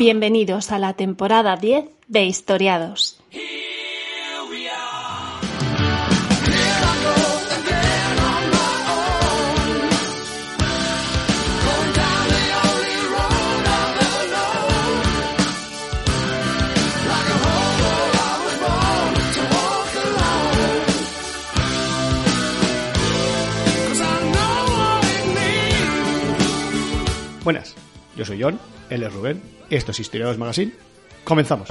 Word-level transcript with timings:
Bienvenidos 0.00 0.72
a 0.72 0.78
la 0.78 0.94
temporada 0.94 1.58
10 1.58 1.84
de 2.08 2.24
Historiados. 2.24 3.20
Buenas, 27.44 27.76
yo 28.16 28.24
soy 28.24 28.42
John, 28.42 28.58
él 28.88 29.02
es 29.02 29.12
Rubén, 29.12 29.59
esto 29.70 29.92
es 29.92 30.00
Historiados 30.00 30.38
Magazine. 30.38 30.72
Comenzamos. 31.24 31.68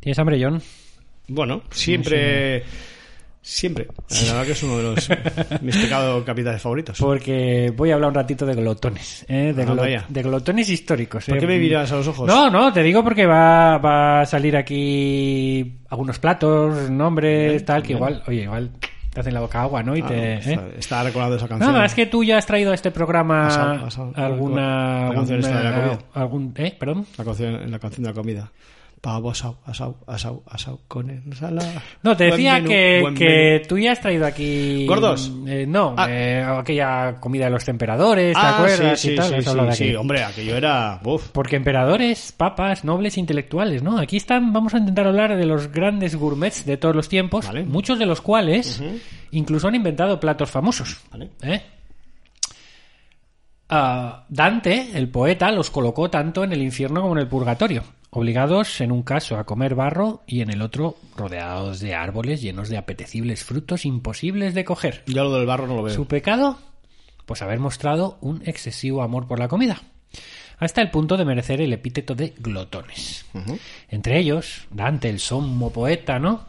¿Tienes 0.00 0.18
hambre, 0.18 0.38
John? 0.42 0.60
Bueno, 1.28 1.62
siempre. 1.70 2.62
Siempre. 3.40 3.88
La 4.26 4.32
verdad 4.32 4.46
que 4.46 4.52
es 4.52 4.62
uno 4.62 4.78
de 4.78 4.82
los 4.84 5.08
mis 5.62 5.76
pecados 5.76 6.24
capitales 6.24 6.62
favoritos. 6.62 6.98
Porque 6.98 7.72
voy 7.76 7.90
a 7.90 7.94
hablar 7.94 8.08
un 8.08 8.14
ratito 8.14 8.46
de 8.46 8.54
glotones, 8.54 9.24
¿eh? 9.28 9.52
de, 9.54 9.62
Ah, 9.98 10.06
de 10.08 10.22
glotones 10.22 10.68
históricos. 10.70 11.26
¿Por 11.26 11.36
¿eh? 11.36 11.40
qué 11.40 11.46
me 11.46 11.58
miras 11.58 11.92
a 11.92 11.96
los 11.96 12.08
ojos? 12.08 12.26
No, 12.26 12.48
no, 12.50 12.72
te 12.72 12.82
digo 12.82 13.04
porque 13.04 13.26
va, 13.26 13.76
va 13.78 14.22
a 14.22 14.26
salir 14.26 14.56
aquí 14.56 15.78
algunos 15.90 16.18
platos, 16.18 16.90
nombres, 16.90 17.52
Bien, 17.52 17.64
tal, 17.66 17.82
que 17.82 17.88
bien. 17.88 17.98
igual, 17.98 18.22
oye, 18.26 18.42
igual 18.44 18.70
te 19.14 19.20
hacen 19.20 19.32
la 19.32 19.40
boca 19.40 19.62
agua, 19.62 19.82
¿no? 19.82 19.96
Y 19.96 20.02
Ah, 20.02 20.06
te, 20.08 20.14
no, 20.16 20.22
¿eh? 20.22 20.38
está, 20.38 20.66
está 20.78 21.02
recordando 21.04 21.36
esa 21.36 21.48
canción. 21.48 21.72
Nada, 21.72 21.86
es 21.86 21.94
que 21.94 22.04
tú 22.04 22.22
ya 22.22 22.36
has 22.36 22.44
traído 22.44 22.72
a 22.72 22.74
este 22.74 22.90
programa 22.90 23.48
alguna... 24.14 25.08
la 25.08 25.14
canción 25.14 25.38
esta 25.40 25.56
de 25.58 25.64
la 25.64 25.68
alguna- 25.70 25.88
comida. 25.96 26.08
algún, 26.14 26.54
¿Eh? 26.56 26.76
Perdón. 26.78 27.06
La 27.16 27.24
canción, 27.24 27.70
la 27.70 27.78
canción 27.78 28.02
de 28.02 28.08
la 28.10 28.14
comida. 28.14 28.50
Pavo 29.04 29.28
asau, 29.32 29.58
asau, 29.66 29.96
asau, 30.06 30.42
asau, 30.48 30.80
con 30.88 31.10
ensalada. 31.10 31.82
No, 32.02 32.16
te 32.16 32.24
decía 32.24 32.54
menú, 32.54 32.68
que, 32.70 33.04
que 33.14 33.62
tú 33.68 33.76
ya 33.76 33.92
has 33.92 34.00
traído 34.00 34.24
aquí... 34.24 34.86
¿Gordos? 34.86 35.30
Eh, 35.46 35.66
no, 35.68 35.94
Ah. 35.98 36.06
eh, 36.08 36.42
aquella 36.42 37.16
comida 37.20 37.44
de 37.44 37.50
los 37.50 37.62
temperadores, 37.66 38.32
¿te 38.34 38.40
Ah, 38.40 38.54
acuerdas? 38.56 38.98
sí, 38.98 39.08
y 39.08 39.10
sí, 39.10 39.44
tal, 39.44 39.96
hombre, 39.98 40.24
aquello 40.24 40.56
era... 40.56 41.00
Uf. 41.04 41.28
Porque 41.32 41.56
emperadores, 41.56 42.32
papas, 42.32 42.82
nobles, 42.86 43.18
intelectuales, 43.18 43.82
¿no? 43.82 43.98
Aquí 43.98 44.16
están, 44.16 44.54
vamos 44.54 44.72
a 44.72 44.78
intentar 44.78 45.06
hablar 45.06 45.36
de 45.36 45.44
los 45.44 45.70
grandes 45.70 46.16
gourmets 46.16 46.64
de 46.64 46.78
todos 46.78 46.96
los 46.96 47.06
tiempos, 47.10 47.46
Vale. 47.46 47.64
muchos 47.64 47.98
de 47.98 48.06
los 48.06 48.22
cuales 48.22 48.82
incluso 49.32 49.68
han 49.68 49.74
inventado 49.74 50.18
platos 50.18 50.50
famosos. 50.50 50.96
Vale. 51.12 51.28
¿eh? 51.42 51.60
Dante, 53.68 54.90
el 54.96 55.08
poeta, 55.08 55.50
los 55.50 55.70
colocó 55.70 56.10
tanto 56.10 56.44
en 56.44 56.52
el 56.52 56.62
infierno 56.62 57.00
como 57.00 57.14
en 57.14 57.20
el 57.20 57.28
purgatorio, 57.28 57.82
obligados 58.10 58.80
en 58.80 58.92
un 58.92 59.02
caso 59.02 59.36
a 59.36 59.44
comer 59.44 59.74
barro 59.74 60.22
y 60.26 60.42
en 60.42 60.50
el 60.50 60.62
otro 60.62 60.96
rodeados 61.16 61.80
de 61.80 61.94
árboles 61.94 62.42
llenos 62.42 62.68
de 62.68 62.76
apetecibles 62.76 63.44
frutos 63.44 63.84
imposibles 63.84 64.54
de 64.54 64.64
coger. 64.64 65.02
Yo 65.06 65.24
lo 65.24 65.32
del 65.32 65.46
barro 65.46 65.66
no 65.66 65.76
lo 65.76 65.82
veo. 65.82 65.94
¿Su 65.94 66.06
pecado? 66.06 66.58
Pues 67.26 67.42
haber 67.42 67.58
mostrado 67.58 68.18
un 68.20 68.42
excesivo 68.44 69.02
amor 69.02 69.26
por 69.26 69.38
la 69.38 69.48
comida, 69.48 69.80
hasta 70.58 70.82
el 70.82 70.90
punto 70.90 71.16
de 71.16 71.24
merecer 71.24 71.60
el 71.62 71.72
epíteto 71.72 72.14
de 72.14 72.34
glotones. 72.38 73.24
Entre 73.88 74.18
ellos, 74.18 74.66
Dante, 74.70 75.08
el 75.08 75.18
sommo 75.18 75.72
poeta, 75.72 76.18
¿no? 76.18 76.44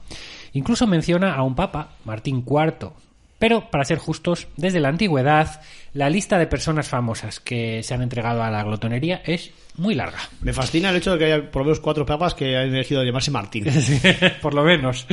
Incluso 0.51 0.85
menciona 0.85 1.33
a 1.33 1.43
un 1.43 1.55
papa, 1.55 1.91
Martín 2.03 2.45
IV. 2.45 2.91
Pero, 3.37 3.69
para 3.69 3.83
ser 3.83 3.97
justos, 3.97 4.47
desde 4.55 4.79
la 4.79 4.87
antigüedad, 4.89 5.61
la 5.93 6.09
lista 6.09 6.37
de 6.39 6.47
personas 6.47 6.87
famosas 6.87 7.39
que 7.41 7.83
se 7.83 7.93
han 7.93 8.01
entregado 8.01 8.41
a 8.41 8.49
la 8.49 8.63
glotonería 8.63 9.21
es 9.25 9.51
muy 9.75 9.93
larga. 9.93 10.19
Me 10.41 10.53
fascina 10.53 10.89
el 10.89 10.95
hecho 10.95 11.11
de 11.11 11.17
que 11.19 11.25
haya 11.25 11.51
por 11.51 11.61
lo 11.61 11.65
menos 11.65 11.81
cuatro 11.81 12.05
papas 12.05 12.33
que 12.33 12.55
han 12.57 12.73
elegido 12.73 13.03
llamarse 13.03 13.31
Martín. 13.31 13.65
por 14.41 14.53
lo 14.53 14.63
menos. 14.63 15.05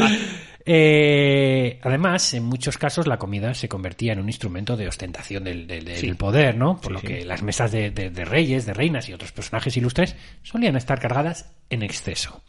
Eh, 0.65 1.81
además, 1.83 2.35
en 2.35 2.45
muchos 2.45 2.79
casos 2.79 3.09
la 3.09 3.19
comida 3.19 3.53
se 3.55 3.69
convertía 3.69 4.13
en 4.13 4.21
un 4.21 4.29
instrumento 4.29 4.77
de 4.77 4.87
ostentación 4.87 5.43
del, 5.43 5.67
del- 5.67 5.85
del 5.85 5.97
Sí. 5.97 6.15
poder, 6.15 6.57
¿no? 6.57 6.77
Por 6.81 6.87
Sí, 6.91 6.93
lo 6.93 7.01
sí. 7.01 7.07
que 7.09 7.25
las 7.25 7.43
mesas 7.43 7.73
de, 7.73 7.91
de- 7.91 8.11
de 8.11 8.25
reyes, 8.25 8.65
de 8.67 8.73
reinas 8.73 9.09
y 9.09 9.13
otros 9.13 9.33
personajes 9.33 9.77
ilustres 9.77 10.15
solían 10.43 10.77
estar 10.77 11.01
cargadas 11.01 11.51
en 11.71 11.83
exceso. 11.83 12.43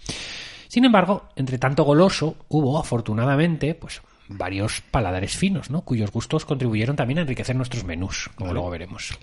Sin 0.67 0.85
embargo, 0.85 1.29
entre 1.35 1.57
tanto 1.57 1.83
goloso, 1.83 2.37
hubo, 2.49 2.79
afortunadamente, 2.79 3.73
pues 3.73 4.01
varios 4.37 4.81
paladares 4.81 5.37
finos, 5.37 5.69
¿no? 5.69 5.81
Cuyos 5.81 6.11
gustos 6.11 6.45
contribuyeron 6.45 6.95
también 6.95 7.19
a 7.19 7.21
enriquecer 7.21 7.55
nuestros 7.55 7.83
menús, 7.83 8.29
como 8.35 8.53
luego 8.53 8.69
veremos. 8.69 9.17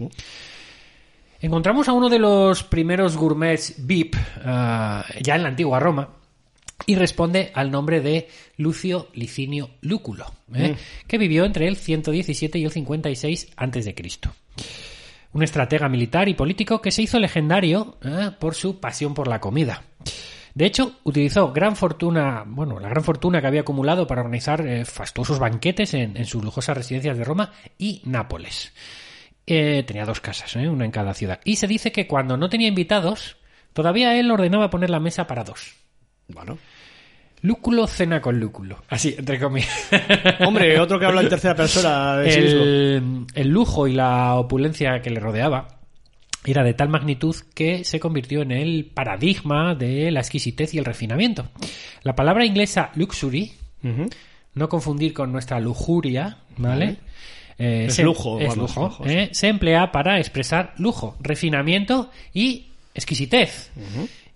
Encontramos 1.40 1.88
a 1.88 1.92
uno 1.92 2.08
de 2.08 2.18
los 2.18 2.62
primeros 2.62 3.16
gourmets 3.16 3.74
VIP 3.78 4.16
ah, 4.44 5.04
ya 5.20 5.36
en 5.36 5.42
la 5.42 5.48
antigua 5.48 5.80
Roma 5.80 6.10
y 6.86 6.94
responde 6.96 7.50
al 7.54 7.70
nombre 7.70 8.00
de 8.00 8.28
Lucio 8.56 9.08
Licinio 9.14 9.70
Lúculo, 9.80 10.26
¿eh? 10.54 10.76
que 11.06 11.18
vivió 11.18 11.44
entre 11.44 11.68
el 11.68 11.76
117 11.76 12.58
y 12.58 12.64
el 12.64 12.70
56 12.70 13.48
antes 13.56 13.84
de 13.84 13.94
Cristo. 13.94 14.32
Un 15.32 15.42
estratega 15.42 15.88
militar 15.88 16.28
y 16.28 16.34
político 16.34 16.80
que 16.80 16.90
se 16.90 17.02
hizo 17.02 17.18
legendario 17.18 17.96
¿eh? 18.02 18.30
por 18.38 18.54
su 18.54 18.80
pasión 18.80 19.14
por 19.14 19.28
la 19.28 19.40
comida. 19.40 19.84
De 20.54 20.66
hecho, 20.66 21.00
utilizó 21.04 21.52
gran 21.52 21.76
fortuna, 21.76 22.44
bueno, 22.46 22.80
la 22.80 22.88
gran 22.88 23.04
fortuna 23.04 23.40
que 23.40 23.46
había 23.46 23.60
acumulado 23.60 24.06
para 24.06 24.22
organizar 24.22 24.66
eh, 24.66 24.84
fastuosos 24.84 25.38
banquetes 25.38 25.94
en, 25.94 26.16
en 26.16 26.26
sus 26.26 26.42
lujosas 26.42 26.76
residencias 26.76 27.16
de 27.16 27.24
Roma 27.24 27.52
y 27.78 28.02
Nápoles. 28.04 28.72
Eh, 29.46 29.82
tenía 29.86 30.04
dos 30.04 30.20
casas, 30.20 30.54
¿eh? 30.56 30.68
una 30.68 30.84
en 30.84 30.90
cada 30.90 31.14
ciudad. 31.14 31.40
Y 31.44 31.56
se 31.56 31.66
dice 31.66 31.92
que 31.92 32.06
cuando 32.06 32.36
no 32.36 32.48
tenía 32.48 32.68
invitados, 32.68 33.36
todavía 33.72 34.18
él 34.18 34.30
ordenaba 34.30 34.70
poner 34.70 34.90
la 34.90 35.00
mesa 35.00 35.26
para 35.26 35.44
dos. 35.44 35.74
Bueno. 36.28 36.58
Lúculo 37.42 37.86
cena 37.86 38.20
con 38.20 38.38
lúculo. 38.38 38.82
Así, 38.88 39.14
entre 39.18 39.40
comillas. 39.40 39.88
Hombre, 40.46 40.78
otro 40.78 41.00
que 41.00 41.06
habla 41.06 41.22
en 41.22 41.30
tercera 41.30 41.54
persona 41.56 42.18
de 42.18 42.30
sí 42.30 42.40
mismo. 42.40 42.62
el, 42.62 43.26
el 43.34 43.48
lujo 43.48 43.88
y 43.88 43.94
la 43.94 44.34
opulencia 44.34 45.00
que 45.00 45.10
le 45.10 45.20
rodeaba 45.20 45.79
era 46.44 46.62
de 46.64 46.72
tal 46.74 46.88
magnitud 46.88 47.36
que 47.54 47.84
se 47.84 48.00
convirtió 48.00 48.40
en 48.42 48.52
el 48.52 48.86
paradigma 48.86 49.74
de 49.74 50.10
la 50.10 50.20
exquisitez 50.20 50.72
y 50.74 50.78
el 50.78 50.84
refinamiento. 50.84 51.48
La 52.02 52.14
palabra 52.16 52.44
inglesa 52.46 52.90
luxury, 52.94 53.52
no 54.54 54.68
confundir 54.68 55.12
con 55.12 55.32
nuestra 55.32 55.60
lujuria, 55.60 56.38
¿vale? 56.56 56.96
Eh, 57.58 57.84
Es 57.88 57.94
se- 57.96 58.02
lujo, 58.04 58.40
es 58.40 58.56
lujo, 58.56 58.88
eh, 59.06 59.28
se 59.32 59.48
emplea 59.48 59.92
para 59.92 60.18
expresar 60.18 60.72
lujo, 60.78 61.16
refinamiento 61.20 62.10
y 62.32 62.66
exquisitez. 62.94 63.70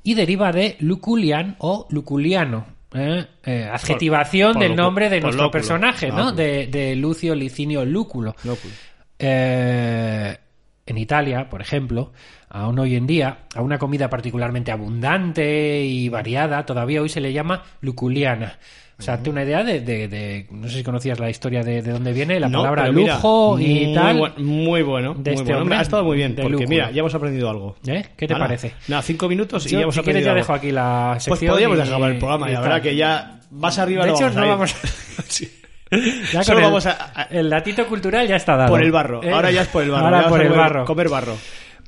Y 0.02 0.12
deriva 0.14 0.52
de 0.52 0.76
luculian 0.80 1.56
o 1.58 1.86
luculiano, 1.88 2.66
eh, 2.92 3.24
eh, 3.44 3.68
adjetivación 3.72 4.52
por 4.52 4.62
del 4.62 4.76
nombre 4.76 5.08
de 5.08 5.20
nuestro 5.22 5.50
personaje, 5.50 6.08
¿no? 6.08 6.32
De, 6.32 6.66
de 6.66 6.94
Lucio 6.96 7.34
Licinio 7.34 7.84
Lúculo. 7.86 8.36
Lúculo. 8.44 8.74
Eh, 9.18 10.36
en 10.86 10.98
Italia, 10.98 11.48
por 11.48 11.60
ejemplo, 11.60 12.12
aún 12.48 12.78
hoy 12.78 12.94
en 12.96 13.06
día, 13.06 13.38
a 13.54 13.62
una 13.62 13.78
comida 13.78 14.10
particularmente 14.10 14.70
abundante 14.70 15.82
y 15.84 16.08
variada, 16.08 16.66
todavía 16.66 17.00
hoy 17.02 17.08
se 17.08 17.20
le 17.20 17.32
llama 17.32 17.62
luculiana. 17.80 18.58
O 18.96 19.02
sea, 19.02 19.20
te 19.20 19.28
una 19.28 19.42
idea 19.42 19.64
de, 19.64 19.80
de- 19.80 20.06
de- 20.06 20.46
no 20.52 20.68
sé 20.68 20.76
si 20.78 20.84
conocías 20.84 21.18
la 21.18 21.28
historia 21.28 21.64
de, 21.64 21.82
de 21.82 21.90
dónde 21.90 22.12
viene 22.12 22.38
la 22.38 22.48
No, 22.48 22.58
palabra 22.58 22.92
mira, 22.92 23.16
lujo 23.16 23.58
y 23.58 23.86
muy 23.86 23.94
tal. 23.94 24.34
muy 24.38 24.82
bueno, 24.82 25.14
de 25.14 25.32
muy 25.32 25.32
este 25.32 25.42
bueno. 25.46 25.62
hombre, 25.62 25.76
ha 25.78 25.80
estado 25.82 26.04
muy 26.04 26.16
bien, 26.16 26.36
porque 26.40 26.66
mira, 26.68 26.92
ya 26.92 27.00
hemos 27.00 27.12
aprendido 27.12 27.50
algo. 27.50 27.74
¿Eh? 27.88 28.04
¿Qué 28.16 28.28
te 28.28 28.36
parece? 28.36 28.72
Nada, 28.86 29.02
cinco 29.02 29.28
minutos 29.28 29.66
y 29.66 29.70
Yo, 29.70 29.78
ya 29.78 29.82
hemos 29.82 29.96
si 29.96 30.00
quieres 30.02 30.24
aprendido 30.24 30.26
ya 30.26 30.30
algo. 30.30 30.42
dejo 30.42 30.52
aquí 30.52 30.70
la 30.70 31.10
Pues 31.14 31.24
sección. 31.24 31.50
podríamos 31.50 31.78
y- 31.78 31.80
el 31.80 32.18
programa, 32.18 32.48
y 32.48 32.52
la 32.52 32.60
verdad 32.60 32.82
que 32.82 32.94
ya 32.94 33.40
vas 33.50 33.78
arriba 33.80 34.04
De 34.04 34.10
no 34.12 34.16
hecho, 34.16 34.24
vamos 34.26 34.36
no 34.36 34.42
a 34.44 34.46
vamos 34.46 34.74
Sí. 35.28 35.48
Ya 35.90 36.38
con 36.38 36.44
Solo 36.44 36.58
el, 36.58 36.64
vamos 36.64 36.86
a- 36.86 37.12
a- 37.14 37.22
el 37.24 37.48
datito 37.50 37.86
cultural 37.86 38.26
ya 38.26 38.36
está 38.36 38.56
dado. 38.56 38.70
Por 38.70 38.82
el 38.82 38.90
barro, 38.90 39.22
¿Eh? 39.22 39.30
ahora 39.32 39.50
ya 39.50 39.62
es 39.62 39.68
por 39.68 39.82
el 39.82 39.90
barro. 39.90 40.04
Ahora 40.06 40.22
ya 40.22 40.28
por 40.28 40.40
el 40.40 40.48
comer- 40.48 40.58
barro. 40.60 40.84
Comer 40.84 41.08
barro. 41.08 41.36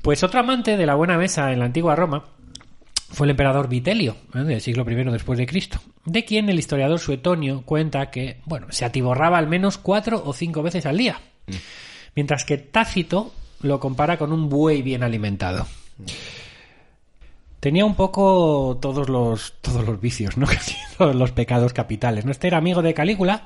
Pues 0.01 0.23
otro 0.23 0.39
amante 0.39 0.77
de 0.77 0.85
la 0.85 0.95
buena 0.95 1.17
mesa 1.17 1.51
en 1.51 1.59
la 1.59 1.65
antigua 1.65 1.95
Roma 1.95 2.23
fue 3.09 3.25
el 3.25 3.31
emperador 3.31 3.67
Vitelio, 3.67 4.15
¿eh? 4.35 4.39
del 4.39 4.61
siglo 4.61 4.85
I 4.89 4.95
después 5.11 5.37
de 5.39 5.45
Cristo, 5.47 5.79
de 6.05 6.23
quien 6.25 6.49
el 6.49 6.59
historiador 6.59 6.99
Suetonio 6.99 7.63
cuenta 7.65 8.09
que, 8.11 8.39
bueno, 8.45 8.67
se 8.69 8.85
atiborraba 8.85 9.37
al 9.37 9.47
menos 9.47 9.77
cuatro 9.77 10.21
o 10.25 10.33
cinco 10.33 10.61
veces 10.61 10.85
al 10.85 10.97
día, 10.97 11.19
mientras 12.15 12.43
que 12.45 12.57
Tácito 12.57 13.33
lo 13.61 13.79
compara 13.79 14.17
con 14.17 14.31
un 14.31 14.49
buey 14.49 14.81
bien 14.81 15.03
alimentado. 15.03 15.65
Tenía 17.59 17.85
un 17.85 17.95
poco 17.95 18.77
todos 18.81 19.09
los, 19.09 19.53
todos 19.61 19.83
los 19.85 19.99
vicios, 19.99 20.37
¿no? 20.37 20.47
todos 20.97 21.15
los 21.15 21.31
pecados 21.31 21.73
capitales. 21.73 22.23
¿no? 22.23 22.31
Este 22.31 22.47
era 22.47 22.57
amigo 22.59 22.81
de 22.81 22.93
Calígula, 22.93 23.43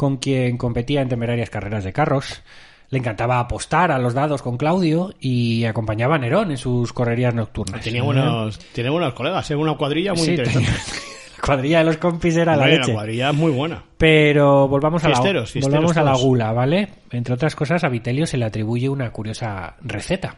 con 0.00 0.16
quien 0.16 0.56
competía 0.56 1.02
en 1.02 1.10
temerarias 1.10 1.50
carreras 1.50 1.84
de 1.84 1.92
carros. 1.92 2.42
Le 2.88 2.96
encantaba 2.96 3.38
apostar 3.38 3.92
a 3.92 3.98
los 3.98 4.14
dados 4.14 4.40
con 4.40 4.56
Claudio 4.56 5.12
y 5.20 5.66
acompañaba 5.66 6.14
a 6.14 6.18
Nerón 6.18 6.50
en 6.50 6.56
sus 6.56 6.94
correrías 6.94 7.34
nocturnas. 7.34 7.82
Tenía 7.84 8.02
buenos, 8.02 8.58
tiene 8.72 8.88
buenos 8.88 9.12
colegas, 9.12 9.48
era 9.50 9.60
una 9.60 9.74
cuadrilla 9.76 10.14
muy 10.14 10.24
Sí, 10.24 10.30
interesante. 10.30 10.70
La 11.36 11.46
cuadrilla 11.46 11.78
de 11.78 11.84
los 11.84 11.96
compis 11.98 12.36
era 12.36 12.56
la 12.56 12.62
Hombre, 12.64 12.78
leche. 12.78 12.92
cuadrilla 12.94 13.30
es 13.30 13.36
muy 13.36 13.52
buena. 13.52 13.84
Pero 13.98 14.68
volvamos 14.68 15.04
a 15.04 15.08
la, 15.10 15.20
volvamos 15.62 15.96
a 15.96 16.02
la 16.02 16.14
gula, 16.14 16.52
¿vale? 16.52 16.88
Entre 17.10 17.34
otras 17.34 17.54
cosas, 17.54 17.84
a 17.84 17.88
Vitelio 17.88 18.26
se 18.26 18.36
le 18.38 18.44
atribuye 18.46 18.88
una 18.88 19.10
curiosa 19.10 19.76
receta. 19.82 20.36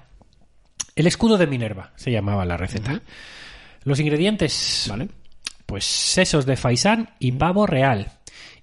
El 0.96 1.06
escudo 1.06 1.38
de 1.38 1.46
Minerva 1.46 1.92
se 1.96 2.10
llamaba 2.10 2.44
la 2.44 2.56
receta. 2.56 3.00
Los 3.84 3.98
ingredientes, 4.00 4.86
¿Vale? 4.88 5.08
pues 5.66 5.84
sesos 5.84 6.46
de 6.46 6.56
faisán 6.56 7.10
y 7.18 7.32
pavo 7.32 7.66
real, 7.66 8.12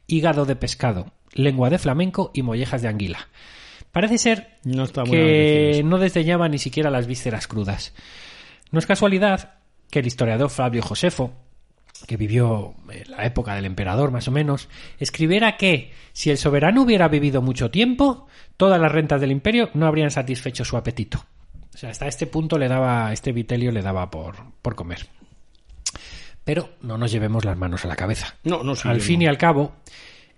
hígado 0.09 0.45
de 0.45 0.55
pescado, 0.55 1.13
lengua 1.33 1.69
de 1.69 1.79
flamenco 1.79 2.31
y 2.33 2.41
mollejas 2.41 2.81
de 2.81 2.89
anguila. 2.89 3.29
Parece 3.91 4.17
ser 4.17 4.57
No 4.63 4.83
está 4.83 5.03
que 5.03 5.81
no 5.83 5.97
desdeñaba 5.97 6.47
ni 6.49 6.59
siquiera 6.59 6.89
las 6.89 7.07
vísceras 7.07 7.47
crudas. 7.47 7.93
No 8.71 8.79
es 8.79 8.85
casualidad 8.85 9.53
que 9.89 9.99
el 9.99 10.07
historiador 10.07 10.49
Flavio 10.49 10.83
Josefo, 10.83 11.33
que 12.07 12.17
vivió 12.17 12.75
en 12.91 13.11
la 13.11 13.25
época 13.25 13.55
del 13.55 13.65
emperador 13.65 14.11
más 14.11 14.27
o 14.27 14.31
menos, 14.31 14.69
escribiera 14.99 15.57
que 15.57 15.91
si 16.13 16.29
el 16.29 16.37
soberano 16.37 16.83
hubiera 16.83 17.07
vivido 17.07 17.41
mucho 17.41 17.71
tiempo, 17.71 18.27
todas 18.57 18.79
las 18.79 18.91
rentas 18.91 19.21
del 19.21 19.31
imperio 19.31 19.69
no 19.73 19.87
habrían 19.87 20.11
satisfecho 20.11 20.63
su 20.63 20.77
apetito. 20.77 21.25
O 21.73 21.77
sea, 21.77 21.89
hasta 21.89 22.07
este 22.07 22.27
punto 22.27 22.57
le 22.57 22.67
daba, 22.67 23.11
este 23.13 23.31
Vitelio 23.31 23.71
le 23.71 23.81
daba 23.81 24.11
por, 24.11 24.35
por 24.61 24.75
comer. 24.75 25.07
Pero 26.49 26.67
no 26.81 26.97
nos 26.97 27.11
llevemos 27.11 27.45
las 27.45 27.55
manos 27.55 27.85
a 27.85 27.87
la 27.87 27.95
cabeza. 27.95 28.33
No, 28.43 28.63
no, 28.63 28.75
sí, 28.75 28.87
al 28.87 28.97
no. 28.97 29.03
fin 29.03 29.21
y 29.21 29.27
al 29.27 29.37
cabo, 29.37 29.73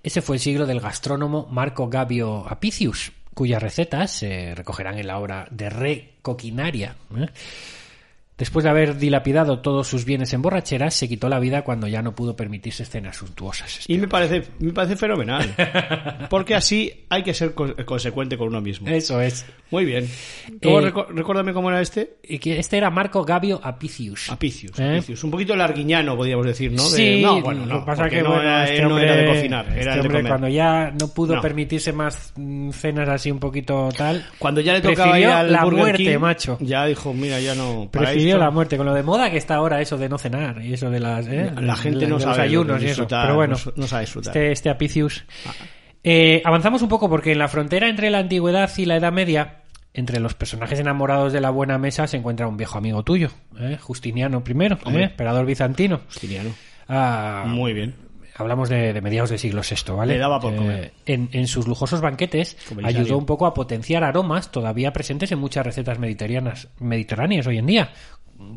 ese 0.04 0.22
fue 0.22 0.36
el 0.36 0.42
siglo 0.42 0.66
del 0.66 0.82
gastrónomo 0.82 1.48
Marco 1.50 1.88
Gabio 1.88 2.46
Apicius, 2.50 3.14
cuyas 3.34 3.64
recetas 3.64 4.12
se 4.12 4.54
recogerán 4.54 4.98
en 4.98 5.08
la 5.08 5.18
obra 5.20 5.48
de 5.52 5.70
Re 5.70 6.16
Coquinaria. 6.22 6.98
¿eh? 7.16 7.28
Después 8.42 8.64
de 8.64 8.72
haber 8.72 8.98
dilapidado 8.98 9.60
todos 9.60 9.88
sus 9.88 10.04
bienes 10.04 10.34
en 10.34 10.42
borracheras, 10.42 10.96
se 10.96 11.08
quitó 11.08 11.30
la 11.30 11.38
vida 11.38 11.62
cuando 11.62 11.88
ya 11.88 12.02
no 12.02 12.16
pudo 12.16 12.36
permitirse 12.36 12.86
cenas 12.86 13.18
suntuosas. 13.18 13.86
Y 13.88 14.00
me 14.00 14.08
parece, 14.08 14.42
me 14.58 14.74
parece 14.74 14.96
fenomenal. 14.96 15.54
Porque 16.28 16.56
así 16.56 16.92
hay 17.08 17.22
que 17.22 17.36
ser 17.36 17.54
co- 17.54 17.76
consecuente 17.86 18.40
con 18.40 18.48
uno 18.48 18.60
mismo. 18.60 18.88
Eso 18.88 19.22
es. 19.22 19.46
Muy 19.70 19.86
bien. 19.86 20.10
¿Cómo 20.64 20.80
Eh, 20.82 20.92
recuérdame 21.14 21.54
cómo 21.54 21.70
era 21.70 21.82
este? 21.82 22.16
Y 22.24 22.40
que 22.40 22.58
este 22.58 22.78
era 22.78 22.90
Marco 22.90 23.24
Gabio 23.24 23.62
Apicius. 23.64 24.32
Apicius, 24.32 24.78
¿Eh? 24.80 24.98
Apicius. 24.98 25.24
Un 25.24 25.30
poquito 25.30 25.56
larguiñano, 25.56 26.18
podríamos 26.18 26.48
decir, 26.48 26.72
¿no? 26.72 26.82
De- 26.90 26.98
Sí, 26.98 27.22
no, 27.22 27.42
bueno, 27.42 27.66
lo 27.68 27.74
no. 27.76 27.80
que 27.82 27.86
pasa 27.86 28.10
que 28.10 28.24
no, 28.24 28.30
bueno, 28.30 28.42
era, 28.42 28.64
este 28.64 28.76
él 28.78 28.82
no 28.82 28.88
hombre, 28.96 29.06
era 29.06 29.16
de 29.18 29.28
cocinar, 29.28 29.66
este 29.68 29.82
era 29.82 29.94
de 29.94 30.00
hombre 30.02 30.18
comer. 30.18 30.30
cuando 30.32 30.48
ya 30.50 30.92
no 31.00 31.08
pudo 31.10 31.36
No. 31.36 31.42
permitirse 31.42 31.94
más 31.94 32.34
mm, 32.36 32.72
cenas 32.72 33.08
así 33.08 33.30
un 33.30 33.40
poquito 33.40 33.88
tal, 33.96 34.26
Cuando 34.40 34.62
ya 34.62 34.74
le 34.74 34.82
tocaba 34.82 35.20
ir 35.20 35.28
al 35.28 35.52
la 35.52 35.64
Burger 35.64 35.80
muerte, 35.80 36.04
King, 36.04 36.18
macho. 36.20 36.58
ya 36.60 36.86
dijo, 36.88 37.14
mira, 37.14 37.40
ya 37.40 37.54
no... 37.56 37.88
para 37.92 38.12
La 38.38 38.52
muerte, 38.52 38.78
con 38.78 38.86
lo 38.86 38.94
de 38.94 39.04
moda 39.04 39.30
que 39.32 39.38
está 39.38 39.56
ahora 39.56 39.82
eso 39.82 39.98
de 39.98 40.10
no 40.10 40.18
cenar 40.18 40.62
y 40.64 40.74
eso 40.74 40.90
de 40.90 41.00
las 41.00 41.28
¿eh? 41.28 41.52
La 41.60 41.76
gente 41.76 42.08
no 42.08 42.18
de 42.18 42.26
los 42.26 42.36
sabe 42.36 42.42
ayunos 42.48 42.82
y 42.82 42.88
eso. 42.88 43.08
Pero 43.08 43.36
bueno, 43.36 43.56
no- 43.66 43.74
no 43.76 43.88
sabe 43.88 44.02
disfrutar. 44.04 44.30
Este, 44.36 44.52
este 44.52 44.70
Apicius. 44.70 45.26
Eh, 46.04 46.42
avanzamos 46.46 46.82
un 46.82 46.90
poco 46.90 47.10
porque 47.10 47.32
en 47.32 47.40
la 47.40 47.48
frontera 47.48 47.88
entre 47.90 48.10
la 48.10 48.20
antigüedad 48.20 48.70
y 48.78 48.86
la 48.86 48.96
Edad 48.98 49.12
Media, 49.12 49.58
entre 49.94 50.20
los 50.20 50.34
personajes 50.34 50.80
enamorados 50.80 51.32
de 51.34 51.42
la 51.42 51.50
buena 51.52 51.78
mesa 51.78 52.08
se 52.08 52.18
encuentra 52.18 52.48
un 52.48 52.58
viejo 52.58 52.78
amigo 52.78 53.04
tuyo, 53.04 53.30
¿eh? 53.60 53.78
Justiniano 53.80 54.42
I, 54.48 54.52
¿eh? 54.98 55.04
Emperador 55.04 55.46
bizantino. 55.46 56.00
Justiniano. 56.08 56.50
Ah, 56.88 57.44
Muy 57.48 57.74
bien. 57.74 57.96
Hablamos 58.34 58.70
de, 58.70 58.94
de 58.94 59.02
mediados 59.02 59.30
del 59.30 59.38
siglo 59.38 59.62
VI, 59.62 59.92
¿vale? 59.94 60.14
Le 60.14 60.20
daba 60.20 60.40
por 60.40 60.54
Eh, 60.54 60.56
comer. 60.58 60.94
en, 61.06 61.30
en 61.34 61.48
sus 61.48 61.68
lujosos 61.68 62.02
banquetes 62.02 62.58
ayudó 62.82 63.18
un 63.18 63.26
poco 63.26 63.46
a 63.46 63.54
potenciar 63.54 64.04
aromas 64.04 64.52
todavía 64.52 64.92
presentes 64.94 65.32
en 65.34 65.38
muchas 65.40 65.64
recetas 65.66 66.00
mediterráneas, 66.00 66.70
mediterráneas 66.80 67.46
hoy 67.46 67.58
en 67.60 67.66
día, 67.68 67.92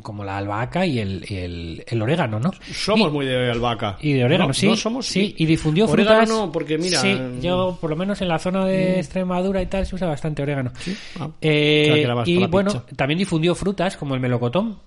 como 0.02 0.22
la 0.24 0.36
albahaca 0.38 0.84
y 0.86 0.98
el, 0.98 1.24
el, 1.28 1.84
el 1.86 2.02
orégano, 2.02 2.38
¿no? 2.40 2.50
Somos 2.72 3.08
Y- 3.08 3.12
muy 3.12 3.26
de 3.26 3.50
albahaca. 3.50 3.96
y 4.00 4.12
de 4.12 4.24
orégano, 4.24 4.48
No, 4.48 4.54
sí. 4.54 4.66
no 4.66 4.76
somos, 4.76 5.06
sí. 5.06 5.34
Y 5.38 5.46
difundió 5.46 5.86
Orégano 5.88 6.18
frutas. 6.20 6.28
no, 6.28 6.52
porque 6.52 6.76
mira, 6.78 7.00
Sí, 7.00 7.14
mm. 7.14 7.40
yo, 7.40 7.78
por 7.80 7.90
lo 7.90 7.96
menos 7.96 8.20
en 8.20 8.28
la 8.28 8.38
zona 8.38 8.64
de 8.66 8.98
Extremadura 8.98 9.62
y 9.62 9.66
tal, 9.66 9.86
se 9.86 9.94
usa 9.94 10.06
bastante 10.06 10.42
orégano. 10.42 10.72
Ah, 11.18 11.28
Eh, 11.40 12.06
y 12.26 12.46
bueno, 12.46 12.84
también 12.96 13.18
difundió 13.18 13.54
frutas 13.54 13.96
como 13.96 14.14
el 14.14 14.20
melocotón, 14.20 14.78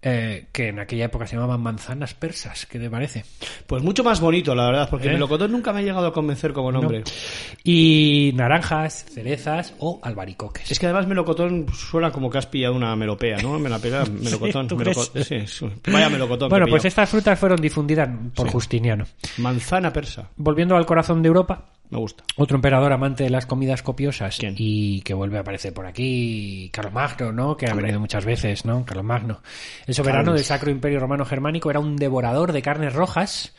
eh, 0.00 0.46
que 0.52 0.68
en 0.68 0.78
aquella 0.78 1.06
época 1.06 1.26
se 1.26 1.34
llamaban 1.36 1.60
manzanas 1.60 2.14
persas. 2.14 2.66
¿Qué 2.66 2.78
te 2.78 2.88
parece? 2.88 3.24
Pues 3.66 3.82
mucho 3.82 4.04
más 4.04 4.20
bonito, 4.20 4.54
la 4.54 4.66
verdad, 4.66 4.88
porque 4.88 5.08
¿Eh? 5.08 5.12
melocotón 5.12 5.50
nunca 5.52 5.72
me 5.72 5.80
ha 5.80 5.82
llegado 5.82 6.06
a 6.06 6.12
convencer 6.12 6.52
como 6.52 6.70
nombre. 6.70 7.02
Y 7.64 8.32
naranjas, 8.34 9.04
cerezas 9.12 9.74
o 9.78 10.00
albaricoques. 10.02 10.70
Es 10.70 10.78
que 10.78 10.86
además 10.86 11.06
melocotón 11.06 11.66
suena 11.74 12.10
como 12.12 12.30
que 12.30 12.38
has 12.38 12.46
pillado 12.46 12.74
una 12.74 12.94
melopea, 12.96 13.38
¿no? 13.38 13.58
Me 13.58 13.68
la 13.68 13.78
pega 13.78 14.04
melocotón. 14.10 14.68
sí, 15.24 15.46
sí. 15.46 15.66
Vaya 15.90 16.08
melocotón. 16.08 16.48
Bueno, 16.48 16.66
pues 16.68 16.84
estas 16.84 17.08
frutas 17.10 17.38
fueron 17.38 17.60
difundidas 17.60 18.08
por 18.34 18.46
Sí. 18.46 18.52
Justiniano. 18.52 19.04
Manzana 19.38 19.92
persa. 19.92 20.30
Volviendo 20.36 20.76
al 20.76 20.86
corazón 20.86 21.22
de 21.22 21.28
Europa, 21.28 21.66
Me 21.90 21.98
gusta. 21.98 22.22
Otro 22.36 22.56
emperador 22.56 22.92
amante 22.92 23.24
de 23.24 23.30
las 23.30 23.46
comidas 23.46 23.82
copiosas 23.82 24.36
¿Quién? 24.38 24.54
y 24.58 25.00
que 25.02 25.14
vuelve 25.14 25.38
a 25.38 25.40
aparecer 25.40 25.72
por 25.72 25.86
aquí, 25.86 26.68
Carlomagno, 26.72 27.32
¿no? 27.32 27.56
Que 27.56 27.66
ha 27.66 27.70
Hombre. 27.70 27.84
venido 27.86 28.00
muchas 28.00 28.24
veces, 28.26 28.64
¿no? 28.66 28.84
Carlomagno. 28.84 29.40
El 29.86 29.94
soberano 29.94 30.24
Carlos. 30.24 30.34
del 30.40 30.44
Sacro 30.44 30.70
Imperio 30.70 31.00
Romano 31.00 31.24
Germánico 31.24 31.70
era 31.70 31.80
un 31.80 31.96
devorador 31.96 32.52
de 32.52 32.60
carnes 32.60 32.92
rojas 32.92 33.54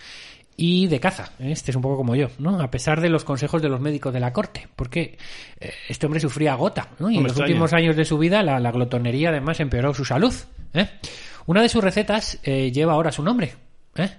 y 0.56 0.88
de 0.88 1.00
caza. 1.00 1.32
Este 1.40 1.72
es 1.72 1.76
un 1.76 1.82
poco 1.82 1.98
como 1.98 2.16
yo, 2.16 2.28
¿no? 2.38 2.62
A 2.62 2.70
pesar 2.70 3.02
de 3.02 3.10
los 3.10 3.24
consejos 3.24 3.62
de 3.62 3.70
los 3.70 3.80
médicos 3.80 4.14
de 4.14 4.20
la 4.20 4.32
corte, 4.34 4.68
porque 4.76 5.18
eh, 5.60 5.72
este 5.88 6.06
hombre 6.06 6.20
sufría 6.20 6.54
gota, 6.54 6.90
¿no? 7.00 7.10
Y 7.10 7.18
en 7.18 7.24
los 7.24 7.38
últimos 7.38 7.74
años 7.74 7.96
de 7.96 8.06
su 8.06 8.18
vida 8.20 8.44
la, 8.44 8.60
la 8.60 8.72
glotonería 8.72 9.30
además 9.30 9.60
empeoró 9.60 9.94
su 9.94 10.06
salud. 10.06 10.34
¿eh? 10.74 10.88
Una 11.48 11.62
de 11.64 11.70
sus 11.70 11.84
recetas 11.84 12.38
eh, 12.44 12.72
lleva 12.72 12.94
ahora 12.94 13.12
su 13.12 13.24
nombre, 13.24 13.56
¿eh? 13.96 14.10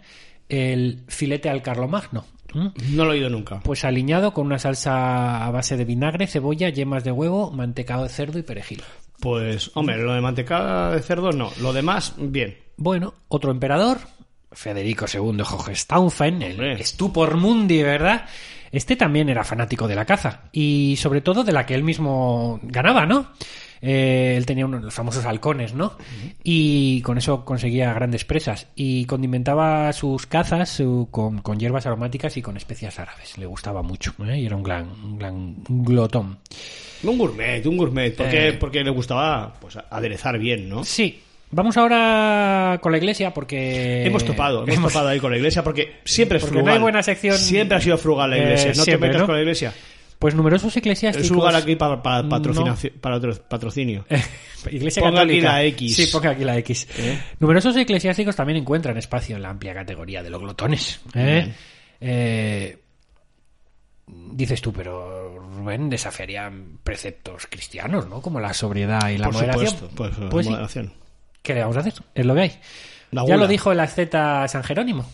El 0.49 1.05
filete 1.07 1.49
al 1.49 1.63
Carlomagno. 1.63 2.25
¿M? 2.55 2.73
No 2.91 3.05
lo 3.05 3.13
he 3.13 3.17
oído 3.17 3.31
nunca. 3.31 3.61
Pues 3.61 3.85
aliñado 3.85 4.33
con 4.33 4.47
una 4.47 4.59
salsa 4.59 5.45
a 5.45 5.51
base 5.51 5.77
de 5.77 5.85
vinagre, 5.85 6.27
cebolla, 6.27 6.69
yemas 6.69 7.05
de 7.05 7.13
huevo, 7.13 7.51
mantecado 7.51 8.05
de 8.05 8.09
cerdo 8.09 8.39
y 8.39 8.43
perejil. 8.43 8.83
Pues, 9.21 9.71
hombre, 9.75 9.99
lo 9.99 10.15
de 10.15 10.21
mantecada 10.21 10.93
de 10.93 11.03
cerdo 11.03 11.31
no. 11.33 11.51
Lo 11.61 11.73
demás, 11.73 12.15
bien. 12.17 12.57
Bueno, 12.77 13.15
otro 13.29 13.51
emperador, 13.51 13.99
Federico 14.53 15.07
II 15.13 15.43
Hohenstaufen, 15.43 16.43
el 16.43 16.53
Hombre. 16.53 16.85
Stupor 16.85 17.37
Mundi, 17.37 17.83
¿verdad? 17.83 18.27
Este 18.73 18.97
también 18.97 19.29
era 19.29 19.45
fanático 19.45 19.89
de 19.89 19.97
la 19.97 20.05
caza 20.05 20.43
y 20.53 20.97
sobre 20.97 21.21
todo 21.21 21.45
de 21.45 21.53
la 21.53 21.67
que 21.67 21.75
él 21.75 21.83
mismo 21.83 22.61
ganaba, 22.63 23.05
¿no? 23.05 23.33
Eh, 23.83 24.35
él 24.37 24.45
tenía 24.45 24.67
unos 24.67 24.83
los 24.83 24.93
famosos 24.93 25.25
halcones, 25.25 25.73
¿no? 25.75 25.97
Y 26.45 27.01
con 27.03 27.17
eso 27.19 27.45
conseguía 27.45 27.93
grandes 27.95 28.25
presas 28.27 28.67
y 28.75 29.07
condimentaba 29.07 29.91
sus 29.95 30.27
cazas 30.27 30.69
su- 30.69 31.09
con, 31.11 31.41
con 31.41 31.59
hierbas 31.59 31.87
aromáticas 31.87 32.37
y 32.37 32.43
con 32.43 32.57
especias 32.57 32.99
árabes. 32.99 33.39
Le 33.39 33.47
gustaba 33.47 33.83
mucho 33.83 34.13
¿eh? 34.27 34.39
y 34.39 34.47
era 34.47 34.57
un 34.57 34.63
gran, 34.63 34.89
un 34.91 35.19
gran 35.19 35.55
glotón. 35.69 36.39
Un 37.03 37.17
gourmet, 37.17 37.65
un 37.67 37.77
gourmet. 37.79 38.15
Porque, 38.15 38.49
Eh. 38.49 38.53
porque 38.53 38.85
le 38.85 38.91
gustaba 38.91 39.55
pues, 39.61 39.79
aderezar 39.89 40.39
bien, 40.39 40.69
¿no? 40.69 40.85
Sí. 40.85 41.21
Vamos 41.53 41.77
ahora 41.79 42.79
con 42.81 42.93
la 42.93 42.99
iglesia 42.99 43.35
porque... 43.35 44.05
Hemos 44.07 44.25
topado, 44.25 44.65
hemos, 44.69 44.93
topado 44.93 45.09
ahí 45.09 45.19
con 45.19 45.33
la 45.33 45.37
iglesia 45.37 45.65
porque 45.65 45.97
siempre 46.05 46.39
es 46.39 46.45
Porque 46.45 46.63
no 46.63 46.71
hay 46.71 46.79
buena 46.79 47.03
sección- 47.03 47.37
Siempre 47.39 47.77
ha 47.77 47.81
sido 47.81 47.99
frugal 47.99 48.31
la 48.31 48.37
Eh, 48.37 48.41
iglesia. 48.43 48.69
no 48.69 48.75
siempre, 48.85 48.95
te 48.95 49.07
metas 49.09 49.21
¿no? 49.23 49.27
con 49.27 49.35
la 49.35 49.41
iglesia. 49.41 49.73
Pues 50.21 50.35
numerosos 50.35 50.77
eclesiásticos... 50.77 51.25
Es 51.25 51.31
un 51.33 51.39
lugar 51.39 51.57
aquí 51.57 51.75
para, 51.77 52.01
para, 52.03 52.23
No. 52.23 52.29
patrocinaci- 52.29 52.93
para 52.93 53.17
otro 53.17 53.35
patrocinio. 53.49 54.05
Iglesia 54.71 55.03
Ponga 55.03 55.23
aquí 55.23 55.41
Católica. 55.41 55.53
la 55.53 55.65
X. 55.65 55.97
Sí, 55.97 56.07
ponga 56.13 56.31
aquí 56.31 56.45
la 56.45 56.59
X. 56.59 56.87
Numerosos 57.41 57.75
eclesiásticos 57.77 58.37
también 58.37 58.59
encuentran 58.59 58.97
espacio 58.99 59.35
en 59.37 59.43
la 59.43 59.49
amplia 59.51 59.73
categoría 59.75 60.23
de 60.23 60.29
los 60.31 60.39
glotones. 60.41 61.01
¿eh? 61.15 61.53
Eh, 62.03 62.79
dices 64.07 64.61
tú, 64.61 64.73
pero 64.73 65.39
Rubén 65.39 65.89
desafiarían 65.89 66.79
preceptos 66.85 67.47
cristianos, 67.49 68.07
¿no? 68.09 68.21
Como 68.21 68.41
la 68.41 68.53
sobriedad 68.53 69.09
y 69.09 69.17
la 69.19 69.27
Por 69.27 69.35
moderación. 69.35 69.69
supuesto, 69.71 69.95
pues, 69.97 70.13
eh, 70.19 70.27
Pues 70.31 70.47
sí. 70.47 70.53
moderación. 70.53 70.93
¿Qué 71.43 71.55
le 71.55 71.61
vamos 71.61 71.77
a 71.77 71.81
hacer? 71.81 71.95
Es 72.15 72.27
lo 72.27 72.35
que 72.35 72.41
hay. 72.43 72.51
La 73.13 73.23
ya 73.23 73.35
gula. 73.35 73.37
lo 73.39 73.47
dijo 73.49 73.73
el 73.73 73.81
asceta 73.81 74.47
San 74.49 74.63
Jerónimo, 74.65 75.07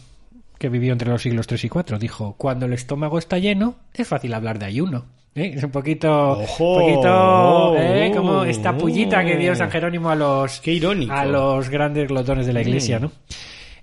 que 0.58 0.68
vivió 0.68 0.92
entre 0.92 1.10
los 1.10 1.22
siglos 1.22 1.46
3 1.46 1.64
y 1.64 1.68
4. 1.68 1.98
Dijo, 1.98 2.34
cuando 2.38 2.66
el 2.66 2.72
estómago 2.72 3.18
está 3.18 3.38
lleno, 3.38 3.76
es 3.94 4.06
fácil 4.08 4.32
hablar 4.34 4.58
de 4.58 4.66
ayuno. 4.66 5.04
¿eh? 5.34 5.52
Es 5.56 5.62
un 5.64 5.70
poquito, 5.70 6.32
Ojo. 6.32 6.78
poquito 6.80 7.74
¿eh? 7.76 8.10
Como 8.16 8.44
esta 8.44 8.76
pullita 8.76 9.24
que 9.24 9.36
dio 9.36 9.54
San 9.54 9.70
Jerónimo 9.70 10.10
a 10.10 10.14
los, 10.14 10.60
Qué 10.60 10.72
irónico. 10.72 11.12
Mm. 11.12 11.16
a 11.16 11.24
los 11.26 11.68
grandes 11.68 12.08
glotones 12.08 12.46
de 12.46 12.52
la 12.52 12.62
iglesia, 12.62 12.98
¿no? 12.98 13.12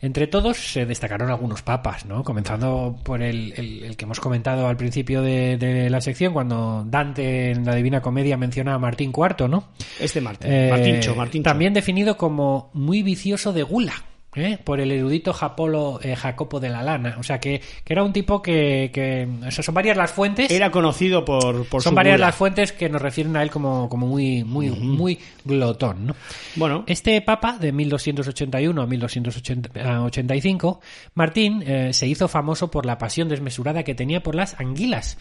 Entre 0.01 0.27
todos 0.27 0.57
se 0.57 0.85
destacaron 0.85 1.29
algunos 1.29 1.61
papas, 1.61 2.05
¿no? 2.05 2.25
Comenzando 2.25 2.97
por 3.03 3.21
el, 3.21 3.53
el- 3.55 3.83
el 3.85 3.95
que 3.95 4.03
hemos 4.03 4.19
comentado 4.19 4.67
al 4.67 4.75
principio 4.75 5.21
de, 5.21 5.55
de 5.55 5.89
la 5.89 6.01
sección, 6.01 6.33
cuando 6.33 6.83
Dante 6.85 7.51
en 7.51 7.63
la 7.63 7.73
Divina 7.73 8.01
Comedia 8.01 8.35
menciona 8.35 8.73
a 8.73 8.79
Martín 8.79 9.13
IV, 9.15 9.47
¿no? 9.47 9.69
Este 10.01 10.19
Martín. 10.19 10.51
Eh, 10.51 10.67
Martincho, 10.69 11.15
Martincho. 11.15 11.43
También 11.49 11.73
definido 11.73 12.17
como 12.17 12.69
muy 12.73 13.01
vicioso 13.01 13.53
de 13.53 13.63
gula. 13.63 13.93
¿Eh? 14.35 14.57
por 14.63 14.79
el 14.79 14.91
erudito 14.91 15.33
Japolo, 15.33 15.99
eh, 16.01 16.15
Jacopo 16.15 16.59
de 16.59 16.69
la 16.69 16.81
Lana. 16.83 17.15
O 17.19 17.23
sea, 17.23 17.39
que, 17.39 17.61
que 17.83 17.93
era 17.93 18.03
un 18.03 18.13
tipo 18.13 18.41
que... 18.41 18.91
que 18.93 19.27
o 19.45 19.51
sea, 19.51 19.63
son 19.63 19.75
varias 19.75 19.97
las 19.97 20.11
fuentes. 20.11 20.51
Era 20.51 20.71
conocido 20.71 21.23
por, 21.25 21.65
por 21.67 21.81
son 21.81 21.91
su 21.91 21.95
varias 21.95 22.19
las 22.19 22.35
fuentes 22.35 22.71
que 22.71 22.89
nos 22.89 23.01
refieren 23.01 23.35
a 23.35 23.43
él 23.43 23.49
como, 23.51 23.89
como 23.89 24.07
muy, 24.07 24.43
muy, 24.43 24.69
muy 24.69 25.19
glotón. 25.45 26.07
¿no? 26.07 26.15
Bueno, 26.55 26.83
Este 26.87 27.21
papa, 27.21 27.57
de 27.59 27.71
1281 27.71 28.81
a 28.81 28.85
1285, 28.85 30.81
Martín 31.15 31.63
eh, 31.65 31.93
se 31.93 32.07
hizo 32.07 32.27
famoso 32.27 32.69
por 32.71 32.85
la 32.85 32.97
pasión 32.97 33.29
desmesurada 33.29 33.83
que 33.83 33.95
tenía 33.95 34.23
por 34.23 34.35
las 34.35 34.59
anguilas, 34.59 35.17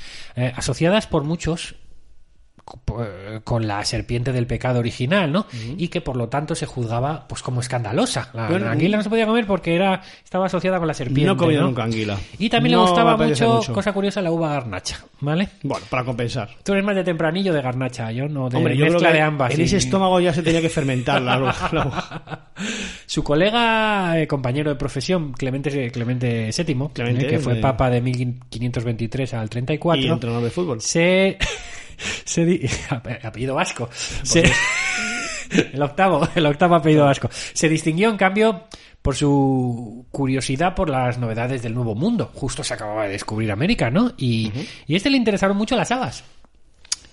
asociadas 0.56 1.06
por 1.06 1.24
muchos 1.24 1.76
con 3.44 3.66
la 3.66 3.84
serpiente 3.84 4.32
del 4.32 4.46
pecado 4.46 4.78
original, 4.78 5.30
¿no? 5.32 5.46
Y 5.76 5.88
que 5.88 6.00
por 6.00 6.16
lo 6.16 6.28
tanto 6.28 6.54
se 6.54 6.64
juzgaba 6.66 7.26
pues 7.28 7.42
como 7.42 7.60
escandalosa. 7.60 8.30
La, 8.32 8.48
Bueno, 8.48 8.66
la 8.66 8.72
anguila 8.72 8.96
no 8.98 9.02
se 9.02 9.10
podía 9.10 9.26
comer 9.26 9.46
porque 9.46 9.74
era 9.74 10.00
estaba 10.24 10.46
asociada 10.46 10.78
con 10.78 10.86
la 10.86 10.94
serpiente. 10.94 11.26
no 11.34 11.34
¿no? 11.60 11.66
nunca 11.68 11.84
anguila. 11.84 12.16
Y 12.38 12.48
también 12.48 12.74
No 12.76 12.82
le 12.84 12.88
gustaba 12.90 13.16
mucho, 13.16 13.54
mucho. 13.56 13.72
cosa 13.72 13.92
curiosa, 13.92 14.22
la 14.22 14.30
uva 14.30 14.48
garnacha, 14.50 15.04
¿vale? 15.20 15.48
bueno, 15.62 15.84
para 15.90 16.04
compensar. 16.04 16.50
Tú 16.62 16.72
eres 16.72 16.84
más 16.84 16.94
de 16.94 17.04
tempranillo 17.04 17.52
de 17.52 17.62
garnacha, 17.62 18.10
yo 18.12 18.28
no 18.28 18.48
de 18.48 18.56
Hombre, 18.56 18.76
yo 18.76 18.82
creo 18.84 18.92
mezcla 18.94 19.08
que 19.10 19.14
de 19.16 19.22
ambas. 19.22 19.54
en 19.54 19.60
y- 19.60 19.64
ese 19.64 19.76
estómago 19.78 20.20
ya 20.20 20.32
se 20.32 20.42
tenía 20.42 20.60
que 20.60 20.68
fermentar 20.70 21.20
la, 21.20 21.38
la- 21.38 22.48
Su 23.06 23.22
colega, 23.24 24.18
eh, 24.20 24.26
compañero 24.26 24.70
de 24.70 24.76
profesión, 24.76 25.32
Clemente, 25.32 25.90
Clemente 25.90 26.50
VII, 26.56 26.88
Clemente, 26.92 27.26
eh, 27.26 27.28
que 27.28 27.38
fue 27.38 27.58
eh, 27.58 27.60
papa 27.60 27.90
de 27.90 28.00
1523 28.00 29.34
al 29.34 29.50
34, 29.50 30.02
y 30.04 30.08
entrenador 30.08 30.44
de 30.44 30.50
fútbol. 30.50 30.80
se... 30.80 31.36
se 32.24 32.68
apellido 33.22 33.54
vasco. 33.54 33.88
Se- 33.92 34.50
el 35.72 35.82
octavo, 35.82 36.28
el 36.34 36.46
octavo 36.46 36.74
apellido 36.74 37.04
vasco. 37.04 37.28
Se 37.32 37.68
distinguió, 37.68 38.10
en 38.10 38.16
cambio, 38.16 38.64
por 39.02 39.14
su 39.16 40.06
curiosidad 40.10 40.74
por 40.74 40.88
las 40.88 41.18
novedades 41.18 41.62
del 41.62 41.74
Nuevo 41.74 41.94
Mundo. 41.94 42.30
Justo 42.34 42.62
se 42.64 42.74
acababa 42.74 43.04
de 43.04 43.10
descubrir 43.10 43.50
América, 43.52 43.90
¿no? 43.90 44.12
Y, 44.16 44.50
y 44.86 44.94
a 44.94 44.96
este 44.96 45.10
le 45.10 45.16
interesaron 45.16 45.56
mucho 45.56 45.76
las 45.76 45.90
habas. 45.90 46.24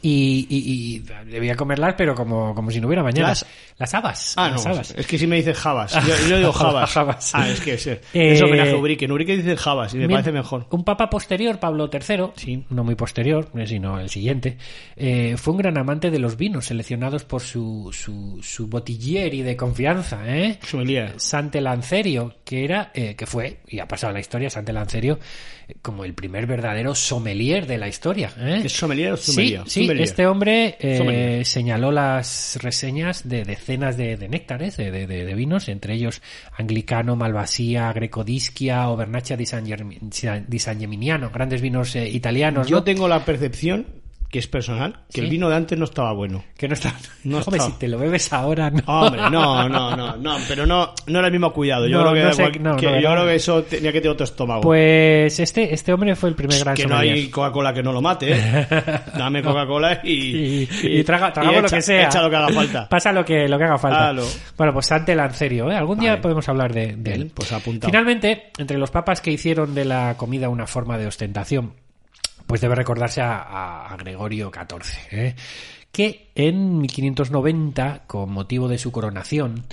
Y, 0.02 0.48
y- 0.50 0.96
y 0.96 1.00
debía 1.30 1.56
comerlas, 1.56 1.96
pero 1.98 2.16
como, 2.16 2.56
como 2.56 2.72
si 2.72 2.80
no 2.80 2.88
hubiera 2.88 3.04
mañana. 3.04 3.30
Las- 3.30 3.46
Las 3.78 3.94
habas. 3.94 4.34
Ah, 4.38 4.50
las 4.50 4.64
no, 4.66 4.72
habas. 4.72 4.92
es 4.98 5.06
que 5.08 5.18
si 5.18 5.26
me 5.28 5.36
dices 5.38 5.58
Javas. 5.58 5.94
Yo, 6.08 6.28
yo 6.30 6.38
digo 6.38 6.52
Javas. 6.54 6.92
Javas. 6.92 7.32
Ah, 7.36 7.50
es 7.50 7.60
que 7.62 7.74
es, 7.74 7.88
Eh, 7.88 8.00
es 8.14 8.42
homenaje 8.42 8.72
a 8.72 8.76
Ubrique. 8.78 9.06
En 9.06 9.12
Ubrique 9.12 9.36
dice 9.38 9.56
Javas 9.58 9.94
y 9.94 9.98
me 9.98 10.08
Bien, 10.08 10.18
parece 10.18 10.32
mejor. 10.32 10.68
Un 10.72 10.84
papa 10.84 11.10
posterior, 11.10 11.60
Pablo 11.60 11.90
III, 11.92 12.32
sí, 12.36 12.66
no 12.70 12.84
muy 12.84 12.96
posterior, 12.96 13.50
eh, 13.56 13.68
sino 13.68 14.00
el 14.00 14.10
siguiente, 14.10 14.58
eh, 14.96 15.36
fue 15.38 15.52
un 15.54 15.60
gran 15.60 15.78
amante 15.78 16.12
de 16.12 16.20
los 16.20 16.38
vinos 16.38 16.66
seleccionados 16.66 17.24
por 17.26 17.42
su, 17.42 17.90
su, 17.94 18.40
su 18.42 18.68
bottiglieri 18.68 19.42
de 19.42 19.56
confianza, 19.58 20.22
¿eh? 20.28 20.60
Sommelier. 20.66 21.14
Sante 21.18 21.62
Lancerio, 21.62 22.36
que 22.46 22.64
era, 22.66 22.92
eh, 22.94 23.16
que 23.16 23.26
fue, 23.26 23.60
y 23.68 23.80
ha 23.80 23.88
pasado 23.88 24.14
la 24.14 24.20
historia, 24.20 24.50
Sante 24.50 24.74
Lancerio, 24.74 25.20
eh, 25.68 25.76
como 25.82 26.04
el 26.06 26.14
primer 26.14 26.48
verdadero 26.48 26.96
sommelier 26.96 27.66
de 27.68 27.78
la 27.78 27.88
historia. 27.88 28.32
¿eh? 28.38 28.62
¿Es 28.66 28.74
sommelier 28.74 29.14
o 29.14 29.18
Sí, 29.18 29.32
sommelier? 29.32 29.62
sí, 29.68 29.89
Sommelier. 29.90 30.04
este 30.10 30.28
hombre 30.28 30.78
eh, 30.80 31.42
señaló 31.46 31.92
las 31.92 32.58
reseñas 32.62 33.28
de 33.28 33.44
decenas 33.44 33.98
de, 33.98 34.18
de 34.18 34.28
néctares, 34.30 34.78
de, 34.78 34.92
de- 34.92 35.34
vinos, 35.36 35.70
entre 35.70 35.94
ellos 35.94 36.22
Anglicano, 36.58 37.16
Malvasía, 37.16 37.92
Grecodisquia 37.94 38.90
o 38.90 38.96
Vernaccia 38.98 39.38
di 39.38 39.46
San, 39.46 39.66
di 39.66 40.60
San 40.60 40.80
Geminiano, 40.80 41.30
grandes 41.32 41.62
vinos 41.62 41.96
eh, 41.96 42.10
italianos, 42.10 42.68
Yo 42.68 42.78
¿no? 42.78 42.84
tengo 42.84 43.08
la 43.08 43.24
percepción, 43.26 43.86
que 44.30 44.38
es 44.40 44.48
personal, 44.48 44.94
que 45.08 45.14
Sí. 45.14 45.22
el 45.22 45.30
vino 45.30 45.50
de 45.50 45.56
antes 45.56 45.78
no 45.78 45.86
estaba 45.86 46.14
bueno. 46.14 46.44
Que 46.56 46.68
no 46.68 46.76
está... 46.76 46.94
No 47.24 47.40
Hombre, 47.40 47.60
si 47.62 47.72
te 47.74 47.88
lo 47.88 47.98
bebes 47.98 48.32
ahora, 48.32 48.70
no. 48.70 48.84
Hombre, 48.86 49.22
no, 49.32 49.68
no, 49.68 49.96
no, 49.96 50.18
no, 50.18 50.38
pero 50.48 50.66
no, 50.68 50.94
no 51.08 51.18
era 51.20 51.28
el 51.28 51.32
mismo 51.32 51.52
cuidado. 51.52 51.88
Yo, 51.88 51.98
No, 52.04 52.12
creo, 52.12 52.14
que, 52.14 52.24
no 52.24 52.34
sé, 52.34 52.44
no, 52.60 52.76
que 52.78 52.86
no, 52.86 53.00
yo 53.00 53.10
no. 53.10 53.16
creo 53.16 53.26
que 53.26 53.36
eso 53.36 53.64
tenía 53.64 53.92
que 53.92 54.02
tener 54.02 54.14
otro 54.14 54.26
estómago. 54.26 54.62
Pues 54.62 55.40
este, 55.40 55.74
este 55.74 55.92
hombre 55.94 56.16
fue 56.16 56.30
el 56.30 56.36
primer 56.36 56.60
gran 56.60 56.76
que 56.76 56.84
no 56.86 56.90
sommelier. 56.96 57.16
hay 57.16 57.30
Coca-Cola 57.30 57.74
que 57.74 57.82
no 57.82 57.92
lo 57.92 58.02
mate, 58.02 58.32
¿eh? 58.34 58.68
Dame 59.18 59.42
Coca-Cola 59.42 60.02
y, 60.04 60.12
y, 60.64 60.70
y 60.84 61.04
traga, 61.04 61.34
tragamos 61.34 61.62
lo 61.64 61.68
echa- 61.68 61.76
que 61.78 61.82
sea. 61.82 62.04
Echa 62.06 62.22
lo 62.22 62.30
que 62.30 62.36
haga 62.36 62.50
falta. 62.50 62.88
Pasa 62.90 63.12
lo 63.12 63.26
que, 63.26 63.48
lo 63.48 63.58
que 63.58 63.64
haga 63.64 63.78
falta. 63.80 63.98
Claro. 64.12 64.24
Bueno, 64.56 64.74
pues 64.74 64.86
Sante 64.86 65.16
Lancerio, 65.16 65.72
¿eh? 65.72 65.76
Algún 65.76 66.00
día 66.00 66.22
podemos 66.22 66.48
hablar 66.48 66.72
de, 66.72 66.96
de 66.96 67.14
él. 67.14 67.32
Pues 67.34 67.52
apuntado. 67.52 67.90
Finalmente, 67.90 68.52
entre 68.60 68.78
los 68.78 68.92
papas 68.92 69.22
que 69.22 69.32
hicieron 69.32 69.74
de 69.74 69.86
la 69.86 70.16
comida 70.18 70.50
una 70.50 70.68
forma 70.68 70.98
de 71.00 71.08
ostentación, 71.08 71.74
pues 72.50 72.62
debe 72.62 72.74
recordarse 72.74 73.22
a, 73.22 73.38
a- 73.44 73.94
a 73.94 73.98
Gregorio 73.98 74.52
XIV, 74.52 74.98
¿eh? 75.12 75.36
que 75.92 76.32
en 76.34 76.80
1590, 76.80 78.06
con 78.08 78.32
motivo 78.32 78.68
de 78.68 78.80
su 78.80 78.92
coronación, 78.92 79.66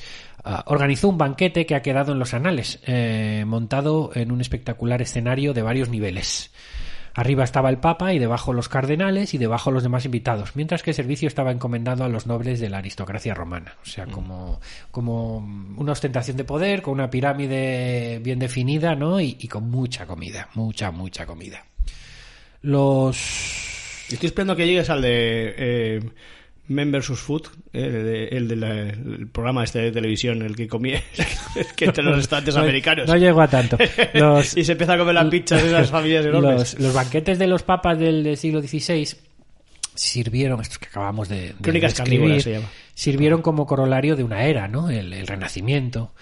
ah, 0.44 0.62
organizó 0.66 1.08
un 1.08 1.16
banquete 1.16 1.64
que 1.64 1.74
ha 1.74 1.80
quedado 1.80 2.12
en 2.12 2.18
los 2.18 2.34
anales, 2.34 2.78
eh, 2.86 3.44
montado 3.46 4.10
en 4.14 4.30
un 4.30 4.42
espectacular 4.42 5.00
escenario 5.00 5.54
de 5.54 5.62
varios 5.62 5.88
niveles. 5.88 6.52
Arriba 7.14 7.44
estaba 7.44 7.70
el 7.70 7.78
Papa 7.78 8.12
y 8.12 8.18
debajo 8.18 8.52
los 8.52 8.68
cardenales 8.68 9.32
y 9.32 9.38
debajo 9.38 9.70
los 9.70 9.82
demás 9.82 10.04
invitados, 10.04 10.54
mientras 10.54 10.82
que 10.82 10.90
el 10.90 10.96
servicio 10.96 11.28
estaba 11.28 11.50
encomendado 11.52 12.04
a 12.04 12.10
los 12.10 12.26
nobles 12.26 12.60
de 12.60 12.68
la 12.68 12.76
aristocracia 12.78 13.32
romana. 13.32 13.74
O 13.82 13.86
sea, 13.86 14.04
como, 14.04 14.60
como 14.90 15.38
una 15.78 15.92
ostentación 15.92 16.36
de 16.36 16.44
poder, 16.44 16.82
con 16.82 16.92
una 16.92 17.08
pirámide 17.08 18.20
bien 18.22 18.38
definida, 18.38 18.94
¿no? 18.94 19.18
Y, 19.18 19.34
y 19.40 19.48
con 19.48 19.70
mucha 19.70 20.06
comida, 20.06 20.50
mucha, 20.54 20.90
mucha 20.90 21.24
comida. 21.24 21.64
Los... 22.66 23.16
Estoy 24.10 24.26
esperando 24.26 24.56
que 24.56 24.66
llegues 24.66 24.90
al 24.90 25.02
de 25.02 25.54
eh, 25.56 26.00
Men 26.68 26.90
vs. 26.92 27.18
Food, 27.18 27.42
eh, 27.72 27.84
el, 27.86 28.04
de- 28.04 28.28
el 28.28 28.48
del 28.48 28.62
el 28.64 29.28
programa 29.28 29.62
este 29.64 29.78
de 29.80 29.92
televisión, 29.92 30.42
el 30.42 30.56
que 30.56 30.66
comía 30.68 31.02
que 31.76 31.84
entre 31.86 32.02
los 32.04 32.16
restaurantes 32.16 32.54
No- 32.56 32.62
americanos. 32.62 33.06
No 33.08 33.16
llego 33.16 33.40
a 33.40 33.48
tanto. 33.48 33.78
Los, 34.14 34.56
y 34.56 34.64
se 34.64 34.72
empieza 34.72 34.94
a 34.94 34.98
comer 34.98 35.14
las 35.14 35.26
pizzas 35.26 35.62
de 35.62 35.68
esas 35.68 35.90
familias 35.96 36.26
enormes. 36.26 36.74
los, 36.74 36.80
los 36.80 36.92
banquetes 36.94 37.38
de 37.38 37.46
los 37.46 37.62
papas 37.62 37.98
del, 37.98 38.22
del 38.24 38.36
siglo 38.36 38.60
XVI 38.62 39.06
sirvieron, 39.94 40.60
estos 40.60 40.78
que 40.78 40.86
acabamos 40.86 41.28
de, 41.28 41.40
de 41.48 41.54
Crónicas 41.62 41.94
describir, 41.96 42.42
se 42.42 42.52
llama. 42.52 42.68
sirvieron 42.94 43.42
como 43.42 43.66
corolario 43.66 44.14
de 44.16 44.24
una 44.24 44.44
era, 44.44 44.68
¿no? 44.68 44.90
El, 44.90 45.12
el 45.12 45.26
Renacimiento, 45.26 46.12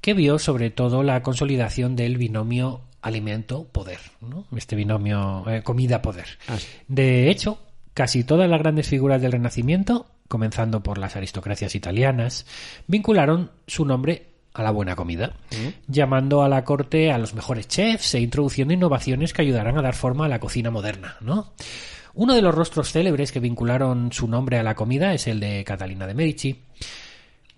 que 0.00 0.14
vio 0.14 0.38
sobre 0.38 0.70
todo 0.70 1.02
la 1.02 1.22
consolidación 1.22 1.96
del 1.96 2.16
binomio 2.16 2.82
alimento-poder, 3.04 4.00
¿no? 4.22 4.46
Este 4.56 4.74
binomio 4.74 5.44
eh, 5.46 5.62
comida-poder. 5.62 6.26
Ah. 6.48 6.56
De 6.88 7.30
hecho, 7.30 7.58
casi 7.92 8.24
todas 8.24 8.48
las 8.48 8.58
grandes 8.58 8.88
figuras 8.88 9.20
del 9.20 9.32
Renacimiento, 9.32 10.06
comenzando 10.26 10.82
por 10.82 10.96
las 10.96 11.14
aristocracias 11.14 11.74
italianas, 11.74 12.46
vincularon 12.86 13.50
su 13.66 13.84
nombre 13.84 14.30
a 14.54 14.62
la 14.62 14.70
buena 14.70 14.96
comida, 14.96 15.34
llamando 15.86 16.42
a 16.42 16.48
la 16.48 16.64
corte 16.64 17.10
a 17.10 17.18
los 17.18 17.34
mejores 17.34 17.68
chefs 17.68 18.14
e 18.14 18.20
introduciendo 18.20 18.72
innovaciones 18.72 19.32
que 19.32 19.42
ayudarán 19.42 19.76
a 19.76 19.82
dar 19.82 19.94
forma 19.94 20.26
a 20.26 20.28
la 20.28 20.38
cocina 20.38 20.70
moderna, 20.70 21.16
¿no? 21.20 21.52
Uno 22.14 22.34
de 22.34 22.42
los 22.42 22.54
rostros 22.54 22.92
célebres 22.92 23.32
que 23.32 23.40
vincularon 23.40 24.12
su 24.12 24.28
nombre 24.28 24.58
a 24.58 24.62
la 24.62 24.76
comida 24.76 25.12
es 25.12 25.26
el 25.26 25.40
de 25.40 25.64
Catalina 25.64 26.06
de 26.06 26.14
Medici, 26.14 26.62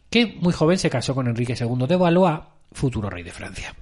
que 0.09 0.39
muy 0.41 0.55
joven 0.55 0.79
se 0.79 0.89
casó 0.89 1.15
con 1.15 1.29
Enrique 1.29 1.55
II 1.61 1.87
de 1.87 1.97
Valois, 1.97 2.41
futuro 2.73 3.11
rey 3.11 3.23
de 3.23 3.33
Francia. 3.33 3.75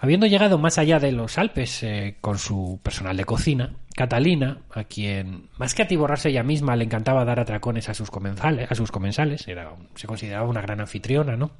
Habiendo 0.00 0.26
llegado 0.26 0.58
más 0.58 0.78
allá 0.78 1.00
de 1.00 1.10
los 1.10 1.38
Alpes 1.38 1.82
eh, 1.82 2.16
con 2.20 2.38
su 2.38 2.78
personal 2.84 3.16
de 3.16 3.24
cocina, 3.24 3.72
Catalina, 3.96 4.58
a 4.72 4.84
quien 4.84 5.48
más 5.58 5.74
que 5.74 5.82
atiborrarse 5.82 6.28
ella 6.28 6.44
misma 6.44 6.76
le 6.76 6.84
encantaba 6.84 7.24
dar 7.24 7.40
atracones 7.40 7.88
a 7.88 7.94
sus 7.94 8.08
comensales, 8.08 8.70
a 8.70 8.76
sus 8.76 8.92
comensales, 8.92 9.48
era, 9.48 9.72
se 9.96 10.06
consideraba 10.06 10.46
una 10.48 10.60
gran 10.62 10.80
anfitriona, 10.80 11.36
¿no? 11.36 11.50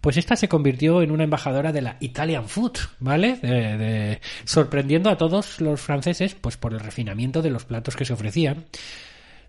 Pues 0.00 0.16
esta 0.16 0.36
se 0.36 0.48
convirtió 0.48 1.02
en 1.02 1.10
una 1.10 1.24
embajadora 1.24 1.70
de 1.70 1.82
la 1.82 1.96
Italian 2.00 2.48
Food, 2.48 2.78
¿vale? 2.98 3.36
De- 3.42 3.76
de- 3.76 4.20
sorprendiendo 4.44 5.10
a 5.10 5.18
todos 5.18 5.60
los 5.60 5.78
franceses, 5.78 6.34
pues 6.34 6.56
por 6.56 6.72
el 6.72 6.80
refinamiento 6.80 7.42
de 7.42 7.50
los 7.50 7.66
platos 7.66 7.94
que 7.94 8.06
se 8.06 8.14
ofrecían. 8.14 8.64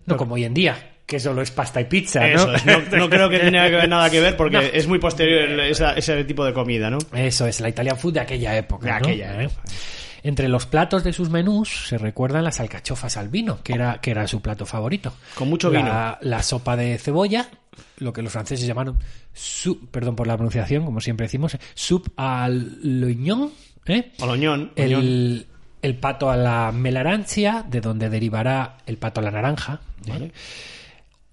No 0.04 0.16
como 0.18 0.34
hoy 0.34 0.44
en 0.44 0.52
día, 0.54 0.76
que 1.08 1.18
solo 1.18 1.40
es 1.40 1.50
pasta 1.50 1.80
y 1.80 1.86
pizza, 1.86 2.20
¿no? 2.20 2.26
Eso 2.26 2.54
es, 2.54 2.66
no, 2.66 2.80
no 2.98 3.08
creo 3.08 3.30
que 3.30 3.38
tenga 3.38 3.86
nada 3.86 4.10
que 4.10 4.20
ver 4.20 4.36
porque 4.36 4.70
es 4.74 4.86
muy 4.86 4.98
posterior 4.98 5.58
esa- 5.60 5.94
ese 5.94 6.22
tipo 6.24 6.44
de 6.44 6.52
comida, 6.52 6.90
¿no? 6.90 6.98
Eso 7.14 7.46
es, 7.46 7.60
la 7.60 7.70
Italian 7.70 7.96
food 7.96 8.12
de 8.12 8.20
aquella 8.20 8.54
época. 8.58 8.96
Aquella 8.96 9.40
¿Eh? 9.40 9.44
época. 9.46 9.62
Entre 10.22 10.48
los 10.48 10.66
platos 10.66 11.04
de 11.04 11.14
sus 11.14 11.30
menús 11.30 11.86
se 11.88 11.96
recuerdan 11.96 12.44
las 12.44 12.60
alcachofas 12.60 13.16
al 13.16 13.28
vino, 13.30 13.60
que 13.62 13.72
era, 13.72 14.00
que 14.02 14.10
era 14.10 14.28
su 14.28 14.42
plato 14.42 14.66
favorito. 14.66 15.14
Con 15.34 15.48
mucho 15.48 15.70
La, 15.70 16.18
la 16.20 16.42
sopa 16.42 16.76
de 16.76 16.98
cebolla, 16.98 17.48
lo 17.98 18.12
que 18.12 18.20
los 18.20 18.30
franceses 18.32 18.66
llamaron 18.66 18.98
soup, 19.32 19.88
perdón 19.90 20.14
por 20.14 20.26
la 20.26 20.36
pronunciación, 20.36 20.84
como 20.84 21.00
siempre 21.00 21.24
decimos, 21.24 21.56
soup 21.74 22.08
al 22.16 22.78
l'oignon, 22.82 23.50
¿eh? 23.86 24.12
Oloñón, 24.20 24.72
El, 24.76 25.46
el 25.80 25.94
pato 25.94 26.28
a 26.30 26.36
la 26.36 26.70
melarancia, 26.72 27.64
de 27.66 27.80
donde 27.80 28.10
derivará 28.10 28.76
el 28.86 28.98
pato 28.98 29.20
a 29.20 29.24
la 29.24 29.30
naranja. 29.30 29.80
¿eh? 30.04 30.10
Vale. 30.10 30.32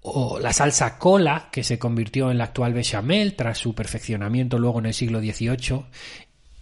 O 0.08 0.38
la 0.38 0.52
salsa 0.52 0.98
cola, 0.98 1.48
que 1.50 1.64
se 1.64 1.78
convirtió 1.78 2.30
en 2.30 2.38
la 2.38 2.44
actual 2.44 2.72
bechamel 2.74 3.34
tras 3.34 3.58
su 3.58 3.74
perfeccionamiento 3.74 4.58
luego 4.58 4.78
en 4.78 4.86
el 4.86 4.94
siglo 4.94 5.18
XVIII, 5.20 5.82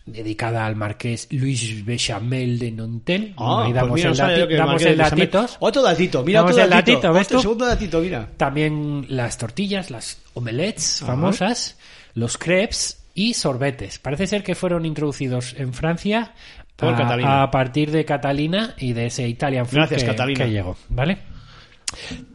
dedicada 0.07 0.67
al 0.67 0.77
marqués 0.77 1.29
Luis 1.31 1.85
Bechamel 1.85 2.59
de 2.59 2.71
Nontel. 2.71 3.35
Ah, 3.39 3.65
Ahí 3.65 3.73
pues 3.73 3.75
damos 3.75 3.95
mira, 3.97 4.11
el, 4.11 4.17
dati- 4.17 4.57
damos 4.57 4.83
el 4.83 4.97
datitos. 4.99 5.57
Otro 5.61 5.83
datito, 5.83 6.23
mira 6.25 6.43
otro 6.45 6.59
el 6.63 6.71
datito. 6.71 7.13
datito, 7.13 7.41
segundo 7.41 7.67
datito, 7.67 8.01
mira. 8.01 8.29
También 8.37 9.07
las 9.09 9.39
tortillas, 9.39 9.91
las 9.91 10.19
omelets 10.35 11.01
famosas, 11.05 11.77
los 12.15 12.37
crepes 12.39 13.03
y 13.15 13.35
sorbetes. 13.35 13.99
Parece 13.99 14.27
ser 14.27 14.43
que 14.43 14.55
fueron 14.55 14.85
introducidos 14.85 15.55
en 15.59 15.73
Francia 15.73 16.33
Por 16.77 16.93
a, 16.95 16.97
Catalina. 16.97 17.43
a 17.43 17.51
partir 17.51 17.91
de 17.91 18.05
Catalina 18.05 18.75
y 18.79 18.93
de 18.93 19.07
ese 19.07 19.27
Italian 19.29 19.67
food 19.67 19.77
Gracias, 19.77 20.03
que, 20.03 20.09
Catalina. 20.11 20.45
que 20.45 20.51
llegó, 20.51 20.77
¿vale? 20.89 21.19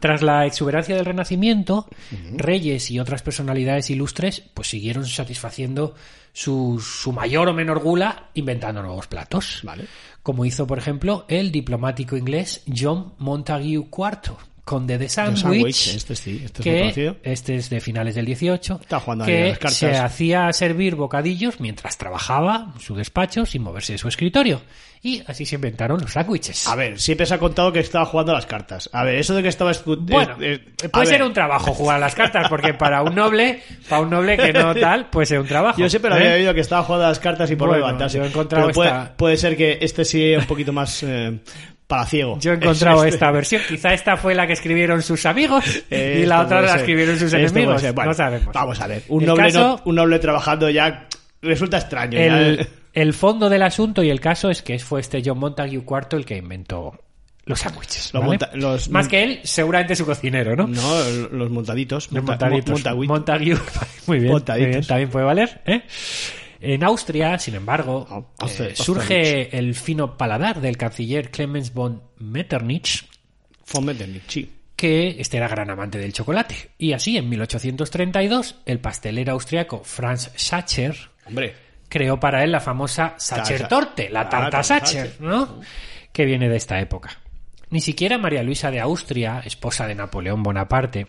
Tras 0.00 0.22
la 0.22 0.46
exuberancia 0.46 0.96
del 0.96 1.04
Renacimiento, 1.04 1.88
reyes 2.36 2.90
y 2.90 2.98
otras 2.98 3.22
personalidades 3.22 3.90
ilustres 3.90 4.42
pues 4.54 4.68
siguieron 4.68 5.06
satisfaciendo 5.06 5.94
su, 6.32 6.80
su 6.80 7.12
mayor 7.12 7.48
o 7.48 7.54
menor 7.54 7.80
gula 7.80 8.30
inventando 8.34 8.82
nuevos 8.82 9.06
platos. 9.06 9.60
Vale. 9.62 9.84
Como 10.22 10.44
hizo, 10.44 10.66
por 10.66 10.78
ejemplo, 10.78 11.24
el 11.28 11.50
diplomático 11.50 12.16
inglés 12.16 12.62
John 12.74 13.14
Montague 13.18 13.68
IV, 13.68 14.36
conde 14.64 14.98
de 14.98 15.08
Sandwich, 15.08 15.94
este 15.96 16.14
sí, 16.14 16.42
este 16.44 16.62
que 16.62 17.16
este 17.22 17.56
es 17.56 17.70
de 17.70 17.80
finales 17.80 18.14
del 18.14 18.26
18, 18.26 18.78
Está 18.82 19.00
jugando 19.00 19.24
que 19.24 19.48
las 19.48 19.58
cartas. 19.58 19.76
se 19.76 19.96
hacía 19.96 20.52
servir 20.52 20.94
bocadillos 20.94 21.58
mientras 21.58 21.98
trabajaba 21.98 22.72
en 22.74 22.80
su 22.80 22.94
despacho 22.94 23.46
sin 23.46 23.62
moverse 23.62 23.94
de 23.94 23.98
su 23.98 24.08
escritorio. 24.08 24.60
Y 25.02 25.22
así 25.26 25.46
se 25.46 25.54
inventaron 25.54 25.98
los 25.98 26.12
sándwiches. 26.12 26.66
A 26.68 26.76
ver, 26.76 27.00
siempre 27.00 27.24
se 27.24 27.32
ha 27.32 27.38
contado 27.38 27.72
que 27.72 27.80
estaba 27.80 28.04
jugando 28.04 28.32
a 28.32 28.34
las 28.34 28.44
cartas. 28.44 28.90
A 28.92 29.02
ver, 29.02 29.14
eso 29.14 29.34
de 29.34 29.42
que 29.42 29.48
estaba... 29.48 29.70
escu- 29.72 29.96
Bueno, 29.98 30.36
eh, 30.42 30.62
eh, 30.82 30.88
puede 30.90 31.06
ser 31.06 31.22
un 31.22 31.32
trabajo 31.32 31.72
jugar 31.72 31.96
a 31.96 32.00
las 32.00 32.14
cartas, 32.14 32.48
porque 32.50 32.74
para 32.74 33.02
un 33.02 33.14
noble, 33.14 33.62
para 33.88 34.02
un 34.02 34.10
noble 34.10 34.36
que 34.36 34.52
no 34.52 34.74
tal, 34.80 35.08
puede 35.08 35.24
ser 35.24 35.40
un 35.40 35.46
trabajo. 35.46 35.80
Yo 35.80 35.88
siempre 35.88 36.10
¿eh? 36.10 36.14
había 36.14 36.32
oído 36.34 36.52
que 36.54 36.60
estaba 36.60 36.82
jugando 36.82 37.06
a 37.06 37.08
las 37.08 37.18
cartas 37.18 37.50
y 37.50 37.56
por 37.56 37.68
no 37.68 37.72
Bueno, 37.72 37.86
levantarse. 37.86 38.18
yo 38.18 38.24
he 38.24 38.26
encontrado 38.26 38.66
Pero 38.66 38.74
puede, 38.74 38.90
esta- 38.90 39.16
puede 39.16 39.36
ser 39.38 39.56
que 39.56 39.78
este 39.80 40.04
sí 40.04 40.34
un 40.36 40.44
poquito 40.44 40.70
más 40.74 41.02
eh, 41.02 41.38
para 41.86 42.04
ciego. 42.04 42.38
Yo 42.38 42.52
he 42.52 42.56
encontrado 42.56 42.98
Este- 43.04 43.14
esta 43.16 43.30
versión. 43.30 43.62
Quizá 43.66 43.94
esta 43.94 44.18
fue 44.18 44.34
la 44.34 44.46
que 44.46 44.52
escribieron 44.52 45.00
sus 45.00 45.24
amigos 45.24 45.64
y 45.90 46.26
la 46.26 46.42
otra 46.42 46.60
la 46.60 46.74
escribieron 46.76 47.18
sus 47.18 47.32
enemigos. 47.32 47.80
Bueno, 47.94 48.10
no 48.10 48.14
sabemos. 48.14 48.52
Vamos 48.52 48.78
a 48.82 48.86
ver. 48.86 49.02
Un 49.08 49.22
El 49.22 49.28
noble, 49.28 49.44
caso- 49.44 49.60
no- 49.60 49.82
un 49.86 49.94
noble 49.94 50.18
trabajando 50.18 50.68
ya 50.68 51.06
resulta 51.42 51.78
extraño. 51.78 52.18
ya. 52.18 52.66
el, 52.92 53.12
fondo 53.14 53.48
del 53.48 53.62
asunto 53.62 54.02
y 54.02 54.10
el 54.10 54.20
caso 54.20 54.50
es 54.50 54.62
que 54.62 54.78
fue 54.78 55.00
este 55.00 55.22
John 55.24 55.38
Montague 55.38 55.74
IV 55.76 56.06
el 56.12 56.24
que 56.24 56.36
inventó 56.36 56.98
los 57.44 57.58
sándwiches. 57.60 58.12
Más 58.90 59.08
que 59.08 59.22
él, 59.24 59.40
seguramente 59.44 59.96
su 59.96 60.04
cocinero, 60.06 60.54
¿no? 60.54 60.66
No, 60.66 61.04
los 61.32 61.50
montaditos. 61.50 62.10
Los 62.12 62.22
monta- 62.22 62.48
montaditos. 62.48 62.84
mo- 62.84 62.90
montagüit- 62.90 63.08
Montague. 63.08 63.54
Muy 64.06 64.18
bien, 64.18 64.32
Montaditos. 64.32 64.66
muy 64.66 64.74
bien, 64.76 64.86
también 64.86 65.10
puede 65.10 65.24
valer. 65.24 65.62
¿eh? 65.66 65.82
En 66.60 66.84
Austria, 66.84 67.38
sin 67.38 67.54
embargo, 67.54 68.06
Ah, 68.38 68.46
eh, 68.58 68.72
surge 68.74 69.56
el 69.56 69.74
fino 69.74 70.16
paladar 70.18 70.60
del 70.60 70.76
canciller 70.76 71.30
Clemens 71.30 71.72
von 71.72 72.02
Metternich, 72.18 73.06
Von 73.72 73.84
Metternich, 73.86 74.22
sí. 74.28 74.52
que 74.76 75.16
este 75.18 75.38
era 75.38 75.48
gran 75.48 75.70
amante 75.70 75.96
del 75.98 76.12
chocolate. 76.12 76.54
Y 76.76 76.92
así, 76.92 77.16
en 77.16 77.28
1832, 77.30 78.56
el 78.66 78.78
pastelero 78.78 79.32
austriaco 79.32 79.82
Franz 79.84 80.30
Schacher 80.36 81.09
Hombre, 81.30 81.54
creó 81.88 82.20
para 82.20 82.44
él 82.44 82.52
la 82.52 82.60
famosa 82.60 83.14
Sacher-Torte, 83.16 84.10
la 84.10 84.20
Ah, 84.22 84.28
tarta 84.28 84.62
Sacher, 84.62 85.08
Sacher. 85.08 85.20
¿no? 85.20 85.60
Que 86.12 86.24
viene 86.24 86.48
de 86.48 86.56
esta 86.56 86.78
época. 86.80 87.10
Ni 87.70 87.80
siquiera 87.80 88.18
María 88.18 88.42
Luisa 88.42 88.70
de 88.70 88.80
Austria, 88.80 89.40
esposa 89.44 89.86
de 89.86 89.94
Napoleón 89.94 90.42
Bonaparte, 90.42 91.06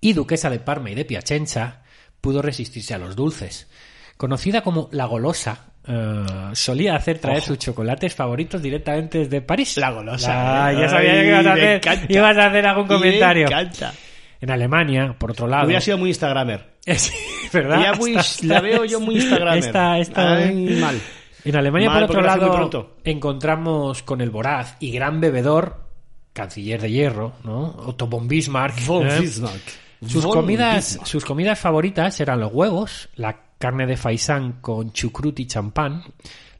y 0.00 0.12
duquesa 0.12 0.50
de 0.50 0.60
Parma 0.60 0.90
y 0.90 0.94
de 0.94 1.04
Piacenza, 1.04 1.82
pudo 2.20 2.42
resistirse 2.42 2.94
a 2.94 2.98
los 2.98 3.16
dulces. 3.16 3.68
Conocida 4.16 4.62
como 4.62 4.88
la 4.92 5.06
golosa, 5.06 5.66
eh, 5.86 6.24
solía 6.52 6.96
hacer 6.96 7.18
traer 7.18 7.40
sus 7.42 7.58
chocolates 7.58 8.14
favoritos 8.14 8.60
directamente 8.60 9.18
desde 9.18 9.40
París. 9.40 9.76
La 9.76 9.90
golosa, 9.90 10.66
Ah, 10.66 10.72
¿eh? 10.72 10.76
ya 10.80 10.88
sabía 10.88 11.12
Ay, 11.12 11.20
que 11.20 11.28
ibas 11.28 11.46
a, 11.46 11.52
hacer, 11.52 11.80
ibas 12.10 12.36
a 12.36 12.46
hacer 12.46 12.66
algún 12.66 12.86
comentario. 12.88 13.48
Me 13.48 13.52
encanta. 13.54 13.92
En 14.40 14.50
Alemania, 14.50 15.14
por 15.18 15.32
otro 15.32 15.46
lado. 15.48 15.66
Hubiera 15.66 15.80
sido 15.80 15.98
muy 15.98 16.10
Instagramer. 16.10 16.67
Sí, 16.96 17.14
¿verdad? 17.52 17.96
Muy- 17.98 18.16
la 18.42 18.60
veo 18.60 18.84
yo 18.84 19.00
muy 19.00 19.16
Instagramer. 19.16 19.58
Esta, 19.64 19.98
esta- 19.98 20.36
Ay, 20.36 20.76
mal. 20.80 21.00
En 21.44 21.56
Alemania, 21.56 21.88
Mal, 21.88 22.00
por 22.06 22.10
otro 22.10 22.20
muy 22.20 22.26
lado, 22.28 22.96
encontramos 23.04 24.02
con 24.02 24.20
el 24.20 24.30
voraz 24.30 24.76
y 24.80 24.90
gran 24.90 25.20
bebedor, 25.20 25.84
canciller 26.32 26.80
de 26.82 26.90
hierro, 26.90 27.32
¿no? 27.44 27.74
Otto 27.86 28.06
von 28.06 28.28
Bismarck. 28.28 28.84
Von 28.84 29.08
¿eh? 29.08 29.20
Bismarck. 29.20 29.62
Sus 30.06 30.24
Von 30.24 30.32
comidas, 30.32 30.76
Bismarck. 30.90 31.06
sus 31.08 31.24
comidas 31.24 31.58
favoritas 31.58 32.20
eran 32.20 32.40
los 32.40 32.52
huevos, 32.52 33.08
la 33.16 33.40
carne 33.58 33.86
de 33.86 33.96
faisán 33.96 34.60
con 34.60 34.92
chucrut 34.92 35.38
y 35.40 35.46
champán, 35.46 36.02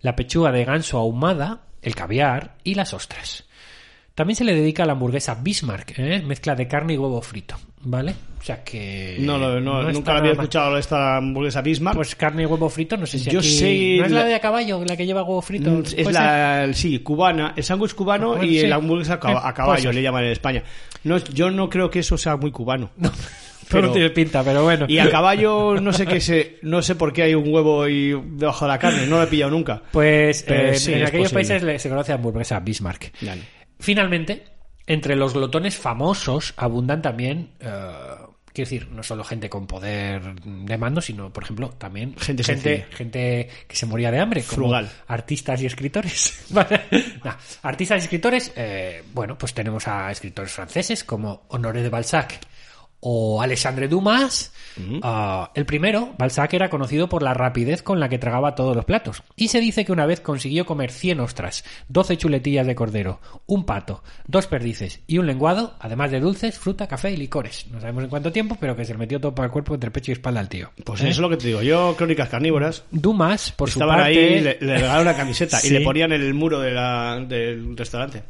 la 0.01 0.17
pechuga 0.17 0.51
de 0.53 0.65
ganso 0.65 0.99
ahumada, 0.99 1.63
el 1.83 1.95
caviar 1.95 2.57
y 2.65 2.75
las 2.75 2.95
ostras. 2.95 3.45
También 4.19 4.35
se 4.35 4.43
le 4.43 4.53
dedica 4.53 4.83
a 4.83 4.87
la 4.87 4.95
hamburguesa 4.95 5.37
Bismarck, 5.41 5.95
¿eh? 5.97 6.21
mezcla 6.27 6.57
de 6.57 6.67
carne 6.67 6.95
y 6.95 6.99
huevo 6.99 7.23
frito, 7.23 7.55
¿vale? 7.83 8.17
O 8.41 8.43
sea 8.43 8.65
que... 8.65 9.17
No, 9.21 9.39
no, 9.39 9.61
no, 9.61 9.81
nunca 9.93 10.17
había 10.17 10.33
mal. 10.35 10.41
escuchado 10.41 10.77
esta 10.77 11.19
hamburguesa 11.19 11.63
Bismarck. 11.63 11.95
Pues 11.95 12.17
carne 12.17 12.43
y 12.43 12.47
huevo 12.47 12.69
frito, 12.69 12.97
no 12.97 13.07
sé 13.07 13.21
si 13.21 13.31
Yo 13.31 13.39
aquí- 13.39 13.49
sé 13.49 13.97
¿No 14.01 14.07
es 14.07 14.11
la 14.11 14.25
de 14.25 14.35
a 14.35 14.41
caballo, 14.41 14.85
la 14.85 14.97
que 14.97 15.07
lleva 15.07 15.23
huevo 15.23 15.41
frito? 15.41 15.71
Mm, 15.71 15.83
¿Puede 15.85 16.01
es 16.01 16.07
ser? 16.07 16.13
la, 16.15 16.69
sí, 16.73 16.99
cubana, 16.99 17.55
el 17.57 17.63
sándwich 17.63 17.95
cubano 17.95 18.31
Bueno, 18.31 18.43
y 18.43 18.59
sí. 18.59 18.67
la 18.67 18.75
hamburguesa 18.75 19.21
a, 19.23 19.51
Eh, 19.51 19.55
caballo, 19.55 19.83
ser. 19.83 19.95
le 19.95 20.03
llaman 20.03 20.25
en 20.25 20.33
España. 20.33 20.65
No, 21.05 21.19
yo 21.19 21.53
no 21.53 21.71
creo 21.71 21.89
que 21.89 22.01
eso 22.01 22.19
sea 22.19 22.37
muy 22.37 22.51
cubano. 22.51 22.91
No, 23.71 23.75
Pero- 23.75 23.87
no 23.89 23.93
tiene 23.93 24.09
pinta, 24.11 24.43
pero 24.43 24.65
bueno. 24.65 24.87
Y 24.89 24.99
a 24.99 25.11
caballo 25.11 25.79
no 25.79 25.93
sé 25.93 26.07
qué 26.07 26.21
se, 26.23 26.57
no 26.63 26.81
sé 26.81 26.95
por 26.95 27.13
qué 27.13 27.25
hay 27.25 27.35
un 27.35 27.53
huevo 27.53 27.87
y 27.87 28.19
debajo 28.31 28.65
de 28.65 28.69
la 28.71 28.79
carne, 28.79 29.07
no 29.07 29.19
lo 29.19 29.25
he 29.25 29.27
pillado 29.27 29.51
nunca. 29.51 29.83
Pues 29.93 30.43
eh, 30.49 30.73
sí, 30.75 30.95
en 30.95 31.03
aquellos 31.05 31.31
posible. 31.33 31.61
países 31.61 31.83
se 31.83 31.89
conoce 31.91 32.15
hamburguesa 32.15 32.59
Bismarck. 32.61 33.13
Dale. 33.21 33.43
Finalmente, 33.79 34.45
entre 34.87 35.17
los 35.17 35.35
glotones 35.35 35.77
famosos 35.77 36.55
abundan 36.57 37.03
también, 37.03 37.51
eh, 37.61 37.91
quiero 38.53 38.71
decir, 38.71 38.89
no 38.91 39.03
solo 39.03 39.23
gente 39.23 39.49
con 39.49 39.67
poder 39.67 40.35
de 40.43 40.79
mando, 40.79 41.01
sino, 41.01 41.33
por 41.33 41.45
ejemplo, 41.45 41.71
también 41.71 42.17
Gente 42.19 42.43
gente, 42.43 42.87
gente 42.91 43.49
que 43.69 43.77
se 43.77 43.87
moría 43.87 44.11
de 44.11 44.19
hambre, 44.21 44.43
como 44.43 44.69
Frugal. 44.69 44.91
artistas 45.07 45.63
y 45.63 45.67
escritores. 45.67 46.47
Nah, 47.25 47.35
artistas 47.63 48.01
y 48.01 48.05
escritores, 48.05 48.53
eh, 48.57 49.03
bueno, 49.13 49.37
pues 49.37 49.53
tenemos 49.53 49.87
a 49.89 50.11
escritores 50.11 50.53
franceses 50.53 51.05
como 51.05 51.43
Honoré 51.49 51.83
de 51.83 51.89
Balzac 51.89 52.39
o 53.01 53.41
Alexandre 53.43 53.89
Dumas. 53.89 54.53
Ah, 55.03 55.51
el 55.55 55.67
primero, 55.67 56.15
Balzac, 56.19 56.55
era 56.55 56.71
conocido 56.71 57.09
por 57.09 57.23
la 57.25 57.35
rapidez 57.35 57.83
con 57.83 57.99
la 57.99 58.09
que 58.09 58.19
tragaba 58.19 58.55
todos 58.55 58.77
los 58.77 58.85
platos. 58.85 59.25
Y 59.35 59.49
se 59.49 59.59
dice 59.61 59.85
que 59.85 59.91
una 59.91 60.07
vez 60.07 60.21
consiguió 60.21 60.67
comer 60.67 60.93
100 60.93 61.19
ostras, 61.19 61.65
12 61.89 62.17
chuletillas 62.17 62.65
de 62.67 62.77
cordero, 62.77 63.21
un 63.47 63.65
pato, 63.65 64.05
dos 64.29 64.47
perdices 64.47 65.01
y 65.09 65.19
un 65.19 65.27
lenguado, 65.27 65.75
además 65.81 66.13
de 66.13 66.21
dulces, 66.21 66.59
fruta, 66.59 66.87
café 66.87 67.11
y 67.11 67.17
licores. 67.17 67.67
No 67.73 67.81
sabemos 67.81 68.05
en 68.05 68.11
cuánto 68.11 68.31
tiempo, 68.31 68.57
pero 68.61 68.77
que 68.77 68.85
se 68.85 68.93
le 68.93 68.99
metió 68.99 69.21
todo 69.21 69.35
para 69.35 69.47
el 69.47 69.53
cuerpo 69.53 69.75
entre 69.75 69.91
pecho 69.91 70.13
y 70.13 70.15
espalda 70.15 70.39
al 70.39 70.49
tío. 70.49 70.71
Pues 70.85 71.01
¿Eh? 71.01 71.05
eso 71.09 71.11
es 71.11 71.19
lo 71.19 71.29
que 71.29 71.39
te 71.39 71.49
digo. 71.49 71.63
Yo, 71.63 71.97
crónicas 71.97 72.29
carnívoras, 72.29 72.85
Dumas, 72.93 73.51
por 73.51 73.69
su 73.71 73.81
estaban 73.81 73.97
parte... 73.97 74.11
ahí 74.19 74.41
le, 74.41 74.59
le 74.61 74.75
regalaron 74.75 75.03
una 75.09 75.17
camiseta 75.17 75.59
y 75.65 75.71
le 75.71 75.81
ponían 75.81 76.13
en 76.13 76.21
el 76.23 76.35
muro 76.35 76.61
de 76.61 76.71
la- 76.71 77.19
del 77.27 77.77
restaurante. 77.77 78.23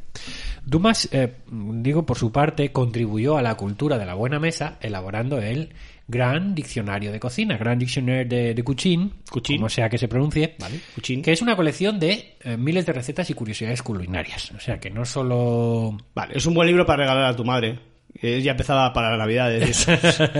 Dumas, 0.64 1.08
eh, 1.12 1.32
digo, 1.50 2.04
por 2.04 2.18
su 2.18 2.30
parte, 2.30 2.72
contribuyó 2.72 3.38
a 3.38 3.42
la 3.42 3.54
cultura 3.54 3.96
de 3.96 4.04
la 4.04 4.14
buena 4.14 4.38
mesa 4.38 4.57
elaborando 4.80 5.38
el 5.38 5.70
Gran 6.06 6.54
Diccionario 6.54 7.12
de 7.12 7.20
Cocina, 7.20 7.58
Gran 7.58 7.78
Dictionnaire 7.78 8.54
de, 8.54 8.64
Cuisine. 8.64 9.10
como 9.30 9.68
sea 9.68 9.90
que 9.90 9.98
se 9.98 10.08
pronuncie, 10.08 10.56
Vale, 10.58 10.80
que 11.22 11.32
es 11.32 11.42
una 11.42 11.54
colección 11.54 12.00
de 12.00 12.36
eh, 12.40 12.56
miles 12.56 12.86
de 12.86 12.92
recetas 12.94 13.28
y 13.28 13.34
curiosidades 13.34 13.82
culinarias. 13.82 14.50
O 14.52 14.60
sea, 14.60 14.80
que 14.80 14.90
no 14.90 15.04
solo... 15.04 15.98
Vale, 16.14 16.34
es 16.36 16.46
un 16.46 16.54
buen 16.54 16.66
libro 16.66 16.86
para 16.86 17.02
regalar 17.02 17.24
a 17.24 17.36
tu 17.36 17.44
madre. 17.44 17.78
Que 18.20 18.42
ya 18.42 18.52
empezaba 18.52 18.92
para 18.92 19.10
la 19.12 19.18
Navidad. 19.18 19.54
es 19.54 19.86
decir, 19.86 19.98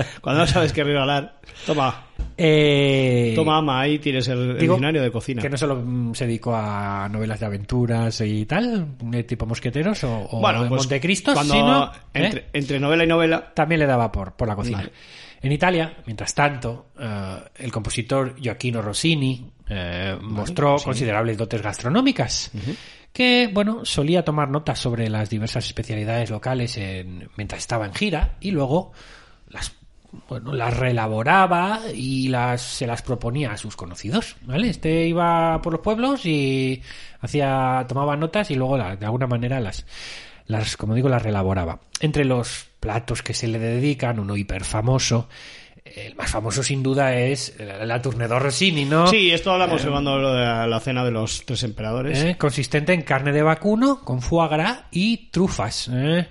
Cuando 0.21 0.41
no 0.41 0.47
sabes 0.47 0.73
qué 0.73 0.83
regalar, 0.83 1.39
toma, 1.65 2.07
Eh, 2.37 3.33
toma, 3.35 3.57
ama, 3.57 3.81
ahí 3.81 3.99
tienes 3.99 4.27
el, 4.27 4.51
el 4.51 4.57
diccionario 4.57 5.01
de 5.01 5.11
cocina. 5.11 5.41
Que 5.41 5.49
no 5.49 5.57
solo 5.57 5.81
mm, 5.83 6.13
se 6.13 6.25
dedicó 6.25 6.55
a 6.55 7.07
novelas 7.09 7.39
de 7.39 7.45
aventuras 7.45 8.21
y 8.21 8.45
tal, 8.45 8.95
tipo 9.27 9.45
mosqueteros 9.45 10.03
o, 10.03 10.27
o 10.31 10.39
Bueno, 10.39 10.59
pues, 10.67 10.81
Montecristo, 10.81 11.33
cuando 11.33 11.53
sino... 11.53 11.91
¿eh? 12.13 12.45
entre, 12.53 12.79
novela 12.79 13.03
y 13.03 13.07
novela, 13.07 13.53
también 13.53 13.79
le 13.79 13.85
daba 13.85 14.11
por, 14.11 14.33
por 14.33 14.47
la 14.47 14.55
cocina. 14.55 14.89
En 15.41 15.51
Italia, 15.51 15.93
mientras 16.05 16.33
tanto, 16.33 16.87
eh, 16.99 17.35
el 17.59 17.71
compositor 17.71 18.35
Gioacchino 18.37 18.81
Rossini 18.81 19.49
eh, 19.69 20.17
mostró 20.21 20.77
considerables 20.77 21.37
dotes 21.37 21.61
gastronómicas, 21.61 22.51
que, 23.13 23.49
bueno, 23.53 23.83
solía 23.85 24.23
tomar 24.23 24.49
notas 24.49 24.79
sobre 24.79 25.09
las 25.09 25.29
diversas 25.29 25.65
especialidades 25.65 26.29
locales 26.29 26.77
en- 26.77 27.29
mientras 27.35 27.59
estaba 27.61 27.85
en 27.85 27.93
gira 27.93 28.35
y 28.39 28.51
luego 28.51 28.91
las 29.49 29.73
bueno, 30.27 30.53
las 30.53 30.75
reelaboraba 30.75 31.81
y 31.93 32.29
las, 32.29 32.61
se 32.61 32.87
las 32.87 33.03
proponía 33.03 33.51
a 33.51 33.57
sus 33.57 33.75
conocidos, 33.75 34.37
¿vale? 34.41 34.69
Este 34.69 35.05
iba 35.05 35.61
por 35.61 35.73
los 35.73 35.81
pueblos 35.83 36.25
y 36.25 36.81
hacía, 37.21 37.85
tomaba 37.87 38.15
notas 38.17 38.49
y 38.49 38.55
luego 38.55 38.77
de 38.77 39.05
alguna 39.05 39.27
manera 39.27 39.59
las, 39.59 39.85
las, 40.47 40.77
como 40.77 40.95
digo, 40.95 41.09
las 41.09 41.21
reelaboraba. 41.21 41.79
Entre 41.99 42.25
los 42.25 42.65
platos 42.79 43.21
que 43.21 43.35
se 43.35 43.47
le 43.47 43.59
dedican, 43.59 44.19
uno 44.19 44.35
hiper 44.35 44.63
famoso, 44.63 45.29
el 45.95 46.15
más 46.15 46.29
famoso 46.29 46.63
sin 46.63 46.83
duda 46.83 47.15
es 47.15 47.55
la 47.59 48.01
Tournedor 48.01 48.41
Rossini, 48.41 48.85
¿no? 48.85 49.07
Sí, 49.07 49.31
esto 49.31 49.51
hablamos 49.51 49.85
cuando 49.85 50.17
lo 50.17 50.33
de 50.33 50.41
la, 50.41 50.67
la 50.67 50.79
cena 50.79 51.03
de 51.03 51.11
los 51.11 51.45
tres 51.45 51.63
emperadores. 51.63 52.19
¿eh? 52.23 52.35
consistente 52.37 52.93
en 52.93 53.01
carne 53.01 53.31
de 53.31 53.41
vacuno 53.41 54.01
con 54.03 54.21
foie 54.21 54.49
gras 54.49 54.83
y 54.91 55.29
trufas, 55.29 55.89
¿eh? 55.93 56.27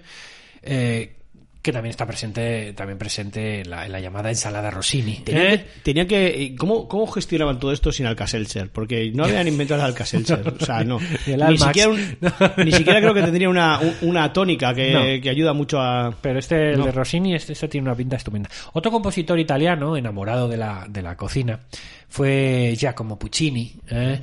Eh, 1.69 1.71
que 1.71 1.73
también 1.73 1.91
está 1.91 2.07
presente, 2.07 2.73
también 2.73 2.97
presente 2.99 3.61
en 3.61 3.69
la, 3.71 3.85
en 3.85 3.93
la 3.93 4.01
llamada 4.01 4.31
ensalada 4.31 4.71
Rossini. 4.71 5.17
Tenía 5.25 5.53
¿eh? 5.53 5.59
que, 5.59 5.81
tenía 5.83 6.07
que- 6.07 6.55
¿cómo, 6.59 6.89
¿Cómo 6.89 7.07
gestionaban 7.07 7.59
todo 7.61 7.73
esto 7.73 7.93
sin 7.93 8.07
Alka-Seltzer? 8.07 8.71
Porque 8.71 9.11
no 9.15 9.25
habían 9.25 9.47
inventado 9.49 9.81
el 9.81 9.87
Alka-Seltzer. 9.89 10.55
O 10.61 10.65
sea, 10.65 10.83
no. 10.85 10.99
Ni 11.27 11.59
siquiera, 11.59 11.91
un- 11.91 12.19
ni 12.65 12.73
siquiera 12.73 13.01
creo 13.01 13.13
que 13.13 13.23
tendría 13.23 13.49
una, 13.51 13.81
un- 13.81 13.95
una 14.09 14.33
tónica 14.33 14.73
que, 14.75 14.93
No. 14.93 15.23
que 15.23 15.29
ayuda 15.29 15.53
mucho 15.53 15.79
a... 15.81 16.15
Pero 16.23 16.39
este, 16.39 16.71
el 16.73 16.79
No. 16.79 16.87
de 16.87 16.93
Rossini, 16.93 17.35
este, 17.35 17.53
este 17.53 17.69
tiene 17.69 17.87
una 17.89 17.97
pinta 17.97 18.17
estupenda. 18.17 18.49
Otro 18.73 18.91
compositor 18.91 19.39
italiano, 19.39 19.97
enamorado 19.97 20.49
de 20.49 20.57
la, 20.57 20.87
de 20.89 21.03
la 21.03 21.17
cocina, 21.17 21.61
fue 22.09 22.75
Giacomo 22.79 23.19
Puccini, 23.19 23.75
¿eh? 23.91 24.21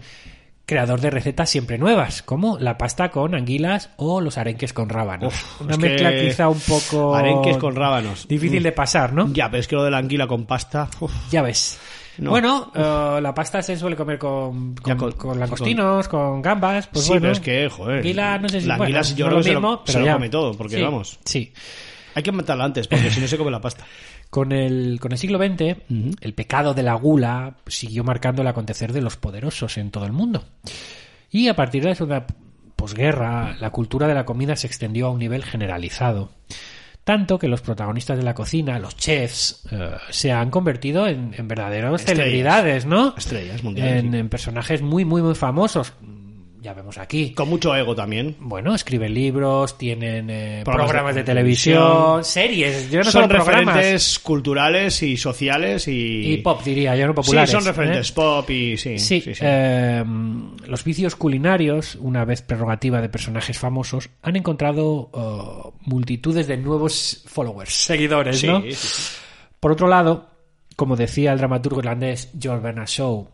Creador 0.66 1.00
de 1.02 1.10
recetas 1.12 1.50
siempre 1.50 1.78
nuevas, 1.78 2.22
como 2.24 2.58
la 2.60 2.78
pasta 2.78 3.10
con 3.12 3.36
anguilas 3.36 3.92
o 3.98 4.20
los 4.22 4.38
arenques 4.38 4.74
con 4.74 4.90
rábanos. 4.90 5.34
Uf, 5.34 5.62
una 5.62 5.78
que 5.78 5.90
mezcla 5.90 6.12
quizá 6.16 6.50
un 6.50 6.60
poco... 6.60 7.16
Arenques 7.16 7.58
con 7.58 7.76
rábanos. 7.76 8.28
Difícil 8.28 8.64
de 8.64 8.72
pasar, 8.72 9.14
¿no? 9.14 9.28
Ya, 9.32 9.50
pero 9.50 9.62
es 9.62 9.68
que 9.68 9.76
lo 9.76 9.84
de 9.84 9.92
la 9.92 9.98
anguila 10.00 10.28
con 10.28 10.46
pasta... 10.46 10.88
uf. 11.00 11.12
Ya 11.32 11.42
ves. 11.42 11.80
No. 12.18 12.30
Bueno, 12.32 12.72
eh, 12.74 13.20
la 13.22 13.34
pasta 13.34 13.62
se 13.62 13.76
suele 13.78 13.96
comer 13.96 14.18
con, 14.18 14.74
con, 14.76 14.98
con- 14.98 15.12
con 15.12 15.40
langostinos, 15.40 16.08
con, 16.08 16.42
gambas. 16.42 16.88
Pues 16.88 17.04
sí, 17.06 17.10
bueno. 17.10 17.22
pero 17.24 17.34
es 17.34 17.40
que, 17.42 17.70
joder... 17.70 17.98
Anguila, 17.98 18.38
no 18.40 18.48
sé 18.50 18.62
si 18.62 18.68
La 18.68 18.78
bueno, 18.78 18.98
anguila 18.98 19.16
yo 19.16 19.26
no 19.26 19.30
creo 19.30 19.30
lo 19.30 19.38
que 19.38 19.44
se 19.50 19.54
lo- 19.54 19.60
mismo, 19.62 19.82
se 19.86 19.94
pero 19.94 20.06
lo 20.06 20.14
come 20.14 20.30
todo, 20.30 20.54
porque 20.54 20.76
Sí, 20.78 20.82
vamos... 20.82 21.20
Sí. 21.26 21.54
Hay 22.16 22.24
que 22.24 22.32
matarla 22.32 22.64
antes, 22.64 22.88
porque 22.88 23.12
si 23.12 23.20
no 23.20 23.28
se 23.28 23.38
come 23.38 23.52
la 23.52 23.60
pasta. 23.60 23.84
Con 24.30 24.52
el, 24.52 25.00
con 25.00 25.12
el 25.12 25.18
siglo 25.18 25.38
XX, 25.38 25.78
el 26.20 26.34
pecado 26.34 26.74
de 26.74 26.84
la 26.84 26.94
gula 26.96 27.56
siguió 27.68 28.04
marcando 28.04 28.42
el 28.42 28.48
acontecer 28.48 28.92
de 28.92 29.02
los 29.02 29.16
poderosos 29.16 29.78
en 29.78 29.92
todo 29.92 30.06
el 30.06 30.12
mundo. 30.12 30.44
Y 31.32 31.48
a 31.48 31.56
partir 31.56 31.84
de 31.84 31.90
la 31.90 31.96
segunda 31.96 32.28
posguerra, 32.76 33.56
la 33.60 33.70
cultura 33.70 34.08
de 34.08 34.14
la 34.14 34.26
comida 34.26 34.56
se 34.56 34.68
extendió 34.68 35.08
a 35.08 35.12
un 35.12 35.20
nivel 35.20 35.44
generalizado. 35.44 36.32
Tanto 37.06 37.38
que 37.38 37.48
los 37.48 37.62
protagonistas 37.62 38.18
de 38.18 38.24
la 38.24 38.34
cocina, 38.34 38.80
los 38.80 38.98
chefs, 38.98 39.64
eh, 39.72 39.92
se 40.10 40.32
han 40.32 40.50
convertido 40.50 41.08
en, 41.08 41.34
Estrellas. 41.34 42.02
celebridades, 42.02 42.86
¿no? 42.88 43.14
Estrellas 43.16 43.64
mundiales, 43.64 44.04
En, 44.04 44.12
sí. 44.12 44.18
en 44.18 44.30
personajes 44.30 44.82
muy, 44.82 45.06
muy, 45.06 45.22
muy 45.22 45.36
famosos. 45.36 45.94
Ya 46.66 46.74
vemos 46.74 46.98
aquí. 46.98 47.32
Con 47.36 47.48
mucho 47.48 47.76
ego 47.76 47.94
también. 47.94 48.38
Bueno, 48.40 48.74
escriben 48.74 49.14
libros, 49.14 49.78
tienen 49.78 50.32
eh, 50.32 50.62
Programas 50.66 50.90
programas, 50.90 51.14
de 51.14 51.22
de, 51.22 51.26
televisión, 51.26 51.78
televisión, 51.78 52.24
series, 52.24 52.90
yo 52.90 53.04
no 53.04 53.12
son 53.12 53.30
programas. 53.30 53.76
referentes 53.76 54.18
culturales 54.18 55.04
y 55.04 55.16
sociales 55.16 55.88
y... 55.88 56.34
Y 56.34 56.38
pop, 56.38 56.64
diría 56.64 56.96
yo, 56.96 57.06
no 57.06 57.14
populares. 57.14 57.52
Sí, 57.52 57.56
son 57.56 57.66
referentes 57.66 58.10
¿eh? 58.10 58.14
pop 58.16 58.50
y 58.50 58.78
sí. 58.78 58.98
Sí, 58.98 59.22
sí, 59.22 59.36
sí. 59.36 59.44
eh, 59.46 60.04
los 60.66 60.84
vicios 60.84 61.16
culinarios, 61.16 62.00
una 62.02 62.26
vez 62.26 62.42
prerrogativa 62.42 63.00
de 63.00 63.10
personajes 63.10 63.60
famosos, 63.60 64.10
han 64.24 64.36
encontrado 64.36 65.12
eh, 65.14 65.72
multitudes 65.82 66.48
de 66.48 66.58
nuevos 66.58 67.26
followers, 67.28 67.76
seguidores, 67.76 68.40
Sí, 68.40 68.48
¿no? 68.48 68.64
Por 69.60 69.72
otro 69.72 69.88
lado, 69.88 70.32
como 70.76 70.96
decía 70.96 71.32
el 71.32 71.38
dramaturgo 71.38 71.82
irlandés 71.82 72.32
George 72.40 72.64
Bernard 72.64 72.88
Shaw, 72.88 73.28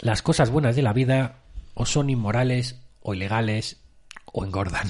las 0.00 0.22
cosas 0.22 0.48
buenas 0.48 0.76
de 0.76 0.80
la 0.80 0.94
vida 0.94 1.43
o 1.74 1.86
son 1.86 2.10
inmorales 2.10 2.80
o 3.00 3.14
ilegales 3.14 3.80
o 4.32 4.44
engordan. 4.44 4.88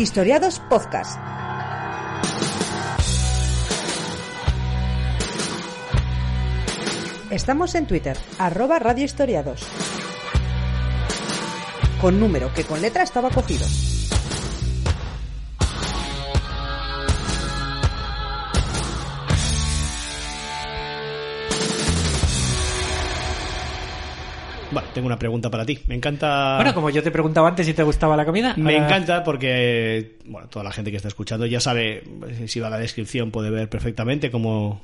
Historiados 0.00 0.60
Podcast. 0.60 1.20
Estamos 7.30 7.74
en 7.74 7.86
Twitter, 7.86 8.16
arroba 8.38 8.78
Radio 8.78 9.04
Historiados. 9.04 9.60
Con 12.00 12.18
número 12.18 12.50
que 12.54 12.64
con 12.64 12.80
letra 12.80 13.02
estaba 13.02 13.28
cogido. 13.28 13.66
Tengo 24.92 25.06
una 25.06 25.18
pregunta 25.18 25.50
para 25.50 25.64
ti. 25.64 25.78
Me 25.86 25.94
encanta. 25.94 26.56
Bueno, 26.56 26.74
como 26.74 26.90
yo 26.90 27.02
te 27.02 27.10
preguntaba 27.10 27.48
antes 27.48 27.66
si 27.66 27.74
te 27.74 27.82
gustaba 27.82 28.16
la 28.16 28.24
comida. 28.24 28.54
Me 28.56 28.74
ahora- 28.74 28.86
encanta 28.86 29.24
porque, 29.24 30.18
bueno, 30.26 30.48
toda 30.48 30.64
la 30.64 30.72
gente 30.72 30.90
que 30.90 30.96
está 30.96 31.08
escuchando 31.08 31.46
ya 31.46 31.60
sabe, 31.60 32.02
eh, 32.28 32.48
si 32.48 32.60
va 32.60 32.68
a 32.68 32.70
la 32.70 32.78
descripción 32.78 33.30
puede 33.30 33.50
ver 33.50 33.68
perfectamente 33.68 34.30
cómo 34.30 34.82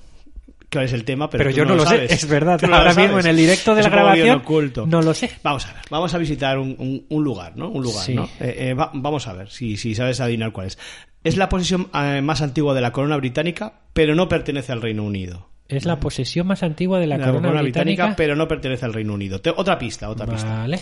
cuál 0.73 0.85
es 0.85 0.93
el 0.93 1.05
tema, 1.05 1.31
pero, 1.31 1.45
Pero 1.45 1.51
tú 1.53 1.57
yo 1.59 1.65
no 1.65 1.75
lo 1.77 1.83
sé, 1.85 1.89
sabes. 1.97 2.13
es 2.13 2.29
verdad. 2.29 2.61
No 2.69 2.75
Ahora 2.77 2.93
mismo 2.95 3.19
en 3.21 3.27
el 3.27 3.37
directo 3.37 3.75
de 3.75 3.81
Es 3.83 3.87
la 3.87 3.91
grabación 3.93 4.39
oculto. 4.41 4.85
no 4.87 5.01
lo 5.01 5.15
sé. 5.15 5.31
Vamos 5.43 5.65
a 5.67 5.73
ver, 5.73 5.83
vamos 5.91 6.13
a 6.13 6.19
visitar 6.19 6.59
un, 6.59 6.75
un- 6.79 7.07
un 7.09 7.25
lugar, 7.25 7.57
¿no? 7.57 7.69
Un 7.69 7.83
lugar, 7.85 8.05
Sí. 8.05 8.15
¿no? 8.15 8.25
Eh, 8.41 8.57
eh, 8.71 8.75
va- 8.75 8.91
vamos 8.93 9.27
a 9.29 9.33
ver 9.33 9.49
si, 9.51 9.77
si 9.77 9.95
sabes 9.95 10.21
adivinar 10.21 10.53
cuál 10.53 10.67
es. 10.67 10.79
Es 11.25 11.37
la 11.37 11.49
posesión 11.49 11.89
eh, 11.95 12.21
más 12.23 12.43
antigua 12.43 12.75
de 12.75 12.81
la 12.81 12.93
corona 12.93 13.17
británica, 13.17 13.75
pero 13.93 14.15
no 14.15 14.29
pertenece 14.29 14.73
al 14.73 14.83
Reino 14.83 15.05
Unido. 15.05 15.49
Es 15.69 15.85
la 15.85 15.99
posesión 15.99 16.47
más 16.47 16.63
antigua 16.63 16.99
de 17.01 17.07
la, 17.09 17.19
La 17.19 17.27
corona, 17.33 17.61
británica. 17.63 18.15
pero 18.17 18.37
no 18.37 18.47
pertenece 18.47 18.85
al 18.85 18.93
Reino 18.95 19.15
Unido. 19.15 19.41
Te- 19.41 19.51
otra 19.51 19.79
pista, 19.79 20.09
otra 20.09 20.27
pista. 20.27 20.59
Vale. 20.59 20.79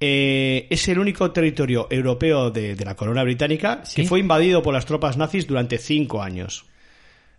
Eh, 0.00 0.66
es 0.70 0.86
el 0.88 0.98
único 0.98 1.30
territorio 1.30 1.86
europeo 1.90 2.50
de, 2.50 2.74
de 2.74 2.84
la 2.84 2.94
corona 2.94 3.22
británica 3.22 3.80
Sí. 3.84 4.02
que 4.02 4.08
fue 4.08 4.20
invadido 4.20 4.62
por 4.62 4.74
las 4.74 4.84
tropas 4.86 5.16
nazis 5.16 5.46
durante 5.46 5.78
cinco 5.78 6.22
años. 6.22 6.66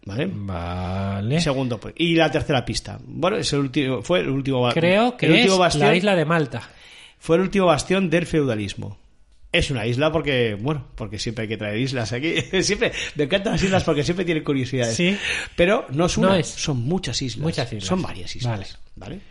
¿Vale? 0.05 0.29
Vale. 0.31 1.39
Segundo, 1.41 1.79
pues. 1.79 1.93
Y 1.97 2.15
la 2.15 2.29
tercera 2.31 2.63
pista. 2.63 2.99
Bueno, 3.05 3.37
es 3.37 3.51
el 3.53 3.59
último, 3.59 4.01
fue 4.03 4.19
el 4.19 4.29
último, 4.29 4.69
Creo 4.71 5.17
que 5.17 5.25
el 5.25 5.31
último 5.33 5.53
es 5.53 5.59
bastión, 5.59 5.87
la 5.87 5.95
isla 5.95 6.15
de 6.15 6.25
Malta. 6.25 6.61
fue 7.17 7.37
el 7.37 7.41
último 7.43 7.65
bastión 7.67 8.09
del 8.09 8.25
feudalismo. 8.27 8.97
Es 9.57 9.71
una 9.71 9.85
isla 9.85 10.11
porque, 10.11 10.57
bueno, 10.59 10.85
porque 10.95 11.17
siempre 11.17 11.43
hay 11.43 11.47
que 11.47 11.55
traer 11.55 11.77
islas 11.77 12.11
aquí. 12.11 12.35
siempre, 12.61 12.91
me 13.15 13.23
encantan 13.23 13.53
las 13.53 13.63
islas 13.63 13.85
porque 13.85 14.03
siempre 14.03 14.25
tienen 14.25 14.43
curiosidades. 14.43 14.95
Sí. 14.95 15.17
Pero 15.55 15.85
no 15.91 16.07
es 16.07 16.17
una, 16.17 16.29
No 16.29 16.35
es. 16.35 16.47
son 16.47 16.81
muchas 16.81 17.21
islas. 17.21 17.41
Muchas 17.41 17.71
islas. 17.71 17.85
Son 17.85 18.01
varias 18.01 18.35
islas. 18.35 18.77
Vale. 18.95 19.15
¿vale? 19.15 19.21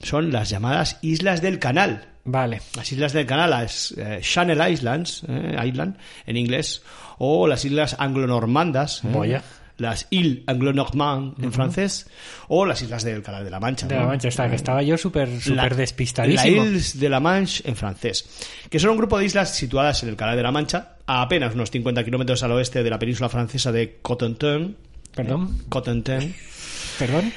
Son 0.00 0.30
las 0.30 0.48
llamadas 0.48 0.98
Islas 1.02 1.42
del 1.42 1.58
Canal. 1.58 2.06
Vale. 2.24 2.60
Las 2.76 2.92
islas 2.92 3.12
del 3.12 3.26
canal, 3.26 3.50
las 3.50 3.92
eh, 3.96 4.20
Channel 4.22 4.72
Islands, 4.72 5.24
eh, 5.26 5.56
Island 5.66 5.96
en 6.26 6.36
inglés, 6.36 6.82
o 7.18 7.46
las 7.46 7.64
islas 7.64 7.96
anglo-normandas, 7.98 9.02
eh. 9.04 9.40
Las 9.80 10.06
Îles 10.10 10.42
anglo-normand 10.46 11.42
en 11.42 11.52
francés, 11.52 12.06
o 12.48 12.66
las 12.66 12.80
islas 12.82 13.02
del 13.02 13.22
canal 13.22 13.44
de 13.44 13.50
la 13.50 13.58
Mancha. 13.58 13.86
De 13.86 13.94
¿no? 13.94 14.02
la 14.02 14.06
Mancha 14.08 14.28
está, 14.28 14.48
que 14.48 14.56
estaba 14.56 14.82
yo 14.82 14.96
súper 14.96 15.28
La 15.46 15.68
despistadísimo. 15.68 16.62
Îles 16.62 16.98
de 17.00 17.08
la 17.08 17.20
Manche 17.20 17.68
en 17.68 17.76
francés, 17.76 18.28
que 18.68 18.78
son 18.78 18.90
un 18.90 18.98
grupo 18.98 19.18
de 19.18 19.24
islas 19.24 19.54
situadas 19.54 20.02
en 20.02 20.10
el 20.10 20.16
canal 20.16 20.36
de 20.36 20.42
la 20.42 20.52
Mancha, 20.52 20.96
a 21.06 21.22
apenas 21.22 21.54
unos 21.54 21.70
50 21.70 22.04
kilómetros 22.04 22.42
al 22.42 22.52
oeste 22.52 22.82
de 22.82 22.90
la 22.90 22.98
península 22.98 23.28
francesa 23.28 23.72
de 23.72 23.98
Cotentin. 24.02 24.76
Perdón. 25.14 25.62
Cotentin. 25.68 26.34
Perdón. 26.98 27.32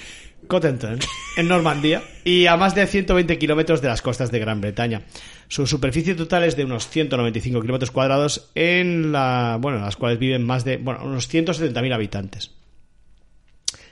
Cotentin, 0.47 0.99
en 1.37 1.47
Normandía, 1.47 2.01
y 2.23 2.45
a 2.47 2.57
más 2.57 2.75
de 2.75 2.85
120 2.87 3.37
kilómetros 3.37 3.81
de 3.81 3.87
las 3.87 4.01
costas 4.01 4.31
de 4.31 4.39
Gran 4.39 4.61
Bretaña. 4.61 5.01
Su 5.47 5.67
superficie 5.67 6.15
total 6.15 6.43
es 6.43 6.55
de 6.55 6.65
unos 6.65 6.87
195 6.89 7.61
kilómetros 7.61 7.91
cuadrados, 7.91 8.49
en 8.55 9.11
la, 9.11 9.57
bueno, 9.59 9.77
en 9.79 9.83
las 9.85 9.95
cuales 9.95 10.19
viven 10.19 10.43
más 10.43 10.63
de 10.65 10.77
bueno, 10.77 11.01
unos 11.05 11.31
170.000 11.33 11.93
habitantes. 11.93 12.51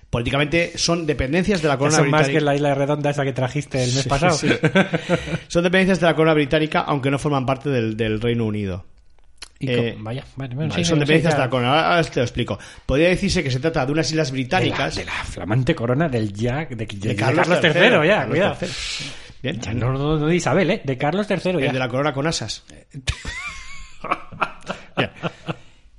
Políticamente 0.09 0.73
son 0.77 1.05
dependencias 1.05 1.61
de 1.61 1.69
la 1.69 1.77
corona 1.77 1.97
Son 1.97 2.09
más 2.09 2.21
británica. 2.27 2.39
que 2.39 2.45
la 2.45 2.55
isla 2.55 2.75
redonda 2.75 3.09
esa 3.11 3.23
que 3.23 3.31
trajiste 3.31 3.81
el 3.81 3.93
mes 3.93 4.03
Sí, 4.03 4.09
pasado. 4.09 4.33
sí. 4.33 4.49
Son 5.47 5.63
dependencias 5.63 6.01
de 6.01 6.05
la 6.05 6.15
corona 6.17 6.33
británica, 6.33 6.81
aunque 6.81 7.09
no 7.09 7.17
forman 7.17 7.45
parte 7.45 7.69
del, 7.69 7.95
del 7.95 8.19
Reino 8.19 8.45
Unido. 8.45 8.85
Y 9.63 9.69
Eh, 9.71 9.95
vaya, 9.99 10.23
vale, 10.35 10.55
bueno, 10.55 10.71
Vale, 10.71 10.83
sí, 10.83 10.89
son 10.89 10.99
dependencias 10.99 11.33
de 11.35 11.39
la 11.39 11.45
ya. 11.45 11.49
corona. 11.49 11.69
Ahora 11.69 11.95
ahora 11.97 12.03
te 12.09 12.19
lo 12.19 12.23
explico. 12.23 12.57
Podría 12.85 13.09
decirse 13.09 13.43
que 13.43 13.51
se 13.51 13.59
trata 13.59 13.85
de 13.85 13.91
unas 13.91 14.09
islas 14.09 14.27
de 14.27 14.31
la, 14.31 14.33
británicas. 14.41 14.95
de 14.95 15.05
la 15.05 15.11
flamante 15.23 15.75
corona 15.75 16.09
del 16.09 16.33
Jack 16.33 16.69
de, 16.71 17.15
Carlos 17.15 17.47
Carlos, 17.47 17.75
III, 17.75 17.81
III, 18.01 18.07
ya, 18.07 18.25
cuidado. 18.27 18.57
Bien. 19.43 19.59
Ya 19.61 19.73
no, 19.73 19.91
no, 19.91 20.17
no 20.17 20.25
de 20.27 20.35
Isabel, 20.35 20.69
¿eh? 20.71 20.81
De 20.83 20.97
Carlos 20.97 21.27
III, 21.29 21.37
ya. 21.59 21.65
El 21.67 21.73
de 21.73 21.79
la 21.79 21.87
corona 21.89 22.11
con 22.13 22.25
asas. 22.27 22.63
Bien. 24.97 25.09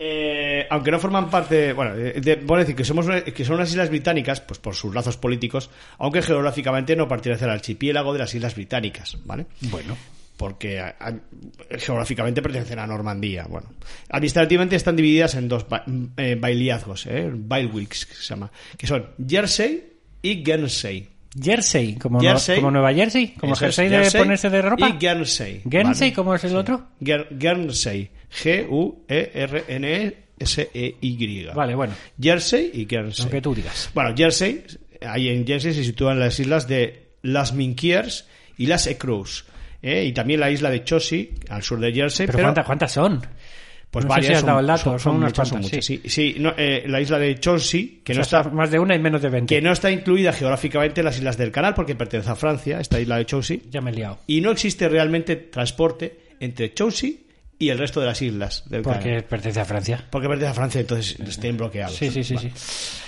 Eh, 0.04 0.66
aunque 0.68 0.90
no 0.90 0.98
forman 0.98 1.30
parte, 1.30 1.72
bueno, 1.72 1.94
de, 1.94 2.14
de- 2.14 2.34
bueno, 2.36 2.62
decir 2.64 2.74
que 2.74 2.84
somos 2.84 3.06
que 3.06 3.44
son 3.44 3.54
unas 3.56 3.70
islas 3.70 3.88
británicas, 3.88 4.40
pues 4.40 4.58
por 4.58 4.74
sus 4.74 4.92
lazos 4.92 5.16
políticos, 5.16 5.70
aunque 5.98 6.22
geográficamente 6.22 6.96
no 6.96 7.06
pertenecen 7.06 7.48
al 7.48 7.54
archipiélago 7.54 8.12
de 8.12 8.18
las 8.18 8.34
islas 8.34 8.56
británicas, 8.56 9.16
¿vale? 9.24 9.46
Bueno, 9.60 9.96
Porque 10.42 10.80
a- 10.80 10.96
a- 10.98 11.14
geográficamente 11.78 12.42
pertenecen 12.42 12.78
a 12.80 12.86
Normandía, 12.86 13.46
bueno. 13.48 13.68
Administrativamente 14.10 14.76
están 14.76 14.96
divididas 14.96 15.34
en 15.36 15.48
dos 15.48 15.68
ba- 15.68 15.84
eh, 16.16 16.36
bailiazgos, 16.38 17.06
¿eh? 17.06 17.30
bailiwicks, 17.32 18.06
que 18.06 18.14
se 18.14 18.22
llama, 18.22 18.50
que 18.76 18.86
son 18.86 19.06
Jersey 19.26 19.84
y 20.20 20.42
Guernsey. 20.42 21.08
Jersey, 21.40 21.94
como, 21.96 22.18
no- 22.20 22.28
Jersey. 22.28 22.56
como 22.56 22.70
Nueva 22.72 22.92
Jersey, 22.92 23.28
como 23.38 23.54
Eso 23.54 23.64
es, 23.66 23.76
jersey 23.76 23.88
de 23.88 23.96
Jersey 24.02 24.20
ponerse 24.20 24.50
de 24.50 24.62
ropa. 24.62 24.88
Y 24.88 24.92
Guernsey. 24.98 25.60
Guernsey, 25.64 26.08
¿vale? 26.10 26.14
¿cómo 26.16 26.34
es 26.34 26.44
el 26.44 26.56
otro? 26.56 26.88
Guer- 27.00 27.28
Guernsey. 27.30 28.10
G-U-E-R-N-S-E-Y. 30.42 31.46
Vale, 31.54 31.74
bueno, 31.74 31.94
Jersey 32.20 32.70
y 32.74 32.84
Guernsey. 32.86 33.24
lo 33.24 33.30
que 33.30 33.40
tú 33.40 33.54
digas. 33.54 33.90
Bueno, 33.94 34.14
Jersey, 34.16 34.64
ahí 35.06 35.28
en 35.28 35.46
Jersey 35.46 35.72
se 35.74 35.84
sitúan 35.84 36.18
las 36.18 36.38
islas 36.40 36.66
de 36.68 37.12
las 37.22 37.52
Minquiers 37.54 38.26
y 38.58 38.66
las 38.66 38.86
Ecrous. 38.86 39.44
¿Eh? 39.82 40.04
Y 40.04 40.12
también 40.12 40.40
la 40.40 40.50
isla 40.50 40.70
de 40.70 40.84
Chosy, 40.84 41.30
al 41.50 41.62
sur 41.62 41.78
de 41.80 41.92
Jersey. 41.92 42.26
Pero, 42.26 42.36
Pero, 42.38 42.46
¿cuántas, 42.46 42.66
¿cuántas 42.66 42.92
son? 42.92 43.20
pues 43.90 44.06
no 44.06 44.08
sé 44.10 44.14
varias. 44.14 44.26
si 44.28 44.32
has 44.32 44.40
son- 44.40 44.46
dado 44.46 44.60
el 44.60 44.66
dato, 44.66 44.98
son 44.98 45.16
unas 45.16 45.30
muchas, 45.32 45.50
cuantas, 45.50 45.70
muchas, 45.72 45.84
sí. 45.84 46.00
sí. 46.02 46.08
Sí, 46.08 46.36
no, 46.40 46.54
eh, 46.56 46.84
la 46.86 46.98
isla 47.02 47.18
de 47.18 47.38
Chosy, 47.38 48.00
que 48.02 48.12
O 48.12 48.16
no 48.16 48.24
sea, 48.24 48.40
está 48.40 48.50
más 48.50 48.70
de 48.70 48.78
una 48.78 48.94
y 48.94 48.98
menos 48.98 49.20
de 49.20 49.28
20. 49.28 49.54
que 49.54 49.60
no 49.60 49.70
está 49.70 49.90
incluida 49.90 50.32
geográficamente 50.32 51.02
en 51.02 51.04
las 51.04 51.18
islas 51.18 51.36
del 51.36 51.50
canal 51.52 51.74
porque 51.74 51.94
pertenece 51.94 52.30
a 52.30 52.34
Francia, 52.36 52.80
esta 52.80 52.98
isla 52.98 53.18
de 53.18 53.26
Chosy. 53.26 53.62
Ya 53.70 53.82
me 53.82 53.90
he 53.90 53.94
liado. 53.94 54.18
y 54.26 54.40
no 54.40 54.50
existe 54.50 54.88
realmente 54.88 55.36
transporte 55.36 56.20
entre 56.40 56.72
Chelsea 56.72 57.10
y 57.58 57.68
el 57.68 57.78
resto 57.78 58.00
de 58.00 58.06
las 58.06 58.22
islas 58.22 58.64
del 58.70 58.80
Porque 58.82 59.04
canal. 59.10 59.24
pertenece 59.24 59.60
a 59.60 59.64
Francia. 59.66 60.04
Porque 60.10 60.26
pertenece 60.26 60.50
a 60.52 60.54
Francia, 60.54 60.80
entonces 60.80 61.20
estén 61.20 61.56
bloqueados. 61.58 61.94
Sí, 61.94 62.10
sí, 62.10 62.24
sí, 62.24 62.34
Vale. 62.34 62.50
sí. 62.54 62.98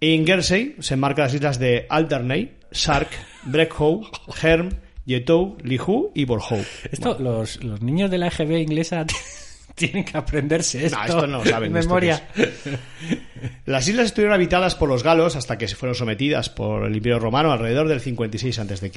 En 0.00 0.24
Guernsey 0.24 0.76
se 0.78 0.94
enmarcan 0.94 1.24
las 1.26 1.34
islas 1.34 1.58
de 1.58 1.86
Alderney, 1.88 2.52
Sark, 2.70 3.08
Breckow, 3.44 4.06
Herm, 4.42 4.70
Yetou, 5.04 5.58
Lihu 5.62 6.12
y 6.14 6.24
Borhow. 6.24 6.64
Esto, 6.90 7.18
los, 7.18 7.62
los 7.64 7.82
niños 7.82 8.10
de 8.10 8.18
la 8.18 8.28
EGB 8.28 8.58
inglesa 8.58 9.04
tienen 9.74 10.04
que 10.04 10.16
aprenderse 10.16 10.86
esto. 10.86 10.98
No, 10.98 11.04
esto 11.04 11.26
no 11.26 11.38
lo 11.38 11.44
saben, 11.44 11.72
memoria. 11.72 12.28
Las 13.66 13.88
islas 13.88 14.06
estuvieron 14.06 14.34
habitadas 14.34 14.76
por 14.76 14.88
los 14.88 15.02
galos 15.02 15.34
hasta 15.34 15.58
que 15.58 15.66
se 15.66 15.74
fueron 15.74 15.96
sometidas 15.96 16.48
por 16.48 16.86
el 16.86 16.94
Imperio 16.94 17.18
Romano 17.18 17.50
alrededor 17.50 17.88
del 17.88 18.00
56 18.00 18.58
a.C. 18.58 18.92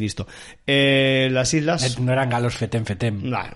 Eh, 0.67 1.29
las 1.31 1.53
islas... 1.53 1.99
No 1.99 2.11
eran 2.11 2.29
galos 2.29 2.55
fetem 2.55 2.85
fetem. 2.85 3.29
Nah. 3.29 3.47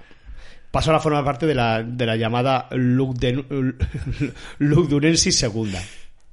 pasó 0.71 0.93
a 0.93 0.99
formar 0.99 1.23
parte 1.23 1.45
de 1.45 1.53
la, 1.53 1.83
de 1.83 2.05
la 2.05 2.15
llamada 2.15 2.67
Lugdunensis 2.71 5.43
II. 5.43 5.75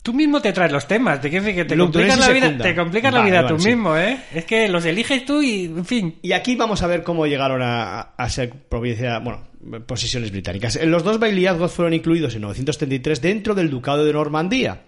Tú 0.06 0.14
mismo 0.14 0.40
te 0.40 0.52
traes 0.52 0.70
los 0.70 0.86
temas, 0.86 1.20
te, 1.20 1.28
que 1.28 1.42
que 1.42 1.64
te 1.64 1.76
complicas 1.76 2.16
la 2.16 2.28
vida, 2.28 2.56
te 2.58 2.76
complicas 2.76 3.12
la 3.12 3.18
Vale, 3.18 3.30
vida 3.32 3.42
vale, 3.42 3.56
tú 3.56 3.60
sí. 3.60 3.70
mismo, 3.70 3.96
¿eh? 3.96 4.20
Es 4.32 4.44
que 4.44 4.68
los 4.68 4.84
eliges 4.84 5.24
tú 5.24 5.42
y, 5.42 5.64
en 5.64 5.84
fin. 5.84 6.14
Y 6.22 6.30
aquí 6.30 6.54
vamos 6.54 6.80
a 6.82 6.86
ver 6.86 7.02
cómo 7.02 7.26
llegaron 7.26 7.60
a, 7.60 8.00
a 8.16 8.28
ser 8.28 8.50
provincia, 8.50 9.18
bueno, 9.18 9.48
posesiones 9.84 10.30
británicas. 10.30 10.78
Los 10.84 11.02
dos 11.02 11.18
bailiazgos 11.18 11.72
fueron 11.72 11.92
incluidos 11.92 12.36
en 12.36 12.42
933 12.42 13.20
dentro 13.20 13.56
del 13.56 13.68
Ducado 13.68 14.04
de 14.04 14.12
Normandía. 14.12 14.82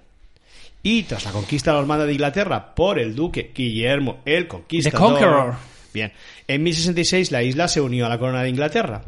Y 0.85 1.03
tras 1.03 1.25
la 1.25 1.33
conquista 1.33 1.73
normanda 1.73 2.07
de 2.07 2.13
Inglaterra 2.13 2.77
por 2.77 3.01
el 3.01 3.17
duque 3.17 3.51
Guillermo 3.53 4.19
el 4.25 4.47
Conquistador. 4.47 5.01
The 5.01 5.05
Conqueror. 5.05 5.55
Bien. 5.93 6.13
En 6.47 6.63
1066 6.63 7.33
la 7.33 7.43
isla 7.43 7.67
se 7.67 7.81
unió 7.81 8.07
a 8.07 8.09
la 8.09 8.21
corona 8.21 8.45
de 8.45 8.51
Inglaterra. 8.51 9.03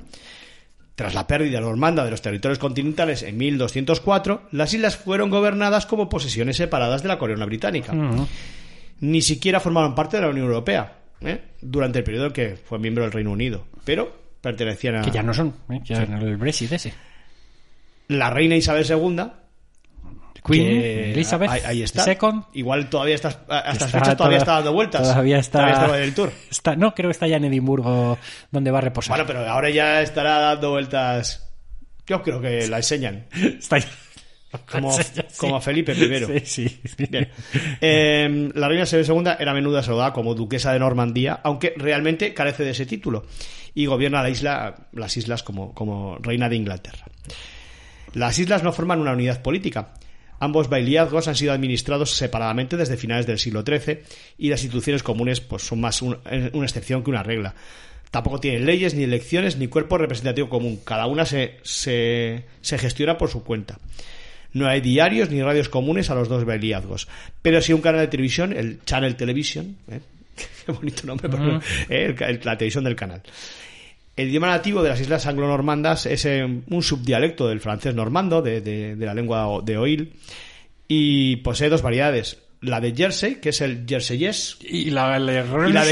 Tras 1.01 1.15
la 1.15 1.27
pérdida 1.27 1.63
normanda 1.63 2.05
de 2.05 2.11
los 2.11 2.21
territorios 2.21 2.59
continentales 2.59 3.23
en 3.23 3.39
1204, 3.39 4.49
las 4.53 4.75
islas 4.75 4.99
fueron 4.99 5.31
gobernadas 5.31 5.87
como 5.87 6.11
posesiones 6.11 6.59
separadas 6.59 7.01
de 7.03 7.09
la 7.09 7.17
corona 7.17 7.47
británica. 7.47 7.95
Ni 9.01 9.23
siquiera 9.23 9.61
formaron 9.61 9.95
parte 9.95 10.19
de 10.19 10.25
la 10.25 10.29
Unión 10.29 10.49
Europea 10.49 10.99
¿eh? 11.23 11.41
durante 11.63 12.01
el 12.01 12.05
periodo 12.05 12.27
en 12.27 12.33
que 12.35 12.57
fue 12.57 12.79
miembro 12.79 13.05
del 13.05 13.13
Reino 13.13 13.31
Unido, 13.31 13.65
pero 13.83 14.15
pertenecían 14.43 14.97
a 14.97 15.01
Que 15.01 15.11
ya 15.11 15.23
no 15.23 15.33
son, 15.33 15.55
¿eh? 15.71 15.81
ya 15.85 16.03
en 16.03 16.13
el 16.13 16.37
Brexit 16.37 16.71
ese. 16.71 16.93
la 18.09 18.29
reina 18.29 18.55
Isabel 18.57 18.85
II. 18.87 19.23
Queen, 20.45 20.67
que 20.81 21.13
Elizabeth 21.13 21.51
ahí, 21.51 21.61
ahí 21.67 21.83
está. 21.83 22.05
II. 22.11 22.41
Igual 22.55 22.89
todavía 22.91 23.15
está, 23.15 23.29
hasta 23.29 23.71
Está 23.87 23.87
todavía 23.91 24.17
toda- 24.17 24.37
está 24.37 24.53
dando 24.55 24.73
vueltas. 24.73 25.03
Todavía 25.03 25.39
está, 25.39 25.59
Todavía 25.59 25.75
está 25.85 25.97
en 25.99 26.03
el 26.05 26.15
tour. 26.15 26.33
está- 26.51 26.77
no, 26.77 26.95
creo 26.95 27.09
que 27.09 27.13
está 27.13 27.27
ya 27.29 27.37
en 27.37 27.45
Edimburgo, 27.45 28.19
donde 28.51 28.71
va 28.71 28.79
a 28.79 28.83
reposar. 28.83 29.17
Bueno, 29.17 29.27
pero 29.27 29.49
ahora 29.49 29.71
ya 29.71 30.03
estará 30.03 30.39
dando 30.39 30.71
vueltas. 30.71 31.47
Yo 32.07 32.23
creo 32.23 32.41
que 32.41 32.67
la 32.69 32.79
enseñan. 32.79 33.27
está 33.33 33.77
ahí. 33.77 33.85
Como, 34.69 34.91
Sí. 34.93 35.03
como 35.37 35.57
a 35.57 35.61
Felipe 35.61 35.93
I. 35.93 36.41
Sí, 36.45 36.67
sí. 36.69 37.07
Bien. 37.09 37.29
Eh, 37.81 38.51
la 38.53 38.67
reina 38.67 38.83
Isabel 38.83 39.07
II 39.07 39.31
era 39.39 39.53
a 39.53 39.55
menudo 39.55 39.81
saludada 39.81 40.13
como 40.13 40.35
duquesa 40.35 40.73
de 40.73 40.81
Normandía, 40.81 41.39
aunque 41.45 41.73
realmente 41.77 42.35
carece 42.35 42.65
de 42.65 42.71
ese 42.71 42.85
título 42.85 43.25
y 43.75 43.87
gobierna 43.87 44.25
la 44.25 44.29
isla, 44.31 44.75
las 44.93 45.17
islas 45.17 45.45
como, 45.45 45.73
como 45.73 46.17
reina 46.19 46.49
de 46.49 46.57
Inglaterra. 46.57 47.05
Las 48.15 48.41
islas 48.41 48.65
no 48.65 48.73
forman 48.73 48.99
una 49.01 49.13
unidad 49.13 49.41
política. 49.41 49.95
Ambos 50.41 50.69
bailiazgos 50.69 51.29
han 51.29 51.37
sido 51.37 51.53
administrados 51.53 52.17
separadamente 52.17 52.77
desde 52.77 52.97
finales 52.97 53.27
del 53.27 53.39
siglo 53.39 53.63
XIII 53.65 54.01
y 54.39 54.49
las 54.49 54.63
instituciones 54.65 55.03
comunes 55.05 55.41
pues, 55.41 55.63
son 55.63 55.81
más 55.81 56.03
un- 56.03 56.19
una 56.53 56.65
excepción 56.67 57.05
que 57.05 57.11
una 57.11 57.23
regla. 57.23 57.55
Tampoco 58.11 58.41
tienen 58.41 58.67
leyes, 58.67 58.95
ni 58.95 59.05
elecciones, 59.05 59.57
ni 59.59 59.69
cuerpo 59.69 59.97
representativo 59.99 60.49
común. 60.49 60.81
Cada 60.85 61.07
una 61.07 61.25
se, 61.27 61.59
se, 61.63 62.45
se 62.61 62.79
gestiona 62.79 63.17
por 63.19 63.31
su 63.31 63.45
cuenta. 63.45 63.79
No 64.53 64.67
hay 64.67 64.81
diarios 64.81 65.31
ni 65.31 65.41
radios 65.43 65.69
comunes 65.69 66.11
a 66.11 66.17
los 66.17 66.29
dos 66.29 66.45
bailiazgos. 66.45 67.07
Pero 67.43 67.61
sí 67.63 67.73
un 67.73 67.83
canal 67.83 68.01
de 68.01 68.09
televisión, 68.09 68.53
el 68.53 68.81
Channel 68.85 69.15
Television. 69.15 69.77
¿eh? 69.89 70.01
Qué 70.67 70.73
bonito 70.73 71.07
nombre, 71.07 71.29
pero, 71.29 71.59
¿eh? 71.59 71.61
El- 71.89 72.21
el- 72.23 72.41
la 72.43 72.59
televisión 72.59 72.83
del 72.83 72.97
canal. 72.97 73.23
El 74.17 74.29
idioma 74.29 74.49
nativo 74.49 74.83
de 74.83 74.91
las 74.91 75.01
islas 75.01 75.27
anglo-normandas 75.27 76.05
es 76.07 76.25
eh, 76.27 76.45
un 76.45 76.83
subdialecto 76.83 77.49
del 77.49 77.61
francés 77.61 77.95
normando, 77.95 78.43
de, 78.43 78.61
de- 78.61 78.97
de 78.97 79.07
la 79.07 79.15
lengua 79.15 79.61
de 79.65 79.79
Oil, 79.79 80.13
y 80.89 81.37
posee 81.37 81.69
dos 81.69 81.83
variedades. 81.83 82.39
La 82.63 82.79
de 82.81 82.93
Jersey, 82.95 83.37
que 83.37 83.49
es 83.51 83.61
el 83.63 83.87
jerseyés, 83.89 84.59
Y 84.61 84.91
la, 84.91 85.19
de 85.19 85.33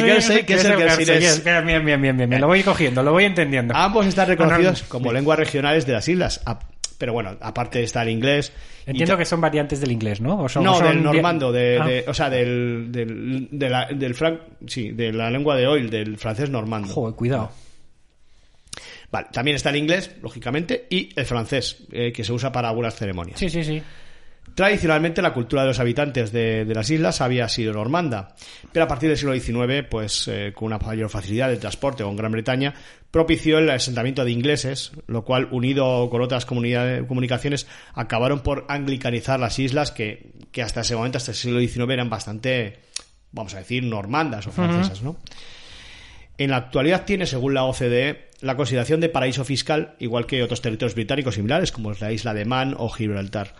Guernsey, 0.02 0.44
que 0.44 0.54
es 0.54 0.64
el 0.66 0.76
guernseyés. 0.76 1.42
Bien, 1.64 1.82
bien, 1.84 2.02
bien, 2.02 2.28
bien, 2.28 2.40
lo 2.42 2.46
voy 2.46 2.62
cogiendo, 2.62 3.02
lo 3.02 3.12
voy 3.12 3.24
entendiendo. 3.24 3.74
ambos 3.74 4.04
están 4.06 4.28
reconocidos 4.28 4.82
No, 4.82 4.84
no, 4.84 4.88
como 4.90 5.12
lenguas 5.14 5.38
regionales 5.38 5.86
de 5.86 5.92
las 5.94 6.06
islas. 6.08 6.42
Pero 6.98 7.12
bueno, 7.14 7.36
aparte 7.40 7.82
está 7.82 8.02
el 8.02 8.10
inglés. 8.10 8.52
Entiendo 8.84 9.16
que 9.16 9.24
son 9.24 9.40
variantes 9.40 9.80
del 9.80 9.92
inglés, 9.92 10.20
¿no? 10.20 10.42
¿O 10.42 10.48
son- 10.48 10.64
no, 10.64 10.74
son 10.74 10.88
del 10.88 11.02
normando, 11.04 11.52
de, 11.52 11.78
Ah. 11.80 11.86
de- 11.86 12.04
o 12.08 12.12
sea, 12.12 12.28
del, 12.28 12.88
del, 12.90 13.48
de 13.52 13.70
la- 13.70 13.86
del 13.86 14.14
fran- 14.14 14.40
sí, 14.66 14.90
de 14.90 15.12
la 15.12 15.30
lengua 15.30 15.56
de 15.56 15.66
Oil, 15.68 15.88
del 15.88 16.18
francés 16.18 16.50
normando. 16.50 16.88
Joder, 16.88 17.14
cuidado. 17.14 17.50
Vale, 19.10 19.28
también 19.32 19.56
está 19.56 19.70
el 19.70 19.76
inglés, 19.76 20.10
lógicamente, 20.22 20.86
y 20.90 21.08
el 21.16 21.24
francés, 21.24 21.84
eh, 21.92 22.12
que 22.12 22.24
se 22.24 22.32
usa 22.32 22.52
para 22.52 22.68
algunas 22.68 22.94
ceremonias. 22.94 23.38
Sí, 23.38 23.48
sí, 23.48 23.64
sí. 23.64 23.82
Tradicionalmente 24.54 25.22
la 25.22 25.32
cultura 25.32 25.62
de 25.62 25.68
los 25.68 25.78
habitantes 25.78 26.32
de, 26.32 26.64
de 26.64 26.74
las 26.74 26.90
islas 26.90 27.20
había 27.20 27.48
sido 27.48 27.72
normanda, 27.72 28.34
pero 28.72 28.84
a 28.84 28.88
partir 28.88 29.08
del 29.08 29.18
siglo 29.18 29.34
XIX, 29.34 29.86
pues 29.88 30.26
eh, 30.28 30.52
con 30.54 30.66
una 30.66 30.78
mayor 30.78 31.08
facilidad 31.10 31.48
de 31.48 31.58
transporte 31.58 32.02
con 32.02 32.16
Gran 32.16 32.32
Bretaña, 32.32 32.74
propició 33.10 33.58
el 33.58 33.70
asentamiento 33.70 34.24
de 34.24 34.32
ingleses, 34.32 34.92
lo 35.06 35.24
cual, 35.24 35.48
unido 35.52 36.10
con 36.10 36.22
otras 36.22 36.44
comunidades, 36.44 37.04
comunicaciones, 37.06 37.66
acabaron 37.94 38.40
por 38.40 38.66
anglicanizar 38.68 39.38
las 39.38 39.58
islas 39.58 39.90
que, 39.90 40.32
que 40.50 40.62
hasta 40.62 40.80
ese 40.80 40.96
momento, 40.96 41.18
hasta 41.18 41.30
el 41.30 41.36
siglo 41.36 41.60
XIX, 41.60 41.90
eran 41.90 42.10
bastante, 42.10 42.80
vamos 43.32 43.54
a 43.54 43.58
decir, 43.58 43.84
normandas 43.84 44.46
o 44.46 44.50
francesas, 44.50 45.02
¿no? 45.02 45.16
En 46.38 46.50
la 46.50 46.56
actualidad 46.56 47.04
tiene, 47.04 47.26
según 47.26 47.54
la 47.54 47.64
OCDE, 47.64 48.28
la 48.40 48.56
consideración 48.56 49.00
de 49.00 49.08
paraíso 49.08 49.44
fiscal, 49.44 49.94
igual 49.98 50.26
que 50.26 50.42
otros 50.42 50.60
territorios 50.62 50.94
británicos 50.94 51.34
similares, 51.34 51.72
como 51.72 51.90
es 51.92 52.00
la 52.00 52.12
isla 52.12 52.32
de 52.32 52.44
Man 52.44 52.74
o 52.78 52.88
Gibraltar. 52.88 53.54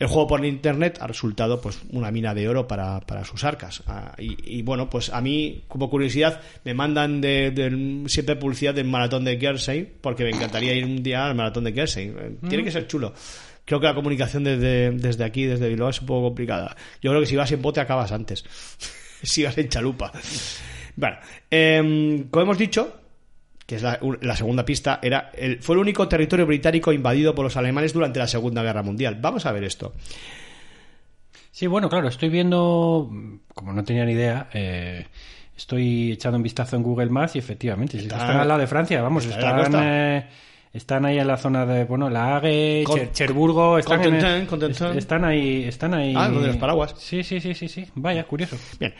El 0.00 0.08
juego 0.08 0.26
por 0.26 0.44
internet 0.44 0.98
ha 1.00 1.06
resultado 1.06 1.60
pues 1.60 1.78
una 1.90 2.10
mina 2.10 2.34
de 2.34 2.48
oro 2.48 2.66
para, 2.66 2.98
para 3.00 3.24
sus 3.24 3.44
arcas. 3.44 3.84
Ah, 3.86 4.12
y, 4.18 4.58
y, 4.58 4.62
bueno, 4.62 4.90
pues 4.90 5.08
a 5.10 5.20
mí, 5.20 5.62
como 5.68 5.88
curiosidad, 5.88 6.40
me 6.64 6.74
mandan 6.74 7.20
de, 7.20 7.52
de- 7.52 8.02
siempre 8.08 8.34
publicidad 8.34 8.74
del 8.74 8.86
maratón 8.88 9.24
de 9.24 9.36
Guernsey, 9.36 9.88
porque 10.00 10.24
me 10.24 10.30
encantaría 10.30 10.74
ir 10.74 10.84
un 10.84 11.00
día 11.00 11.24
al 11.26 11.36
maratón 11.36 11.62
de 11.62 11.70
Guernsey. 11.70 12.08
Eh, 12.08 12.32
Tiene 12.48 12.64
que 12.64 12.72
ser 12.72 12.88
chulo. 12.88 13.14
Creo 13.64 13.78
que 13.78 13.86
la 13.86 13.94
comunicación 13.94 14.42
desde, 14.42 14.90
desde 14.90 15.22
aquí, 15.24 15.44
desde 15.44 15.68
Bilbao, 15.68 15.90
es 15.90 16.00
un 16.00 16.06
poco 16.08 16.26
complicada. 16.26 16.76
Yo 17.00 17.12
creo 17.12 17.20
que 17.22 17.28
si 17.28 17.36
vas 17.36 17.52
en 17.52 17.62
bote 17.62 17.78
acabas 17.80 18.10
antes. 18.10 18.44
si 19.22 19.44
vas 19.44 19.56
en 19.56 19.68
chalupa. 19.68 20.10
Bueno, 20.96 21.16
em, 21.50 22.28
como 22.30 22.42
hemos 22.42 22.58
dicho, 22.58 23.00
que 23.66 23.76
es 23.76 23.82
la, 23.82 23.98
la 24.20 24.36
segunda 24.36 24.64
pista, 24.64 24.98
era 25.02 25.30
el, 25.34 25.60
fue 25.60 25.74
el 25.76 25.80
único 25.80 26.06
territorio 26.08 26.46
británico 26.46 26.92
invadido 26.92 27.34
por 27.34 27.44
los 27.44 27.56
alemanes 27.56 27.92
durante 27.92 28.18
la 28.18 28.26
Segunda 28.26 28.62
Guerra 28.62 28.82
Mundial. 28.82 29.16
Vamos 29.20 29.46
a 29.46 29.52
ver 29.52 29.64
esto. 29.64 29.94
Sí, 31.50 31.66
bueno, 31.66 31.88
claro, 31.88 32.08
estoy 32.08 32.28
viendo, 32.30 33.10
como 33.54 33.72
no 33.72 33.84
tenía 33.84 34.04
ni 34.04 34.12
idea, 34.12 34.48
eh, 34.52 35.06
estoy 35.56 36.12
echando 36.12 36.36
un 36.36 36.42
vistazo 36.42 36.74
en 36.76 36.82
Google 36.82 37.06
Maps 37.10 37.36
y 37.36 37.38
efectivamente, 37.38 37.96
sí, 37.98 38.04
Está- 38.04 38.16
están 38.18 38.36
al 38.38 38.48
lado 38.48 38.60
de 38.60 38.66
Francia, 38.66 39.00
vamos, 39.02 39.24
están, 39.24 39.56
eh, 39.84 40.26
están 40.72 41.04
ahí 41.04 41.18
en 41.18 41.28
la 41.28 41.36
zona 41.36 41.64
de, 41.64 41.84
bueno, 41.84 42.10
La 42.10 42.36
Hague, 42.36 42.82
Con- 42.84 42.98
Cher- 42.98 43.12
Cherburgo, 43.12 43.78
están, 43.78 44.00
en- 44.02 44.20
están 44.98 45.24
ahí, 45.24 45.64
están 45.64 45.94
ahí. 45.94 46.12
Ah, 46.16 46.28
lo 46.28 46.40
de 46.40 46.48
los 46.48 46.56
paraguas. 46.56 46.94
Sí, 46.98 47.22
sí, 47.22 47.40
sí, 47.40 47.54
sí, 47.54 47.68
sí, 47.68 47.86
vaya, 47.94 48.24
curioso. 48.24 48.56
Bien. 48.80 48.92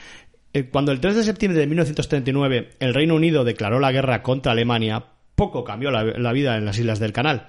Eh, 0.55 0.71
Cuando 0.71 0.93
el 0.93 1.01
3 1.01 1.17
de 1.17 1.25
septiembre 1.25 1.61
de 1.61 1.67
1939 1.67 2.71
el 2.79 2.95
Reino 2.95 3.17
Unido 3.17 3.45
declaró 3.45 3.81
la 3.81 3.93
guerra 3.93 4.23
contra 4.23 4.53
Alemania, 4.53 5.05
poco 5.35 5.65
cambió 5.65 5.91
la, 5.91 6.33
vida 6.33 6.57
en 6.57 6.65
las 6.65 6.79
Islas 6.79 7.01
del 7.01 7.13
Canal. 7.13 7.49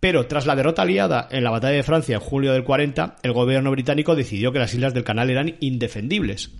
Pero 0.00 0.26
tras 0.26 0.44
la 0.44 0.56
derrota 0.56 0.82
aliada 0.82 1.26
en 1.30 1.44
la 1.44 1.50
batalla 1.50 1.76
de 1.76 1.82
Francia 1.82 2.16
en 2.16 2.20
julio 2.20 2.52
del 2.52 2.64
40, 2.64 3.16
el 3.22 3.32
gobierno 3.32 3.70
británico 3.70 4.14
decidió 4.14 4.52
que 4.52 4.58
las 4.58 4.74
Islas 4.74 4.92
del 4.92 5.04
Canal 5.04 5.30
eran 5.30 5.56
indefendibles. 5.60 6.50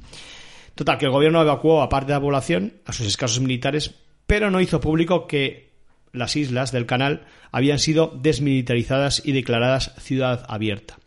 Total, 0.77 0.99
que 0.99 1.07
el 1.07 1.11
gobierno 1.11 1.43
evacuó 1.43 1.83
a 1.83 1.89
parte 1.89 2.13
de 2.13 2.19
la 2.19 2.23
población, 2.23 2.75
a 2.85 2.93
sus 2.93 3.07
escasos 3.07 3.41
militares, 3.41 3.95
pero 4.27 4.51
no 4.51 4.61
hizo 4.61 4.81
público 4.81 5.27
que 5.27 5.73
las 6.13 6.37
islas 6.37 6.73
del 6.73 6.87
canal 6.87 7.27
habían 7.51 7.79
sido 7.79 8.13
desmilitarizadas 8.21 9.23
y 9.25 9.33
declaradas 9.33 9.95
ciudad 9.99 10.45
abierta. 10.49 10.99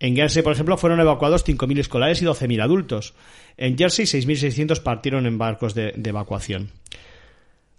En 0.00 0.14
Guernsey, 0.14 0.42
por 0.42 0.52
ejemplo, 0.52 0.76
fueron 0.76 1.00
evacuados 1.00 1.44
5.000 1.44 1.80
escolares 1.80 2.22
y 2.22 2.24
12.000 2.24 2.62
adultos. 2.62 3.14
En 3.56 3.76
Jersey, 3.76 4.06
6.600 4.06 4.80
partieron 4.82 5.26
en 5.26 5.38
barcos 5.38 5.74
de, 5.74 5.92
evacuación. 6.04 6.70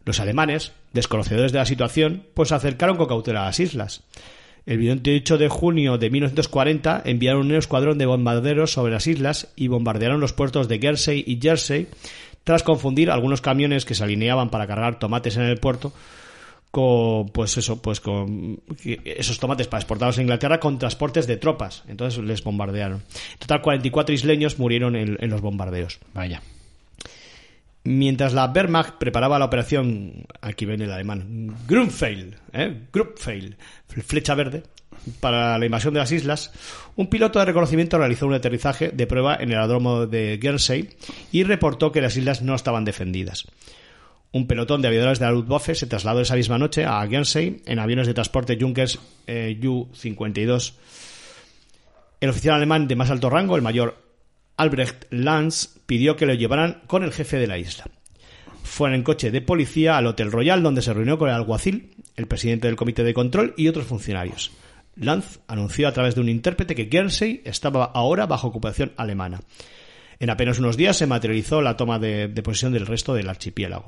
Los 0.04 0.20
alemanes, 0.20 0.74
desconocedores 0.92 1.52
de 1.52 1.60
la 1.60 1.66
situación, 1.66 2.24
pues 2.34 2.50
se 2.50 2.56
acercaron 2.56 2.98
con 2.98 3.08
cautela 3.08 3.44
a 3.44 3.46
las 3.46 3.60
islas. 3.60 4.04
El 4.66 4.80
28 4.80 5.38
de 5.38 5.48
junio 5.48 5.98
de 5.98 6.10
1940 6.10 7.04
enviaron 7.06 7.48
un 7.48 7.56
escuadrón 7.56 7.98
de 7.98 8.06
bombarderos 8.06 8.72
sobre 8.72 8.92
las 8.92 9.08
islas 9.08 9.48
y 9.56 9.68
bombardearon 9.68 10.20
los 10.20 10.34
puertos 10.34 10.68
de 10.68 10.78
Guernsey 10.78 11.24
y 11.26 11.40
Jersey 11.42 11.88
tras 12.44 12.64
confundir 12.64 13.10
algunos 13.12 13.42
camiones 13.42 13.86
que 13.86 13.96
se 13.96 14.04
alineaban 14.04 14.50
para 14.50 14.68
cargar 14.68 15.00
tomates 15.00 15.38
en 15.38 15.44
el 15.44 15.60
puerto 15.60 15.94
con 16.72 17.30
pues 17.30 17.58
eso 17.58 17.82
pues 17.82 18.00
con 18.00 18.62
esos 18.86 19.40
tomates 19.40 19.68
para 19.68 19.82
exportarlos 19.82 20.18
a 20.18 20.22
Inglaterra 20.22 20.60
con 20.60 20.78
transportes 20.78 21.26
de 21.26 21.38
tropas 21.38 21.84
entonces 21.88 22.24
les 22.24 22.44
bombardearon 22.44 23.02
en 23.34 23.40
total 23.40 23.62
44 23.62 24.14
isleños 24.14 24.60
murieron 24.60 24.96
en, 24.96 25.18
en 25.20 25.30
los 25.30 25.42
bombardeos 25.42 26.00
Vaya. 26.14 26.42
mientras 27.84 28.34
la 28.34 28.46
Wehrmacht 28.46 29.00
preparaba 29.00 29.40
la 29.40 29.46
operación 29.46 30.26
aquí 30.42 30.66
viene 30.66 30.86
el 30.86 30.92
alemán 30.92 31.56
Grunfeil 31.68 32.36
¿eh? 32.54 32.82
Grupfeil 32.94 33.58
flecha 33.88 34.36
verde 34.36 34.64
para 35.22 35.58
la 35.58 35.66
invasión 35.66 35.96
de 35.96 36.02
las 36.02 36.12
islas 36.12 36.52
un 36.96 37.08
piloto 37.08 37.40
de 37.40 37.46
reconocimiento 37.46 37.98
realizó 37.98 38.28
un 38.28 38.36
aterrizaje 38.36 38.90
de 38.90 39.08
prueba 39.08 39.36
en 39.38 39.50
el 39.50 39.56
aeródromo 39.56 40.06
de 40.06 40.38
Guernsey 40.38 40.90
y 41.32 41.44
reportó 41.46 41.92
que 41.92 42.02
las 42.02 42.16
islas 42.16 42.44
no 42.44 42.54
estaban 42.54 42.86
defendidas 42.86 43.48
un 44.32 44.48
pelotón 44.48 44.82
de 44.82 44.88
aviadores 44.88 45.20
de 45.20 45.26
la 45.26 45.32
Luftwaffe 45.32 45.74
se 45.76 45.88
trasladó 45.88 46.22
esa 46.22 46.36
misma 46.36 46.58
noche 46.58 46.86
a 46.86 47.04
Guernsey 47.06 47.62
en 47.66 47.80
aviones 47.80 48.06
de 48.06 48.14
transporte 48.14 48.58
Junkers 48.60 49.00
eh, 49.26 49.58
Ju-52. 49.62 50.74
El 52.22 52.30
oficial 52.30 52.56
alemán 52.56 52.88
de 52.88 52.96
más 52.96 53.10
alto 53.10 53.30
rango, 53.30 53.56
el 53.56 53.62
mayor 53.62 53.98
Albrecht 54.58 55.06
Lanz, 55.10 55.80
pidió 55.86 56.16
que 56.16 56.28
lo 56.28 56.34
llevaran 56.34 56.82
con 56.86 57.04
el 57.04 57.12
jefe 57.12 57.38
de 57.38 57.48
la 57.48 57.58
isla. 57.58 57.86
Fueron 58.64 58.96
en 58.96 59.04
coche 59.04 59.32
de 59.32 59.42
policía 59.42 59.98
al 59.98 60.06
Hotel 60.06 60.32
Royal, 60.32 60.62
donde 60.62 60.84
se 60.84 60.94
reunió 60.94 61.18
con 61.18 61.30
el 61.30 61.36
alguacil, 61.36 61.96
el 62.16 62.28
presidente 62.28 62.68
del 62.68 62.76
comité 62.76 63.04
de 63.04 63.14
control 63.16 63.56
y 63.58 63.68
otros 63.68 63.88
funcionarios. 63.88 64.52
Lanz 64.96 65.40
anunció 65.48 65.88
a 65.88 65.94
través 65.94 66.14
de 66.14 66.22
un 66.22 66.30
intérprete 66.30 66.76
que 66.76 66.86
Guernsey 66.86 67.42
estaba 67.46 67.86
ahora 67.86 68.28
bajo 68.28 68.48
ocupación 68.48 68.92
alemana. 68.98 69.40
En 70.20 70.30
apenas 70.30 70.60
unos 70.60 70.78
días 70.78 70.98
se 70.98 71.08
materializó 71.08 71.62
la 71.62 71.78
toma 71.78 71.98
de 71.98 72.28
posesión 72.44 72.74
del 72.74 72.86
resto 72.86 73.14
del 73.14 73.30
archipiélago. 73.30 73.88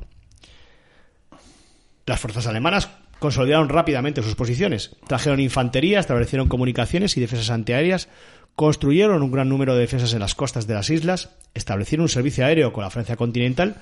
Las 2.11 2.19
fuerzas 2.19 2.45
alemanas 2.45 2.89
consolidaron 3.19 3.69
rápidamente 3.69 4.21
sus 4.21 4.35
posiciones, 4.35 4.97
trajeron 5.07 5.39
infantería, 5.39 5.97
establecieron 5.97 6.49
comunicaciones 6.49 7.15
y 7.15 7.21
defensas 7.21 7.51
antiaéreas, 7.51 8.09
construyeron 8.57 9.23
un 9.23 9.31
gran 9.31 9.47
número 9.47 9.75
de 9.75 9.79
defensas 9.79 10.13
en 10.13 10.19
las 10.19 10.35
costas 10.35 10.67
de 10.67 10.73
las 10.73 10.89
islas, 10.89 11.29
establecieron 11.53 12.01
un 12.01 12.09
servicio 12.09 12.45
aéreo 12.45 12.73
con 12.73 12.83
la 12.83 12.89
Francia 12.89 13.15
continental, 13.15 13.77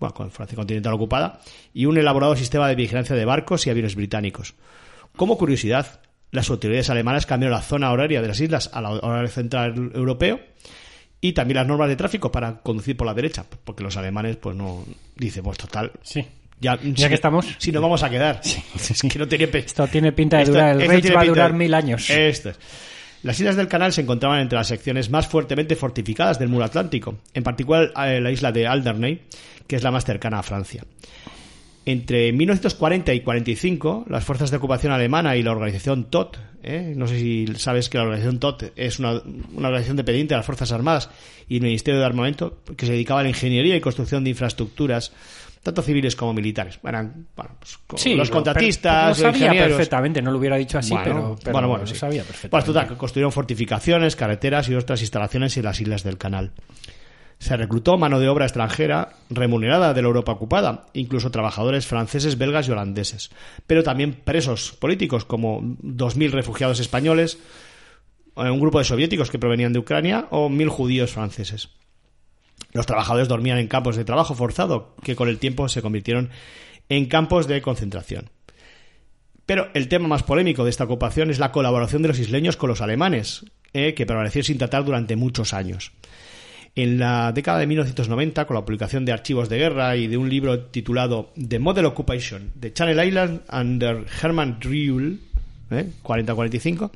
bueno, 0.00 0.14
con 0.14 0.30
Francia 0.30 0.56
continental 0.56 0.94
ocupada, 0.94 1.42
y 1.74 1.84
un 1.84 1.98
elaborado 1.98 2.34
sistema 2.34 2.66
de 2.66 2.76
vigilancia 2.76 3.14
de 3.14 3.26
barcos 3.26 3.66
y 3.66 3.70
aviones 3.70 3.94
británicos. 3.94 4.54
Como 5.16 5.36
curiosidad, 5.36 6.00
las 6.30 6.48
autoridades 6.48 6.88
alemanas 6.88 7.26
cambiaron 7.26 7.58
la 7.58 7.62
zona 7.62 7.92
horaria 7.92 8.22
de 8.22 8.28
las 8.28 8.40
islas 8.40 8.70
a 8.72 8.80
la 8.80 8.92
horario 8.92 9.28
central 9.28 9.92
europeo 9.94 10.40
y 11.20 11.34
también 11.34 11.56
las 11.56 11.66
normas 11.66 11.90
de 11.90 11.96
tráfico 11.96 12.32
para 12.32 12.56
conducir 12.62 12.96
por 12.96 13.06
la 13.06 13.12
derecha, 13.12 13.44
porque 13.64 13.84
los 13.84 13.98
alemanes 13.98 14.38
pues 14.38 14.56
no 14.56 14.82
dicen, 15.14 15.44
pues 15.44 15.58
total, 15.58 15.92
Sí. 16.00 16.26
Ya, 16.60 16.78
Ya 16.82 17.08
que 17.08 17.14
estamos. 17.14 17.46
Si 17.58 17.70
nos 17.72 17.82
vamos 17.82 18.02
a 18.02 18.10
quedar. 18.10 18.40
Es 18.76 19.02
que 19.02 19.18
no 19.18 19.26
pe- 19.28 19.58
Esto 19.58 19.86
tiene 19.88 20.12
pinta 20.12 20.36
de 20.38 20.44
Esto- 20.44 20.54
durar, 20.54 20.80
el 20.80 20.88
Rage 20.88 21.00
tiene 21.02 21.16
va 21.16 21.22
a 21.22 21.26
durar 21.26 21.52
de- 21.52 21.58
mil 21.58 21.74
años. 21.74 22.08
Esto 22.10 22.50
es. 22.50 22.58
Las 23.22 23.38
islas 23.40 23.56
del 23.56 23.66
canal 23.66 23.92
se 23.92 24.02
encontraban 24.02 24.40
entre 24.40 24.56
las 24.56 24.68
secciones 24.68 25.10
más 25.10 25.26
fuertemente 25.26 25.74
fortificadas 25.74 26.38
del 26.38 26.48
muro 26.48 26.64
atlántico, 26.64 27.18
en 27.34 27.42
particular 27.42 27.92
eh, 28.06 28.20
la 28.20 28.30
isla 28.30 28.52
de 28.52 28.66
Alderney, 28.68 29.22
que 29.66 29.76
es 29.76 29.82
la 29.82 29.90
más 29.90 30.04
cercana 30.04 30.38
a 30.38 30.42
Francia. 30.44 30.84
Entre 31.84 32.32
1940 32.32 33.14
y 33.14 33.20
45, 33.20 34.06
las 34.08 34.24
fuerzas 34.24 34.50
de 34.50 34.56
ocupación 34.56 34.92
alemana 34.92 35.36
y 35.36 35.42
la 35.44 35.52
organización 35.52 36.04
TOT, 36.10 36.36
¿eh? 36.64 36.94
no 36.96 37.06
sé 37.06 37.18
si 37.20 37.46
sabes 37.58 37.88
que 37.88 37.96
la 37.98 38.04
organización 38.04 38.40
TOT 38.40 38.72
es 38.74 38.98
una, 38.98 39.12
una 39.54 39.68
organización 39.68 39.96
dependiente 39.96 40.34
de 40.34 40.38
las 40.38 40.46
Fuerzas 40.46 40.72
Armadas 40.72 41.10
y 41.48 41.56
el 41.56 41.62
Ministerio 41.62 42.00
de 42.00 42.06
Armamento, 42.06 42.58
que 42.76 42.86
se 42.86 42.92
dedicaba 42.92 43.20
a 43.20 43.22
la 43.22 43.28
ingeniería 43.28 43.76
y 43.76 43.80
construcción 43.80 44.24
de 44.24 44.30
infraestructuras, 44.30 45.12
tanto 45.66 45.82
civiles 45.82 46.16
como 46.16 46.32
militares. 46.32 46.80
Eran 46.82 47.26
bueno, 47.36 47.52
pues, 47.58 47.78
Sí, 48.00 48.14
los 48.14 48.28
lo- 48.28 48.34
contratistas, 48.34 49.16
pero- 49.18 49.28
lo 49.28 49.32
sabía 49.34 49.46
ingenieros. 49.48 49.76
perfectamente, 49.76 50.22
no 50.22 50.30
lo 50.30 50.38
hubiera 50.38 50.56
dicho 50.56 50.78
así, 50.78 50.90
Bueno, 50.94 51.04
pero, 51.04 51.36
pero 51.42 51.52
bueno, 51.52 51.68
bueno, 51.68 51.84
lo 51.84 51.86
sí. 51.86 51.94
sabía 51.96 52.22
Pues 52.22 52.28
perfectamente. 52.32 52.66
total, 52.72 52.88
que 52.88 52.94
construyeron 52.96 53.32
fortificaciones, 53.32 54.16
carreteras 54.16 54.68
y 54.68 54.74
otras 54.74 55.00
instalaciones 55.02 55.56
en 55.56 55.64
las 55.64 55.80
islas 55.80 56.02
del 56.04 56.16
canal. 56.18 56.52
Se 57.38 57.54
reclutó 57.54 57.98
mano 57.98 58.18
de 58.18 58.28
obra 58.30 58.46
extranjera 58.46 59.10
remunerada 59.28 59.92
de 59.92 60.00
la 60.00 60.08
Europa 60.08 60.32
ocupada, 60.32 60.86
incluso 60.94 61.30
trabajadores 61.30 61.86
franceses, 61.86 62.38
belgas 62.38 62.66
y 62.66 62.70
holandeses, 62.70 63.30
pero 63.66 63.82
también 63.82 64.14
presos 64.14 64.72
políticos 64.72 65.26
como 65.26 65.60
2.000 65.62 66.30
refugiados 66.32 66.80
españoles, 66.80 67.38
eh, 68.36 68.48
un 68.50 68.58
grupo 68.58 68.78
de 68.78 68.84
soviéticos 68.86 69.30
que 69.30 69.38
provenían 69.38 69.74
de 69.74 69.80
Ucrania 69.80 70.28
o 70.30 70.48
1.000 70.48 70.68
judíos 70.70 71.12
franceses. 71.12 71.68
Los 72.72 72.86
trabajadores 72.86 73.28
dormían 73.28 73.58
en 73.58 73.68
campos 73.68 73.96
de 73.96 74.04
trabajo 74.04 74.34
forzado, 74.34 74.94
que 75.02 75.16
con 75.16 75.28
el 75.28 75.38
tiempo 75.38 75.68
se 75.68 75.82
convirtieron 75.82 76.30
en 76.88 77.06
campos 77.06 77.46
de 77.46 77.62
concentración. 77.62 78.30
Pero 79.46 79.68
el 79.74 79.88
tema 79.88 80.08
más 80.08 80.24
polémico 80.24 80.64
de 80.64 80.70
esta 80.70 80.84
ocupación 80.84 81.30
es 81.30 81.38
la 81.38 81.52
colaboración 81.52 82.02
de 82.02 82.08
los 82.08 82.18
isleños 82.18 82.56
con 82.56 82.68
los 82.68 82.80
alemanes, 82.80 83.44
eh, 83.72 83.94
que 83.94 84.06
prevaleció 84.06 84.42
sin 84.42 84.58
tratar 84.58 84.84
durante 84.84 85.16
muchos 85.16 85.54
años. 85.54 85.92
En 86.74 86.98
la 86.98 87.32
década 87.32 87.58
de 87.58 87.66
1990, 87.66 88.46
con 88.46 88.54
la 88.54 88.64
publicación 88.64 89.04
de 89.04 89.12
archivos 89.12 89.48
de 89.48 89.58
guerra 89.58 89.96
y 89.96 90.08
de 90.08 90.18
un 90.18 90.28
libro 90.28 90.60
titulado 90.60 91.32
The 91.36 91.58
Model 91.58 91.86
Occupation 91.86 92.50
de 92.54 92.72
Channel 92.72 93.06
Island 93.06 93.40
under 93.50 94.04
Hermann 94.22 94.60
Rühl, 94.60 95.20
¿eh? 95.70 95.86
40-45, 96.02 96.90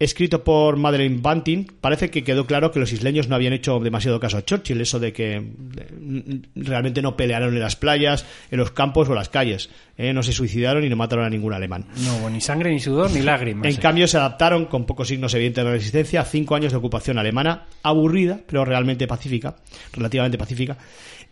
escrito 0.00 0.42
por 0.42 0.76
Madeleine 0.76 1.18
Bunting, 1.18 1.72
parece 1.78 2.10
que 2.10 2.24
quedó 2.24 2.46
claro 2.46 2.72
que 2.72 2.80
los 2.80 2.90
isleños 2.90 3.28
no 3.28 3.34
habían 3.34 3.52
hecho 3.52 3.78
demasiado 3.80 4.18
caso 4.18 4.38
a 4.38 4.44
Churchill, 4.44 4.80
eso 4.80 4.98
de 4.98 5.12
que 5.12 5.36
eh, 5.36 6.40
realmente 6.56 7.02
no 7.02 7.18
pelearon 7.18 7.54
en 7.54 7.60
las 7.60 7.76
playas, 7.76 8.24
en 8.50 8.58
los 8.58 8.70
campos 8.70 9.10
o 9.10 9.14
las 9.14 9.28
calles, 9.28 9.68
¿eh? 9.98 10.14
no 10.14 10.22
se 10.22 10.32
suicidaron 10.32 10.84
y 10.84 10.88
no 10.88 10.96
mataron 10.96 11.26
a 11.26 11.30
ningún 11.30 11.52
alemán. 11.52 11.84
No 12.02 12.16
hubo 12.16 12.30
ni 12.30 12.40
sangre, 12.40 12.70
ni 12.70 12.80
sudor, 12.80 13.10
ni 13.10 13.20
lágrimas. 13.20 13.66
En 13.66 13.74
eh. 13.74 13.78
cambio, 13.78 14.08
se 14.08 14.16
adaptaron 14.16 14.64
con 14.64 14.86
pocos 14.86 15.06
signos 15.06 15.34
evidentes 15.34 15.62
de 15.62 15.70
resistencia 15.70 16.22
a 16.22 16.24
cinco 16.24 16.54
años 16.54 16.72
de 16.72 16.78
ocupación 16.78 17.18
alemana, 17.18 17.66
aburrida, 17.82 18.40
pero 18.46 18.64
realmente 18.64 19.06
pacífica, 19.06 19.56
relativamente 19.92 20.38
pacífica, 20.38 20.78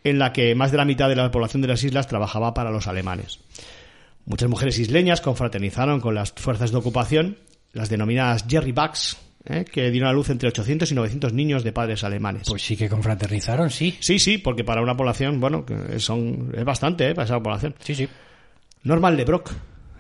en 0.05 0.19
la 0.19 0.35
que 0.35 0.55
más 0.55 0.73
de 0.73 0.77
la 0.77 0.85
mitad 0.85 1.09
de 1.09 1.17
la 1.17 1.31
población 1.31 1.63
de 1.63 1.69
las 1.69 1.83
islas 1.85 2.07
trabajaba 2.07 2.53
para 2.53 2.71
los 2.71 2.87
alemanes. 2.87 3.41
Muchas 4.27 4.51
mujeres 4.51 4.79
isleñas 4.79 5.23
confraternizaron 5.23 6.03
con 6.03 6.15
las 6.15 6.33
fuerzas 6.33 6.71
de 6.71 6.77
ocupación, 6.77 7.39
las 7.79 7.89
denominadas 7.89 8.45
Jerry 8.49 8.73
Bucks, 8.73 9.17
¿eh? 9.45 9.65
que 9.65 9.91
dieron 9.93 10.11
a 10.11 10.13
luz 10.13 10.31
entre 10.31 10.49
800 10.49 10.91
y 10.91 10.95
900 10.97 11.33
niños 11.33 11.63
de 11.63 11.73
padres 11.73 12.03
alemanes. 12.03 12.49
Pues 12.49 12.63
sí 12.63 12.77
que 12.77 12.89
confraternizaron, 12.89 13.71
sí. 13.71 13.97
sí, 14.01 14.19
sí, 14.19 14.39
porque 14.39 14.65
para 14.65 14.83
una 14.83 14.97
población, 14.97 15.39
bueno, 15.41 15.65
son, 15.99 16.53
es 16.57 16.65
bastante, 16.65 17.09
¿eh? 17.09 17.15
para 17.15 17.25
esa 17.25 17.41
población. 17.41 17.77
Sí, 17.79 17.95
sí. 17.95 18.09
Norman 18.83 19.17
Lebrock, 19.17 19.53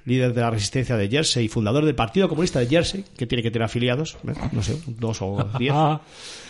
líder 0.06 0.34
de 0.34 0.40
la 0.40 0.50
resistencia 0.50 0.96
de 0.96 1.08
Jersey 1.08 1.46
y 1.46 1.48
fundador 1.48 1.84
del 1.84 1.94
Partido 1.94 2.28
Comunista 2.28 2.58
de 2.58 2.66
Jersey, 2.66 3.04
que 3.16 3.26
tiene 3.26 3.44
que 3.44 3.52
tener 3.52 3.66
afiliados, 3.66 4.16
¿eh? 4.26 4.34
no 4.50 4.62
sé, 4.62 4.76
dos 4.86 5.22
o 5.22 5.48
diez. 5.58 5.74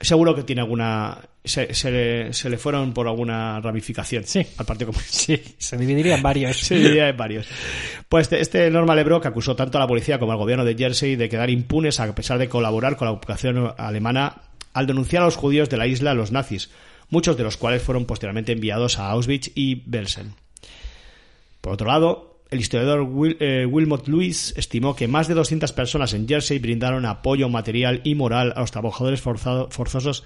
Seguro 0.00 0.34
que 0.34 0.42
tiene 0.42 0.60
alguna. 0.62 1.18
Se, 1.44 1.72
se 1.74 1.90
le, 1.90 2.32
se 2.32 2.50
le 2.50 2.58
fueron 2.58 2.92
por 2.92 3.06
alguna 3.06 3.60
ramificación 3.60 4.24
Sí. 4.24 4.44
al 4.58 4.66
Partido 4.66 4.88
Comunista. 4.90 5.16
sí, 5.16 5.42
se 5.58 5.76
dividiría 5.76 6.16
en 6.16 6.22
varios. 6.22 6.56
Se 6.58 6.74
dividía 6.76 7.08
en 7.08 7.16
varios. 7.16 7.46
Pues 8.08 8.24
este, 8.24 8.40
este 8.40 8.70
Norman 8.70 8.96
Lebrock 8.96 9.26
acusó 9.26 9.54
tanto 9.54 9.78
a 9.78 9.80
la 9.80 9.86
policía 9.86 10.18
como 10.18 10.32
al 10.32 10.38
gobierno 10.38 10.64
de 10.64 10.74
Jersey 10.74 11.14
de 11.16 11.28
quedar 11.28 11.48
impunes 11.50 12.00
a 12.00 12.12
pesar 12.14 12.38
de 12.38 12.48
colaborar 12.48 12.96
con 12.96 13.06
la 13.06 13.12
ocupación 13.12 13.72
alemana 13.78 14.42
al 14.72 14.86
denunciar 14.86 15.22
a 15.22 15.26
los 15.26 15.36
judíos 15.36 15.70
de 15.70 15.76
la 15.76 15.86
isla 15.86 16.10
a 16.10 16.14
los 16.14 16.32
nazis, 16.32 16.70
muchos 17.08 17.36
de 17.36 17.44
los 17.44 17.56
cuales 17.56 17.80
fueron 17.82 18.04
posteriormente 18.06 18.52
enviados 18.52 18.98
a 18.98 19.08
Auschwitz 19.10 19.50
y 19.54 19.82
Belsen. 19.86 20.34
Por 21.60 21.72
otro 21.74 21.86
lado, 21.86 22.35
el 22.50 22.60
historiador 22.60 23.08
eh, 23.40 23.66
Wilmot 23.66 24.06
Lewis 24.08 24.54
estimó 24.56 24.94
que 24.94 25.08
más 25.08 25.28
de 25.28 25.34
200 25.34 25.72
personas 25.72 26.14
en 26.14 26.28
Jersey 26.28 26.58
brindaron 26.58 27.04
apoyo 27.06 27.48
material 27.48 28.00
y 28.04 28.14
moral 28.14 28.52
a 28.56 28.60
los 28.60 28.70
trabajadores 28.70 29.20
forzado- 29.24 29.68
forzosos 29.70 30.24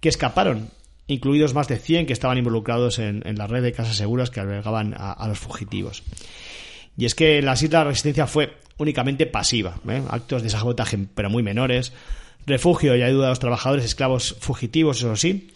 que 0.00 0.08
escaparon, 0.08 0.70
incluidos 1.06 1.52
más 1.54 1.68
de 1.68 1.76
100 1.78 2.06
que 2.06 2.12
estaban 2.12 2.38
involucrados 2.38 2.98
en, 2.98 3.22
en 3.26 3.36
la 3.36 3.46
red 3.46 3.62
de 3.62 3.72
casas 3.72 3.96
seguras 3.96 4.30
que 4.30 4.40
albergaban 4.40 4.94
a, 4.96 5.12
a 5.12 5.28
los 5.28 5.38
fugitivos. 5.38 6.02
Y 6.96 7.04
es 7.04 7.14
que 7.14 7.38
en 7.38 7.46
las 7.46 7.62
islas 7.62 7.84
la 7.84 7.90
resistencia 7.90 8.26
fue 8.26 8.54
únicamente 8.78 9.26
pasiva, 9.26 9.76
¿eh? 9.88 10.02
actos 10.08 10.42
de 10.42 10.48
sabotaje 10.50 10.98
pero 11.14 11.28
muy 11.30 11.42
menores, 11.42 11.92
refugio 12.46 12.96
y 12.96 13.02
ayuda 13.02 13.26
a 13.26 13.30
los 13.30 13.38
trabajadores 13.38 13.84
esclavos 13.84 14.36
fugitivos, 14.40 14.98
eso 14.98 15.14
sí, 15.16 15.50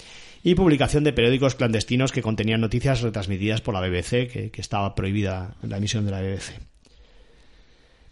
y 0.44 0.54
publicación 0.54 1.02
de 1.02 1.12
periódicos 1.12 1.54
clandestinos 1.56 2.12
que 2.12 2.22
contenían 2.22 2.60
noticias 2.60 3.00
retransmitidas 3.00 3.62
por 3.62 3.74
la 3.74 3.80
BBC, 3.80 4.28
que, 4.30 4.50
estaba 4.58 4.94
prohibida 4.94 5.56
la 5.62 5.78
emisión 5.78 6.04
de 6.04 6.10
la 6.12 6.20
BBC. 6.20 6.52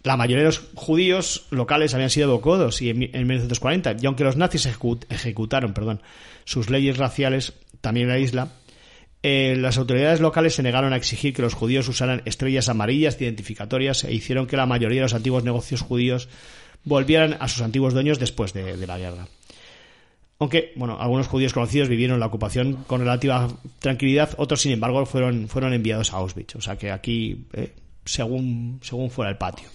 La 0.02 0.16
mayoría 0.16 0.38
de 0.38 0.46
los 0.46 0.62
judíos 0.74 1.46
locales 1.50 1.94
habían 1.94 2.10
sido 2.10 2.32
evacuados 2.32 2.82
y 2.82 2.90
en, 2.90 2.98
mi- 2.98 3.10
en 3.12 3.26
1940, 3.26 3.96
y 4.02 4.06
aunque 4.06 4.24
los 4.24 4.36
nazis 4.36 4.66
ejecu- 4.66 5.04
ejecutaron 5.10 5.74
perdón, 5.74 6.00
sus 6.44 6.70
leyes 6.70 6.96
raciales 6.96 7.52
también 7.80 8.08
en 8.08 8.12
la 8.14 8.18
isla, 8.18 8.48
eh, 9.22 9.54
las 9.56 9.78
autoridades 9.78 10.20
locales 10.20 10.54
se 10.54 10.64
negaron 10.64 10.92
a 10.92 10.96
exigir 10.96 11.32
que 11.34 11.42
los 11.42 11.54
judíos 11.54 11.86
usaran 11.86 12.22
estrellas 12.24 12.68
amarillas 12.68 13.20
identificatorias 13.20 14.02
e 14.02 14.12
hicieron 14.12 14.48
que 14.48 14.56
la 14.56 14.66
mayoría 14.66 14.96
de 15.00 15.04
los 15.04 15.14
antiguos 15.14 15.44
negocios 15.44 15.82
judíos 15.82 16.28
volvieran 16.82 17.36
a 17.38 17.46
sus 17.46 17.62
antiguos 17.62 17.94
dueños 17.94 18.18
después 18.18 18.52
de, 18.52 18.76
de 18.76 18.86
la 18.88 18.98
guerra. 18.98 19.28
Aunque, 20.42 20.72
bueno, 20.74 20.96
algunos 20.98 21.28
judíos 21.28 21.52
conocidos 21.52 21.88
vivieron 21.88 22.18
la 22.18 22.26
ocupación 22.26 22.82
con 22.88 22.98
relativa 22.98 23.46
tranquilidad, 23.78 24.30
otros, 24.38 24.60
sin 24.60 24.72
embargo, 24.72 25.06
fueron, 25.06 25.46
fueron 25.46 25.72
enviados 25.72 26.12
a 26.12 26.16
Auschwitz. 26.16 26.56
O 26.56 26.60
sea 26.60 26.76
que 26.76 26.90
aquí, 26.90 27.46
eh, 27.52 27.72
según, 28.04 28.80
según 28.82 29.08
fuera 29.08 29.30
el 29.30 29.36
patio. 29.36 29.68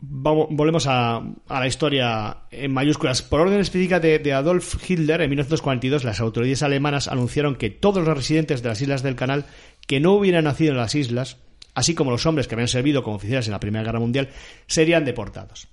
Volvemos 0.00 0.86
a, 0.86 1.22
la 1.50 1.66
historia 1.66 2.38
en 2.50 2.72
mayúsculas. 2.72 3.20
Por 3.20 3.42
orden 3.42 3.60
específica 3.60 4.00
de 4.00 4.32
Adolf 4.32 4.90
Hitler, 4.90 5.20
en 5.20 5.28
1942 5.28 6.02
las 6.02 6.20
autoridades 6.20 6.62
alemanas 6.62 7.08
anunciaron 7.08 7.56
que 7.56 7.68
todos 7.68 8.02
los 8.02 8.16
residentes 8.16 8.62
de 8.62 8.70
las 8.70 8.80
islas 8.80 9.02
del 9.02 9.14
canal 9.14 9.44
que 9.86 10.00
no 10.00 10.14
hubieran 10.14 10.44
nacido 10.44 10.72
en 10.72 10.78
las 10.78 10.94
islas, 10.94 11.36
así 11.74 11.94
como 11.94 12.12
los 12.12 12.24
hombres 12.24 12.48
que 12.48 12.54
habían 12.54 12.68
servido 12.68 13.02
como 13.02 13.16
oficiales 13.16 13.46
en 13.46 13.52
la 13.52 13.60
Primera 13.60 13.84
Guerra 13.84 14.00
Mundial, 14.00 14.30
serían 14.66 15.04
deportados. 15.04 15.68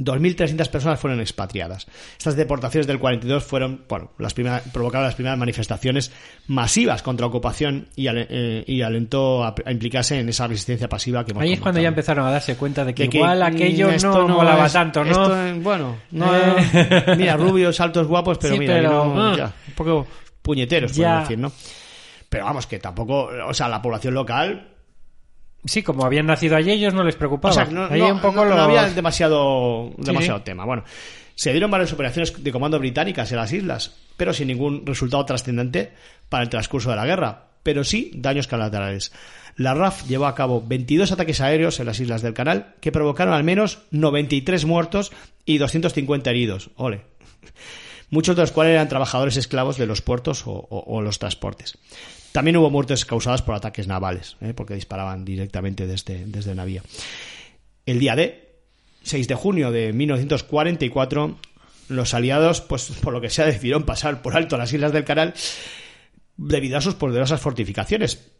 2.300 0.00 0.68
personas 0.68 0.98
fueron 0.98 1.20
expatriadas. 1.20 1.86
Estas 2.16 2.34
deportaciones 2.34 2.86
del 2.86 2.98
42 2.98 3.44
fueron, 3.44 3.84
bueno, 3.88 4.10
las 4.18 4.32
primeras, 4.34 4.62
provocaron 4.72 5.04
las 5.06 5.14
primeras 5.14 5.38
manifestaciones 5.38 6.10
masivas 6.46 7.02
contra 7.02 7.24
la 7.24 7.28
ocupación 7.28 7.88
y, 7.96 8.06
ale- 8.06 8.26
eh, 8.30 8.64
y 8.66 8.82
alentó 8.82 9.44
a, 9.44 9.54
a 9.64 9.70
implicarse 9.72 10.18
en 10.18 10.28
esa 10.28 10.46
resistencia 10.46 10.88
pasiva 10.88 11.24
que 11.24 11.32
hemos 11.32 11.42
Ahí 11.42 11.52
es 11.52 11.60
cuando 11.60 11.80
ya 11.80 11.88
empezaron 11.88 12.26
a 12.26 12.30
darse 12.30 12.56
cuenta 12.56 12.84
de 12.84 12.94
que, 12.94 13.02
De 13.04 13.08
que, 13.10 13.18
igual 13.18 13.40
mm, 13.40 13.42
aquello 13.42 13.90
esto 13.90 14.26
no, 14.26 14.36
molaba 14.36 14.66
es- 14.66 14.72
tanto, 14.72 15.04
¿no? 15.04 15.10
esto, 15.10 15.46
eh, 15.46 15.54
bueno, 15.60 15.96
no, 16.12 16.34
Eh. 16.36 17.14
mira, 17.18 17.36
rubios, 17.36 17.78
altos, 17.80 18.06
guapos, 18.06 18.38
pero 18.38 18.54
Sí, 18.54 18.58
mira, 18.60 18.74
pero, 18.74 19.04
no- 19.04 19.22
ah. 19.32 19.36
ya, 19.36 19.52
un 19.68 19.74
poco 19.74 20.06
puñeteros, 20.42 20.92
podemos 20.92 21.20
decir, 21.20 21.38
¿no? 21.38 21.52
Pero 22.28 22.44
vamos, 22.44 22.66
que 22.66 22.78
tampoco, 22.78 23.28
o 23.46 23.52
sea, 23.52 23.68
la 23.68 23.82
población 23.82 24.14
local 24.14 24.69
Sí, 25.64 25.82
como 25.82 26.04
habían 26.04 26.26
nacido 26.26 26.56
allí, 26.56 26.70
ellos 26.72 26.94
no 26.94 27.04
les 27.04 27.16
preocupaba. 27.16 27.52
o 27.52 27.54
sea, 27.54 27.64
no, 27.66 27.84
Ahí 27.86 28.00
no- 28.00 28.14
un 28.14 28.20
poco 28.20 28.44
no- 28.44 28.54
había 28.54 28.88
demasiado, 28.88 29.92
demasiado 29.98 30.38
sí. 30.38 30.44
tema. 30.44 30.64
Bueno, 30.64 30.84
se 31.34 31.52
dieron 31.52 31.70
varias 31.70 31.92
operaciones 31.92 32.42
de 32.42 32.52
comando 32.52 32.78
británicas 32.78 33.30
en 33.32 33.36
las 33.38 33.52
islas, 33.52 33.94
pero 34.16 34.32
sin 34.32 34.48
ningún 34.48 34.86
resultado 34.86 35.24
trascendente 35.26 35.92
para 36.28 36.42
el 36.44 36.48
transcurso 36.48 36.90
de 36.90 36.96
la 36.96 37.06
guerra, 37.06 37.44
pero 37.62 37.84
sí 37.84 38.10
daños 38.14 38.46
colaterales. 38.46 39.12
La 39.56 39.74
RAF 39.74 40.06
llevó 40.06 40.26
a 40.26 40.34
cabo 40.34 40.62
22 40.66 41.12
ataques 41.12 41.40
aéreos 41.42 41.78
en 41.80 41.86
las 41.86 42.00
islas 42.00 42.22
del 42.22 42.32
canal 42.32 42.74
que 42.80 42.92
provocaron 42.92 43.34
al 43.34 43.44
menos 43.44 43.80
93 43.90 44.64
muertos 44.64 45.12
y 45.44 45.58
250 45.58 46.30
heridos. 46.30 46.70
Ole. 46.76 47.02
Muchos 48.08 48.34
de 48.36 48.42
los 48.42 48.52
cuales 48.52 48.72
eran 48.72 48.88
trabajadores 48.88 49.36
esclavos 49.36 49.76
de 49.76 49.86
los 49.86 50.02
puertos 50.02 50.46
o, 50.46 50.50
o- 50.52 50.84
o 50.96 51.02
los 51.02 51.18
transportes. 51.18 51.76
También 52.32 52.56
hubo 52.56 52.70
muertes 52.70 53.04
causadas 53.04 53.42
por 53.42 53.54
ataques 53.54 53.88
navales, 53.88 54.36
¿eh? 54.40 54.54
porque 54.54 54.74
disparaban 54.74 55.24
directamente 55.24 55.86
desde, 55.86 56.24
desde 56.26 56.54
navío. 56.54 56.82
El 57.86 57.98
día 57.98 58.14
D, 58.14 58.48
6 59.02 59.26
de 59.26 59.34
junio 59.34 59.72
de 59.72 59.92
1944, 59.92 61.38
los 61.88 62.14
aliados, 62.14 62.60
pues 62.60 62.92
por 63.02 63.12
lo 63.12 63.20
que 63.20 63.30
sea, 63.30 63.46
decidieron 63.46 63.84
pasar 63.84 64.22
por 64.22 64.36
alto 64.36 64.56
las 64.56 64.72
islas 64.72 64.92
del 64.92 65.04
canal 65.04 65.34
debido 66.36 66.78
a 66.78 66.80
sus 66.80 66.94
poderosas 66.94 67.40
fortificaciones. 67.40 68.30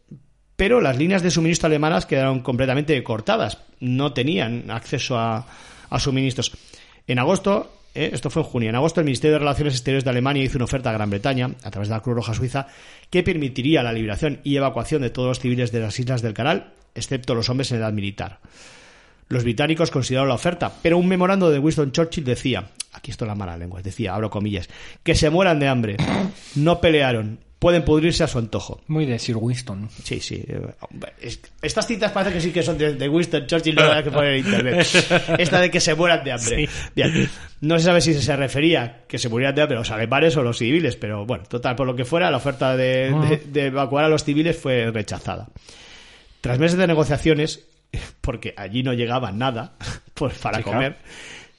Pero 0.55 0.79
las 0.79 0.97
líneas 0.97 1.23
de 1.23 1.31
suministro 1.31 1.67
alemanas 1.67 2.05
quedaron 2.05 2.41
completamente 2.41 3.01
cortadas. 3.03 3.57
No 3.79 4.13
tenían 4.13 4.69
acceso 4.69 5.17
a, 5.17 5.47
a 5.89 5.99
suministros. 5.99 6.51
En 7.07 7.19
agosto, 7.19 7.80
¿eh? 7.95 8.09
esto 8.13 8.29
fue 8.29 8.41
en 8.41 8.47
junio. 8.47 8.69
En 8.69 8.75
agosto, 8.75 8.99
el 8.99 9.05
Ministerio 9.05 9.33
de 9.33 9.39
Relaciones 9.39 9.73
Exteriores 9.73 10.03
de 10.03 10.09
Alemania 10.09 10.43
hizo 10.43 10.57
una 10.57 10.65
oferta 10.65 10.89
a 10.89 10.93
Gran 10.93 11.09
Bretaña, 11.09 11.51
a 11.63 11.71
través 11.71 11.89
de 11.89 11.95
la 11.95 12.01
Cruz 12.01 12.15
Roja 12.15 12.33
Suiza, 12.33 12.67
que 13.09 13.23
permitiría 13.23 13.83
la 13.83 13.93
liberación 13.93 14.39
y 14.43 14.55
evacuación 14.55 15.01
de 15.01 15.09
todos 15.09 15.27
los 15.27 15.39
civiles 15.39 15.71
de 15.71 15.79
las 15.79 15.99
islas 15.99 16.21
del 16.21 16.33
canal, 16.33 16.73
excepto 16.95 17.35
los 17.35 17.49
hombres 17.49 17.71
en 17.71 17.77
edad 17.79 17.93
militar. 17.93 18.39
Los 19.29 19.43
británicos 19.43 19.91
consideraron 19.91 20.29
la 20.29 20.35
oferta, 20.35 20.71
pero 20.81 20.97
un 20.97 21.07
memorando 21.07 21.49
de 21.49 21.59
Winston 21.59 21.91
Churchill 21.91 22.25
decía, 22.25 22.69
aquí 22.91 23.11
esto 23.11 23.23
es 23.23 23.29
la 23.29 23.35
mala 23.35 23.57
lengua, 23.57 23.81
decía, 23.81 24.13
abro 24.13 24.29
comillas, 24.29 24.67
que 25.03 25.15
se 25.15 25.29
mueran 25.29 25.59
de 25.59 25.67
hambre, 25.69 25.97
no 26.55 26.81
pelearon, 26.81 27.39
pueden 27.61 27.85
pudrirse 27.85 28.23
a 28.23 28.27
su 28.27 28.39
antojo. 28.39 28.81
Muy 28.87 29.05
de 29.05 29.19
Sir 29.19 29.37
Winston. 29.37 29.87
Sí, 30.03 30.19
sí. 30.19 30.43
eh, 30.47 30.61
es- 31.21 31.39
Estas 31.61 31.85
citas 31.85 32.11
parece 32.11 32.33
que 32.33 32.41
sí 32.41 32.51
que 32.51 32.63
son 32.63 32.75
de, 32.75 32.95
de 32.95 33.07
Winston 33.07 33.45
Churchill, 33.45 33.75
no 33.75 33.85
las 33.85 34.03
que 34.03 34.09
poner 34.09 34.33
en 34.33 34.45
internet. 34.47 34.87
Esta 35.37 35.59
de 35.61 35.69
que 35.69 35.79
se 35.79 35.93
mueran 35.93 36.23
de 36.23 36.31
hambre. 36.31 36.67
Bien. 36.95 37.29
No 37.61 37.77
se 37.77 37.85
sabe 37.85 38.01
si 38.01 38.15
se 38.15 38.35
refería 38.35 39.03
que 39.07 39.19
se 39.19 39.29
murieran 39.29 39.53
de 39.53 39.61
hambre 39.61 39.77
los 39.77 39.91
alemanes 39.91 40.35
o 40.37 40.41
los 40.41 40.57
civiles, 40.57 40.95
pero 40.95 41.23
bueno, 41.27 41.43
total, 41.47 41.75
por 41.75 41.85
lo 41.85 41.95
que 41.95 42.03
fuera, 42.03 42.31
la 42.31 42.37
oferta 42.37 42.75
de, 42.75 43.11
de- 43.29 43.43
de 43.45 43.65
evacuar 43.67 44.05
a 44.05 44.09
los 44.09 44.23
civiles 44.23 44.57
fue 44.57 44.89
rechazada. 44.89 45.47
Tras 46.41 46.57
meses 46.57 46.79
de 46.79 46.87
negociaciones, 46.87 47.67
porque 48.21 48.55
allí 48.57 48.81
no 48.81 48.93
llegaba 48.93 49.31
nada 49.31 49.75
pues, 50.15 50.33
para 50.39 50.57
Sí, 50.57 50.63
claro. 50.63 50.77
comer, 50.79 50.95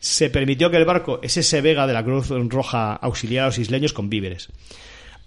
se 0.00 0.30
permitió 0.30 0.68
que 0.68 0.78
el 0.78 0.84
barco 0.84 1.20
SS 1.22 1.60
Vega 1.60 1.86
de 1.86 1.92
la 1.92 2.02
Cruz 2.02 2.28
Roja 2.28 2.94
auxiliara 2.94 3.44
a 3.44 3.48
los 3.50 3.58
isleños 3.58 3.92
con 3.92 4.10
víveres. 4.10 4.48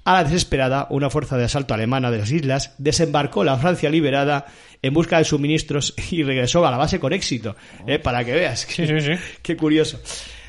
A 0.05 0.13
la 0.13 0.23
desesperada, 0.23 0.87
una 0.91 1.09
fuerza 1.09 1.35
de 1.35 1.45
asalto 1.45 1.73
alemana 1.73 2.11
de 2.11 2.19
las 2.19 2.31
islas 2.31 2.73
desembarcó 2.77 3.43
la 3.43 3.57
Francia 3.57 3.89
liberada 3.89 4.45
en 4.83 4.93
busca 4.93 5.17
de 5.17 5.23
suministros 5.25 5.95
y 6.11 6.21
regresó 6.23 6.65
a 6.65 6.71
la 6.71 6.77
base 6.77 6.99
con 6.99 7.11
éxito. 7.11 7.55
¿eh? 7.87 7.97
Para 7.99 8.23
que 8.23 8.33
veas. 8.33 8.61
Sí, 8.69 8.85
sí, 8.85 8.99
sí. 9.01 9.11
Qué 9.41 9.57
curioso. 9.57 9.99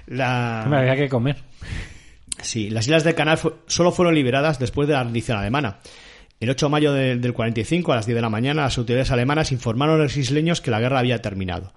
La... 0.07 0.67
Me 0.69 0.77
había 0.79 0.95
que 0.95 1.09
comer. 1.09 1.37
Sí, 2.43 2.69
las 2.71 2.85
islas 2.87 3.03
del 3.05 3.15
canal 3.15 3.39
fu- 3.39 3.55
solo 3.67 3.93
fueron 3.93 4.15
liberadas 4.15 4.59
después 4.59 4.87
de 4.89 4.95
la 4.95 5.03
rendición 5.05 5.39
alemana. 5.39 5.79
El 6.39 6.51
8 6.51 6.67
de 6.67 6.71
mayo 6.71 6.93
de- 6.93 7.17
del 7.17 7.33
45, 7.33 7.93
a 7.93 7.97
las 7.97 8.05
10 8.07 8.15
de 8.17 8.21
la 8.23 8.29
mañana, 8.29 8.63
las 8.65 8.77
autoridades 8.77 9.11
alemanas 9.11 9.53
informaron 9.53 9.99
a 9.99 10.03
los 10.05 10.19
isleños 10.19 10.61
que 10.61 10.71
la 10.71 10.81
guerra 10.81 10.99
había 10.99 11.23
terminado. 11.23 11.73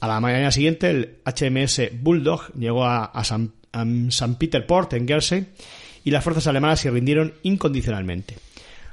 A 0.00 0.08
la 0.08 0.18
mañana 0.18 0.50
siguiente, 0.50 0.90
el 0.90 1.18
HMS 1.24 1.82
Bulldog 2.02 2.52
llegó 2.54 2.84
a, 2.84 3.04
a 3.04 3.22
San, 3.22 3.52
a 3.72 3.84
San 4.08 4.34
Peter 4.34 4.66
Port, 4.66 4.92
en 4.94 5.06
Guernsey, 5.06 5.46
y 6.04 6.10
las 6.10 6.24
fuerzas 6.24 6.46
alemanas 6.46 6.80
se 6.80 6.90
rindieron 6.90 7.34
incondicionalmente. 7.42 8.36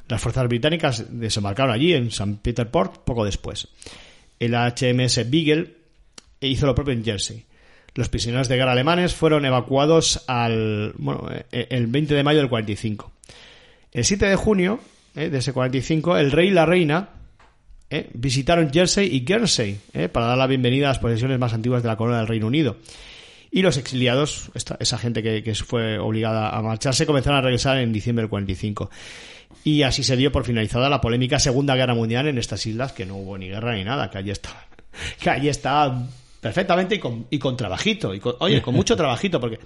Las 0.08 0.22
fuerzas 0.22 0.48
británicas 0.48 1.06
desembarcaron 1.10 1.74
allí, 1.74 1.94
en 1.94 2.12
San 2.12 2.38
Peter 2.38 2.70
Port, 2.70 3.04
poco 3.04 3.26
después. 3.26 3.68
El 4.40 4.54
HMS 4.54 5.30
Beagle 5.30 5.76
hizo 6.42 6.66
lo 6.66 6.76
propio 6.76 6.94
en 6.94 7.04
Jersey. 7.04 7.46
Los 7.96 8.10
prisioneros 8.10 8.48
de 8.48 8.56
guerra 8.56 8.72
alemanes 8.72 9.14
fueron 9.14 9.46
evacuados 9.46 10.24
al, 10.28 10.94
bueno, 10.98 11.28
eh, 11.52 11.68
el 11.70 11.88
20 11.88 12.14
de 12.14 12.24
mayo 12.24 12.40
del 12.40 12.50
45. 12.50 13.12
El 13.92 14.06
7 14.06 14.26
de 14.26 14.36
junio 14.36 14.80
eh, 15.16 15.30
de 15.30 15.40
ese 15.40 15.54
45, 15.54 16.18
el 16.18 16.32
rey 16.32 16.50
y 16.50 16.52
la 16.52 16.66
reina 16.66 17.10
eh, 17.90 18.08
visitaron 18.14 18.72
Jersey 18.72 19.14
y 19.14 19.26
Guernsey 19.26 19.80
eh, 19.94 20.10
para 20.10 20.28
dar 20.28 20.38
la 20.38 20.46
bienvenida 20.46 20.86
a 20.86 20.90
las 20.90 21.00
posesiones 21.00 21.40
más 21.40 21.54
antiguas 21.54 21.82
de 21.82 21.90
la 21.90 21.98
corona 21.98 22.20
del 22.20 22.28
Reino 22.28 22.46
Unido. 22.48 22.78
Y 23.52 23.62
los 23.64 23.78
exiliados, 23.78 24.52
esta- 24.54 24.78
esa 24.80 24.98
gente 24.98 25.24
que, 25.24 25.42
que 25.44 25.56
fue 25.56 25.98
obligada 25.98 26.50
a 26.50 26.62
marcharse, 26.62 27.06
comenzaron 27.06 27.40
a 27.40 27.42
regresar 27.42 27.78
en 27.78 27.92
diciembre 27.92 28.24
del 28.24 28.30
45. 28.30 28.90
Y 29.64 29.82
así 29.84 30.04
se 30.04 30.16
dio 30.16 30.32
por 30.32 30.46
finalizada 30.46 30.90
la 30.90 31.02
polémica 31.02 31.40
Segunda 31.40 31.76
Guerra 31.76 31.94
Mundial 31.96 32.28
en 32.28 32.38
estas 32.38 32.66
islas, 32.66 32.92
que 32.94 33.06
no 33.06 33.16
hubo 33.18 33.38
ni 33.38 33.50
guerra 33.50 33.74
ni 33.76 33.84
nada, 33.84 34.10
que 34.10 34.20
allí 34.20 34.32
estaba, 34.32 34.66
que 35.22 35.30
allí 35.30 35.50
estaba 35.50 36.04
perfectamente 36.40 36.96
y 36.96 37.00
con, 37.00 37.26
y 37.30 37.40
con 37.40 37.58
trabajito. 37.58 38.14
Y 38.14 38.20
con- 38.20 38.36
oye, 38.40 38.62
con 38.62 38.76
mucho 38.76 38.96
trabajito, 38.96 39.40
porque, 39.40 39.60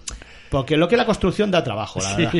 porque 0.50 0.78
lo 0.78 0.88
que 0.88 0.98
la 0.98 1.06
construcción 1.06 1.52
da 1.52 1.64
trabajo, 1.64 2.00
la 2.02 2.16
verdad. 2.16 2.34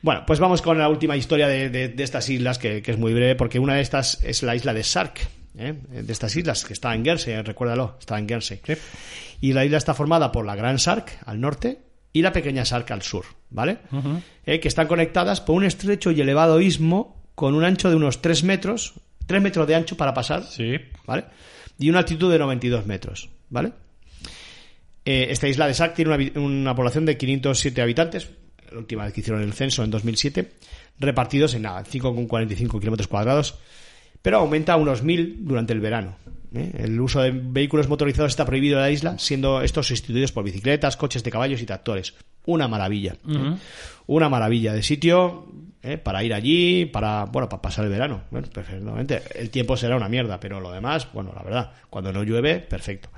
Bueno, 0.00 0.24
pues 0.26 0.40
vamos 0.40 0.62
con 0.62 0.78
la 0.78 0.88
última 0.88 1.16
historia 1.16 1.46
de, 1.48 1.68
de- 1.68 1.88
de 1.88 2.02
estas 2.04 2.28
islas, 2.28 2.58
que, 2.58 2.80
que 2.82 2.92
es 2.92 2.98
muy 2.98 3.12
breve, 3.12 3.34
porque 3.36 3.58
una 3.58 3.74
de 3.74 3.82
estas 3.82 4.22
es 4.24 4.42
la 4.42 4.54
isla 4.56 4.72
de 4.72 4.82
Sark, 4.84 5.20
¿eh? 5.56 5.74
de 5.90 6.12
estas 6.12 6.34
islas, 6.36 6.64
que 6.64 6.72
está 6.72 6.94
en 6.94 7.02
Guernsey, 7.04 7.34
eh, 7.34 7.42
recuérdalo, 7.42 7.96
está 7.98 8.18
en 8.18 8.26
Guernsey. 8.26 8.60
Y 9.40 9.52
la 9.52 9.64
isla 9.64 9.78
está 9.78 9.94
formada 9.94 10.32
por 10.32 10.44
la 10.46 10.54
Gran 10.56 10.78
Sark 10.78 11.18
al 11.26 11.40
norte 11.40 11.78
y 12.12 12.22
la 12.22 12.32
pequeña 12.32 12.64
Sark 12.64 12.90
al 12.90 13.02
sur, 13.02 13.24
¿vale? 13.50 13.78
Eh, 14.46 14.60
que 14.60 14.68
están 14.68 14.86
conectadas 14.86 15.40
por 15.40 15.56
un 15.56 15.64
estrecho 15.64 16.10
y 16.10 16.20
elevado 16.20 16.60
istmo 16.60 17.22
con 17.34 17.54
un 17.54 17.64
ancho 17.64 17.88
de 17.90 17.96
unos 17.96 18.20
3 18.22 18.44
metros, 18.44 18.94
3 19.26 19.40
metros 19.42 19.66
de 19.66 19.74
ancho 19.74 19.96
para 19.96 20.12
pasar, 20.14 20.44
Sí. 20.44 20.76
¿vale? 21.06 21.24
Y 21.78 21.88
una 21.88 22.00
altitud 22.00 22.30
de 22.30 22.38
92 22.38 22.86
metros, 22.86 23.30
¿vale? 23.48 23.72
Eh, 25.04 25.28
esta 25.30 25.48
isla 25.48 25.66
de 25.66 25.74
Sark 25.74 25.94
tiene 25.94 26.14
una, 26.14 26.40
una 26.40 26.74
población 26.76 27.06
de 27.06 27.16
507 27.16 27.82
habitantes, 27.82 28.28
la 28.70 28.78
última 28.78 29.04
vez 29.04 29.12
que 29.12 29.20
hicieron 29.20 29.42
el 29.42 29.52
censo 29.52 29.82
en 29.82 29.90
2007, 29.90 30.52
repartidos 31.00 31.54
en 31.54 31.62
nada, 31.62 31.82
5,45 31.84 32.78
kilómetros 32.78 33.08
cuadrados, 33.08 33.56
pero 34.22 34.38
aumenta 34.38 34.74
a 34.74 34.76
unos 34.76 35.04
1.000 35.04 35.36
durante 35.40 35.72
el 35.72 35.80
verano. 35.80 36.16
¿eh? 36.54 36.70
El 36.78 37.00
uso 37.00 37.20
de 37.20 37.32
vehículos 37.32 37.88
motorizados 37.88 38.32
está 38.32 38.46
prohibido 38.46 38.78
en 38.78 38.82
la 38.82 38.90
isla, 38.90 39.18
siendo 39.18 39.60
estos 39.62 39.88
sustituidos 39.88 40.32
por 40.32 40.44
bicicletas, 40.44 40.96
coches 40.96 41.24
de 41.24 41.30
caballos 41.30 41.60
y 41.60 41.66
tractores. 41.66 42.14
Una 42.46 42.68
maravilla. 42.68 43.16
¿eh? 43.28 43.56
Una 44.06 44.28
maravilla 44.28 44.72
de 44.72 44.82
sitio 44.82 45.46
¿eh? 45.82 45.98
para 45.98 46.22
ir 46.24 46.34
allí, 46.34 46.86
para 46.86 47.24
bueno, 47.24 47.48
para 47.48 47.62
pasar 47.62 47.84
el 47.84 47.90
verano. 47.90 48.22
Bueno, 48.30 48.48
perfectamente. 48.52 49.22
El 49.34 49.50
tiempo 49.50 49.76
será 49.76 49.96
una 49.96 50.08
mierda, 50.08 50.38
pero 50.40 50.60
lo 50.60 50.70
demás, 50.70 51.08
bueno, 51.12 51.32
la 51.34 51.42
verdad, 51.42 51.72
cuando 51.90 52.12
no 52.12 52.22
llueve, 52.22 52.60
perfecto. 52.60 53.10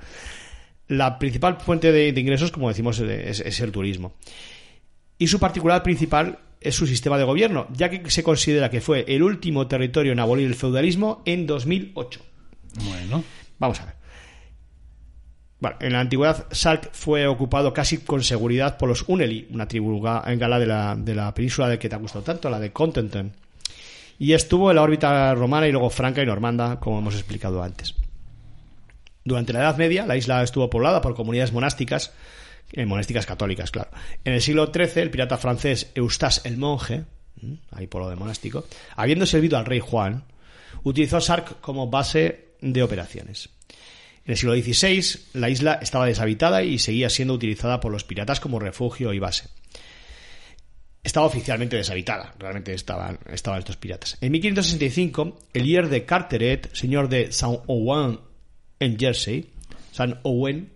La 0.87 1.17
principal 1.17 1.57
fuente 1.57 1.91
de, 1.91 2.11
de 2.11 2.21
ingresos, 2.21 2.51
como 2.51 2.69
decimos, 2.69 2.99
es, 2.99 3.39
es 3.39 3.59
el 3.59 3.71
turismo. 3.71 4.13
Y 5.17 5.27
su 5.27 5.39
particular 5.39 5.81
principal 5.81 6.39
es 6.67 6.75
su 6.75 6.87
sistema 6.87 7.17
de 7.17 7.23
gobierno, 7.23 7.67
ya 7.73 7.89
que 7.89 8.09
se 8.09 8.23
considera 8.23 8.69
que 8.69 8.81
fue 8.81 9.05
el 9.07 9.23
último 9.23 9.67
territorio 9.67 10.11
en 10.11 10.19
abolir 10.19 10.47
el 10.47 10.55
feudalismo 10.55 11.21
en 11.25 11.45
2008. 11.47 12.19
Bueno. 12.89 13.23
Vamos 13.59 13.79
a 13.81 13.85
ver. 13.85 13.95
Bueno, 15.59 15.77
en 15.79 15.93
la 15.93 16.01
antigüedad 16.01 16.47
Sark 16.51 16.89
fue 16.91 17.25
ocupado 17.27 17.73
casi 17.73 17.99
con 17.99 18.21
seguridad 18.23 18.77
por 18.77 18.89
los 18.89 19.05
Uneli, 19.07 19.47
una 19.51 19.67
tribu 19.67 20.01
ga- 20.01 20.23
gala 20.37 20.59
de 20.59 20.65
la, 20.65 20.95
de 20.95 21.15
la 21.15 21.33
península 21.33 21.69
de 21.69 21.79
que 21.79 21.87
te 21.89 21.95
ha 21.95 21.99
gustado 21.99 22.23
tanto, 22.25 22.49
la 22.49 22.59
de 22.59 22.71
Contenton. 22.73 23.31
Y 24.19 24.33
estuvo 24.33 24.69
en 24.69 24.75
la 24.75 24.81
órbita 24.83 25.33
romana 25.33 25.67
y 25.67 25.71
luego 25.71 25.89
franca 25.89 26.21
y 26.21 26.25
normanda, 26.25 26.79
como 26.79 26.99
hemos 26.99 27.15
explicado 27.15 27.63
antes. 27.63 27.95
Durante 29.23 29.53
la 29.53 29.59
Edad 29.59 29.77
Media, 29.77 30.05
la 30.05 30.17
isla 30.17 30.43
estuvo 30.43 30.69
poblada 30.69 31.01
por 31.01 31.15
comunidades 31.15 31.51
monásticas, 31.53 32.13
eh, 32.75 32.85
monásticas 32.85 33.25
católicas, 33.25 33.71
claro. 33.71 33.89
En 34.23 34.33
el 34.33 34.41
siglo 34.41 34.71
XIII, 34.73 35.01
el 35.01 35.09
pirata 35.09 35.37
francés 35.37 35.91
Eustace 35.95 36.41
el 36.43 36.57
Monje, 36.57 37.05
ahí 37.71 37.87
por 37.87 38.01
lo 38.01 38.09
de 38.09 38.17
monástico, 38.17 38.65
habiendo 38.95 39.25
servido 39.25 39.57
al 39.57 39.65
rey 39.65 39.79
Juan, 39.79 40.25
utilizó 40.83 41.21
Sark 41.21 41.61
como 41.61 41.89
base 41.89 42.49
de 42.61 42.83
operaciones. 42.83 43.49
En 44.25 44.31
el 44.31 44.37
siglo 44.37 44.55
XVI, 44.55 45.39
la 45.39 45.49
isla 45.49 45.79
estaba 45.81 46.05
deshabitada 46.05 46.63
y 46.63 46.79
seguía 46.79 47.09
siendo 47.09 47.33
utilizada 47.33 47.79
por 47.79 47.91
los 47.91 48.03
piratas 48.03 48.39
como 48.39 48.59
refugio 48.59 49.13
y 49.13 49.19
base. 49.19 49.47
Estaba 51.01 51.27
oficialmente 51.27 51.77
deshabitada, 51.77 52.33
realmente 52.39 52.73
estaban, 52.73 53.19
estaban 53.31 53.59
estos 53.59 53.77
piratas. 53.77 54.17
En 54.19 54.31
1565, 54.31 55.37
el 55.53 55.63
Lier 55.63 55.87
de 55.87 56.03
Carteret, 56.03 56.73
señor 56.73 57.07
de 57.07 57.31
Saint 57.31 57.61
Ouen 57.67 58.19
en 58.79 58.99
Jersey, 58.99 59.51
San 59.91 60.19
Owen, 60.23 60.74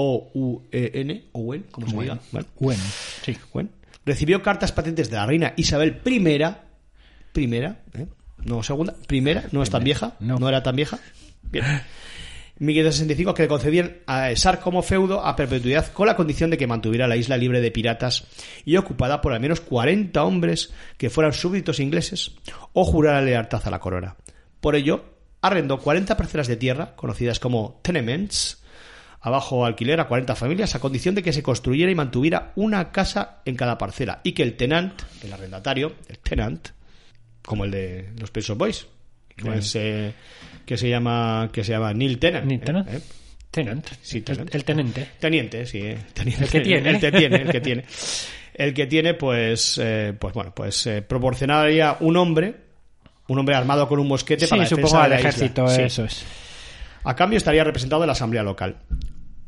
O-U-E-N, 0.00 1.24
Owen, 1.32 1.64
como 1.72 1.88
se 1.88 1.98
diga, 1.98 2.20
Bueno. 2.60 2.82
Sí. 3.24 3.36
bueno, 3.52 3.70
recibió 4.06 4.40
cartas 4.44 4.70
patentes 4.70 5.10
de 5.10 5.16
la 5.16 5.26
reina 5.26 5.54
Isabel 5.56 6.00
I, 6.04 6.38
primera, 7.32 7.82
¿eh? 7.94 8.06
no 8.44 8.62
segunda, 8.62 8.94
primera, 9.08 9.46
no 9.50 9.60
es 9.60 9.70
tan 9.70 9.82
vieja, 9.82 10.14
no. 10.20 10.38
No. 10.38 10.48
era 10.48 10.62
tan 10.62 10.76
vieja. 10.76 11.00
Bien. 11.50 11.64
1565 12.60 13.34
que 13.34 13.42
le 13.42 13.48
concedían 13.48 13.96
a 14.06 14.34
Sar 14.36 14.60
como 14.60 14.82
feudo 14.82 15.26
a 15.26 15.34
perpetuidad 15.34 15.92
con 15.92 16.06
la 16.06 16.14
condición 16.14 16.50
de 16.50 16.58
que 16.58 16.68
mantuviera 16.68 17.08
la 17.08 17.16
isla 17.16 17.36
libre 17.36 17.60
de 17.60 17.72
piratas 17.72 18.24
y 18.64 18.76
ocupada 18.76 19.20
por 19.20 19.32
al 19.32 19.40
menos 19.40 19.60
40 19.60 20.22
hombres 20.22 20.72
que 20.96 21.10
fueran 21.10 21.32
súbditos 21.32 21.80
ingleses 21.80 22.36
o 22.72 22.84
jurara 22.84 23.20
lealtad 23.20 23.62
a 23.64 23.70
la 23.70 23.80
corona. 23.80 24.14
Por 24.60 24.76
ello, 24.76 25.04
arrendó 25.40 25.78
40 25.80 26.16
parcelas 26.16 26.46
de 26.46 26.56
tierra, 26.56 26.94
conocidas 26.94 27.40
como 27.40 27.80
tenements, 27.82 28.62
abajo 29.20 29.64
alquiler 29.66 30.00
a 30.00 30.06
40 30.08 30.34
familias 30.36 30.74
a 30.74 30.80
condición 30.80 31.14
de 31.14 31.22
que 31.22 31.32
se 31.32 31.42
construyera 31.42 31.90
y 31.90 31.94
mantuviera 31.94 32.52
una 32.56 32.92
casa 32.92 33.42
en 33.44 33.56
cada 33.56 33.76
parcela 33.78 34.20
y 34.22 34.32
que 34.32 34.42
el 34.42 34.56
tenant, 34.56 34.92
el 35.24 35.32
arrendatario, 35.32 35.94
el 36.08 36.18
tenant, 36.18 36.68
como 37.42 37.64
el 37.64 37.70
de 37.70 38.10
los 38.18 38.30
Pet 38.30 38.44
Shop 38.44 38.58
Boys, 38.58 38.86
que, 39.36 39.54
es, 39.54 39.74
eh, 39.76 40.12
que 40.64 40.76
se 40.76 40.88
llama 40.88 41.48
que 41.52 41.64
se 41.64 41.72
llama 41.72 41.92
Neil 41.94 42.18
Tennant. 42.18 42.44
Neil 42.46 42.60
Tennant. 42.60 42.88
¿eh? 42.88 42.96
¿eh? 42.96 43.02
Tenant. 43.50 43.86
Sí, 44.02 44.18
El- 44.18 44.24
tenant. 44.24 44.54
El, 44.54 44.64
tenente. 44.64 45.08
Teniente, 45.18 45.66
sí, 45.66 45.78
eh, 45.78 45.98
teniente. 46.12 46.44
El 46.44 46.50
que 46.50 46.60
tiene. 46.60 46.90
El 46.90 47.00
que 47.00 47.10
tiene, 47.12 47.36
el 47.36 47.50
que 47.50 47.60
tiene. 47.60 47.84
El 48.54 48.74
que 48.74 48.86
tiene, 48.86 49.14
pues, 49.14 49.78
eh, 49.82 50.14
pues 50.18 50.34
bueno, 50.34 50.52
pues 50.54 50.86
eh, 50.86 51.00
proporcionaría 51.02 51.96
un 52.00 52.16
hombre, 52.16 52.54
un 53.28 53.38
hombre 53.38 53.54
armado 53.54 53.88
con 53.88 54.00
un 54.00 54.08
mosquete 54.08 54.46
Sí, 54.46 54.50
para 54.50 54.62
la 54.64 54.68
defensa 54.68 55.02
de 55.04 55.08
la 55.08 55.18
ejército, 55.20 55.64
isla. 55.64 55.76
Sí. 55.76 55.82
eso 55.82 56.04
es. 56.04 56.24
A 57.04 57.16
cambio 57.16 57.36
estaría 57.36 57.64
representado 57.64 58.02
en 58.02 58.08
la 58.08 58.12
asamblea 58.12 58.42
local. 58.42 58.76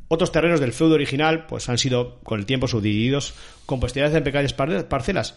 Otros 0.09 0.33
terrenos 0.33 0.61
del 0.61 0.73
feudo 0.73 0.95
original 0.95 1.47
pues 1.47 1.69
han 1.69 1.79
sido 1.79 2.19
con 2.21 2.41
el 2.41 2.47
tiempo 2.47 2.67
subdivididos 2.69 3.35
con 3.67 3.79
posterioridad 3.81 4.19
en 4.19 4.25
pequeñas 4.25 4.53
par- 4.53 4.89
parcelas 4.89 5.35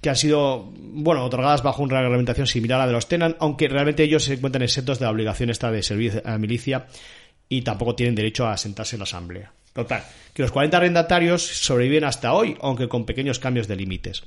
que 0.00 0.10
han 0.10 0.16
sido, 0.16 0.72
bueno, 0.78 1.24
otorgadas 1.24 1.62
bajo 1.62 1.82
una 1.82 2.00
reglamentación 2.00 2.46
similar 2.46 2.78
a 2.80 2.82
la 2.84 2.86
de 2.88 2.92
los 2.92 3.08
Tenan, 3.08 3.36
aunque 3.40 3.66
realmente 3.68 4.02
ellos 4.04 4.24
se 4.24 4.34
encuentran 4.34 4.62
exentos 4.62 4.98
de 4.98 5.04
la 5.06 5.10
obligación 5.10 5.50
esta 5.50 5.70
de 5.70 5.82
servir 5.82 6.22
a 6.24 6.32
la 6.32 6.38
milicia 6.38 6.86
y 7.48 7.62
tampoco 7.62 7.94
tienen 7.96 8.14
derecho 8.14 8.46
a 8.46 8.56
sentarse 8.56 8.96
en 8.96 9.00
la 9.00 9.04
asamblea. 9.04 9.52
Total, 9.72 10.04
que 10.32 10.42
los 10.42 10.52
40 10.52 10.76
arrendatarios 10.76 11.42
sobreviven 11.42 12.04
hasta 12.04 12.32
hoy, 12.34 12.56
aunque 12.60 12.88
con 12.88 13.04
pequeños 13.04 13.38
cambios 13.38 13.68
de 13.68 13.76
límites. 13.76 14.22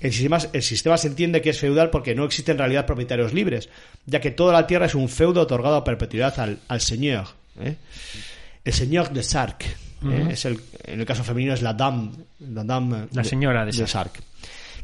El 0.00 0.12
sistema, 0.12 0.38
el 0.52 0.62
sistema 0.62 0.96
se 0.96 1.08
entiende 1.08 1.40
que 1.40 1.50
es 1.50 1.58
feudal 1.58 1.90
porque 1.90 2.14
no 2.14 2.24
existen 2.24 2.54
en 2.54 2.58
realidad 2.58 2.86
propietarios 2.86 3.32
libres, 3.32 3.68
ya 4.06 4.20
que 4.20 4.30
toda 4.30 4.52
la 4.52 4.66
tierra 4.66 4.86
es 4.86 4.94
un 4.94 5.08
feudo 5.08 5.40
otorgado 5.40 5.76
a 5.76 5.84
perpetuidad 5.84 6.38
al, 6.38 6.58
al 6.68 6.80
señor. 6.80 7.26
¿eh? 7.60 7.76
El 8.64 8.72
señor 8.72 9.10
de 9.10 9.22
Sark. 9.22 9.64
¿eh? 10.04 10.28
es 10.30 10.44
el, 10.44 10.60
en 10.84 11.00
el 11.00 11.06
caso 11.06 11.24
femenino 11.24 11.54
es 11.54 11.62
la 11.62 11.74
dame, 11.74 12.10
la, 12.38 12.62
dame 12.62 13.08
La 13.12 13.24
señora 13.24 13.64
de 13.64 13.72
Sark, 13.72 14.20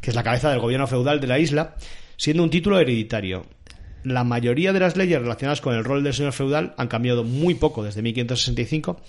que 0.01 0.09
es 0.09 0.15
la 0.15 0.23
cabeza 0.23 0.49
del 0.49 0.59
gobierno 0.59 0.87
feudal 0.87 1.21
de 1.21 1.27
la 1.27 1.39
isla, 1.39 1.75
siendo 2.17 2.43
un 2.43 2.49
título 2.49 2.79
hereditario. 2.79 3.45
La 4.03 4.23
mayoría 4.23 4.71
de 4.71 4.79
las 4.79 4.97
leyes 4.97 5.19
relacionadas 5.19 5.61
con 5.61 5.73
el 5.73 5.83
rol 5.83 6.03
del 6.03 6.13
señor 6.13 6.33
feudal 6.33 6.75
han 6.77 6.87
cambiado 6.87 7.23
muy 7.23 7.55
poco 7.55 7.83
desde 7.83 8.01
1565 8.01 9.01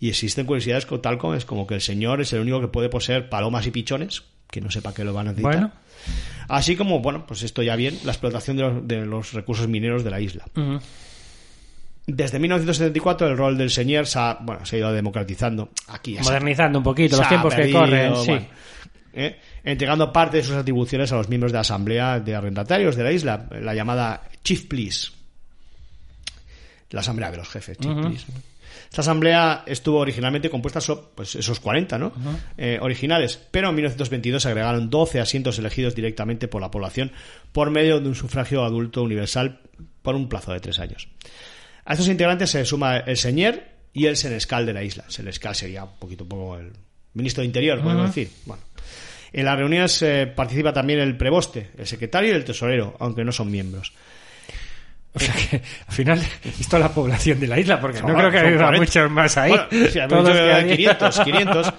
y 0.00 0.08
existen 0.08 0.46
curiosidades 0.46 0.86
tal 1.02 1.18
como 1.18 1.34
es 1.34 1.44
como 1.44 1.66
que 1.66 1.74
el 1.74 1.80
señor 1.82 2.20
es 2.22 2.32
el 2.32 2.40
único 2.40 2.60
que 2.60 2.68
puede 2.68 2.88
poseer 2.88 3.28
palomas 3.28 3.66
y 3.66 3.70
pichones, 3.70 4.22
que 4.50 4.60
no 4.60 4.70
sepa 4.70 4.94
que 4.94 5.04
lo 5.04 5.12
van 5.12 5.28
a 5.28 5.30
necesitar. 5.32 5.54
Bueno. 5.58 5.72
Así 6.48 6.74
como, 6.74 7.00
bueno, 7.00 7.26
pues 7.26 7.42
esto 7.42 7.62
ya 7.62 7.76
bien, 7.76 7.98
la 8.04 8.12
explotación 8.12 8.56
de 8.56 8.62
los, 8.62 8.88
de 8.88 9.04
los 9.06 9.32
recursos 9.34 9.68
mineros 9.68 10.02
de 10.02 10.10
la 10.10 10.20
isla. 10.20 10.44
Ujú. 10.56 10.80
Desde 12.06 12.38
1974 12.40 13.28
el 13.28 13.36
rol 13.36 13.58
del 13.58 13.70
señor 13.70 14.06
se 14.06 14.18
ha, 14.18 14.38
bueno, 14.40 14.64
se 14.66 14.76
ha 14.76 14.78
ido 14.80 14.92
democratizando. 14.92 15.68
Aquí 15.88 16.14
ya 16.14 16.24
se- 16.24 16.30
Modernizando 16.30 16.78
un 16.78 16.84
poquito 16.84 17.18
los 17.18 17.28
tiempos 17.28 17.54
que 17.54 17.70
corren, 17.70 18.16
sí. 18.16 18.30
bueno, 18.30 18.46
¿eh? 19.12 19.38
entregando 19.62 20.12
parte 20.12 20.38
de 20.38 20.42
sus 20.42 20.56
atribuciones 20.56 21.12
a 21.12 21.16
los 21.16 21.28
miembros 21.28 21.52
de 21.52 21.56
la 21.56 21.60
asamblea 21.60 22.18
de 22.18 22.34
arrendatarios 22.34 22.96
de 22.96 23.04
la 23.04 23.12
isla, 23.12 23.46
la 23.60 23.74
llamada 23.74 24.22
Chief 24.42 24.64
Please. 24.66 25.10
La 26.90 27.00
asamblea 27.00 27.30
de 27.30 27.36
los 27.36 27.48
jefes, 27.48 27.78
Chief 27.78 27.92
Please. 27.94 28.26
Esta 28.90 29.02
asamblea 29.02 29.62
estuvo 29.66 29.98
originalmente 30.00 30.50
compuesta 30.50 30.80
so- 30.80 31.12
pues 31.14 31.36
esos 31.36 31.60
40, 31.60 31.96
¿no? 31.96 32.12
Eh, 32.58 32.78
originales, 32.82 33.38
pero 33.52 33.68
en 33.68 33.76
1922 33.76 34.42
se 34.42 34.48
agregaron 34.48 34.90
12 34.90 35.20
asientos 35.20 35.58
elegidos 35.60 35.94
directamente 35.94 36.48
por 36.48 36.60
la 36.60 36.70
población 36.72 37.12
por 37.52 37.70
medio 37.70 38.00
de 38.00 38.08
un 38.08 38.14
sufragio 38.16 38.64
adulto 38.64 39.02
universal 39.02 39.60
por 40.02 40.16
un 40.16 40.28
plazo 40.28 40.52
de 40.52 40.58
tres 40.60 40.80
años. 40.80 41.08
A 41.84 41.92
estos 41.92 42.08
integrantes 42.08 42.50
se 42.50 42.64
suma 42.64 42.98
el 42.98 43.16
señor 43.16 43.62
y 43.92 44.06
el 44.06 44.16
senescal 44.16 44.66
de 44.66 44.72
la 44.72 44.82
isla. 44.82 45.04
Senescal 45.08 45.54
sería 45.54 45.84
un 45.84 45.96
poquito 45.98 46.26
poco 46.26 46.58
el 46.58 46.72
ministro 47.14 47.42
de 47.42 47.46
Interior, 47.46 47.80
podemos 47.82 48.06
decir. 48.08 48.30
Bueno. 48.44 48.62
En 49.32 49.44
las 49.44 49.56
reuniones 49.56 50.02
eh, 50.02 50.26
participa 50.26 50.72
también 50.72 50.98
el 50.98 51.16
preboste, 51.16 51.70
el 51.78 51.86
secretario 51.86 52.32
y 52.32 52.34
el 52.34 52.44
tesorero, 52.44 52.96
aunque 52.98 53.24
no 53.24 53.30
son 53.30 53.50
miembros. 53.52 53.92
O 55.12 55.18
sea 55.18 55.34
que 55.34 55.56
al 55.86 55.94
final 55.94 56.22
es 56.44 56.72
la 56.72 56.94
población 56.94 57.40
de 57.40 57.48
la 57.48 57.58
isla, 57.58 57.80
porque 57.80 58.00
no 58.00 58.14
creo 58.14 58.30
que 58.30 58.38
haya 58.38 58.56
40. 58.56 58.78
muchos 58.78 59.10
más 59.10 59.36
ahí. 59.36 59.50
Bueno, 59.50 59.66
hemos 59.70 60.08
Todos 60.08 60.28
dicho 60.28 60.38
que 60.38 60.44
que 60.44 60.52
hay. 60.52 60.76
500, 60.76 61.20
500. 61.20 61.72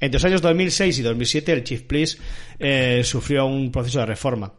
Entre 0.00 0.16
los 0.18 0.24
años 0.24 0.42
2006 0.42 0.98
y 0.98 1.02
2007 1.02 1.52
el 1.52 1.64
Chief 1.64 1.82
Police 1.82 2.18
eh, 2.58 3.02
sufrió 3.04 3.46
un 3.46 3.70
proceso 3.70 4.00
de 4.00 4.06
reforma. 4.06 4.52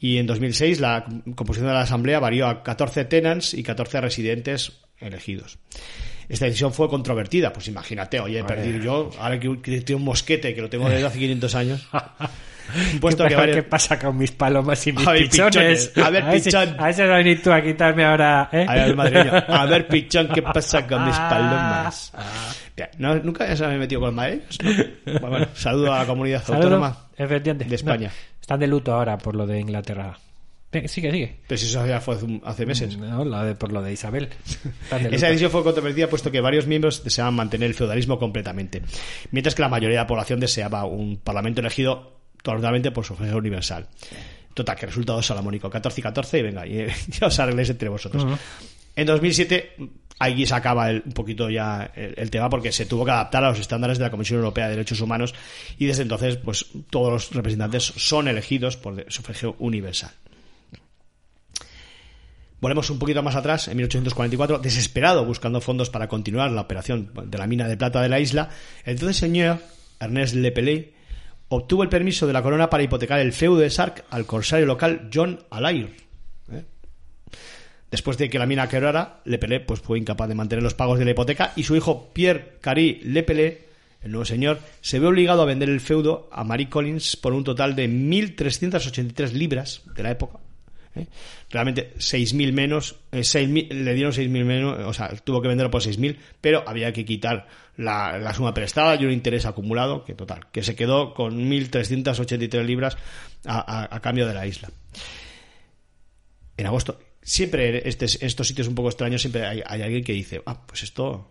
Y 0.00 0.18
en 0.18 0.26
2006 0.26 0.80
la 0.80 1.04
composición 1.36 1.68
de 1.68 1.74
la 1.74 1.82
asamblea 1.82 2.18
varió 2.18 2.48
a 2.48 2.62
14 2.62 3.04
tenants 3.04 3.54
y 3.54 3.62
14 3.62 4.00
residentes 4.00 4.80
elegidos. 4.98 5.58
Esta 6.30 6.44
decisión 6.46 6.72
fue 6.72 6.88
controvertida, 6.88 7.52
pues 7.52 7.66
imagínate, 7.68 8.20
oye, 8.20 8.42
perdido 8.44 8.78
yo, 8.78 9.10
ahora 9.18 9.38
que 9.40 9.60
que 9.60 9.80
tengo 9.82 9.98
un 9.98 10.04
mosquete 10.04 10.54
que 10.54 10.62
lo 10.62 10.70
tengo 10.70 10.88
desde 10.88 11.04
hace 11.04 11.18
500 11.18 11.54
años, 11.56 11.88
puesto 13.00 13.24
que 13.24 13.30
Pero, 13.30 13.40
varios- 13.40 13.56
¿Qué 13.56 13.62
pasa 13.64 13.98
con 13.98 14.16
mis 14.16 14.30
palomas 14.30 14.86
y 14.86 14.92
mis 14.92 15.06
A 15.06 15.10
ver, 15.12 15.28
pichones? 15.28 15.88
pichones. 15.88 16.06
A 16.06 16.10
ver, 16.10 16.24
ese- 16.36 16.50
pichón. 16.50 16.76
A 16.78 16.90
ese 16.90 17.06
va 17.06 17.14
a 17.14 17.18
venir 17.18 17.42
tú 17.42 17.52
a 17.52 17.60
quitarme 17.60 18.04
ahora, 18.04 18.48
¿eh? 18.52 18.64
A 18.68 18.74
ver, 18.74 18.94
madrileño. 18.94 19.32
A 19.48 19.66
ver, 19.66 19.88
pichón, 19.88 20.28
¿qué 20.28 20.40
pasa 20.42 20.86
con 20.86 21.04
mis 21.04 21.16
palomas? 21.16 22.12
Ah. 22.14 22.52
Bien, 22.76 22.88
¿no, 22.98 23.16
¿Nunca 23.16 23.56
se 23.56 23.66
me 23.66 23.76
metido 23.78 24.00
con 24.00 24.14
madrileños? 24.14 24.56
¿no? 24.62 25.18
Bueno, 25.28 25.46
saludo 25.54 25.92
a 25.92 25.98
la 25.98 26.06
comunidad 26.06 26.44
autónoma. 26.48 26.96
De 27.68 27.74
España. 27.74 28.08
No, 28.08 28.40
están 28.40 28.60
de 28.60 28.66
luto 28.68 28.92
ahora 28.94 29.18
por 29.18 29.34
lo 29.34 29.46
de 29.48 29.58
Inglaterra. 29.58 30.16
Sigue, 30.72 31.10
sigue. 31.10 31.36
Pero 31.48 31.58
si 31.58 31.66
eso 31.66 31.84
ya 31.84 32.00
fue 32.00 32.16
hace, 32.44 32.64
meses. 32.64 32.96
No, 32.96 33.24
lo 33.24 33.42
de- 33.44 33.54
por 33.56 33.72
lo 33.72 33.82
de 33.82 33.92
Isabel. 33.92 34.28
Esa 35.10 35.26
decisión 35.26 35.50
fue 35.50 35.64
controvertida 35.64 36.08
puesto 36.08 36.30
que 36.30 36.40
varios 36.40 36.66
miembros 36.68 37.02
deseaban 37.02 37.34
mantener 37.34 37.68
el 37.68 37.74
feudalismo 37.74 38.18
completamente, 38.20 38.82
mientras 39.32 39.54
que 39.56 39.62
la 39.62 39.68
mayoría 39.68 39.96
de 39.98 40.02
la 40.04 40.06
población 40.06 40.38
deseaba 40.38 40.84
un 40.84 41.16
parlamento 41.16 41.60
elegido 41.60 42.20
totalmente 42.42 42.92
por 42.92 43.04
sufragio 43.04 43.36
universal. 43.36 43.88
Total, 44.54 44.76
que 44.76 44.86
resultado 44.86 45.20
salomónico, 45.22 45.68
14 45.70 46.00
y 46.00 46.02
14 46.02 46.38
y 46.38 46.42
venga, 46.42 46.66
y, 46.66 46.86
ya 47.20 47.26
os 47.26 47.38
arregléis 47.40 47.70
entre 47.70 47.88
vosotros. 47.88 48.24
En 48.94 49.06
2007, 49.06 49.74
ahí 50.20 50.46
se 50.46 50.54
acaba 50.54 50.90
el- 50.90 51.02
un 51.04 51.12
poquito 51.12 51.50
ya 51.50 51.90
el, 51.96 52.14
el 52.16 52.30
tema 52.30 52.48
porque 52.48 52.70
se 52.70 52.86
tuvo 52.86 53.04
que 53.04 53.10
adaptar 53.10 53.42
a 53.44 53.50
los 53.50 53.58
estándares 53.58 53.98
de 53.98 54.04
la 54.04 54.10
Comisión 54.12 54.38
Europea 54.38 54.66
de 54.66 54.72
Derechos 54.76 55.00
Humanos 55.00 55.34
y 55.78 55.86
desde 55.86 56.02
entonces, 56.02 56.36
pues 56.36 56.66
todos 56.90 57.10
los 57.12 57.30
representantes 57.32 57.82
son 57.96 58.28
elegidos 58.28 58.76
por 58.76 59.04
sufragio 59.10 59.56
universal. 59.58 60.10
Volvemos 62.60 62.90
un 62.90 62.98
poquito 62.98 63.22
más 63.22 63.36
atrás, 63.36 63.68
en 63.68 63.76
1844, 63.78 64.58
desesperado 64.58 65.24
buscando 65.24 65.60
fondos 65.62 65.88
para 65.88 66.08
continuar 66.08 66.50
la 66.50 66.60
operación 66.60 67.10
de 67.24 67.38
la 67.38 67.46
mina 67.46 67.66
de 67.66 67.76
plata 67.76 68.02
de 68.02 68.10
la 68.10 68.20
isla, 68.20 68.50
el 68.84 68.92
entonces 68.92 69.16
señor 69.16 69.60
Ernest 69.98 70.34
Lepelé 70.34 70.92
obtuvo 71.48 71.82
el 71.82 71.88
permiso 71.88 72.26
de 72.26 72.34
la 72.34 72.42
corona 72.42 72.68
para 72.68 72.82
hipotecar 72.82 73.18
el 73.20 73.32
feudo 73.32 73.58
de 73.58 73.70
Sark 73.70 74.04
al 74.10 74.26
corsario 74.26 74.66
local 74.66 75.08
John 75.12 75.40
Alair. 75.50 75.96
¿eh? 76.52 76.64
Después 77.90 78.18
de 78.18 78.28
que 78.28 78.38
la 78.38 78.46
mina 78.46 78.68
quebrara, 78.68 79.20
Lepelé 79.24 79.60
pues, 79.60 79.80
fue 79.80 79.98
incapaz 79.98 80.28
de 80.28 80.34
mantener 80.34 80.62
los 80.62 80.74
pagos 80.74 80.98
de 80.98 81.06
la 81.06 81.12
hipoteca 81.12 81.52
y 81.56 81.62
su 81.62 81.76
hijo 81.76 82.10
Pierre 82.12 82.58
Carey 82.60 83.00
Lepelé, 83.04 83.68
el 84.02 84.12
nuevo 84.12 84.26
señor, 84.26 84.60
se 84.82 84.98
ve 84.98 85.06
obligado 85.06 85.42
a 85.42 85.46
vender 85.46 85.70
el 85.70 85.80
feudo 85.80 86.28
a 86.30 86.44
Marie 86.44 86.68
Collins 86.68 87.16
por 87.16 87.32
un 87.32 87.42
total 87.42 87.74
de 87.74 87.88
1.383 87.88 89.32
libras 89.32 89.82
de 89.94 90.02
la 90.02 90.10
época. 90.10 90.38
¿Eh? 90.96 91.06
Realmente 91.50 91.94
6.000 91.98 92.52
menos, 92.52 92.96
eh, 93.12 93.20
6.000 93.20 93.68
le 93.72 93.94
dieron 93.94 94.12
6.000 94.12 94.44
menos, 94.44 94.78
o 94.86 94.92
sea, 94.92 95.08
tuvo 95.24 95.40
que 95.42 95.48
venderlo 95.48 95.70
por 95.70 95.82
6.000, 95.82 96.16
pero 96.40 96.62
había 96.66 96.92
que 96.92 97.04
quitar 97.04 97.46
la, 97.76 98.18
la 98.18 98.34
suma 98.34 98.52
prestada 98.54 98.96
y 98.96 99.04
un 99.04 99.12
interés 99.12 99.46
acumulado, 99.46 100.04
que 100.04 100.14
total, 100.14 100.50
que 100.52 100.62
se 100.62 100.74
quedó 100.74 101.14
con 101.14 101.48
1.383 101.50 102.64
libras 102.64 102.96
a, 103.44 103.58
a- 103.84 103.94
a 103.96 104.00
cambio 104.00 104.26
de 104.26 104.34
la 104.34 104.46
isla. 104.46 104.68
En 106.56 106.66
agosto, 106.66 106.98
siempre 107.22 107.88
este, 107.88 108.04
estos 108.04 108.46
sitios 108.46 108.68
un 108.68 108.74
poco 108.74 108.88
extraños, 108.88 109.20
siempre 109.22 109.46
hay, 109.46 109.62
hay 109.64 109.82
alguien 109.82 110.04
que 110.04 110.12
dice, 110.12 110.42
ah, 110.44 110.60
pues 110.66 110.82
esto, 110.82 111.30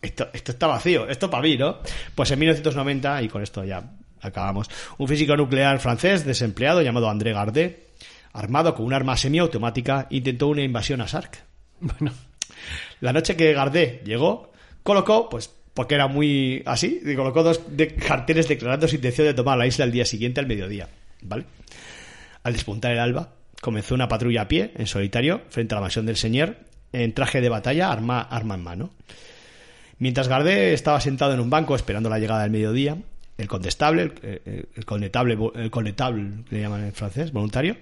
esto, 0.00 0.28
esto 0.32 0.52
está 0.52 0.66
vacío, 0.68 1.08
esto 1.08 1.28
para 1.30 1.42
mí, 1.42 1.56
¿no? 1.56 1.78
Pues 2.14 2.30
en 2.30 2.38
1990, 2.38 3.22
y 3.22 3.28
con 3.28 3.42
esto 3.42 3.64
ya 3.64 3.90
acabamos, 4.20 4.70
un 4.98 5.08
físico 5.08 5.36
nuclear 5.36 5.80
francés 5.80 6.24
desempleado 6.24 6.80
llamado 6.80 7.10
André 7.10 7.32
Gardet, 7.32 7.91
armado 8.32 8.74
con 8.74 8.86
un 8.86 8.94
arma 8.94 9.16
semiautomática, 9.16 10.06
intentó 10.10 10.48
una 10.48 10.62
invasión 10.62 11.00
a 11.00 11.08
Sark. 11.08 11.44
Bueno, 11.80 12.12
La 13.00 13.12
noche 13.12 13.34
que 13.36 13.52
Gardet 13.52 14.04
llegó, 14.04 14.52
colocó, 14.82 15.28
pues 15.28 15.50
porque 15.74 15.94
era 15.96 16.06
muy 16.06 16.62
así, 16.66 17.00
y 17.04 17.16
colocó 17.16 17.42
dos 17.42 17.60
de- 17.76 17.94
carteles 17.94 18.46
declarando 18.46 18.86
su 18.86 18.94
intención 18.96 19.26
de 19.26 19.34
tomar 19.34 19.58
la 19.58 19.66
isla 19.66 19.84
el 19.84 19.90
día 19.92 20.04
siguiente 20.04 20.38
al 20.40 20.46
mediodía, 20.46 20.88
¿vale? 21.22 21.44
Al 22.44 22.52
despuntar 22.52 22.92
el 22.92 22.98
alba, 23.00 23.30
comenzó 23.60 23.94
una 23.94 24.06
patrulla 24.08 24.42
a 24.42 24.48
pie, 24.48 24.72
en 24.76 24.86
solitario, 24.86 25.42
frente 25.48 25.74
a 25.74 25.76
la 25.76 25.80
mansión 25.82 26.06
del 26.06 26.16
señor, 26.16 26.56
en 26.92 27.14
traje 27.14 27.40
de 27.40 27.48
batalla, 27.48 27.90
arma, 27.90 28.20
arma 28.20 28.54
en 28.54 28.62
mano. 28.62 28.90
Mientras 29.98 30.28
Gardet 30.28 30.74
estaba 30.74 31.00
sentado 31.00 31.32
en 31.32 31.40
un 31.40 31.48
banco 31.50 31.74
esperando 31.74 32.10
la 32.10 32.18
llegada 32.18 32.42
del 32.42 32.50
mediodía, 32.50 32.96
el 33.42 33.48
condestable, 33.48 34.02
el, 34.22 34.40
el, 34.44 34.68
el 34.74 34.84
conetable, 34.84 35.36
el 35.56 35.70
conetable, 35.70 36.44
que 36.48 36.56
le 36.56 36.62
llaman 36.62 36.84
en 36.84 36.92
francés, 36.92 37.32
voluntario, 37.32 37.76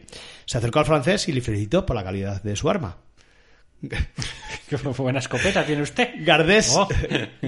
se 0.44 0.58
acercó 0.58 0.80
al 0.80 0.86
francés 0.86 1.28
y 1.28 1.32
le 1.32 1.40
felicitó 1.40 1.86
por 1.86 1.94
la 1.96 2.02
calidad 2.04 2.42
de 2.42 2.56
su 2.56 2.68
arma. 2.68 2.96
qué 4.68 4.76
buena 4.76 5.20
escopeta 5.20 5.64
tiene 5.64 5.80
usted. 5.82 6.10
Gardés, 6.18 6.74
Oh. 6.76 6.86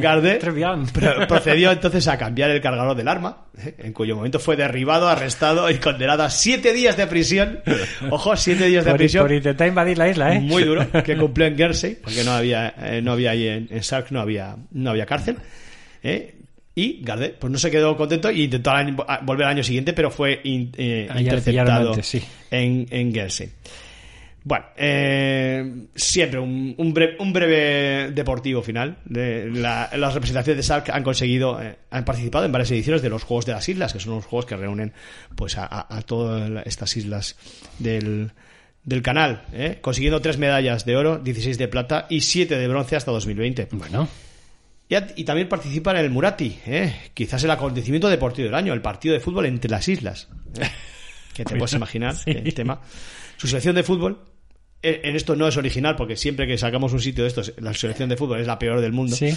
Procedió 1.28 1.70
entonces 1.72 2.08
a 2.08 2.16
cambiar 2.16 2.50
el 2.50 2.60
cargador 2.62 2.96
del 2.96 3.06
arma, 3.08 3.46
¿eh? 3.58 3.74
en 3.78 3.92
cuyo 3.92 4.16
momento 4.16 4.38
fue 4.38 4.56
derribado, 4.56 5.08
arrestado 5.08 5.68
y 5.70 5.74
condenado 5.76 6.22
a 6.22 6.30
siete 6.30 6.72
días 6.72 6.96
de 6.96 7.06
prisión. 7.06 7.60
Ojo, 8.10 8.34
siete 8.36 8.66
días 8.66 8.84
de 8.84 8.92
Por, 8.92 8.98
prisión. 8.98 9.24
por 9.24 9.32
intentar 9.32 9.68
invadir 9.68 9.98
la 9.98 10.08
isla, 10.08 10.34
¿eh? 10.34 10.40
Muy 10.40 10.64
duro, 10.64 10.86
que 11.04 11.16
cumplió 11.18 11.46
en 11.46 11.56
Guernsey, 11.56 11.96
porque 12.02 12.24
no 12.24 12.32
había, 12.32 12.74
eh, 12.78 13.02
no 13.02 13.12
había 13.12 13.32
ahí 13.32 13.46
en, 13.48 13.68
en 13.70 13.82
Sark, 13.82 14.10
no 14.10 14.20
había, 14.20 14.56
no 14.70 14.90
había 14.90 15.04
cárcel. 15.04 15.36
¿eh? 16.02 16.36
Y 16.74 17.00
Gardet, 17.02 17.38
pues 17.38 17.50
no 17.52 17.58
se 17.58 17.70
quedó 17.70 17.96
contento 17.96 18.30
y 18.30 18.44
intentó 18.44 18.70
volver 19.22 19.44
al 19.46 19.52
año 19.52 19.62
siguiente, 19.62 19.92
pero 19.92 20.10
fue 20.10 20.40
in- 20.44 20.72
eh, 20.76 21.06
Ah, 21.10 21.20
interceptado 21.20 21.90
antes, 21.90 22.06
sí. 22.06 22.22
en, 22.50 22.86
en 22.90 23.12
Guernsey. 23.12 23.50
Bueno, 24.44 24.64
eh, 24.76 25.72
siempre 25.94 26.40
un, 26.40 26.74
un 26.76 26.92
bre- 26.94 27.14
un 27.20 27.32
breve 27.32 28.10
deportivo 28.10 28.60
final. 28.62 28.96
De 29.04 29.48
la, 29.50 29.88
las 29.96 30.14
representaciones 30.14 30.56
de 30.56 30.62
Sark 30.64 30.90
han 30.90 31.04
conseguido, 31.04 31.62
eh, 31.62 31.76
han 31.90 32.04
participado 32.04 32.44
en 32.46 32.50
varias 32.52 32.70
ediciones 32.72 33.02
de 33.02 33.08
los 33.10 33.22
Juegos 33.22 33.46
de 33.46 33.52
las 33.52 33.68
Islas, 33.68 33.92
que 33.92 34.00
son 34.00 34.14
unos 34.14 34.26
juegos 34.26 34.46
que 34.46 34.56
reúnen 34.56 34.92
pues 35.36 35.56
a, 35.58 35.64
a- 35.66 35.96
a 35.96 36.02
todas 36.02 36.50
estas 36.66 36.96
islas 36.96 37.36
del, 37.78 38.32
del 38.82 39.02
canal, 39.02 39.44
¿eh? 39.52 39.78
consiguiendo 39.80 40.20
tres 40.20 40.38
medallas 40.38 40.84
de 40.86 40.96
oro, 40.96 41.18
16 41.18 41.56
de 41.58 41.68
plata 41.68 42.06
y 42.10 42.22
7 42.22 42.56
de 42.58 42.66
bronce 42.66 42.96
hasta 42.96 43.12
2020. 43.12 43.68
Bueno, 43.72 44.08
Y, 44.92 44.94
a- 44.94 45.06
y 45.16 45.24
también 45.24 45.48
participa 45.48 45.92
en 45.92 45.96
el 45.96 46.10
Murati, 46.10 46.58
¿eh? 46.66 46.94
quizás 47.14 47.42
el 47.44 47.50
acontecimiento 47.50 48.10
deportivo 48.10 48.44
del 48.44 48.54
año, 48.54 48.74
el 48.74 48.82
partido 48.82 49.14
de 49.14 49.20
fútbol 49.20 49.46
entre 49.46 49.70
las 49.70 49.88
islas. 49.88 50.28
¿eh? 50.60 50.68
Que 51.32 51.46
te 51.46 51.56
puedes 51.56 51.72
imaginar 51.72 52.14
Sí. 52.14 52.30
el 52.32 52.52
tema. 52.52 52.78
Su 53.38 53.48
selección 53.48 53.74
de 53.74 53.82
fútbol, 53.84 54.18
eh, 54.82 55.00
en 55.04 55.16
esto 55.16 55.34
no 55.34 55.48
es 55.48 55.56
original, 55.56 55.96
porque 55.96 56.14
siempre 56.14 56.46
que 56.46 56.58
sacamos 56.58 56.92
un 56.92 57.00
sitio 57.00 57.24
de 57.24 57.28
estos, 57.28 57.54
la 57.56 57.72
selección 57.72 58.10
de 58.10 58.18
fútbol 58.18 58.38
es 58.40 58.46
la 58.46 58.58
peor 58.58 58.82
del 58.82 58.92
mundo, 58.92 59.16
sí. 59.16 59.34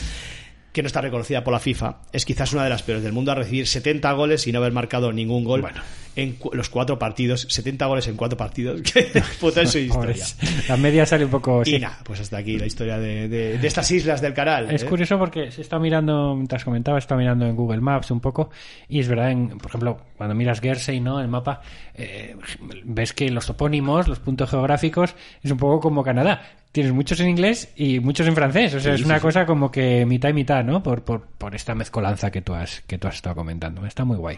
Que 0.75 0.83
no 0.83 0.87
está 0.87 0.99
reconocida 0.99 1.41
por 1.41 1.53
la 1.53 1.59
FIFA, 1.61 1.99
es 2.11 2.25
quizás 2.25 2.51
una 2.51 2.65
de 2.65 2.69
las 2.69 2.83
peores 2.83 3.01
del 3.01 3.13
mundo 3.13 3.31
a 3.31 3.35
recibir 3.35 3.65
70 3.65 4.11
goles 4.11 4.45
y 4.45 4.51
no 4.51 4.59
haber 4.59 4.73
marcado 4.73 5.13
ningún 5.13 5.45
gol 5.45 5.61
Bueno. 5.61 5.81
en 6.17 6.33
cu- 6.33 6.51
los 6.53 6.69
cuatro 6.69 6.99
partidos. 6.99 7.47
70 7.49 7.85
goles 7.85 8.07
en 8.09 8.17
cuatro 8.17 8.37
partidos. 8.37 8.81
que 8.93 9.23
puta 9.39 9.61
es 9.61 9.71
su 9.71 9.79
historia. 9.79 10.25
La 10.67 10.75
media 10.75 11.05
sale 11.05 11.23
un 11.23 11.31
poco... 11.31 11.61
Y 11.61 11.71
sí. 11.71 11.79
nada, 11.79 11.97
pues 12.03 12.19
hasta 12.19 12.37
aquí 12.37 12.57
la 12.57 12.65
historia 12.65 12.97
de, 12.99 13.29
de- 13.29 13.57
de 13.57 13.67
estas 13.67 13.89
islas 13.89 14.19
del 14.19 14.33
canal. 14.33 14.69
Es 14.69 14.83
¿eh? 14.83 14.85
curioso 14.85 15.17
porque 15.17 15.49
se 15.49 15.61
está 15.61 15.79
mirando, 15.79 16.35
mientras 16.35 16.65
comentaba, 16.65 16.97
está 16.97 17.15
mirando 17.15 17.45
en 17.45 17.55
Google 17.55 17.79
Maps 17.79 18.11
un 18.11 18.19
poco 18.19 18.49
y 18.89 18.99
es 18.99 19.07
verdad, 19.07 19.31
en, 19.31 19.57
por 19.57 19.67
ejemplo, 19.67 19.97
cuando 20.17 20.35
miras 20.35 20.59
Guernsey, 20.59 20.99
¿no? 20.99 21.21
El 21.21 21.29
mapa, 21.29 21.61
eh, 21.93 22.35
ves 22.83 23.13
que 23.13 23.29
los 23.29 23.45
topónimos, 23.45 24.09
los 24.09 24.19
puntos 24.19 24.49
geográficos, 24.49 25.15
es 25.41 25.49
un 25.51 25.57
poco 25.57 25.79
como 25.79 26.03
Canadá. 26.03 26.41
Tienes 26.75 26.91
muchos 26.91 27.21
en 27.21 27.29
inglés 27.29 27.69
y 27.77 28.01
muchos 28.01 28.27
en 28.27 28.35
francés. 28.35 28.73
O 28.73 28.81
sea, 28.81 28.95
es 28.95 29.05
una 29.05 29.21
cosa 29.21 29.45
como 29.45 29.71
que 29.71 30.05
mitad 30.05 30.27
y 30.27 30.33
mitad, 30.33 30.61
¿no? 30.61 30.83
Por, 30.83 31.05
por, 31.05 31.21
por 31.21 31.55
esta 31.55 31.73
mezcolanza 31.73 32.31
que 32.31 32.41
tú 32.41 32.53
has, 32.53 32.81
que 32.81 32.97
tú 32.97 33.07
has 33.07 33.15
estado 33.15 33.33
comentando. 33.33 33.85
Está 33.85 34.03
muy 34.03 34.17
guay. 34.17 34.37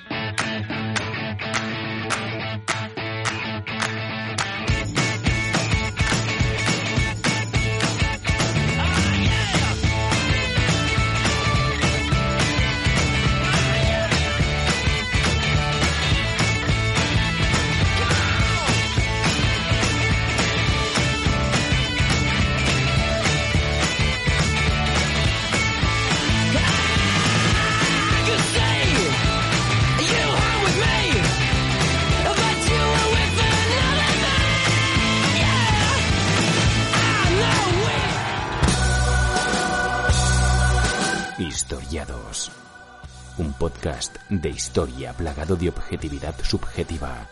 Podcast 43.81 44.17
de 44.29 44.49
historia 44.49 45.11
plagado 45.11 45.55
de 45.55 45.69
objetividad 45.69 46.35
subjetiva, 46.43 47.27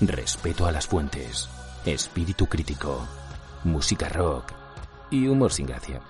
respeto 0.00 0.64
a 0.64 0.70
las 0.70 0.86
fuentes, 0.86 1.48
espíritu 1.84 2.46
crítico, 2.46 3.04
música 3.64 4.08
rock 4.08 4.52
y 5.10 5.26
humor 5.26 5.52
sin 5.52 5.66
gracia. 5.66 6.00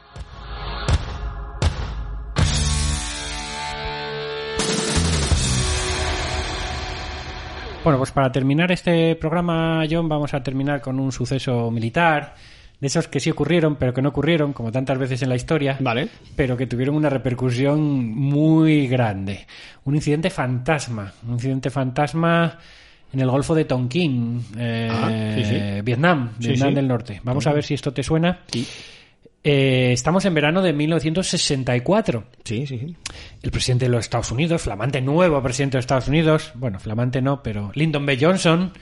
Bueno, 7.83 7.99
pues 7.99 8.11
para 8.11 8.31
terminar 8.31 8.71
este 8.71 9.17
programa, 9.17 9.85
John, 9.91 10.07
vamos 10.07 10.35
a 10.35 10.43
terminar 10.43 10.83
con 10.83 11.01
un 11.01 11.13
suceso 11.13 11.71
militar, 11.71 12.35
de 12.81 12.87
esos 12.87 13.09
que 13.09 13.19
sí 13.21 13.31
ocurrieron, 13.31 13.77
pero 13.77 13.93
que 13.93 14.01
no 14.03 14.11
ocurrieron, 14.11 14.53
como 14.53 14.71
tantas 14.71 14.99
veces 14.99 15.21
en 15.23 15.29
la 15.31 15.37
historia, 15.37 15.77
Vale. 15.81 16.09
pero 16.37 16.57
que 16.57 16.67
tuvieron 16.67 16.95
una 16.95 17.11
repercusión 17.11 18.07
muy 18.15 18.87
grande. 18.87 19.47
Un 19.85 19.97
incidente 19.97 20.31
fantasma, 20.31 21.13
un 21.27 21.35
incidente 21.35 21.71
fantasma 21.71 22.59
en 23.13 23.21
el 23.21 23.31
Golfo 23.31 23.55
de 23.55 23.65
Tonkin, 23.65 24.45
eh, 24.59 24.89
Ah, 24.93 25.11
sí, 25.35 25.45
sí. 25.45 25.81
Vietnam, 25.83 26.33
Sí, 26.39 26.49
Vietnam 26.49 26.75
del 26.75 26.87
Norte. 26.89 27.21
Vamos 27.25 27.47
a 27.47 27.53
ver 27.53 27.65
si 27.65 27.75
esto 27.75 27.93
te 27.93 28.03
suena. 28.03 28.41
Eh, 29.43 29.93
estamos 29.93 30.25
en 30.27 30.35
verano 30.35 30.61
de 30.63 30.73
1964. 30.73 32.25
Sí, 32.45 32.67
sí, 32.67 32.79
sí. 32.79 32.97
El 33.43 33.51
presidente 33.51 33.87
de 33.87 33.91
los 33.91 34.01
Estados 34.01 34.31
Unidos, 34.31 34.63
flamante 34.63 35.01
nuevo 35.01 35.43
presidente 35.43 35.77
de 35.79 35.81
Estados 35.81 36.09
Unidos, 36.09 36.53
bueno, 36.55 36.79
flamante 36.79 37.23
no, 37.23 37.43
pero 37.43 37.71
Lyndon 37.75 38.05
B. 38.05 38.19
Johnson, 38.21 38.73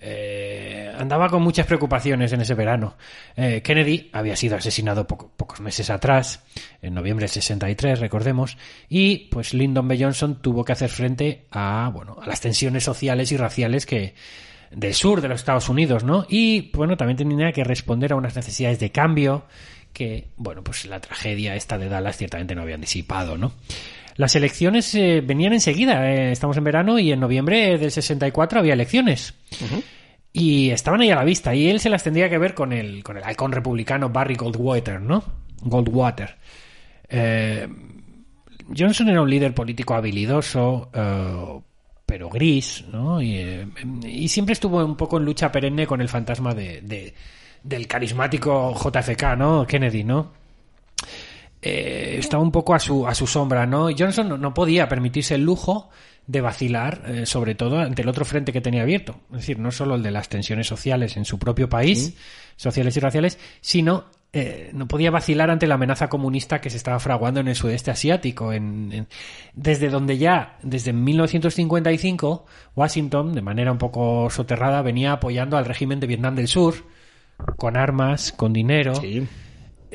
eh, 0.00 0.92
andaba 0.98 1.28
con 1.28 1.42
muchas 1.42 1.66
preocupaciones 1.66 2.32
en 2.32 2.40
ese 2.40 2.54
verano. 2.54 2.96
Eh, 3.36 3.62
Kennedy 3.62 4.10
había 4.12 4.36
sido 4.36 4.56
asesinado 4.56 5.06
poco- 5.06 5.30
pocos 5.36 5.60
meses 5.60 5.90
atrás, 5.90 6.42
en 6.82 6.94
noviembre 6.94 7.24
del 7.24 7.30
63, 7.30 8.00
recordemos, 8.00 8.56
y 8.88 9.28
pues 9.30 9.54
Lyndon 9.54 9.88
B. 9.88 9.98
Johnson 9.98 10.40
tuvo 10.42 10.64
que 10.64 10.72
hacer 10.72 10.90
frente 10.90 11.46
a, 11.50 11.90
bueno, 11.92 12.16
a 12.20 12.26
las 12.26 12.40
tensiones 12.40 12.84
sociales 12.84 13.32
y 13.32 13.36
raciales 13.36 13.86
que 13.86 14.14
del 14.70 14.94
sur 14.94 15.20
de 15.20 15.28
los 15.28 15.40
Estados 15.40 15.68
Unidos, 15.68 16.02
¿no? 16.04 16.26
Y 16.28 16.70
bueno, 16.72 16.96
también 16.96 17.16
tenía 17.16 17.52
que 17.52 17.62
responder 17.64 18.12
a 18.12 18.16
unas 18.16 18.34
necesidades 18.34 18.80
de 18.80 18.90
cambio 18.90 19.44
que, 19.92 20.28
bueno, 20.36 20.62
pues 20.62 20.84
la 20.86 21.00
tragedia 21.00 21.54
esta 21.54 21.78
de 21.78 21.88
Dallas 21.88 22.16
ciertamente 22.18 22.54
no 22.54 22.62
habían 22.62 22.80
disipado, 22.80 23.38
¿no? 23.38 23.52
Las 24.16 24.34
elecciones 24.36 24.94
eh, 24.94 25.22
venían 25.24 25.52
enseguida, 25.52 26.10
eh, 26.10 26.32
estamos 26.32 26.56
en 26.56 26.64
verano 26.64 26.98
y 26.98 27.12
en 27.12 27.20
noviembre 27.20 27.76
del 27.78 27.90
64 27.90 28.60
había 28.60 28.72
elecciones. 28.74 29.34
Y 30.32 30.70
estaban 30.70 31.00
ahí 31.00 31.10
a 31.10 31.16
la 31.16 31.24
vista 31.24 31.54
y 31.54 31.68
él 31.68 31.80
se 31.80 31.88
las 31.90 32.02
tendría 32.02 32.28
que 32.28 32.38
ver 32.38 32.54
con 32.54 32.72
el, 32.72 33.02
con 33.02 33.16
el 33.16 33.24
halcón 33.24 33.52
republicano 33.52 34.10
Barry 34.10 34.34
Goldwater, 34.34 35.00
¿no? 35.00 35.22
Goldwater. 35.62 36.36
Eh, 37.08 37.66
Johnson 38.76 39.08
era 39.08 39.22
un 39.22 39.30
líder 39.30 39.54
político 39.54 39.94
habilidoso, 39.94 40.90
eh, 40.92 41.60
pero 42.04 42.28
gris, 42.28 42.84
¿no? 42.92 43.22
Y, 43.22 43.36
eh, 43.36 43.66
y 44.04 44.28
siempre 44.28 44.52
estuvo 44.54 44.84
un 44.84 44.96
poco 44.96 45.18
en 45.18 45.24
lucha 45.24 45.50
perenne 45.52 45.86
con 45.86 46.00
el 46.00 46.08
fantasma 46.08 46.54
de, 46.54 46.80
de- 46.82 47.14
del 47.62 47.86
carismático 47.86 48.74
JFK, 48.74 49.36
¿no? 49.36 49.66
Kennedy, 49.66 50.04
¿no? 50.04 50.32
Eh, 51.66 52.16
estaba 52.18 52.42
un 52.42 52.52
poco 52.52 52.74
a 52.74 52.78
su, 52.78 53.06
a 53.06 53.14
su 53.14 53.26
sombra, 53.26 53.66
¿no? 53.66 53.88
Johnson 53.96 54.28
no, 54.28 54.38
no 54.38 54.54
podía 54.54 54.88
permitirse 54.88 55.34
el 55.34 55.42
lujo 55.42 55.90
de 56.26 56.40
vacilar, 56.40 57.02
eh, 57.06 57.26
sobre 57.26 57.54
todo 57.54 57.78
ante 57.78 58.02
el 58.02 58.08
otro 58.08 58.24
frente 58.24 58.52
que 58.52 58.60
tenía 58.60 58.82
abierto. 58.82 59.20
Es 59.32 59.38
decir, 59.38 59.58
no 59.58 59.70
solo 59.70 59.94
el 59.94 60.02
de 60.02 60.10
las 60.10 60.28
tensiones 60.28 60.66
sociales 60.66 61.16
en 61.16 61.24
su 61.24 61.38
propio 61.38 61.68
país, 61.68 62.14
sociales 62.56 62.96
y 62.96 63.00
raciales, 63.00 63.38
sino 63.60 64.04
eh, 64.32 64.70
no 64.74 64.86
podía 64.88 65.10
vacilar 65.10 65.50
ante 65.50 65.66
la 65.66 65.76
amenaza 65.76 66.08
comunista 66.08 66.60
que 66.60 66.68
se 66.68 66.76
estaba 66.76 66.98
fraguando 66.98 67.40
en 67.40 67.48
el 67.48 67.54
sudeste 67.54 67.90
asiático, 67.90 68.52
en- 68.52 68.92
en- 68.92 69.06
desde 69.54 69.88
donde 69.88 70.18
ya, 70.18 70.58
desde 70.62 70.92
1955, 70.92 72.44
Washington, 72.74 73.32
de 73.32 73.42
manera 73.42 73.72
un 73.72 73.78
poco 73.78 74.28
soterrada, 74.30 74.82
venía 74.82 75.12
apoyando 75.12 75.56
al 75.56 75.64
régimen 75.64 76.00
de 76.00 76.06
Vietnam 76.06 76.34
del 76.34 76.48
Sur, 76.48 76.74
con 77.56 77.76
armas, 77.76 78.32
con 78.32 78.52
dinero, 78.52 78.94
Sí. 78.96 79.26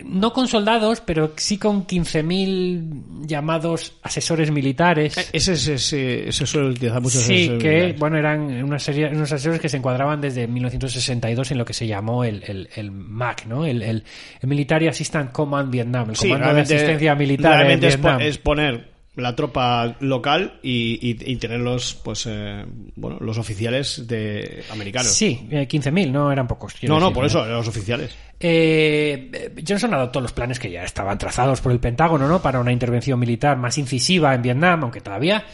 No 0.06 0.32
con 0.34 0.48
soldados, 0.48 1.02
pero 1.02 1.34
sí 1.36 1.58
con 1.58 1.86
15.000 1.86 3.26
llamados 3.28 3.94
asesores 4.02 4.52
militares. 4.52 5.18
Eh, 5.18 5.26
Ese, 5.34 5.54
ese 5.74 6.46
suele 6.46 6.70
utilizar 6.70 7.02
mucho 7.02 7.20
Sí, 7.20 7.58
que 7.60 7.96
bueno, 7.98 8.18
eran 8.18 8.64
una 8.64 8.80
serie, 8.80 9.08
unos 9.10 9.32
asesores 9.32 9.60
que 9.60 9.70
se 9.70 9.78
encuadraban 9.78 10.22
desde 10.22 10.48
1962 10.48 11.52
en 11.52 11.58
lo 11.58 11.66
que 11.66 11.74
se 11.74 11.88
llamó 11.88 12.24
el, 12.24 12.44
el, 12.48 12.70
el 12.76 12.92
MAC, 12.92 13.46
¿no? 13.46 13.66
El, 13.66 13.82
el, 13.82 14.04
Military 14.44 14.88
Assistant 14.88 15.32
Command 15.32 15.72
Vietnam, 15.72 16.10
el 16.10 16.16
Sí, 16.16 16.30
Comando 16.30 16.54
de 16.54 16.62
Asistencia 16.62 17.16
Militar 17.16 17.70
en 17.70 17.80
Vietnam. 17.80 18.22
es 18.22 18.38
poner 18.38 18.91
la 19.16 19.36
tropa 19.36 19.97
local 19.99 20.59
y, 20.64 20.99
y, 21.01 21.32
y 21.32 21.36
tenerlos, 21.36 21.99
pues, 22.03 22.26
eh, 22.30 22.66
bueno, 22.95 23.18
los 23.20 23.38
oficiales 23.38 24.07
de 24.07 24.64
americanos. 24.72 25.12
Sí, 25.12 25.47
eh, 25.51 25.68
15.000, 25.68 26.12
no 26.12 26.32
eran 26.32 26.47
pocos. 26.47 26.76
No, 26.84 26.95
no, 26.95 27.07
decir, 27.07 27.14
por 27.14 27.26
eso, 27.26 27.45
los 27.45 27.68
oficiales. 27.68 28.16
Eh, 28.39 29.53
Johnson 29.68 29.93
adoptó 29.93 30.22
los 30.22 30.32
planes 30.32 30.59
que 30.59 30.72
ya 30.72 30.84
estaban 30.84 31.18
trazados 31.18 31.59
por 31.62 31.72
el 31.72 31.80
Pentágono, 31.80 32.28
¿no? 32.28 32.41
Para 32.41 32.59
una 32.59 32.72
intervención 32.72 33.20
militar 33.20 33.57
más 33.57 33.78
incisiva 33.78 34.34
en 34.34 34.41
Vietnam, 34.41 34.84
aunque 34.84 35.01
todavía 35.01 35.45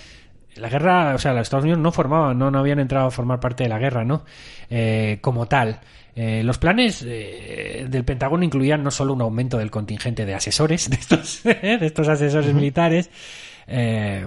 la 0.60 0.70
guerra, 0.70 1.16
o 1.16 1.18
sea, 1.18 1.34
los 1.34 1.44
Estados 1.44 1.64
Unidos 1.64 1.80
no 1.80 1.92
formaban, 1.92 2.38
no, 2.38 2.52
no 2.52 2.60
habían 2.60 2.80
entrado 2.80 3.08
a 3.08 3.12
formar 3.12 3.40
parte 3.40 3.64
de 3.64 3.70
la 3.70 3.80
guerra, 3.80 4.04
¿no? 4.04 4.26
Eh, 4.70 5.20
como 5.22 5.48
tal. 5.48 5.80
Eh, 6.16 6.42
los 6.44 6.58
planes 6.58 7.06
eh, 7.08 7.86
del 7.88 8.04
Pentágono 8.04 8.44
incluían 8.44 8.84
no 8.84 8.90
solo 8.90 9.14
un 9.14 9.22
aumento 9.22 9.60
del 9.60 9.70
contingente 9.70 10.26
de 10.26 10.34
asesores, 10.34 10.90
de 10.90 10.96
estos, 10.96 11.44
de 11.44 11.78
estos 11.82 12.08
asesores 12.08 12.54
militares, 12.54 13.10
eh, 13.68 14.26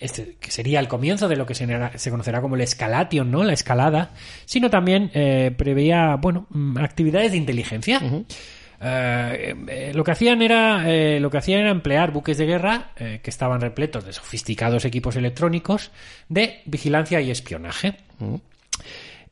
este, 0.00 0.36
que 0.40 0.52
sería 0.52 0.78
el 0.78 0.86
comienzo 0.86 1.28
de 1.28 1.34
lo 1.34 1.44
que 1.44 1.54
se, 1.54 1.66
se 1.96 2.10
conocerá 2.10 2.40
como 2.40 2.54
el 2.54 2.60
escalation, 2.60 3.30
¿no? 3.30 3.42
La 3.42 3.52
escalada, 3.52 4.12
sino 4.44 4.70
también 4.70 5.10
eh, 5.12 5.52
preveía, 5.56 6.14
bueno, 6.16 6.46
mm, 6.50 6.78
actividades 6.78 7.32
de 7.32 7.36
inteligencia. 7.36 8.00
Eh, 8.80 9.56
eh, 9.66 9.92
lo 9.92 10.04
que 10.04 10.12
hacían 10.12 10.40
era 10.40 10.84
lo 11.18 11.30
que 11.30 11.38
hacían 11.38 11.62
era 11.62 11.70
emplear 11.70 12.12
buques 12.12 12.38
de 12.38 12.46
guerra 12.46 12.92
que 12.96 13.28
estaban 13.28 13.60
repletos 13.60 14.04
de 14.04 14.12
sofisticados 14.12 14.84
equipos 14.84 15.16
electrónicos 15.16 15.90
de 16.28 16.62
vigilancia 16.64 17.20
y 17.20 17.32
espionaje. 17.32 17.96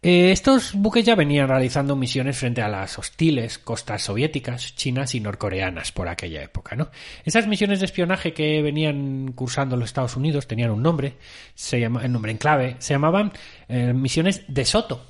Eh, 0.07 0.30
estos 0.30 0.72
buques 0.74 1.04
ya 1.04 1.16
venían 1.16 1.48
realizando 1.48 1.96
misiones 1.96 2.38
frente 2.38 2.62
a 2.62 2.68
las 2.68 2.96
hostiles 2.96 3.59
costas 3.59 4.02
soviéticas, 4.04 4.76
chinas 4.76 5.16
y 5.16 5.20
norcoreanas 5.20 5.90
por 5.90 6.07
aquella 6.07 6.44
época, 6.44 6.76
¿no? 6.76 6.90
Esas 7.24 7.48
misiones 7.48 7.80
de 7.80 7.86
espionaje 7.86 8.32
que 8.32 8.62
venían 8.62 9.32
cursando 9.32 9.76
los 9.76 9.86
Estados 9.86 10.14
Unidos 10.14 10.46
tenían 10.46 10.70
un 10.70 10.80
nombre, 10.80 11.14
se 11.57 11.80
llama, 11.80 12.04
el 12.04 12.12
nombre 12.12 12.30
en 12.30 12.38
clave, 12.38 12.76
se 12.78 12.94
llamaban 12.94 13.32
eh, 13.68 13.92
misiones 13.92 14.44
de 14.46 14.64
Soto. 14.64 15.04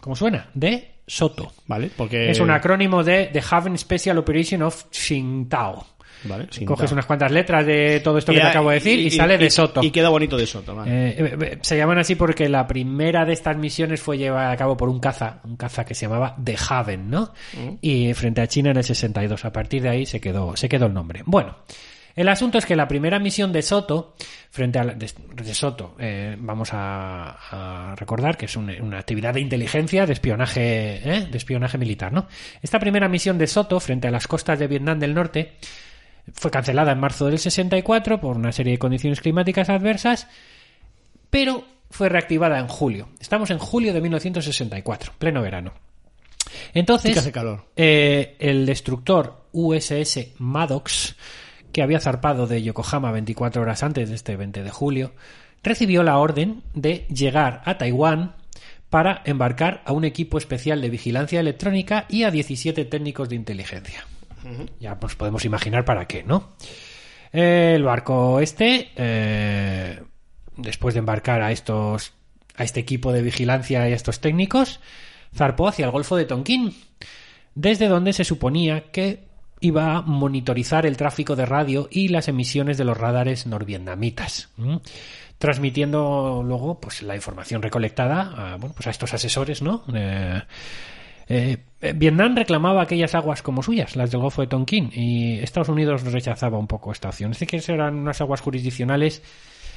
¿Cómo 0.00 0.14
suena? 0.14 0.50
De 0.52 0.96
Soto. 1.06 1.54
¿Vale? 1.66 1.90
Porque. 1.96 2.30
Es 2.30 2.38
un 2.38 2.50
acrónimo 2.50 3.02
de 3.02 3.30
The 3.32 3.42
Haven 3.50 3.78
Special 3.78 4.18
Operation 4.18 4.60
of 4.60 4.90
Tsingtao. 4.90 5.95
¿Vale? 6.28 6.46
Coges 6.66 6.92
unas 6.92 7.06
cuantas 7.06 7.30
letras 7.32 7.64
de 7.66 8.00
todo 8.00 8.18
esto 8.18 8.32
que 8.32 8.38
te 8.38 8.44
acabo 8.50 8.70
de 8.70 8.74
decir 8.76 8.98
y, 8.98 9.10
sale 9.10 9.38
de 9.38 9.50
Soto. 9.50 9.82
Y 9.82 9.90
queda 9.90 10.08
bonito 10.08 10.36
de 10.36 10.46
Soto, 10.46 10.74
vale. 10.74 10.90
Eh, 10.90 11.14
eh, 11.18 11.36
eh, 11.52 11.58
se 11.62 11.76
llaman 11.76 11.98
así 11.98 12.14
porque 12.14 12.48
la 12.48 12.66
primera 12.66 13.24
de 13.24 13.32
estas 13.32 13.56
misiones 13.56 14.00
fue 14.00 14.18
llevada 14.18 14.50
a 14.50 14.56
cabo 14.56 14.76
por 14.76 14.88
un 14.88 15.00
caza, 15.00 15.40
un 15.44 15.56
caza 15.56 15.84
que 15.84 15.94
se 15.94 16.06
llamaba 16.06 16.36
The 16.42 16.56
Haven, 16.68 17.10
¿no? 17.10 17.32
Y 17.80 18.12
frente 18.14 18.40
a 18.40 18.46
China 18.46 18.70
en 18.70 18.76
el 18.78 18.84
62. 18.84 19.44
A 19.44 19.52
partir 19.52 19.82
de 19.82 19.88
ahí 19.88 20.06
se 20.06 20.20
quedó, 20.20 20.56
se 20.56 20.68
quedó 20.68 20.86
el 20.86 20.94
nombre. 20.94 21.22
Bueno, 21.26 21.56
el 22.14 22.28
asunto 22.30 22.56
es 22.56 22.64
que 22.64 22.74
la 22.76 22.88
primera 22.88 23.18
misión 23.18 23.52
de 23.52 23.60
Soto, 23.60 24.14
frente 24.50 24.78
a 24.78 24.84
la- 24.84 24.94
de, 24.94 25.06
de 25.34 25.54
Soto, 25.54 25.94
eh, 25.98 26.34
vamos 26.38 26.70
a, 26.72 27.90
a 27.90 27.94
recordar 27.94 28.38
que 28.38 28.46
es 28.46 28.56
un- 28.56 28.70
una 28.80 28.98
actividad 28.98 29.34
de 29.34 29.40
inteligencia, 29.40 30.06
de 30.06 30.14
espionaje, 30.14 30.96
¿eh? 31.04 31.26
de 31.30 31.36
espionaje 31.36 31.76
militar, 31.76 32.12
¿no? 32.14 32.26
Esta 32.62 32.78
primera 32.78 33.06
misión 33.08 33.36
de 33.36 33.46
Soto 33.46 33.78
frente 33.80 34.08
a 34.08 34.10
las 34.10 34.26
costas 34.26 34.58
de 34.58 34.66
Vietnam 34.66 34.98
del 34.98 35.12
Norte 35.12 35.56
fue 36.32 36.50
cancelada 36.50 36.92
en 36.92 37.00
marzo 37.00 37.26
del 37.26 37.38
64 37.38 38.20
por 38.20 38.36
una 38.36 38.52
serie 38.52 38.72
de 38.72 38.78
condiciones 38.78 39.20
climáticas 39.20 39.68
adversas, 39.68 40.28
pero 41.30 41.64
fue 41.90 42.08
reactivada 42.08 42.58
en 42.58 42.68
julio. 42.68 43.08
Estamos 43.20 43.50
en 43.50 43.58
julio 43.58 43.92
de 43.92 44.00
1964, 44.00 45.12
pleno 45.18 45.42
verano. 45.42 45.72
Entonces, 46.74 47.30
calor. 47.32 47.66
eh, 47.76 48.36
el 48.38 48.66
destructor 48.66 49.46
USS 49.52 50.32
Maddox, 50.38 51.16
que 51.72 51.82
había 51.82 52.00
zarpado 52.00 52.46
de 52.46 52.62
Yokohama 52.62 53.12
24 53.12 53.62
horas 53.62 53.82
antes 53.82 54.08
de 54.08 54.14
este 54.14 54.36
20 54.36 54.62
de 54.62 54.70
julio, 54.70 55.12
recibió 55.62 56.02
la 56.02 56.18
orden 56.18 56.62
de 56.74 57.06
llegar 57.08 57.62
a 57.64 57.78
Taiwán 57.78 58.36
para 58.90 59.22
embarcar 59.24 59.82
a 59.84 59.92
un 59.92 60.04
equipo 60.04 60.38
especial 60.38 60.80
de 60.80 60.90
vigilancia 60.90 61.40
electrónica 61.40 62.06
y 62.08 62.22
a 62.22 62.30
17 62.30 62.84
técnicos 62.84 63.28
de 63.28 63.36
inteligencia. 63.36 64.06
Ya 64.80 64.98
pues 64.98 65.14
podemos 65.14 65.44
imaginar 65.44 65.84
para 65.84 66.06
qué, 66.06 66.22
¿no? 66.22 66.56
El 67.32 67.82
barco 67.82 68.40
este, 68.40 68.90
eh, 68.96 70.00
después 70.56 70.94
de 70.94 71.00
embarcar 71.00 71.42
a 71.42 71.52
estos, 71.52 72.12
a 72.56 72.64
este 72.64 72.80
equipo 72.80 73.12
de 73.12 73.22
vigilancia 73.22 73.88
y 73.88 73.92
a 73.92 73.96
estos 73.96 74.20
técnicos, 74.20 74.80
zarpó 75.34 75.68
hacia 75.68 75.84
el 75.84 75.90
Golfo 75.90 76.16
de 76.16 76.24
Tonkin, 76.24 76.74
desde 77.54 77.88
donde 77.88 78.12
se 78.12 78.24
suponía 78.24 78.90
que 78.90 79.26
iba 79.60 79.96
a 79.96 80.02
monitorizar 80.02 80.86
el 80.86 80.96
tráfico 80.96 81.36
de 81.36 81.46
radio 81.46 81.88
y 81.90 82.08
las 82.08 82.28
emisiones 82.28 82.78
de 82.78 82.84
los 82.84 82.96
radares 82.96 83.46
norvietnamitas, 83.46 84.50
transmitiendo 85.38 86.42
luego 86.44 86.80
pues 86.80 87.02
la 87.02 87.16
información 87.16 87.62
recolectada 87.62 88.52
a, 88.52 88.56
bueno, 88.56 88.74
pues 88.74 88.86
a 88.86 88.90
estos 88.90 89.14
asesores, 89.14 89.62
¿no? 89.62 89.84
Eh, 89.94 90.42
eh, 91.28 91.58
Vietnam 91.94 92.34
reclamaba 92.36 92.82
aquellas 92.82 93.14
aguas 93.14 93.42
como 93.42 93.62
suyas, 93.62 93.96
las 93.96 94.10
del 94.10 94.20
Golfo 94.20 94.42
de 94.42 94.48
Tonkin, 94.48 94.90
y 94.94 95.38
Estados 95.40 95.68
Unidos 95.68 96.02
rechazaba 96.10 96.58
un 96.58 96.66
poco 96.66 96.92
esta 96.92 97.08
opción. 97.08 97.32
Es 97.32 97.38
decir, 97.40 97.60
que 97.62 97.72
eran 97.72 97.94
unas 97.96 98.20
aguas 98.20 98.40
jurisdiccionales. 98.40 99.22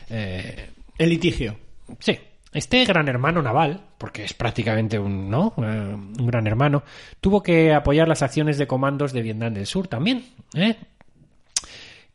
eh, 0.10 0.70
El 0.98 1.10
litigio. 1.10 1.58
sí, 2.00 2.18
este 2.54 2.84
gran 2.86 3.08
hermano 3.08 3.42
naval, 3.42 3.82
porque 3.98 4.24
es 4.24 4.34
prácticamente 4.34 4.98
un, 4.98 5.30
¿no? 5.30 5.54
Eh, 5.58 5.62
un 5.62 6.28
gran 6.28 6.48
hermano, 6.48 6.84
tuvo 7.22 7.44
que 7.44 7.74
apoyar 7.74 8.08
las 8.08 8.22
acciones 8.24 8.58
de 8.58 8.66
comandos 8.68 9.14
de 9.14 9.22
Vietnam 9.22 9.54
del 9.54 9.66
Sur 9.68 9.88
también. 9.88 10.26
¿eh? 10.56 10.76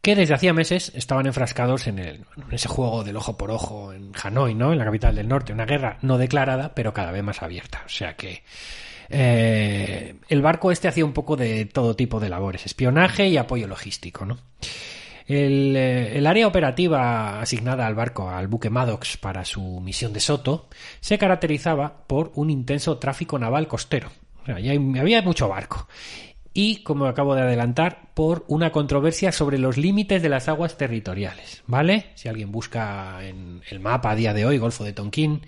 que 0.00 0.14
desde 0.14 0.34
hacía 0.34 0.52
meses 0.52 0.92
estaban 0.94 1.24
enfrascados 1.26 1.86
en, 1.86 1.98
el- 1.98 2.16
en 2.36 2.52
ese 2.52 2.68
juego 2.68 3.04
del 3.04 3.16
ojo 3.16 3.38
por 3.38 3.50
ojo 3.50 3.90
en 3.94 4.12
Hanoi, 4.22 4.54
¿no? 4.54 4.70
En 4.70 4.78
la 4.78 4.84
capital 4.84 5.14
del 5.14 5.28
norte, 5.28 5.54
una 5.54 5.64
guerra 5.64 5.96
no 6.02 6.18
declarada, 6.18 6.74
pero 6.74 6.92
cada 6.92 7.10
vez 7.10 7.22
más 7.22 7.42
abierta. 7.42 7.82
O 7.86 7.88
sea 7.88 8.14
que 8.14 8.42
eh, 9.08 10.16
el 10.28 10.42
barco 10.42 10.72
este 10.72 10.88
hacía 10.88 11.04
un 11.04 11.12
poco 11.12 11.36
de 11.36 11.66
todo 11.66 11.96
tipo 11.96 12.20
de 12.20 12.28
labores, 12.28 12.66
espionaje 12.66 13.28
y 13.28 13.36
apoyo 13.36 13.66
logístico, 13.66 14.24
¿no? 14.24 14.38
El, 15.26 15.74
eh, 15.76 16.18
el 16.18 16.26
área 16.26 16.46
operativa 16.46 17.40
asignada 17.40 17.86
al 17.86 17.94
barco, 17.94 18.28
al 18.28 18.48
buque 18.48 18.70
Maddox, 18.70 19.16
para 19.16 19.44
su 19.44 19.80
misión 19.80 20.12
de 20.12 20.20
Soto, 20.20 20.68
se 21.00 21.18
caracterizaba 21.18 22.04
por 22.06 22.32
un 22.34 22.50
intenso 22.50 22.98
tráfico 22.98 23.38
naval 23.38 23.66
costero. 23.66 24.10
Ya 24.46 24.72
había 25.00 25.22
mucho 25.22 25.48
barco. 25.48 25.88
Y, 26.52 26.82
como 26.84 27.06
acabo 27.06 27.34
de 27.34 27.42
adelantar, 27.42 28.10
por 28.14 28.44
una 28.46 28.70
controversia 28.70 29.32
sobre 29.32 29.58
los 29.58 29.76
límites 29.76 30.22
de 30.22 30.28
las 30.28 30.48
aguas 30.48 30.78
territoriales. 30.78 31.64
¿Vale? 31.66 32.12
Si 32.14 32.28
alguien 32.28 32.52
busca 32.52 33.26
en 33.26 33.62
el 33.70 33.80
mapa 33.80 34.12
a 34.12 34.14
día 34.14 34.32
de 34.32 34.46
hoy, 34.46 34.58
Golfo 34.58 34.84
de 34.84 34.92
Tonquín, 34.92 35.42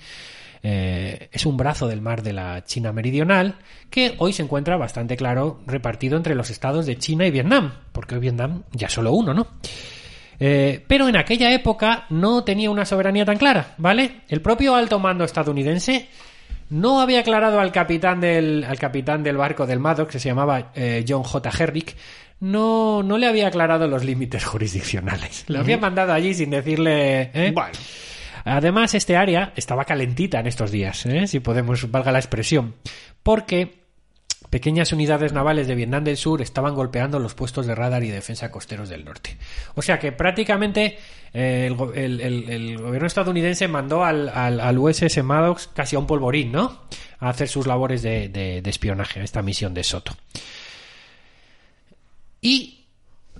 eh, 0.62 1.28
es 1.32 1.46
un 1.46 1.56
brazo 1.56 1.86
del 1.88 2.00
mar 2.00 2.22
de 2.22 2.32
la 2.32 2.64
China 2.64 2.92
Meridional 2.92 3.56
que 3.90 4.14
hoy 4.18 4.32
se 4.32 4.42
encuentra 4.42 4.76
bastante 4.76 5.16
claro 5.16 5.60
repartido 5.66 6.16
entre 6.16 6.34
los 6.34 6.50
estados 6.50 6.86
de 6.86 6.98
China 6.98 7.26
y 7.26 7.30
Vietnam, 7.30 7.72
porque 7.92 8.14
hoy 8.14 8.20
Vietnam 8.20 8.64
ya 8.72 8.88
solo 8.88 9.12
uno, 9.12 9.34
¿no? 9.34 9.46
Eh, 10.38 10.84
pero 10.86 11.08
en 11.08 11.16
aquella 11.16 11.52
época 11.52 12.06
no 12.10 12.44
tenía 12.44 12.70
una 12.70 12.84
soberanía 12.84 13.24
tan 13.24 13.38
clara, 13.38 13.74
¿vale? 13.78 14.22
El 14.28 14.42
propio 14.42 14.74
alto 14.74 14.98
mando 14.98 15.24
estadounidense 15.24 16.08
no 16.68 17.00
había 17.00 17.20
aclarado 17.20 17.60
al 17.60 17.72
capitán 17.72 18.20
del, 18.20 18.64
al 18.64 18.78
capitán 18.78 19.22
del 19.22 19.36
barco 19.36 19.66
del 19.66 19.78
Maddox, 19.78 20.12
que 20.12 20.18
se 20.18 20.28
llamaba 20.28 20.72
eh, 20.74 21.04
John 21.06 21.22
J. 21.22 21.50
Herrick, 21.58 21.96
no, 22.40 23.02
no 23.02 23.18
le 23.18 23.26
había 23.26 23.48
aclarado 23.48 23.86
los 23.86 24.04
límites 24.04 24.44
jurisdiccionales. 24.46 25.44
Lo 25.48 25.60
había 25.60 25.78
mandado 25.78 26.12
allí 26.12 26.34
sin 26.34 26.50
decirle... 26.50 27.30
¿eh? 27.32 27.52
Bueno. 27.54 27.72
Además, 28.48 28.94
este 28.94 29.16
área 29.16 29.52
estaba 29.56 29.84
calentita 29.84 30.38
en 30.40 30.46
estos 30.46 30.70
días, 30.70 31.04
¿eh? 31.06 31.26
si 31.26 31.40
podemos, 31.40 31.90
valga 31.90 32.12
la 32.12 32.18
expresión, 32.20 32.74
porque 33.22 33.84
pequeñas 34.50 34.92
unidades 34.92 35.32
navales 35.32 35.66
de 35.66 35.74
Vietnam 35.74 36.04
del 36.04 36.16
Sur 36.16 36.40
estaban 36.40 36.74
golpeando 36.76 37.18
los 37.18 37.34
puestos 37.34 37.66
de 37.66 37.74
radar 37.74 38.04
y 38.04 38.08
defensa 38.08 38.52
costeros 38.52 38.88
del 38.88 39.04
norte. 39.04 39.36
O 39.74 39.82
sea 39.82 39.98
que 39.98 40.12
prácticamente 40.12 40.96
eh, 41.34 41.64
el, 41.66 41.74
go- 41.74 41.92
el- 41.92 42.20
el- 42.20 42.48
el 42.48 42.78
gobierno 42.78 43.08
estadounidense 43.08 43.66
mandó 43.66 44.04
al, 44.04 44.28
al, 44.28 44.60
al 44.60 44.78
USS 44.78 45.22
Maddox 45.24 45.66
casi 45.74 45.96
a 45.96 45.98
un 45.98 46.06
polvorín, 46.06 46.52
¿no? 46.52 46.82
A 47.18 47.30
hacer 47.30 47.48
sus 47.48 47.66
labores 47.66 48.02
de, 48.02 48.28
de- 48.28 48.62
de 48.62 49.24
esta 49.24 49.42
misión 49.42 49.74
de 49.74 49.82
Soto. 49.82 50.16
Y 52.40 52.75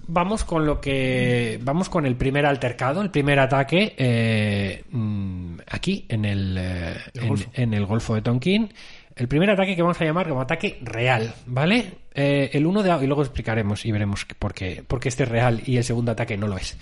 vamos 0.08 0.44
con 0.44 0.66
lo 0.66 0.80
que 0.80 1.58
vamos 1.62 1.88
con 1.88 2.06
el 2.06 2.16
primer 2.16 2.46
altercado, 2.46 3.02
el 3.02 3.10
primer 3.10 3.38
ataque 3.38 3.94
eh, 3.96 4.84
mm, 4.90 5.56
aquí 5.68 6.04
en 6.08 6.24
el, 6.24 6.56
eh, 6.58 6.94
en, 7.14 7.22
en 7.54 7.74
el 7.74 7.86
Golfo 7.86 8.14
de 8.14 8.22
Tonkin. 8.22 8.72
El 9.14 9.28
primer 9.28 9.48
ataque 9.48 9.74
que 9.74 9.80
vamos 9.80 9.98
a 10.00 10.04
llamar 10.04 10.28
como 10.28 10.42
ataque 10.42 10.78
real, 10.82 11.32
¿vale? 11.46 11.92
Eh, 12.14 12.50
el 12.52 12.66
1 12.66 12.82
de 12.82 13.04
y 13.04 13.06
luego 13.06 13.22
explicaremos 13.22 13.86
y 13.86 13.90
veremos 13.92 14.26
por 14.38 14.52
qué, 14.52 14.84
por 14.86 15.00
qué 15.00 15.08
este 15.08 15.22
es 15.22 15.28
real 15.30 15.62
y 15.64 15.78
el 15.78 15.84
segundo 15.84 16.12
ataque 16.12 16.36
no 16.36 16.46
lo 16.46 16.58
es. 16.58 16.76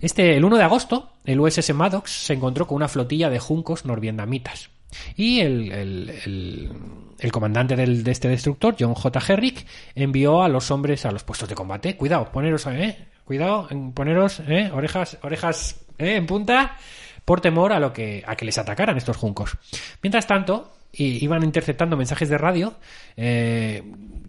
Este, 0.00 0.36
el 0.36 0.44
1 0.46 0.56
de 0.56 0.62
agosto, 0.62 1.10
el 1.26 1.38
USS 1.38 1.74
Maddox 1.74 2.10
se 2.10 2.32
encontró 2.32 2.66
con 2.66 2.76
una 2.76 2.88
flotilla 2.88 3.28
de 3.28 3.38
juncos 3.38 3.84
norvietnamitas. 3.84 4.70
Y 5.16 5.40
el, 5.40 5.70
el- 5.72 6.10
el- 6.24 6.70
el 7.18 7.32
comandante 7.32 7.76
del- 7.76 8.04
de 8.04 8.10
este 8.12 8.28
destructor, 8.28 8.76
John 8.78 8.94
J. 8.94 9.20
Herrick, 9.32 9.66
envió 9.94 10.42
a 10.42 10.48
los 10.48 10.70
hombres 10.70 11.04
a 11.06 11.10
los 11.12 11.24
puestos 11.24 11.48
de 11.48 11.54
combate. 11.54 11.96
Cuidado, 11.96 12.30
poneros, 12.30 12.66
eh, 12.66 13.06
cuidado, 13.24 13.66
en- 13.70 13.92
poneros, 13.92 14.40
eh, 14.46 14.70
orejas, 14.72 15.18
orejas 15.22 15.80
eh, 15.98 16.16
en 16.16 16.26
punta, 16.26 16.76
por 17.24 17.40
temor 17.40 17.72
a 17.72 17.80
lo 17.80 17.92
que 17.92 18.22
a 18.26 18.36
que 18.36 18.44
les 18.44 18.58
atacaran 18.58 18.96
estos 18.96 19.16
juncos. 19.16 19.56
Mientras 20.02 20.26
tanto, 20.26 20.72
iban 20.92 21.42
interceptando 21.42 21.96
mensajes 21.96 22.28
de 22.28 22.38
radio 22.38 22.74
eh, 23.16 23.82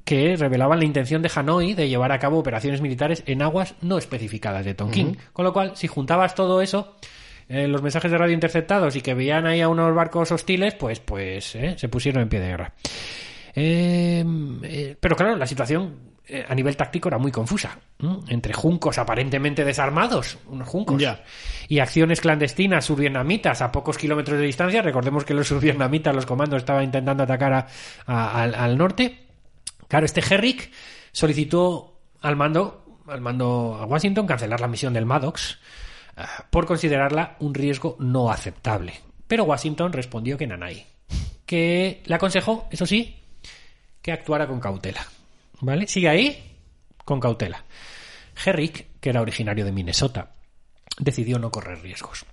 que 0.04 0.36
revelaban 0.36 0.80
la 0.80 0.86
intención 0.86 1.22
de 1.22 1.32
Hanoi 1.34 1.74
de 1.74 1.88
llevar 1.90 2.12
a 2.12 2.20
cabo 2.20 2.40
operaciones 2.40 2.82
militares 2.82 3.24
en 3.26 3.42
aguas 3.42 3.76
no 3.82 3.98
especificadas 3.98 4.66
de 4.66 4.74
Tonkin. 4.74 5.18
Con 5.34 5.46
lo 5.46 5.54
cual, 5.54 5.74
si 5.76 5.88
juntabas 5.88 6.34
todo 6.36 6.62
eso, 6.62 6.96
eh, 7.50 7.68
los 7.68 7.82
mensajes 7.82 8.12
de 8.12 8.18
radio 8.18 8.34
interceptados 8.34 8.96
y 8.96 9.02
que 9.02 9.14
veían 9.14 9.46
ahí 9.46 9.62
a 9.62 9.70
unos 9.70 9.94
barcos 9.96 10.32
hostiles, 10.32 10.74
pues, 10.76 11.00
pues 11.00 11.56
eh, 11.56 11.76
se 11.78 11.88
pusieron 11.90 12.24
en 12.24 12.30
pie 12.30 12.40
de 12.40 12.48
guerra. 12.48 12.74
Eh, 13.56 14.24
eh, 14.64 14.96
pero 15.00 15.16
claro, 15.16 15.36
la 15.36 15.48
situación 15.48 15.96
eh, 16.28 16.46
a 16.48 16.54
nivel 16.54 16.76
táctico 16.76 17.08
era 17.08 17.18
muy 17.18 17.32
confusa. 17.32 17.80
¿m? 18.00 18.20
Entre 18.28 18.54
juncos 18.54 18.98
aparentemente 18.98 19.64
desarmados, 19.64 20.38
unos 20.48 20.68
juncos, 20.68 21.02
Ya. 21.02 21.24
y 21.68 21.80
acciones 21.80 22.22
clandestinas 22.22 22.86
survietnamitas 22.86 23.62
a 23.62 23.72
pocos 23.72 23.98
kilómetros 23.98 24.38
de 24.40 24.46
distancia. 24.46 24.82
Recordemos 24.82 25.26
que 25.26 25.34
los 25.34 25.48
survietnamitas, 25.48 26.14
los 26.14 26.26
comandos, 26.26 26.58
estaban 26.60 26.84
intentando 26.84 27.24
atacar 27.24 27.54
a- 27.54 27.68
a- 28.06 28.42
al, 28.44 28.56
al 28.56 28.78
norte. 28.78 29.26
Claro, 29.88 30.06
este 30.06 30.22
Herrick 30.22 30.70
solicitó 31.14 32.00
al 32.22 32.36
mando, 32.36 33.00
al 33.08 33.22
mando 33.22 33.78
a 33.82 33.86
Washington 33.86 34.28
cancelar 34.28 34.60
la 34.60 34.68
misión 34.68 34.94
del 34.94 35.06
Maddox 35.06 35.58
por 36.50 36.66
considerarla 36.66 37.36
un 37.40 37.54
riesgo 37.54 37.96
no 38.00 38.32
aceptable. 38.32 38.94
Pero 39.28 39.44
Washington 39.44 39.94
respondió 39.94 40.38
que 40.38 40.48
nanay, 40.48 40.86
que 41.46 42.02
le 42.06 42.16
aconsejó, 42.16 42.68
eso 42.72 42.86
sí, 42.86 43.16
que 44.02 44.12
actuara 44.12 44.48
con 44.48 44.60
cautela. 44.60 45.06
¿Vale? 45.60 45.88
Sigue 45.88 46.10
ahí, 46.10 46.56
con 47.04 47.20
cautela. 47.20 47.64
Herrick, 48.46 49.00
que 49.00 49.10
era 49.10 49.22
originario 49.22 49.66
de 49.66 49.72
Minnesota, 49.72 50.32
decidió 51.00 51.40
no 51.40 51.52
correr 51.52 51.82
riesgos. 51.82 52.26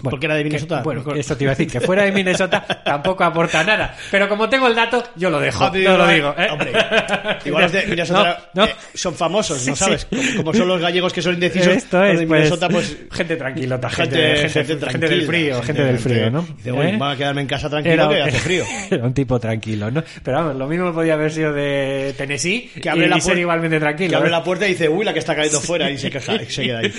Bueno, 0.00 0.10
Porque 0.10 0.26
era 0.26 0.34
de 0.34 0.42
que- 0.42 0.48
Minnesota. 0.50 0.82
bueno, 0.82 1.04
eso 1.14 1.36
te 1.36 1.44
iba 1.44 1.52
a 1.52 1.54
decir, 1.54 1.70
que 1.72 1.80
fuera 1.80 2.02
de 2.02 2.12
Minnesota 2.12 2.60
tampoco 2.84 3.24
aporta 3.24 3.62
nada. 3.64 3.94
Pero 4.10 4.28
como 4.28 4.48
tengo 4.48 4.66
el 4.66 4.74
dato, 4.74 5.02
yo 5.16 5.30
lo 5.30 5.38
dejo. 5.40 5.58
Joder, 5.66 5.82
yo 5.82 5.96
lo 5.96 6.06
digo. 6.08 6.34
¿eh? 6.36 6.48
Hombre, 6.50 6.72
igual 7.44 7.64
es 7.64 7.72
de 7.72 7.86
Minnesota, 7.86 8.50
No, 8.54 8.62
no. 8.64 8.68
eh, 8.68 8.74
son 8.92 9.14
famosos, 9.14 9.66
¿no 9.66 9.76
sabes? 9.76 10.06
sí. 10.10 10.16
Como, 10.32 10.36
como 10.44 10.54
son 10.54 10.68
los 10.68 10.80
gallegos 10.80 11.12
que 11.12 11.22
son 11.22 11.34
indecisos. 11.34 11.68
Esto 11.76 12.00
los 12.00 12.10
es, 12.12 12.18
de 12.20 12.26
pues, 12.26 12.38
Minnesota, 12.40 12.68
pues. 12.68 12.96
gente 13.12 13.36
tranquilota, 13.36 13.88
Gente, 13.90 14.16
gente, 14.36 14.48
gente, 14.50 14.76
tranquila, 14.76 15.08
del 15.08 15.26
frío, 15.26 15.62
gente, 15.62 15.84
del 15.84 15.98
frío, 15.98 16.30
¿no? 16.30 16.42
Dice, 16.56 16.72
"Uy, 16.72 16.86
¿Eh? 16.86 16.96
van 16.98 17.12
a 17.12 17.16
quedarme 17.16 17.40
en 17.42 17.46
casa 17.46 17.70
tranquilo 17.70 18.08
que 18.08 18.20
hace 18.22 18.38
frío. 18.40 18.64
era 18.90 19.04
un 19.04 19.14
tipo 19.14 19.38
tranquilo, 19.38 19.90
¿no? 19.90 20.02
Pero 20.22 20.38
vamos, 20.38 20.56
lo 20.56 20.66
mismo 20.66 20.92
podía 20.92 21.14
haber 21.14 21.30
sido 21.32 21.52
de 21.52 22.14
Tennessee 22.18 22.70
Que 22.82 22.90
abre 22.90 23.06
y, 23.06 23.08
la 23.08 23.18
y 23.18 23.20
ser 23.20 23.38
igualmente 23.38 23.78
tranquilo. 23.78 24.10
Que 24.10 24.16
abre 24.16 24.30
la 24.30 24.42
puerta 24.42 24.66
y 24.66 24.70
dice, 24.70 24.88
uy, 24.88 25.04
la 25.04 25.12
que 25.12 25.20
está 25.20 25.34
cayendo 25.36 25.60
fuera, 25.60 25.88
y 25.90 25.96
se 25.98 26.10
queja, 26.10 26.34
y 26.34 26.46
se 26.46 26.62
queda 26.64 26.80
ahí. 26.80 26.92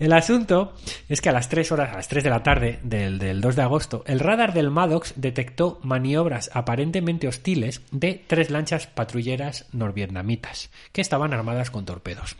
El 0.00 0.12
asunto 0.12 0.74
es 1.08 1.20
que 1.20 1.28
a 1.28 1.32
las 1.32 1.48
3 1.48 1.70
horas, 1.72 1.92
a 1.92 1.96
las 1.96 2.08
3 2.08 2.24
de 2.24 2.30
la 2.32 2.42
tarde 2.42 2.78
del, 2.82 3.18
del 3.18 3.42
2 3.42 3.56
de 3.56 3.62
agosto, 3.62 4.04
el 4.06 4.18
radar 4.18 4.54
del 4.54 4.70
Maddox 4.70 5.12
detectó 5.16 5.78
maniobras 5.82 6.50
aparentemente 6.54 7.28
hostiles 7.28 7.82
de 7.90 8.24
tres 8.26 8.48
lanchas 8.48 8.86
patrulleras 8.86 9.66
norvietnamitas 9.72 10.70
que 10.92 11.02
estaban 11.02 11.34
armadas 11.34 11.70
con 11.70 11.84
torpedos. 11.84 12.36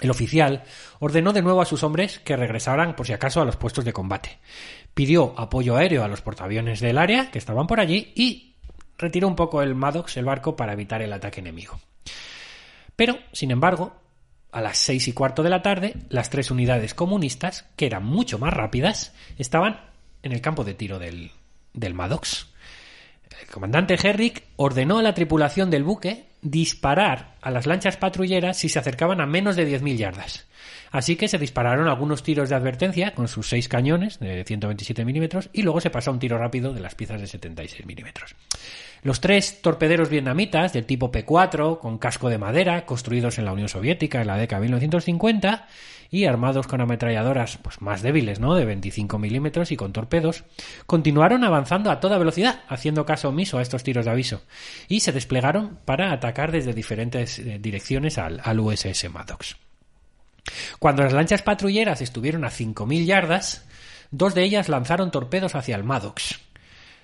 El 0.00 0.10
oficial 0.10 0.62
ordenó 1.00 1.32
de 1.32 1.42
nuevo 1.42 1.60
a 1.60 1.64
sus 1.64 1.82
hombres 1.82 2.20
que 2.20 2.36
regresaran 2.36 2.94
por 2.94 3.08
si 3.08 3.12
acaso 3.12 3.40
a 3.40 3.44
los 3.44 3.56
puestos 3.56 3.84
de 3.84 3.92
combate. 3.92 4.38
Pidió 4.94 5.34
apoyo 5.36 5.76
aéreo 5.76 6.04
a 6.04 6.08
los 6.08 6.20
portaaviones 6.20 6.78
del 6.78 6.96
área 6.96 7.32
que 7.32 7.38
estaban 7.38 7.66
por 7.66 7.80
allí 7.80 8.12
y 8.14 8.54
retiró 8.98 9.26
un 9.26 9.34
poco 9.34 9.62
el 9.62 9.74
Maddox, 9.74 10.16
el 10.16 10.26
barco, 10.26 10.54
para 10.54 10.74
evitar 10.74 11.02
el 11.02 11.12
ataque 11.12 11.40
enemigo. 11.40 11.80
Pero, 12.94 13.18
sin 13.32 13.50
embargo, 13.50 13.96
a 14.52 14.60
las 14.60 14.78
seis 14.78 15.08
y 15.08 15.12
cuarto 15.12 15.42
de 15.42 15.50
la 15.50 15.62
tarde, 15.62 15.94
las 16.08 16.30
tres 16.30 16.50
unidades 16.50 16.94
comunistas, 16.94 17.66
que 17.76 17.86
eran 17.86 18.04
mucho 18.04 18.38
más 18.38 18.52
rápidas, 18.52 19.14
estaban 19.36 19.80
en 20.22 20.32
el 20.32 20.40
campo 20.40 20.64
de 20.64 20.74
tiro 20.74 20.98
del, 20.98 21.30
del 21.74 21.94
Maddox. 21.94 22.48
El 23.40 23.48
comandante 23.48 23.94
Herrick 23.94 24.44
ordenó 24.56 24.98
a 24.98 25.02
la 25.02 25.14
tripulación 25.14 25.70
del 25.70 25.84
buque 25.84 26.26
disparar 26.42 27.36
a 27.40 27.50
las 27.50 27.66
lanchas 27.66 27.96
patrulleras 27.96 28.56
si 28.56 28.68
se 28.68 28.78
acercaban 28.78 29.20
a 29.20 29.26
menos 29.26 29.56
de 29.56 29.68
10.000 29.68 29.96
yardas. 29.96 30.46
Así 30.90 31.16
que 31.16 31.28
se 31.28 31.38
dispararon 31.38 31.88
algunos 31.88 32.22
tiros 32.22 32.48
de 32.48 32.54
advertencia 32.54 33.14
con 33.14 33.28
sus 33.28 33.48
seis 33.48 33.68
cañones 33.68 34.18
de 34.18 34.44
127 34.44 35.04
milímetros 35.04 35.50
y 35.52 35.62
luego 35.62 35.80
se 35.80 35.90
pasó 35.90 36.10
un 36.10 36.18
tiro 36.18 36.38
rápido 36.38 36.72
de 36.72 36.80
las 36.80 36.94
piezas 36.94 37.20
de 37.20 37.26
76 37.26 37.86
milímetros. 37.86 38.34
Los 39.02 39.20
tres 39.20 39.62
torpederos 39.62 40.08
vietnamitas 40.08 40.72
del 40.72 40.84
tipo 40.84 41.12
P4, 41.12 41.78
con 41.78 41.98
casco 41.98 42.28
de 42.28 42.38
madera, 42.38 42.84
construidos 42.84 43.38
en 43.38 43.44
la 43.44 43.52
Unión 43.52 43.68
Soviética 43.68 44.20
en 44.20 44.26
la 44.26 44.36
década 44.36 44.60
de 44.60 44.66
1950 44.66 45.68
y 46.10 46.24
armados 46.24 46.66
con 46.66 46.80
ametralladoras 46.80 47.58
pues, 47.58 47.80
más 47.80 48.02
débiles, 48.02 48.40
¿no? 48.40 48.54
de 48.54 48.64
25 48.64 49.18
milímetros 49.18 49.70
y 49.72 49.76
con 49.76 49.92
torpedos, 49.92 50.44
continuaron 50.86 51.44
avanzando 51.44 51.90
a 51.90 52.00
toda 52.00 52.18
velocidad, 52.18 52.62
haciendo 52.68 53.06
caso 53.06 53.28
omiso 53.28 53.58
a 53.58 53.62
estos 53.62 53.82
tiros 53.82 54.06
de 54.06 54.10
aviso, 54.10 54.42
y 54.88 55.00
se 55.00 55.12
desplegaron 55.12 55.78
para 55.84 56.12
atacar 56.12 56.50
desde 56.50 56.72
diferentes 56.72 57.38
eh, 57.38 57.58
direcciones 57.60 58.18
al, 58.18 58.40
al 58.42 58.58
USS 58.58 59.10
Maddox. 59.12 59.67
Cuando 60.78 61.02
las 61.02 61.12
lanchas 61.12 61.42
patrulleras 61.42 62.00
estuvieron 62.00 62.44
a 62.44 62.50
5.000 62.50 63.04
yardas, 63.04 63.66
dos 64.10 64.34
de 64.34 64.44
ellas 64.44 64.68
lanzaron 64.68 65.10
torpedos 65.10 65.54
hacia 65.54 65.76
el 65.76 65.84
Maddox. 65.84 66.40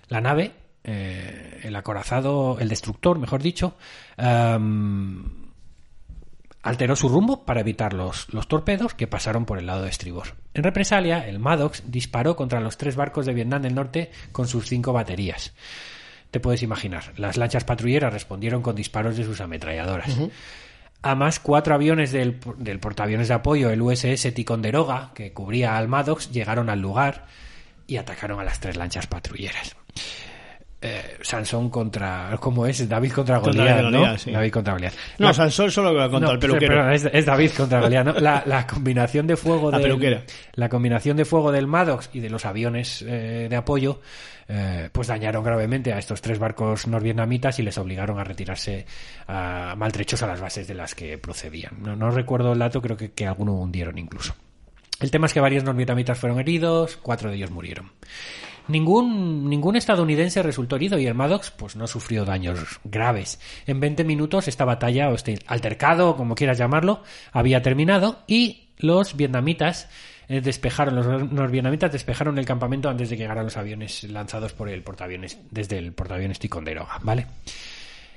La 0.09 0.21
nave, 0.21 0.53
eh, 0.85 1.61
el 1.63 1.77
acorazado, 1.77 2.59
el 2.61 2.69
destructor, 2.69 3.19
mejor 3.19 3.43
dicho, 3.43 3.77
am, 4.17 5.51
alteró 6.63 6.97
su 6.97 7.09
rumbo 7.09 7.45
para 7.45 7.61
evitar 7.61 7.93
los, 7.93 8.33
los 8.33 8.49
torpedos 8.49 8.95
que 8.95 9.07
pasaron 9.07 9.45
por 9.45 9.59
el 9.59 9.67
lado 9.67 9.83
de 9.83 9.91
estribor. 9.91 10.35
En 10.55 10.63
represalia, 10.63 11.27
el 11.27 11.39
Maddox 11.39 11.85
disparó 11.87 12.37
contra 12.37 12.61
los 12.61 12.77
tres 12.79 12.97
barcos 12.97 13.27
de 13.27 13.35
Vietnam 13.35 13.63
del 13.63 13.75
Norte 13.75 14.11
con 14.33 14.49
sus 14.49 14.69
cinco 14.69 14.93
baterías. 14.93 15.53
Te 16.31 16.41
puedes 16.41 16.63
imaginar, 16.63 17.13
las 17.17 17.37
lanchas 17.37 17.65
patrulleras 17.65 18.13
respondieron 18.13 18.61
con 18.61 18.75
disparos 18.75 19.17
de 19.17 19.25
sus 19.25 19.41
ametralladoras. 19.41 20.19
Además, 21.05 21.39
cuatro 21.39 21.75
aviones 21.75 22.13
del, 22.13 22.41
del 22.57 22.81
portaaviones 22.81 23.29
de 23.29 23.35
apoyo, 23.35 23.69
el 23.69 23.83
USS 23.83 24.33
Ticonderoga, 24.33 25.11
que 25.15 25.35
cubría 25.35 25.77
al 25.77 25.87
Maddox, 25.87 26.31
llegaron 26.31 26.71
al 26.71 26.81
lugar 26.81 27.27
y 27.87 27.99
atacaron 27.99 28.41
a 28.41 28.45
las 28.45 28.59
tres 28.59 28.77
lanchas 28.77 29.07
patrulleras. 29.07 29.77
Eh, 30.87 31.17
Sansón 31.23 31.71
contra. 31.71 32.37
¿Cómo 32.39 32.67
es? 32.67 32.87
David 32.87 33.13
contra 33.13 33.41
Contra 33.41 33.81
Goliat, 33.81 33.91
¿no? 33.91 34.19
Sí. 34.19 34.31
David 34.33 34.51
contra 34.53 34.75
Goliat. 34.75 34.93
No, 35.19 35.33
Sansón 35.33 35.71
solo 35.71 35.95
contra 36.11 36.21
no, 36.29 36.33
el 36.33 36.39
peluquero. 36.39 36.75
perdón, 36.77 36.93
es, 36.93 37.09
es 37.11 37.25
David 37.25 37.53
contra 37.57 37.81
Goliat, 37.81 38.05
¿no? 38.05 38.13
La, 38.21 38.43
la 38.45 38.67
combinación 38.67 39.27
de 39.27 39.37
fuego 39.37 39.71
La 39.71 39.79
del- 39.79 39.87
peluquera. 39.87 40.23
la 40.57 40.69
combinación 40.69 41.17
de 41.17 41.25
fuego 41.25 41.53
del 41.53 41.67
Maddox 41.67 42.11
y 42.13 42.21
de 42.21 42.29
los 42.29 42.45
aviones 42.45 43.01
eh, 43.01 43.47
de 43.49 43.57
apoyo 43.57 44.03
eh, 44.47 44.91
pues 44.93 45.09
dañaron 45.09 45.43
gravemente 45.43 45.95
a 45.95 45.99
estos 45.99 46.21
tres 46.21 46.39
barcos 46.39 46.87
norvietnamitas 46.87 47.59
y 47.61 47.63
les 47.63 47.79
obligaron 47.79 48.19
a 48.19 48.25
retirarse 48.25 48.85
a 49.27 49.75
maltrechos 49.79 50.23
a 50.23 50.27
las 50.27 50.39
bases 50.43 50.69
de 50.69 50.75
las 50.75 50.95
que 50.95 51.17
procedían. 51.17 51.77
No, 51.81 51.97
no 51.97 52.11
recuerdo 52.11 52.53
el 52.53 52.59
dato, 52.59 52.83
creo 52.83 52.99
que, 52.99 53.13
que 53.13 53.27
alguno 53.27 53.55
hundieron 53.55 53.97
incluso. 53.97 54.35
El 55.01 55.11
tema 55.11 55.29
es 55.29 55.33
que 55.33 55.41
varios 55.41 55.65
norvietnamitas 55.65 56.19
fueron 56.19 56.41
heridos, 56.41 56.99
cuatro 57.01 57.31
de 57.31 57.37
ellos 57.37 57.51
murieron. 57.51 57.91
Ningún, 58.67 59.49
ningún 59.51 59.77
estadounidense 59.77 60.43
resultó 60.43 60.77
herido 60.77 60.99
y 60.99 61.07
el 61.07 61.15
Maddox 61.15 61.51
pues, 61.51 61.77
no 61.77 61.87
sufrió 61.87 62.25
daños 62.25 62.81
graves. 62.85 63.39
En 63.67 63.81
20 63.81 64.05
minutos 64.05 64.49
esta 64.49 64.65
batalla 64.65 65.11
o 65.11 65.15
este 65.15 65.39
altercado, 65.47 66.17
como 66.17 66.35
quieras 66.35 66.59
llamarlo, 66.59 67.03
había 67.33 67.63
terminado 67.63 68.21
y 68.27 68.69
los 68.79 69.17
vietnamitas 69.17 69.89
eh, 70.29 70.41
despejaron, 70.41 70.97
los 70.97 71.93
despejaron 71.93 72.39
el 72.39 72.47
campamento 72.47 72.89
antes 72.89 73.11
de 73.11 73.17
que 73.17 73.23
llegaran 73.23 73.45
los 73.45 73.57
aviones 73.57 74.05
lanzados 74.05 74.53
por 74.55 74.69
el 74.69 74.83
portaaviones, 74.83 75.39
desde 75.51 75.79
el 75.79 75.93
portaaviones 75.93 76.39
Ticonderoga, 76.39 76.99
¿vale? 77.03 77.27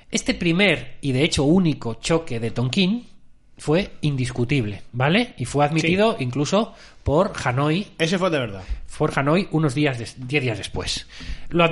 Este 0.09 0.33
primer 0.33 0.97
y 1.01 1.11
de 1.11 1.23
hecho 1.23 1.43
único 1.43 1.95
choque 1.95 2.39
de 2.39 2.51
Tonkin 2.51 3.05
fue 3.57 3.91
indiscutible, 4.01 4.83
¿vale? 4.91 5.33
Y 5.37 5.45
fue 5.45 5.65
admitido 5.65 6.17
incluso 6.19 6.73
por 7.03 7.31
Hanoi 7.43 7.87
Ese 7.97 8.17
fue 8.19 8.29
de 8.29 8.39
verdad. 8.39 8.61
por 8.97 9.17
Hanoi 9.17 9.47
unos 9.51 9.73
días, 9.73 9.97
des- 9.97 10.15
diez 10.27 10.43
días 10.43 10.57
después. 10.57 11.07
Lo 11.49 11.63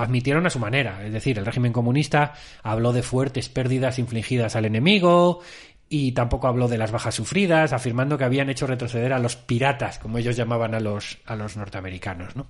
admitieron 0.00 0.46
a 0.46 0.50
su 0.50 0.58
manera, 0.58 1.04
es 1.04 1.12
decir, 1.12 1.38
el 1.38 1.46
régimen 1.46 1.72
comunista 1.72 2.34
habló 2.62 2.92
de 2.92 3.02
fuertes 3.02 3.48
pérdidas 3.48 3.98
infligidas 3.98 4.56
al 4.56 4.64
enemigo 4.64 5.40
y 5.88 6.12
tampoco 6.12 6.48
habló 6.48 6.66
de 6.68 6.78
las 6.78 6.90
bajas 6.90 7.14
sufridas, 7.14 7.72
afirmando 7.72 8.18
que 8.18 8.24
habían 8.24 8.50
hecho 8.50 8.66
retroceder 8.66 9.12
a 9.12 9.18
los 9.20 9.36
piratas, 9.36 9.98
como 10.00 10.18
ellos 10.18 10.36
llamaban 10.36 10.74
a 10.74 10.80
los, 10.80 11.18
a 11.26 11.36
los 11.36 11.56
norteamericanos. 11.56 12.34
¿no? 12.36 12.46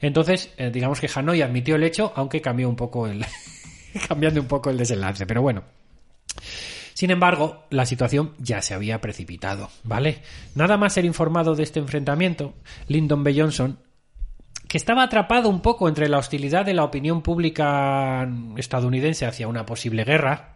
Entonces, 0.00 0.52
eh, 0.58 0.70
digamos 0.72 1.00
que 1.00 1.08
Hanoi 1.14 1.40
admitió 1.42 1.76
el 1.76 1.84
hecho, 1.84 2.12
aunque 2.16 2.40
cambió 2.40 2.68
un 2.68 2.76
poco 2.76 3.06
el, 3.06 3.24
cambiando 4.08 4.40
un 4.40 4.48
poco 4.48 4.70
el 4.70 4.76
desenlace, 4.76 5.24
pero 5.26 5.40
bueno. 5.42 5.62
Sin 6.94 7.10
embargo, 7.10 7.64
la 7.70 7.86
situación 7.86 8.34
ya 8.38 8.62
se 8.62 8.72
había 8.72 9.00
precipitado, 9.00 9.68
¿vale? 9.82 10.22
Nada 10.54 10.76
más 10.76 10.94
ser 10.94 11.04
informado 11.04 11.56
de 11.56 11.64
este 11.64 11.80
enfrentamiento, 11.80 12.54
Lyndon 12.86 13.24
B. 13.24 13.34
Johnson, 13.36 13.78
que 14.68 14.78
estaba 14.78 15.02
atrapado 15.02 15.48
un 15.48 15.60
poco 15.60 15.88
entre 15.88 16.08
la 16.08 16.18
hostilidad 16.18 16.64
de 16.64 16.72
la 16.74 16.84
opinión 16.84 17.20
pública 17.22 18.28
estadounidense 18.56 19.26
hacia 19.26 19.48
una 19.48 19.66
posible 19.66 20.04
guerra 20.04 20.54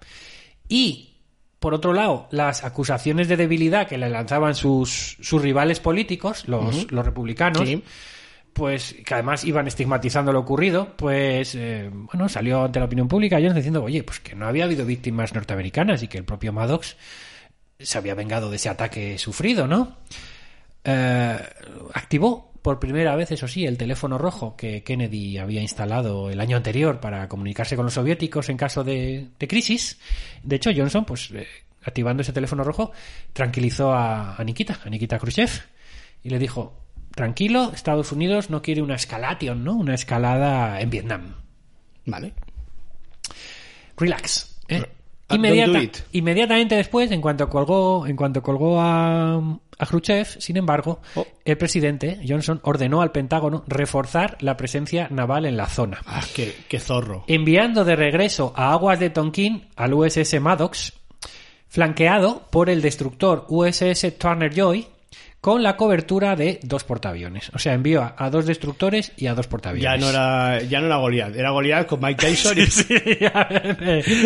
y, 0.68 1.16
por 1.58 1.74
otro 1.74 1.92
lado, 1.92 2.28
las 2.30 2.64
acusaciones 2.64 3.28
de 3.28 3.36
debilidad 3.36 3.88
que 3.88 3.98
le 3.98 4.08
lanzaban 4.08 4.54
sus, 4.54 5.16
sus 5.20 5.42
rivales 5.42 5.80
políticos, 5.80 6.44
los, 6.46 6.90
los 6.92 7.04
republicanos, 7.04 7.68
Sí. 7.68 7.82
Pues 8.58 8.96
que 9.06 9.14
además 9.14 9.44
iban 9.44 9.68
estigmatizando 9.68 10.32
lo 10.32 10.40
ocurrido, 10.40 10.92
pues 10.96 11.54
eh, 11.54 11.88
bueno, 11.92 12.28
salió 12.28 12.64
ante 12.64 12.80
la 12.80 12.86
opinión 12.86 13.06
pública 13.06 13.36
Jones 13.36 13.54
diciendo, 13.54 13.84
oye, 13.84 14.02
pues 14.02 14.18
que 14.18 14.34
no 14.34 14.48
había 14.48 14.64
habido 14.64 14.84
víctimas 14.84 15.32
norteamericanas 15.32 16.02
y 16.02 16.08
que 16.08 16.18
el 16.18 16.24
propio 16.24 16.52
Maddox 16.52 16.96
se 17.78 17.98
había 17.98 18.16
vengado 18.16 18.50
de 18.50 18.56
ese 18.56 18.68
ataque 18.68 19.16
sufrido, 19.16 19.68
¿no? 19.68 19.98
Eh, 20.82 21.38
activó 21.94 22.50
por 22.60 22.80
primera 22.80 23.14
vez, 23.14 23.30
eso 23.30 23.46
sí, 23.46 23.64
el 23.64 23.78
teléfono 23.78 24.18
rojo 24.18 24.56
que 24.56 24.82
Kennedy 24.82 25.38
había 25.38 25.62
instalado 25.62 26.28
el 26.28 26.40
año 26.40 26.56
anterior 26.56 26.98
para 26.98 27.28
comunicarse 27.28 27.76
con 27.76 27.84
los 27.84 27.94
soviéticos 27.94 28.48
en 28.48 28.56
caso 28.56 28.82
de, 28.82 29.28
crisis. 29.38 30.00
De 30.42 30.56
hecho, 30.56 30.70
Johnson, 30.76 31.04
pues 31.04 31.30
eh, 31.30 31.46
activando 31.84 32.22
ese 32.22 32.32
teléfono 32.32 32.64
rojo, 32.64 32.90
tranquilizó 33.32 33.92
a, 33.92 34.34
a 34.34 34.42
Nikita, 34.42 34.80
a 34.84 34.90
Nikita 34.90 35.16
Khrushchev, 35.16 35.50
y 36.24 36.30
le 36.30 36.40
dijo, 36.40 36.87
tranquilo, 37.14 37.72
Estados 37.74 38.12
Unidos 38.12 38.50
no 38.50 38.62
quiere 38.62 38.82
una 38.82 38.94
escalation, 38.94 39.64
¿no? 39.64 39.74
Una 39.74 39.94
escalada 39.94 40.80
en 40.80 40.90
Vietnam. 40.90 41.34
Vale. 42.06 42.32
Relax. 43.96 44.56
¿eh? 44.68 44.82
Inmediata- 45.30 45.82
it. 45.82 45.96
inmediatamente 46.12 46.74
después, 46.76 47.10
en 47.10 47.20
cuanto 47.20 47.50
colgó, 47.50 48.06
en 48.06 48.16
cuanto 48.16 48.42
colgó 48.42 48.80
a, 48.80 49.34
a 49.34 49.86
Khrushchev, 49.86 50.26
sin 50.40 50.56
embargo, 50.56 51.00
Oh. 51.16 51.26
el 51.44 51.58
presidente 51.58 52.18
Johnson 52.26 52.60
ordenó 52.62 53.02
al 53.02 53.12
Pentágono 53.12 53.62
reforzar 53.66 54.38
la 54.40 54.56
presencia 54.56 55.08
naval 55.10 55.44
en 55.44 55.58
la 55.58 55.66
zona, 55.66 56.00
Ah, 56.06 56.22
qué, 56.34 56.54
qué 56.68 56.80
zorro. 56.80 57.24
enviando 57.26 57.84
de 57.84 57.94
regreso 57.96 58.54
a 58.56 58.72
aguas 58.72 59.00
de 59.00 59.10
Tonkin 59.10 59.68
al 59.76 59.92
USS 59.92 60.40
Maddox, 60.40 60.94
flanqueado 61.68 62.46
por 62.50 62.70
el 62.70 62.80
destructor 62.80 63.44
USS 63.48 64.12
Turner 64.18 64.54
Joy, 64.54 64.86
con 65.40 65.62
la 65.62 65.76
cobertura 65.76 66.34
de 66.34 66.58
dos 66.64 66.82
portaaviones. 66.84 67.50
O 67.54 67.58
sea, 67.60 67.72
envió 67.74 68.02
a, 68.02 68.14
a 68.18 68.28
dos 68.28 68.44
destructores 68.46 69.12
y 69.16 69.28
a 69.28 69.34
dos 69.34 69.46
portaaviones. 69.46 69.82
Ya 69.84 69.96
no 69.96 70.10
era, 70.10 70.60
ya 70.62 70.80
no 70.80 70.86
era 70.86 70.96
Goliath, 70.96 71.36
era 71.36 71.50
Goliath 71.50 71.86
con 71.86 72.00
Mike 72.00 72.26
Tyson. 72.26 72.58
y- 72.58 72.62
era, 73.22 73.48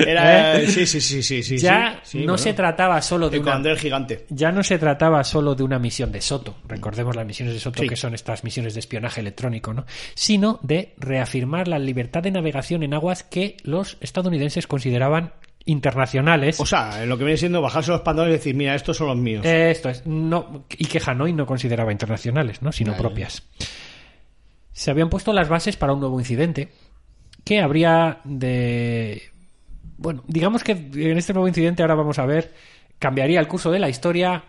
Era, 0.07 0.67
sí, 0.67 0.87
sí, 0.87 1.01
sí, 1.01 1.23
sí, 1.23 1.43
sí. 1.43 1.59
ya 1.59 2.01
sí, 2.03 2.11
sí, 2.13 2.19
no 2.21 2.25
bueno. 2.33 2.39
se 2.39 2.55
trataba 2.55 3.01
solo 3.03 3.29
de 3.29 3.37
El 3.37 3.43
una 3.43 3.53
comandante 3.53 3.81
gigante. 3.81 4.27
ya 4.31 4.53
no 4.53 4.63
se 4.63 4.79
trataba 4.79 5.23
solo 5.25 5.55
de 5.55 5.63
una 5.63 5.79
misión 5.79 6.13
de 6.13 6.21
Soto, 6.21 6.57
recordemos 6.67 7.15
las 7.17 7.27
misiones 7.27 7.55
de 7.55 7.61
Soto 7.61 7.83
Sí. 7.83 7.89
que 7.89 7.97
son 7.97 8.15
estas 8.15 8.45
misiones 8.45 8.75
de 8.75 8.81
espionaje 8.81 9.21
electrónico, 9.21 9.73
¿no? 9.75 9.85
Sino 10.15 10.61
de 10.63 10.95
reafirmar 10.99 11.69
la 11.69 11.79
libertad 11.79 12.23
de 12.23 12.31
navegación 12.31 12.83
en 12.83 12.95
aguas 12.95 13.23
que 13.23 13.57
los 13.65 13.97
estadounidenses 14.01 14.67
consideraban 14.67 15.33
internacionales. 15.65 16.59
O 16.61 16.67
sea, 16.67 17.05
lo 17.07 17.17
que 17.19 17.25
viene 17.25 17.37
siendo 17.39 17.61
bajarse 17.63 17.91
los 17.91 18.01
pantalones 18.03 18.35
y 18.35 18.39
decir, 18.39 18.55
mira, 18.55 18.75
estos 18.75 18.97
son 18.97 19.09
los 19.09 19.17
míos. 19.17 19.45
Esto 19.45 19.89
es, 19.89 20.07
no, 20.07 20.65
y 20.77 20.87
que 20.87 21.01
Hanoi 21.05 21.33
no 21.33 21.47
consideraba 21.47 21.93
internacionales, 21.93 22.63
¿no? 22.63 22.73
sino 22.73 22.97
propias. 22.97 23.43
Se 24.73 24.91
habían 24.91 25.11
puesto 25.11 25.33
las 25.33 25.49
bases 25.49 25.77
para 25.77 25.93
un 25.93 26.01
nuevo 26.01 26.19
incidente 26.19 26.69
que 27.45 27.61
habría 27.61 28.21
de... 28.25 29.23
Bueno, 29.99 30.25
digamos 30.27 30.65
que 30.65 30.73
en 30.73 31.19
este 31.19 31.33
nuevo 31.33 31.47
incidente 31.49 31.83
ahora 31.83 31.95
vamos 31.95 32.19
a 32.19 32.27
ver, 32.27 32.53
cambiaría 32.99 33.39
el 33.39 33.47
curso 33.49 33.71
de 33.71 33.79
la 33.79 33.89
historia, 33.89 34.43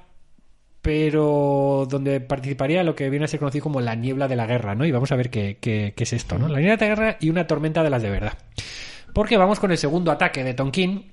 pero 0.82 1.88
donde 1.90 2.20
participaría 2.22 2.84
lo 2.84 2.96
que 2.96 3.10
viene 3.10 3.26
a 3.26 3.28
ser 3.28 3.40
conocido 3.40 3.64
como 3.64 3.80
la 3.82 3.96
niebla 3.96 4.28
de 4.28 4.36
la 4.36 4.46
guerra, 4.46 4.76
¿no? 4.76 4.86
Y 4.86 4.92
vamos 4.92 5.12
a 5.12 5.16
ver 5.16 5.30
qué, 5.30 5.58
qué- 5.62 5.94
qué 5.96 6.04
es 6.04 6.14
esto, 6.14 6.38
¿no? 6.38 6.48
La 6.48 6.60
niebla 6.60 6.76
de 6.78 6.86
la 6.90 6.96
guerra 6.96 7.18
y 7.20 7.30
una 7.30 7.48
tormenta 7.48 7.84
de 7.84 7.90
las 7.90 8.02
de 8.02 8.10
verdad. 8.10 8.38
Porque 9.14 9.38
vamos 9.38 9.60
con 9.60 9.72
el 9.72 9.78
segundo 9.78 10.12
ataque 10.12 10.44
de 10.44 10.54
Tonkin. 10.54 11.12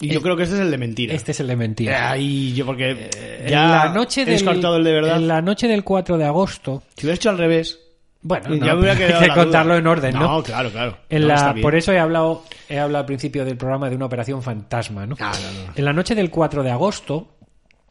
y 0.00 0.08
yo 0.08 0.20
creo 0.20 0.36
que 0.36 0.42
este 0.44 0.56
es 0.56 0.60
el 0.60 0.70
de 0.70 0.78
mentira. 0.78 1.14
Este 1.14 1.32
es 1.32 1.40
el 1.40 1.46
de 1.46 1.56
mentira. 1.56 2.10
Ay, 2.10 2.52
yo 2.54 2.66
porque 2.66 3.08
En 3.42 3.48
ya 3.48 3.66
la 3.68 3.88
noche 3.88 4.22
he 4.22 4.24
del, 4.24 4.34
descartado 4.34 4.76
el 4.76 4.84
de 4.84 4.92
verdad. 4.92 5.16
En 5.16 5.28
la 5.28 5.40
noche 5.40 5.66
del 5.68 5.84
4 5.84 6.18
de 6.18 6.24
agosto. 6.24 6.82
Si 6.96 7.06
hubiera 7.06 7.16
hecho 7.16 7.30
al 7.30 7.38
revés, 7.38 7.78
Bueno, 8.20 8.54
ya 8.54 8.66
no, 8.66 8.74
me 8.74 8.80
hubiera 8.80 8.96
quedado 8.98 9.14
hay 9.20 9.28
la 9.28 9.34
que 9.34 9.40
duda. 9.40 9.44
contarlo 9.44 9.76
en 9.76 9.86
orden, 9.86 10.14
¿no? 10.14 10.20
No, 10.36 10.42
claro, 10.42 10.70
claro. 10.70 10.98
En 11.08 11.22
No, 11.22 11.28
la- 11.28 11.54
por 11.62 11.74
eso 11.74 11.92
he 11.92 11.98
hablado, 11.98 12.42
he 12.68 12.78
hablado 12.78 13.00
al 13.02 13.06
principio 13.06 13.44
del 13.44 13.56
programa 13.56 13.88
de 13.88 13.96
una 13.96 14.06
operación 14.06 14.42
fantasma, 14.42 15.06
¿no? 15.06 15.16
Ah, 15.20 15.32
no, 15.42 15.66
no. 15.66 15.72
En 15.76 15.84
la 15.84 15.92
noche 15.92 16.14
del 16.14 16.30
4 16.30 16.62
de 16.62 16.70
agosto, 16.70 17.33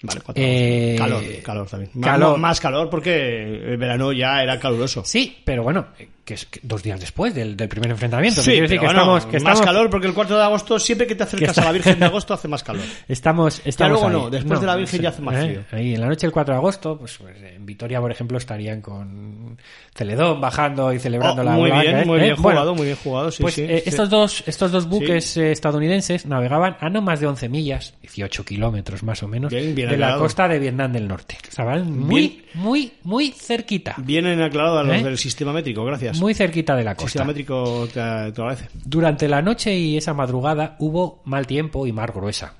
Vale, 0.03 0.21
cuatro 0.21 0.43
Eh, 0.45 0.95
Calor, 0.97 1.23
calor 1.43 1.67
también. 1.69 1.91
Más- 1.95 2.09
calor. 2.09 2.37
Más, 2.37 2.59
calor 2.59 2.89
porque 2.89 3.41
el 3.71 3.77
verano 3.77 4.11
ya 4.11 4.43
era 4.43 4.59
caluroso. 4.59 5.03
sí, 5.05 5.37
pero 5.45 5.63
bueno, 5.63 5.87
eh, 5.97 6.09
que 6.25 6.35
es 6.35 6.47
dos 6.61 6.81
días 6.83 6.99
después 7.01 7.33
del, 7.35 7.57
del 7.57 7.67
primer 7.67 7.91
enfrentamiento. 7.91 8.41
Sí, 8.41 8.51
Quiero 8.51 8.63
decir 8.63 8.79
pero 8.79 8.91
que 8.91 8.95
bueno, 8.97 9.17
estamos, 9.17 9.25
que 9.25 9.39
más 9.43 9.53
estamos, 9.55 9.61
calor 9.61 9.89
porque 9.89 10.07
el 10.07 10.13
4 10.13 10.37
de 10.37 10.43
agosto, 10.43 10.79
siempre 10.79 11.05
que 11.07 11.15
te 11.15 11.23
acercas 11.23 11.49
está- 11.49 11.61
a 11.63 11.65
la 11.65 11.71
Virgen 11.73 11.99
de 11.99 12.05
agosto, 12.05 12.33
hace 12.33 12.47
más 12.47 12.63
calor. 12.63 12.83
Estamos, 13.09 13.61
estamos 13.65 14.01
luego 14.01 14.09
no, 14.09 14.29
después 14.29 14.59
de 14.61 14.65
la 14.67 14.75
Virgen 14.77 15.01
ya 15.01 15.09
hace 15.09 15.21
más 15.21 15.37
frío. 15.43 15.63
Ahí, 15.71 15.95
en 15.95 16.01
la 16.01 16.07
noche 16.07 16.27
del 16.27 16.31
4 16.31 16.53
de 16.53 16.57
agosto, 16.59 16.97
pues, 16.97 17.17
pues, 17.17 17.35
en 17.41 17.65
Vitoria, 17.65 17.99
por 17.99 18.11
ejemplo, 18.11 18.37
estarían 18.37 18.81
con 18.81 19.57
Celedón 19.95 20.39
bajando 20.41 20.93
y 20.93 20.99
celebrando 20.99 21.41
Oh, 21.41 21.45
la 21.45 21.51
muy 21.51 21.71
bien, 21.71 21.97
¿eh? 21.97 22.05
muy 22.05 22.19
¿Eh? 22.19 22.23
bien 22.23 22.35
Bueno, 22.41 22.57
jugado, 22.59 22.75
muy 22.75 22.85
bien 22.85 22.97
jugado. 23.03 23.31
Sí, 23.31 23.41
pues 23.43 23.53
sí, 23.55 23.61
eh, 23.63 23.81
sí. 23.83 23.89
estos 23.89 24.09
dos 24.09 24.43
estos 24.47 24.71
dos 24.71 24.87
buques 24.87 25.35
eh, 25.37 25.51
estadounidenses 25.51 26.25
navegaban 26.25 26.77
a 26.79 26.89
no 26.89 27.01
más 27.01 27.19
de 27.19 27.27
11 27.27 27.49
millas, 27.49 27.95
18 28.01 28.45
kilómetros 28.45 29.03
más 29.03 29.21
o 29.23 29.27
menos, 29.27 29.51
Bien, 29.51 29.75
bien 29.75 29.89
de 29.93 29.99
la 29.99 30.05
aclarado. 30.07 30.23
costa 30.23 30.47
de 30.47 30.59
Vietnam 30.59 30.91
del 30.91 31.07
Norte. 31.07 31.37
Estaban 31.47 31.97
muy, 31.97 32.43
muy, 32.53 32.93
muy 33.03 33.31
cerquita. 33.31 33.95
Vienen 33.97 34.41
aclarados 34.41 34.79
a 34.79 34.83
los 34.83 34.97
¿Eh? 34.97 35.03
del 35.03 35.17
sistema 35.17 35.53
métrico, 35.53 35.85
gracias. 35.85 36.19
Muy 36.19 36.33
cerquita 36.33 36.75
de 36.75 36.83
la 36.83 36.95
costa. 36.95 37.09
sistema 37.09 37.25
métrico 37.25 37.87
te, 37.93 38.31
te. 38.31 38.43
Durante 38.85 39.27
la 39.27 39.41
noche 39.41 39.75
y 39.75 39.97
esa 39.97 40.13
madrugada 40.13 40.75
hubo 40.79 41.21
mal 41.25 41.47
tiempo 41.47 41.87
y 41.87 41.91
mar 41.91 42.11
gruesa. 42.13 42.53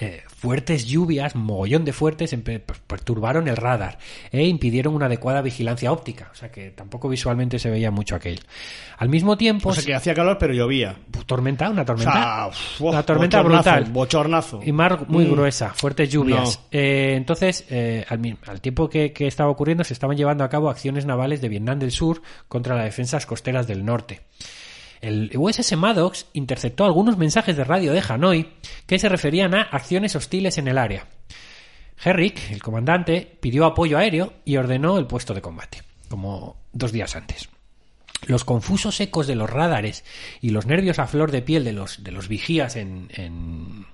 Eh, 0.00 0.22
fuertes 0.26 0.86
lluvias, 0.86 1.34
mogollón 1.36 1.84
de 1.84 1.92
fuertes, 1.92 2.34
perturbaron 2.86 3.48
el 3.48 3.56
radar 3.56 3.98
e 4.32 4.46
impidieron 4.46 4.94
una 4.94 5.06
adecuada 5.06 5.42
vigilancia 5.42 5.92
óptica. 5.92 6.28
O 6.32 6.34
sea 6.34 6.50
que 6.50 6.70
tampoco 6.70 7.08
visualmente 7.08 7.58
se 7.58 7.70
veía 7.70 7.90
mucho 7.90 8.14
aquello. 8.16 8.40
Al 8.98 9.08
mismo 9.08 9.36
tiempo, 9.36 9.68
O 9.70 9.72
sea 9.72 9.84
que 9.84 9.94
hacía 9.94 10.14
calor, 10.14 10.38
pero 10.38 10.52
llovía. 10.54 10.96
tormenta, 11.26 11.68
una 11.70 11.82
O 11.82 11.84
tormenta. 11.84 12.12
sea, 12.12 12.50
una 12.80 13.02
tormenta 13.02 13.38
bochornazo, 13.42 13.70
brutal. 13.70 13.92
Bochornazo. 13.92 14.60
Y 14.64 14.72
mar 14.72 15.04
muy 15.08 15.26
Mm. 15.26 15.30
gruesa, 15.32 15.74
fuertes 15.74 16.10
lluvias. 16.10 16.58
No. 16.58 16.78
Eh, 16.78 17.14
entonces, 17.16 17.64
eh, 17.70 18.04
al, 18.08 18.38
al 18.46 18.60
tiempo 18.60 18.88
que, 18.88 19.12
que 19.12 19.26
estaba 19.26 19.50
ocurriendo, 19.50 19.84
se 19.84 19.92
estaban 19.94 20.16
llevando 20.16 20.44
a 20.44 20.48
cabo 20.48 20.70
acciones 20.70 21.06
navales 21.06 21.40
de 21.40 21.48
Vietnam 21.48 21.78
del 21.78 21.90
Sur 21.92 22.22
contra 22.48 22.74
las 22.74 22.84
defensas 22.84 23.26
costeras 23.26 23.66
del 23.66 23.84
norte. 23.84 24.20
El 25.00 25.30
USS 25.34 25.76
Maddox 25.76 26.26
interceptó 26.34 26.84
algunos 26.84 27.16
mensajes 27.16 27.56
de 27.56 27.64
radio 27.64 27.92
de 27.92 28.02
Hanoi 28.06 28.52
que 28.86 28.98
se 28.98 29.08
referían 29.08 29.54
a 29.54 29.62
acciones 29.62 30.14
hostiles 30.14 30.58
en 30.58 30.68
el 30.68 30.78
área. 30.78 31.06
Herrick, 32.02 32.50
el 32.50 32.62
comandante, 32.62 33.38
pidió 33.40 33.66
apoyo 33.66 33.98
aéreo 33.98 34.34
y 34.44 34.56
ordenó 34.56 34.98
el 34.98 35.06
puesto 35.06 35.34
de 35.34 35.42
combate, 35.42 35.82
como 36.08 36.56
dos 36.72 36.92
días 36.92 37.14
antes. 37.16 37.48
Los 38.26 38.44
confusos 38.44 39.00
ecos 39.00 39.26
de 39.26 39.34
los 39.34 39.48
radares 39.48 40.04
y 40.40 40.50
los 40.50 40.66
nervios 40.66 40.98
a 40.98 41.06
flor 41.06 41.30
de 41.30 41.42
piel 41.42 41.64
de 41.64 41.72
los, 41.72 42.02
de 42.04 42.12
los 42.12 42.28
vigías 42.28 42.76
en, 42.76 43.08
en, 43.14 43.86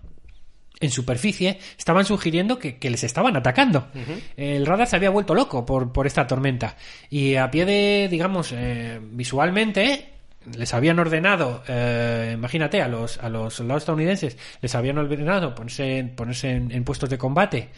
en 0.81 0.91
superficie 0.91 1.59
estaban 1.79 2.05
sugiriendo 2.05 2.59
que, 2.59 2.79
que 2.79 2.91
les 2.91 3.05
estaban 3.05 3.37
atacando. 3.37 3.89
El 4.37 4.67
radar 4.67 4.89
se 4.89 4.97
había 4.97 5.11
vuelto 5.11 5.35
loco 5.35 5.65
por, 5.65 5.93
por 5.93 6.07
esta 6.07 6.27
tormenta. 6.27 6.77
Y 7.09 7.37
a 7.37 7.51
pie 7.51 7.65
de, 7.65 8.09
digamos, 8.11 8.53
eh, 8.53 9.01
visualmente, 9.01 10.16
les 10.55 10.73
habían 10.75 10.99
ordenado, 10.99 11.63
eh, 11.69 12.33
imagínate, 12.35 12.83
a 12.83 12.89
los, 12.89 13.19
a 13.19 13.29
los 13.29 13.55
soldados 13.55 13.83
estadounidenses, 13.83 14.37
les 14.61 14.75
habían 14.75 14.99
ordenado 14.99 15.55
ponerse, 15.55 16.11
ponerse 16.15 16.51
en, 16.51 16.85
puestos 16.85 17.11
de 17.11 17.19
combate. 17.19 17.71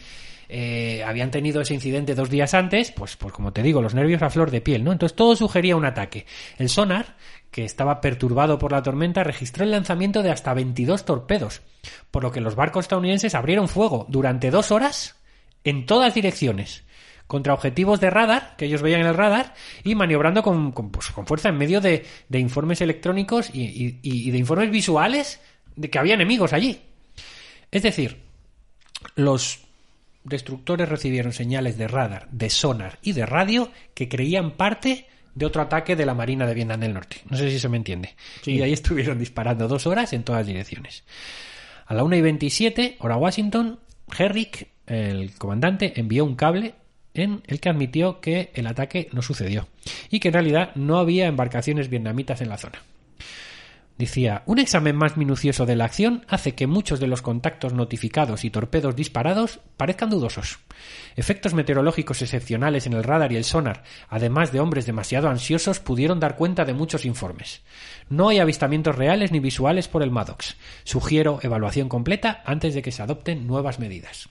Eh, 0.51 1.03
habían 1.05 1.29
tenido 1.29 1.61
ese 1.61 1.75
incidente 1.75 2.15
dos 2.15 2.29
días 2.29 2.53
antes, 2.55 2.91
pues, 2.91 3.15
pues 3.15 3.33
como 3.33 3.53
te 3.53 3.61
digo, 3.61 3.81
los 3.81 3.93
nervios 3.93 4.21
a 4.23 4.29
flor 4.29 4.49
de 4.49 4.61
piel, 4.61 4.83
¿no? 4.83 4.91
Entonces 4.91 5.15
todo 5.15 5.35
sugería 5.35 5.75
un 5.75 5.85
ataque. 5.85 6.25
El 6.57 6.69
sonar, 6.69 7.15
que 7.51 7.65
estaba 7.65 8.01
perturbado 8.01 8.57
por 8.57 8.71
la 8.71 8.81
tormenta, 8.81 9.23
registró 9.23 9.63
el 9.63 9.71
lanzamiento 9.71 10.23
de 10.23 10.31
hasta 10.31 10.53
22 10.53 11.05
torpedos, 11.05 11.61
por 12.09 12.23
lo 12.23 12.31
que 12.31 12.41
los 12.41 12.55
barcos 12.55 12.85
estadounidenses 12.85 13.35
abrieron 13.35 13.67
fuego 13.67 14.05
durante 14.09 14.49
dos 14.49 14.71
horas 14.71 15.15
en 15.63 15.85
todas 15.85 16.13
direcciones 16.13 16.83
contra 17.29 17.53
objetivos 17.53 17.99
de 17.99 18.09
radar 18.09 18.55
que 18.57 18.65
ellos 18.65 18.81
veían 18.81 19.01
en 19.01 19.05
el 19.07 19.13
radar 19.13 19.53
y 19.83 19.93
maniobrando 19.93 20.41
con, 20.41 20.71
con, 20.71 20.89
pues, 20.89 21.11
con 21.11 21.27
fuerza 21.27 21.49
en 21.49 21.57
medio 21.59 21.79
de, 21.79 22.03
de 22.27 22.39
informes 22.39 22.81
electrónicos 22.81 23.51
y, 23.53 23.61
y- 23.61 23.99
y 24.01 24.31
de 24.31 24.37
informes 24.39 24.71
visuales 24.71 25.39
de 25.75 25.91
que 25.91 25.99
había 25.99 26.15
enemigos 26.15 26.53
allí. 26.53 26.81
Es 27.71 27.83
decir, 27.83 28.17
los 29.15 29.59
destructores 30.23 30.89
recibieron 30.89 31.31
señales 31.31 31.77
de 31.77 31.87
radar, 31.87 32.27
de 32.31 32.49
sonar 32.49 32.97
y 33.03 33.11
de 33.13 33.27
radio 33.27 33.71
que 33.93 34.09
creían 34.09 34.51
parte 34.57 35.05
de 35.35 35.45
otro 35.45 35.61
ataque 35.61 35.95
de 35.95 36.07
la 36.07 36.15
Marina 36.15 36.47
de 36.47 36.55
Vietnam 36.55 36.79
del 36.79 36.95
Norte. 36.95 37.17
No 37.29 37.37
sé 37.37 37.51
si 37.51 37.59
se 37.59 37.69
me 37.69 37.77
entiende. 37.77 38.15
Sí. 38.41 38.53
Y 38.53 38.61
ahí 38.63 38.73
estuvieron 38.73 39.19
disparando 39.19 39.67
dos 39.67 39.85
horas 39.85 40.13
en 40.13 40.23
todas 40.23 40.47
direcciones. 40.47 41.03
A 41.85 41.93
la 41.93 42.03
1 42.03 42.15
y 42.15 42.21
27, 42.21 42.97
hora 43.01 43.17
Washington, 43.17 43.79
Herrick, 44.17 44.67
el 44.87 45.35
comandante, 45.37 45.93
envió 45.99 46.25
un 46.25 46.35
cable 46.35 46.73
en 47.13 47.41
el 47.47 47.59
que 47.59 47.69
admitió 47.69 48.21
que 48.21 48.51
el 48.53 48.67
ataque 48.67 49.09
no 49.11 49.21
sucedió 49.21 49.67
y 50.09 50.19
que 50.19 50.29
en 50.29 50.33
realidad 50.35 50.75
no 50.75 50.97
había 50.97 51.27
embarcaciones 51.27 51.89
vietnamitas 51.89 52.41
en 52.41 52.49
la 52.49 52.57
zona. 52.57 52.81
Decía, 53.99 54.43
un 54.45 54.59
examen 54.59 54.95
más 54.95 55.17
minucioso 55.17 55.65
de 55.65 55.75
la 55.75 55.83
acción 55.83 56.23
hace 56.29 56.55
que 56.55 56.67
muchos 56.67 57.01
de 57.01 57.07
los 57.07 57.21
contactos 57.21 57.73
notificados 57.73 58.45
y 58.45 58.49
torpedos 58.49 58.95
disparados 58.95 59.59
parezcan 59.75 60.09
dudosos. 60.09 60.59
Efectos 61.17 61.53
meteorológicos 61.53 62.21
excepcionales 62.21 62.87
en 62.87 62.93
el 62.93 63.03
radar 63.03 63.33
y 63.33 63.35
el 63.35 63.43
sonar, 63.43 63.83
además 64.07 64.53
de 64.53 64.61
hombres 64.61 64.85
demasiado 64.85 65.27
ansiosos, 65.27 65.81
pudieron 65.81 66.21
dar 66.21 66.37
cuenta 66.37 66.63
de 66.63 66.73
muchos 66.73 67.03
informes. 67.03 67.61
No 68.07 68.29
hay 68.29 68.39
avistamientos 68.39 68.95
reales 68.95 69.33
ni 69.33 69.41
visuales 69.41 69.89
por 69.89 70.01
el 70.01 70.11
Maddox. 70.11 70.55
Sugiero 70.85 71.39
evaluación 71.41 71.89
completa 71.89 72.41
antes 72.45 72.73
de 72.75 72.81
que 72.81 72.93
se 72.93 73.03
adopten 73.03 73.47
nuevas 73.47 73.79
medidas. 73.79 74.29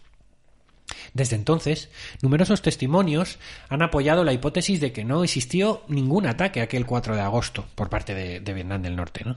Desde 1.15 1.37
entonces, 1.37 1.91
numerosos 2.23 2.63
testimonios 2.63 3.39
han 3.69 3.83
apoyado 3.83 4.25
la 4.25 4.33
hipótesis 4.33 4.81
de 4.81 4.93
que 4.93 5.05
no 5.05 5.23
existió 5.25 5.83
ningún 5.89 6.27
ataque 6.27 6.61
aquel 6.61 6.87
4 6.87 7.15
de 7.15 7.21
agosto 7.23 7.67
por 7.75 7.89
parte 7.91 8.15
de, 8.15 8.41
de 8.41 8.55
Vietnam 8.55 8.83
del 8.83 8.97
Norte, 8.97 9.23
¿no? 9.25 9.37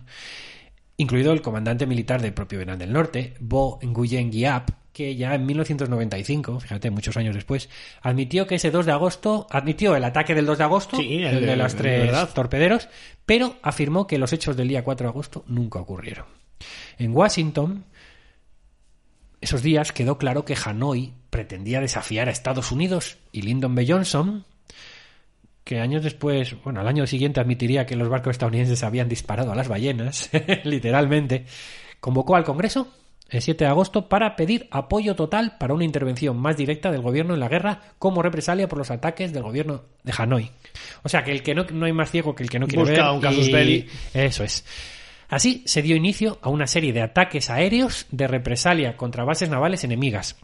incluido 0.98 1.32
el 1.34 1.42
comandante 1.42 1.86
militar 1.88 2.22
del 2.22 2.34
propio 2.34 2.60
Vietnam 2.60 2.78
del 2.78 2.94
Norte, 2.94 3.34
Bo 3.40 3.80
Nguyen 3.82 4.32
Giap, 4.32 4.70
que 4.94 5.16
ya 5.16 5.34
en 5.34 5.46
1995, 5.46 6.60
fíjate, 6.60 6.92
muchos 6.92 7.18
años 7.18 7.34
después, 7.34 7.70
admitió 8.02 8.46
que 8.46 8.56
ese 8.56 8.70
2 8.72 8.86
de 8.86 8.92
agosto, 8.92 9.48
admitió 9.50 9.96
el 9.96 10.04
ataque 10.04 10.36
del 10.36 10.46
2 10.46 10.58
de 10.60 10.64
agosto, 10.64 10.98
Sí, 10.98 11.16
el, 11.24 11.38
el- 11.38 11.46
de 11.48 11.56
los 11.56 11.76
tres 11.76 12.06
verdad. 12.08 12.30
torpederos, 12.34 12.88
pero 13.26 13.56
afirmó 13.64 14.06
que 14.06 14.20
los 14.20 14.32
hechos 14.34 14.56
del 14.56 14.68
día 14.68 14.84
4 14.84 15.06
de 15.06 15.10
agosto 15.10 15.44
nunca 15.48 15.80
ocurrieron. 15.80 16.26
En 17.00 17.16
Washington, 17.16 17.86
esos 19.42 19.64
días 19.64 19.92
quedó 19.92 20.18
claro 20.18 20.46
que 20.46 20.56
Hanoi 20.64 21.14
pretendía 21.30 21.82
desafiar 21.82 22.28
a 22.28 22.32
Estados 22.32 22.72
Unidos 22.72 23.18
y 23.32 23.42
Lyndon 23.42 23.76
B. 23.76 23.86
Johnson, 23.88 24.46
que 25.64 25.80
años 25.80 26.04
después, 26.04 26.56
bueno, 26.64 26.82
al 26.82 26.88
año 26.88 27.08
siguiente 27.08 27.40
admitiría 27.40 27.86
que 27.86 27.96
los 27.96 28.10
barcos 28.10 28.32
estadounidenses 28.32 28.84
habían 28.84 29.10
disparado 29.10 29.52
a 29.52 29.56
las 29.56 29.68
ballenas, 29.68 30.30
literalmente, 30.64 31.46
convocó 32.00 32.36
al 32.36 32.44
Congreso 32.44 32.88
el 33.30 33.42
7 33.42 33.64
de 33.64 33.70
agosto 33.70 34.10
para 34.10 34.36
pedir 34.36 34.68
apoyo 34.72 35.16
total 35.16 35.56
para 35.58 35.74
una 35.74 35.86
intervención 35.86 36.38
más 36.38 36.58
directa 36.58 36.92
del 36.92 37.02
gobierno 37.02 37.34
en 37.34 37.40
la 37.40 37.48
guerra 37.48 37.80
como 37.98 38.22
represalia 38.22 38.68
por 38.68 38.78
los 38.78 38.92
ataques 38.92 39.32
del 39.32 39.44
gobierno 39.44 39.84
de 40.04 40.14
Hanoi. 40.18 40.52
O 41.04 41.10
sea, 41.10 41.24
que 41.24 41.32
el 41.32 41.42
que 41.42 41.56
no, 41.56 41.64
no 41.72 41.86
hay 41.86 41.94
más 41.94 42.12
ciego 42.12 42.36
que 42.36 42.44
el 42.44 42.50
que 42.50 42.60
no 42.60 42.68
quiere 42.68 42.84
Busca 42.84 43.06
ver. 43.06 43.14
un 43.14 43.22
casus 43.22 43.50
belli. 43.50 43.88
Eso 44.14 44.44
es. 44.44 44.66
Así 45.32 45.64
se 45.66 45.82
dio 45.82 45.96
inicio 45.96 46.40
a 46.42 46.50
una 46.50 46.68
serie 46.68 46.92
de 46.92 47.02
ataques 47.02 47.50
aéreos 47.50 48.06
de 48.12 48.28
represalia 48.28 48.98
contra 48.98 49.24
bases 49.24 49.50
navales 49.50 49.86
enemigas, 49.86 50.36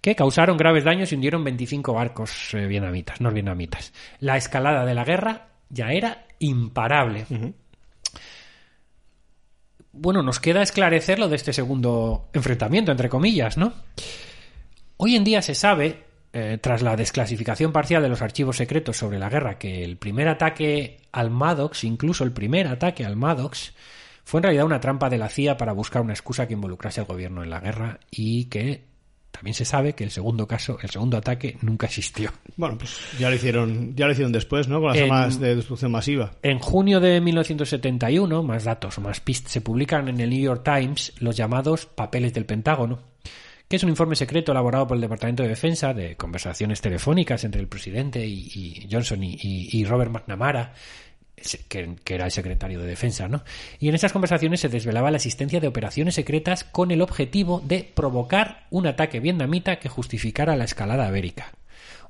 que 0.00 0.14
causaron 0.14 0.56
graves 0.56 0.84
daños 0.84 1.10
y 1.10 1.16
hundieron 1.16 1.42
25 1.42 1.92
barcos 1.92 2.54
eh, 2.54 2.68
vietnamitas, 2.68 3.20
norvietnamitas. 3.20 3.92
La 4.20 4.36
escalada 4.36 4.86
de 4.86 4.94
la 4.94 5.04
guerra 5.04 5.48
ya 5.68 5.88
era 5.88 6.26
imparable. 6.38 7.26
Bueno, 9.90 10.22
nos 10.22 10.38
queda 10.38 10.62
esclarecer 10.62 11.18
lo 11.18 11.28
de 11.28 11.34
este 11.34 11.52
segundo 11.52 12.28
enfrentamiento, 12.32 12.92
entre 12.92 13.08
comillas, 13.08 13.58
¿no? 13.58 13.72
Hoy 14.96 15.16
en 15.16 15.24
día 15.24 15.42
se 15.42 15.56
sabe, 15.56 16.04
eh, 16.32 16.56
tras 16.62 16.82
la 16.82 16.94
desclasificación 16.94 17.72
parcial 17.72 18.00
de 18.00 18.08
los 18.08 18.22
archivos 18.22 18.58
secretos 18.58 18.96
sobre 18.96 19.18
la 19.18 19.28
guerra, 19.28 19.58
que 19.58 19.82
el 19.82 19.96
primer 19.96 20.28
ataque 20.28 21.00
al 21.10 21.30
Maddox, 21.30 21.82
incluso 21.82 22.22
el 22.22 22.30
primer 22.30 22.68
ataque 22.68 23.04
al 23.04 23.16
Maddox, 23.16 23.72
fue 24.24 24.38
en 24.38 24.42
realidad 24.44 24.66
una 24.66 24.80
trampa 24.80 25.08
de 25.10 25.18
la 25.18 25.28
CIA 25.28 25.56
para 25.56 25.72
buscar 25.72 26.02
una 26.02 26.12
excusa 26.12 26.46
que 26.46 26.54
involucrase 26.54 27.00
al 27.00 27.06
gobierno 27.06 27.42
en 27.42 27.50
la 27.50 27.60
guerra 27.60 27.98
y 28.10 28.44
que 28.46 28.88
también 29.30 29.54
se 29.54 29.64
sabe 29.64 29.94
que 29.94 30.02
el 30.04 30.10
segundo 30.10 30.46
caso, 30.46 30.76
el 30.82 30.90
segundo 30.90 31.16
ataque, 31.16 31.56
nunca 31.62 31.86
existió. 31.86 32.32
Bueno, 32.56 32.76
pues 32.76 32.98
ya 33.18 33.30
lo 33.30 33.36
hicieron, 33.36 33.94
ya 33.94 34.06
lo 34.06 34.12
hicieron 34.12 34.32
después, 34.32 34.66
¿no? 34.68 34.80
Con 34.80 34.88
las 34.88 34.96
En- 34.98 35.04
armas 35.04 35.38
de 35.40 35.54
destrucción 35.54 35.92
masiva. 35.92 36.32
En 36.42 36.58
junio 36.58 36.98
de 37.00 37.20
1971, 37.20 38.42
más 38.42 38.64
datos 38.64 38.98
o 38.98 39.00
más 39.00 39.20
pistas, 39.20 39.52
se 39.52 39.60
publican 39.60 40.08
en 40.08 40.20
el 40.20 40.30
New 40.30 40.40
York 40.42 40.62
Times 40.64 41.12
los 41.20 41.36
llamados 41.36 41.86
papeles 41.86 42.34
del 42.34 42.44
Pentágono, 42.44 42.98
que 43.68 43.76
es 43.76 43.82
un 43.84 43.88
informe 43.90 44.16
secreto 44.16 44.50
elaborado 44.50 44.86
por 44.88 44.96
el 44.96 45.00
Departamento 45.00 45.44
de 45.44 45.50
Defensa 45.50 45.94
de 45.94 46.16
conversaciones 46.16 46.80
telefónicas 46.80 47.44
entre 47.44 47.60
el 47.60 47.68
presidente 47.68 48.26
y, 48.26 48.48
y 48.52 48.88
Johnson 48.90 49.22
y, 49.22 49.34
y- 49.40 49.68
y 49.78 49.84
Robert 49.84 50.10
McNamara, 50.10 50.74
que, 51.68 51.96
era 52.06 52.24
el 52.26 52.30
secretario 52.30 52.80
de 52.80 52.86
Defensa, 52.86 53.28
¿no? 53.28 53.42
Y 53.78 53.88
en 53.88 53.94
esas 53.94 54.12
conversaciones 54.12 54.60
se 54.60 54.68
desvelaba 54.68 55.10
la 55.10 55.16
existencia 55.16 55.60
de 55.60 55.68
operaciones 55.68 56.14
secretas 56.14 56.64
con 56.64 56.90
el 56.90 57.02
objetivo 57.02 57.62
de 57.64 57.90
provocar 57.94 58.66
un 58.70 58.86
ataque 58.86 59.20
vietnamita 59.20 59.78
que 59.78 59.88
justificara 59.88 60.56
la 60.56 60.64
escalada 60.64 61.06
abérica. 61.06 61.52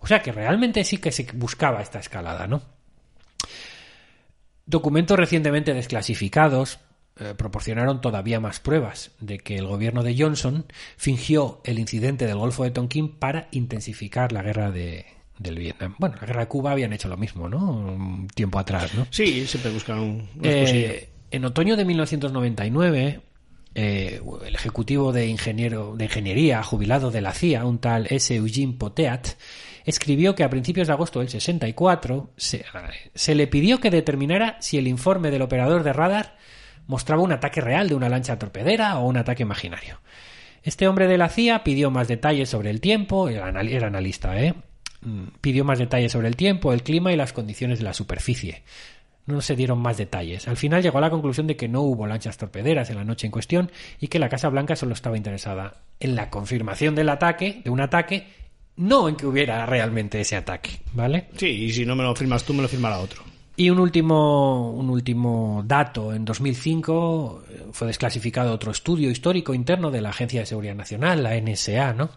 O 0.01 0.07
sea 0.07 0.23
que 0.23 0.33
realmente 0.33 0.85
sí 0.85 0.99
que 0.99 1.13
se 1.13 1.27
buscaba 1.35 1.83
esta 1.83 1.99
escalada, 1.99 2.47
¿no? 2.47 2.63
Documentos 4.67 5.19
recientemente 5.19 5.75
desclasificados 5.75 6.79
eh, 7.19 7.35
proporcionaron 7.37 8.01
todavía 8.01 8.41
más 8.41 8.61
pruebas 8.61 9.11
de 9.21 9.39
que 9.39 9.59
el 9.59 9.67
gobierno 9.67 10.03
de 10.03 10.17
Johnson 10.17 10.65
fingió 10.97 11.61
el 11.65 11.79
incidente 11.79 12.27
del 12.27 12.39
Golfo 12.39 12.65
de 12.65 12.71
Tonkin 12.71 13.19
para 13.19 13.49
intensificar 13.51 14.33
la 14.33 14.43
guerra 14.43 14.71
de, 14.71 15.07
del 15.41 15.59
Vietnam. 15.59 15.97
Bueno, 15.99 16.17
la 16.21 16.27
guerra 16.27 16.41
de 16.43 16.49
Cuba 16.49 16.73
habían 16.73 16.93
hecho 16.93 17.09
lo 17.09 17.17
mismo, 17.17 17.49
¿no? 17.49 17.59
Un 17.73 18.29
tiempo 18.29 18.59
atrás, 18.59 18.95
¿no? 18.95 19.07
Sí, 19.11 19.47
siempre 19.47 19.73
una 19.73 20.23
Eh, 20.43 21.09
en 21.31 21.45
otoño 21.45 21.77
de 21.77 21.85
1999, 21.85 23.21
eh, 23.75 24.21
el 24.47 24.55
ejecutivo 24.55 25.13
de, 25.13 25.27
ingeniero, 25.27 25.97
de 25.97 26.05
ingeniería 26.05 26.63
jubilado 26.63 27.11
de 27.11 27.23
la 27.23 27.33
CIA, 27.33 27.65
un 27.65 27.79
tal 27.79 28.07
S. 28.11 28.35
Eugene 28.35 28.75
Poteat, 28.75 29.29
escribió 29.87 30.35
que 30.35 30.45
a 30.45 30.51
principios 30.51 30.89
de 30.89 30.93
agosto 30.93 31.21
del 31.21 31.31
64 31.31 32.33
se, 32.37 32.65
se 33.15 33.35
le 33.35 33.47
pidió 33.47 33.81
que 33.81 33.91
determinara 33.91 34.59
si 34.61 34.77
el 34.77 34.87
informe 34.87 35.31
del 35.31 35.43
operador 35.43 35.85
de 35.85 35.95
radar 35.95 36.37
mostraba 36.87 37.23
un 37.23 37.33
ataque 37.33 37.63
real 37.63 37.89
de 37.89 37.95
una 37.95 38.11
lancha 38.11 38.39
torpedera 38.39 38.99
o 38.99 39.07
un 39.07 39.17
ataque 39.17 39.43
imaginario. 39.43 40.01
Este 40.63 40.87
hombre 40.87 41.07
de 41.07 41.17
la 41.17 41.31
CIA 41.31 41.65
pidió 41.65 41.91
más 41.91 42.09
detalles 42.09 42.51
sobre 42.51 42.69
el 42.69 42.83
tiempo, 42.83 43.31
era 43.31 43.49
analista, 43.49 44.39
¿eh? 44.39 44.55
Mm, 45.03 45.25
Pidió 45.41 45.65
más 45.65 45.79
detalles 45.79 46.13
sobre 46.13 46.29
el 46.29 46.37
tiempo, 46.37 46.73
el 46.73 46.83
clima 46.83 47.13
y 47.13 47.17
las 47.17 47.33
condiciones 47.33 47.79
de 47.79 47.85
la 47.85 47.95
superficie. 47.95 48.63
No 49.27 49.41
se 49.41 49.57
dieron 49.57 49.79
más 49.79 49.97
detalles. 49.97 50.49
Al 50.49 50.57
final 50.57 50.83
llegó 50.83 50.99
a 50.99 51.03
la 51.03 51.11
conclusión 51.11 51.47
de 51.47 51.57
que 51.57 51.69
no 51.69 51.83
hubo 51.83 52.07
lanchas 52.07 52.37
torpederas 52.37 52.91
en 52.91 52.97
la 52.97 53.05
noche 53.05 53.27
en 53.27 53.31
cuestión 53.31 53.71
y 54.01 54.09
que 54.09 54.19
la 54.19 54.29
Casa 54.29 54.49
Blanca 54.49 54.77
solo 54.77 54.93
estaba 54.93 55.17
interesada 55.17 55.83
en 56.01 56.15
la 56.17 56.31
confirmación 56.31 56.95
del 56.95 57.09
ataque, 57.09 57.61
de 57.65 57.71
un 57.71 57.81
ataque, 57.81 58.27
no 58.77 59.09
en 59.09 59.17
que 59.17 59.27
hubiera 59.27 59.65
realmente 59.67 60.21
ese 60.21 60.37
ataque, 60.37 60.81
¿vale? 60.95 61.29
Sí, 61.37 61.47
y 61.47 61.73
si 61.73 61.85
no 61.85 61.95
me 61.95 62.03
lo 62.03 62.15
firmas 62.15 62.45
tú, 62.45 62.55
me 62.55 62.63
lo 62.63 62.69
firmará 62.69 62.99
otro. 62.99 63.23
Y 63.57 63.69
un 63.69 63.79
último, 63.79 64.73
un 64.73 64.89
último 64.89 65.63
dato. 65.67 66.15
En 66.15 66.25
2005 66.25 67.45
eh, 67.49 67.67
fue 67.73 67.89
desclasificado 67.89 68.53
otro 68.53 68.73
estudio 68.73 69.11
histórico 69.11 69.53
interno 69.53 69.91
de 69.91 70.01
la 70.01 70.09
Agencia 70.11 70.41
de 70.41 70.47
Seguridad 70.47 70.75
Nacional, 70.75 71.23
la 71.23 71.39
NSA, 71.39 71.93
¿no? 71.93 72.11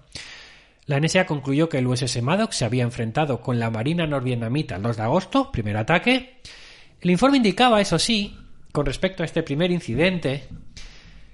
La 0.86 1.00
NSA 1.00 1.26
concluyó 1.26 1.70
que 1.70 1.78
el 1.78 1.88
USS 1.88 2.22
Maddox 2.22 2.58
se 2.58 2.66
había 2.66 2.84
enfrentado 2.84 3.42
con 3.42 3.60
la 3.60 3.70
Marina 3.70 4.06
norvietnamita 4.06 4.76
el 4.76 4.82
2 4.82 4.98
de 4.98 5.04
agosto, 5.04 5.52
primer 5.52 5.78
ataque. 5.78 6.42
El 7.00 7.12
informe 7.12 7.38
indicaba, 7.38 7.80
eso 7.80 7.98
sí, 8.00 8.38
con 8.72 8.86
respecto 8.86 9.24
a 9.24 9.26
este 9.26 9.44
primer 9.44 9.72
incidente, 9.72 10.48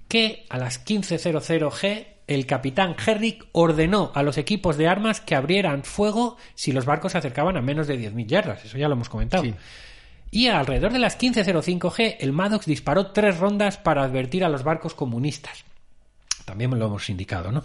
que 0.08 0.46
a 0.50 0.58
las 0.58 0.86
15.00 0.86 1.72
G 1.72 2.08
el 2.28 2.46
capitán 2.46 2.96
Herrick 3.04 3.48
ordenó 3.54 4.12
a 4.14 4.22
los 4.22 4.38
equipos 4.38 4.78
de 4.78 4.88
armas 4.88 5.20
que 5.20 5.36
abrieran 5.36 5.84
fuego 5.84 6.38
si 6.54 6.72
los 6.72 6.86
barcos 6.86 7.14
se 7.14 7.18
acercaban 7.18 7.58
a 7.58 7.62
menos 7.62 7.88
de 7.88 8.00
10.000 8.00 8.28
yardas. 8.28 8.66
Eso 8.66 8.78
ya 8.78 8.88
lo 8.88 8.94
hemos 8.94 9.10
comentado. 9.10 9.44
Sí. 9.44 9.56
Y 10.30 10.48
alrededor 10.48 10.94
de 10.94 11.00
las 11.00 11.18
15.05 11.18 11.80
G, 11.92 12.18
el 12.20 12.32
Maddox 12.32 12.68
disparó 12.68 13.08
tres 13.08 13.40
rondas 13.40 13.78
para 13.78 14.04
advertir 14.04 14.44
a 14.44 14.50
los 14.50 14.64
barcos 14.64 14.94
comunistas. 14.94 15.66
También 16.46 16.70
lo 16.78 16.86
hemos 16.86 17.10
indicado, 17.10 17.52
¿no? 17.52 17.64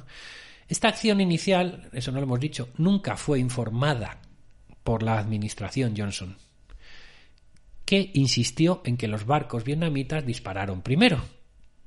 Esta 0.68 0.88
acción 0.88 1.20
inicial, 1.20 1.88
eso 1.92 2.10
no 2.12 2.18
lo 2.18 2.24
hemos 2.24 2.40
dicho, 2.40 2.68
nunca 2.78 3.16
fue 3.16 3.38
informada 3.38 4.18
por 4.82 5.02
la 5.02 5.18
administración 5.18 5.94
Johnson, 5.96 6.36
que 7.84 8.10
insistió 8.14 8.82
en 8.84 8.96
que 8.96 9.08
los 9.08 9.26
barcos 9.26 9.64
vietnamitas 9.64 10.24
dispararon 10.24 10.82
primero, 10.82 11.22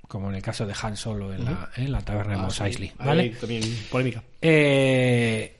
como 0.08 0.30
en 0.30 0.36
el 0.36 0.41
caso 0.41 0.66
de 0.66 0.74
Han 0.82 0.95
Solo 0.95 1.34
en, 1.34 1.45
la, 1.45 1.70
en 1.76 1.91
la 1.91 2.02
taberna 2.02 2.36
de 2.36 2.41
Mos 2.41 2.62
Eisley, 2.62 2.91
Ahí 2.99 3.08
¿vale? 3.08 3.30
también 3.30 3.64
polémica. 3.91 4.24
Eh, 4.41 5.54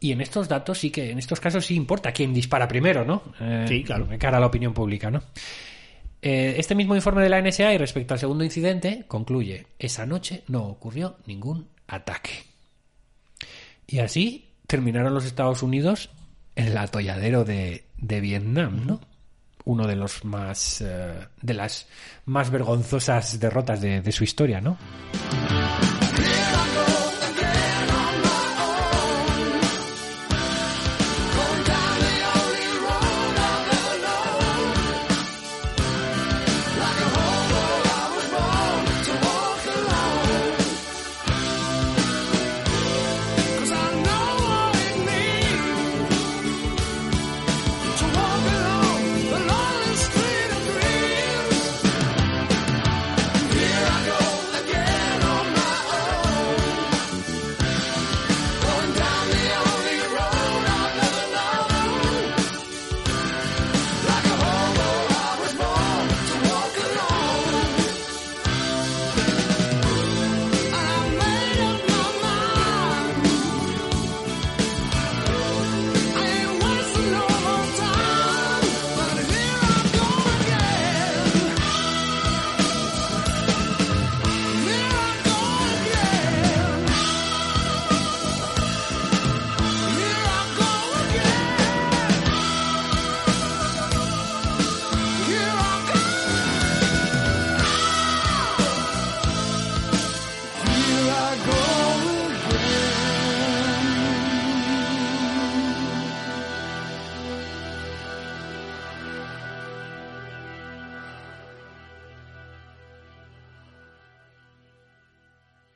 y 0.00 0.12
en 0.12 0.20
estos 0.20 0.48
datos 0.48 0.78
sí 0.78 0.90
que, 0.90 1.10
en 1.10 1.18
estos 1.18 1.40
casos 1.40 1.64
sí 1.66 1.74
importa 1.74 2.12
quién 2.12 2.32
dispara 2.32 2.68
primero, 2.68 3.04
¿no? 3.04 3.22
Eh, 3.40 3.64
Sí, 3.68 3.82
claro. 3.82 4.06
De 4.06 4.18
cara 4.18 4.36
a 4.38 4.40
la 4.40 4.46
opinión 4.46 4.72
pública, 4.72 5.10
¿no? 5.10 5.22
Eh, 6.22 6.56
este 6.58 6.74
mismo 6.74 6.96
informe 6.96 7.22
de 7.22 7.28
la 7.28 7.40
NSA 7.40 7.74
y 7.74 7.78
respecto 7.78 8.14
al 8.14 8.20
segundo 8.20 8.42
incidente 8.44 9.04
concluye, 9.06 9.66
esa 9.78 10.06
noche 10.06 10.42
no 10.48 10.64
ocurrió 10.64 11.18
ningún 11.26 11.68
ataque. 11.88 12.44
Y 13.86 14.00
así 14.00 14.50
terminaron 14.66 15.14
los 15.14 15.24
Estados 15.24 15.62
Unidos 15.62 16.10
en 16.54 16.68
el 16.68 16.78
atolladero 16.78 17.44
de, 17.44 17.84
de 17.98 18.20
Vietnam, 18.20 18.86
¿no? 18.86 19.00
Uno 19.64 19.86
de 19.86 19.96
los 19.96 20.24
más 20.24 20.80
eh, 20.80 21.26
de 21.42 21.54
las 21.54 21.88
más 22.24 22.50
vergonzosas 22.50 23.38
derrotas 23.40 23.80
de, 23.80 24.00
de 24.00 24.12
su 24.12 24.24
historia, 24.24 24.60
¿no? 24.60 24.78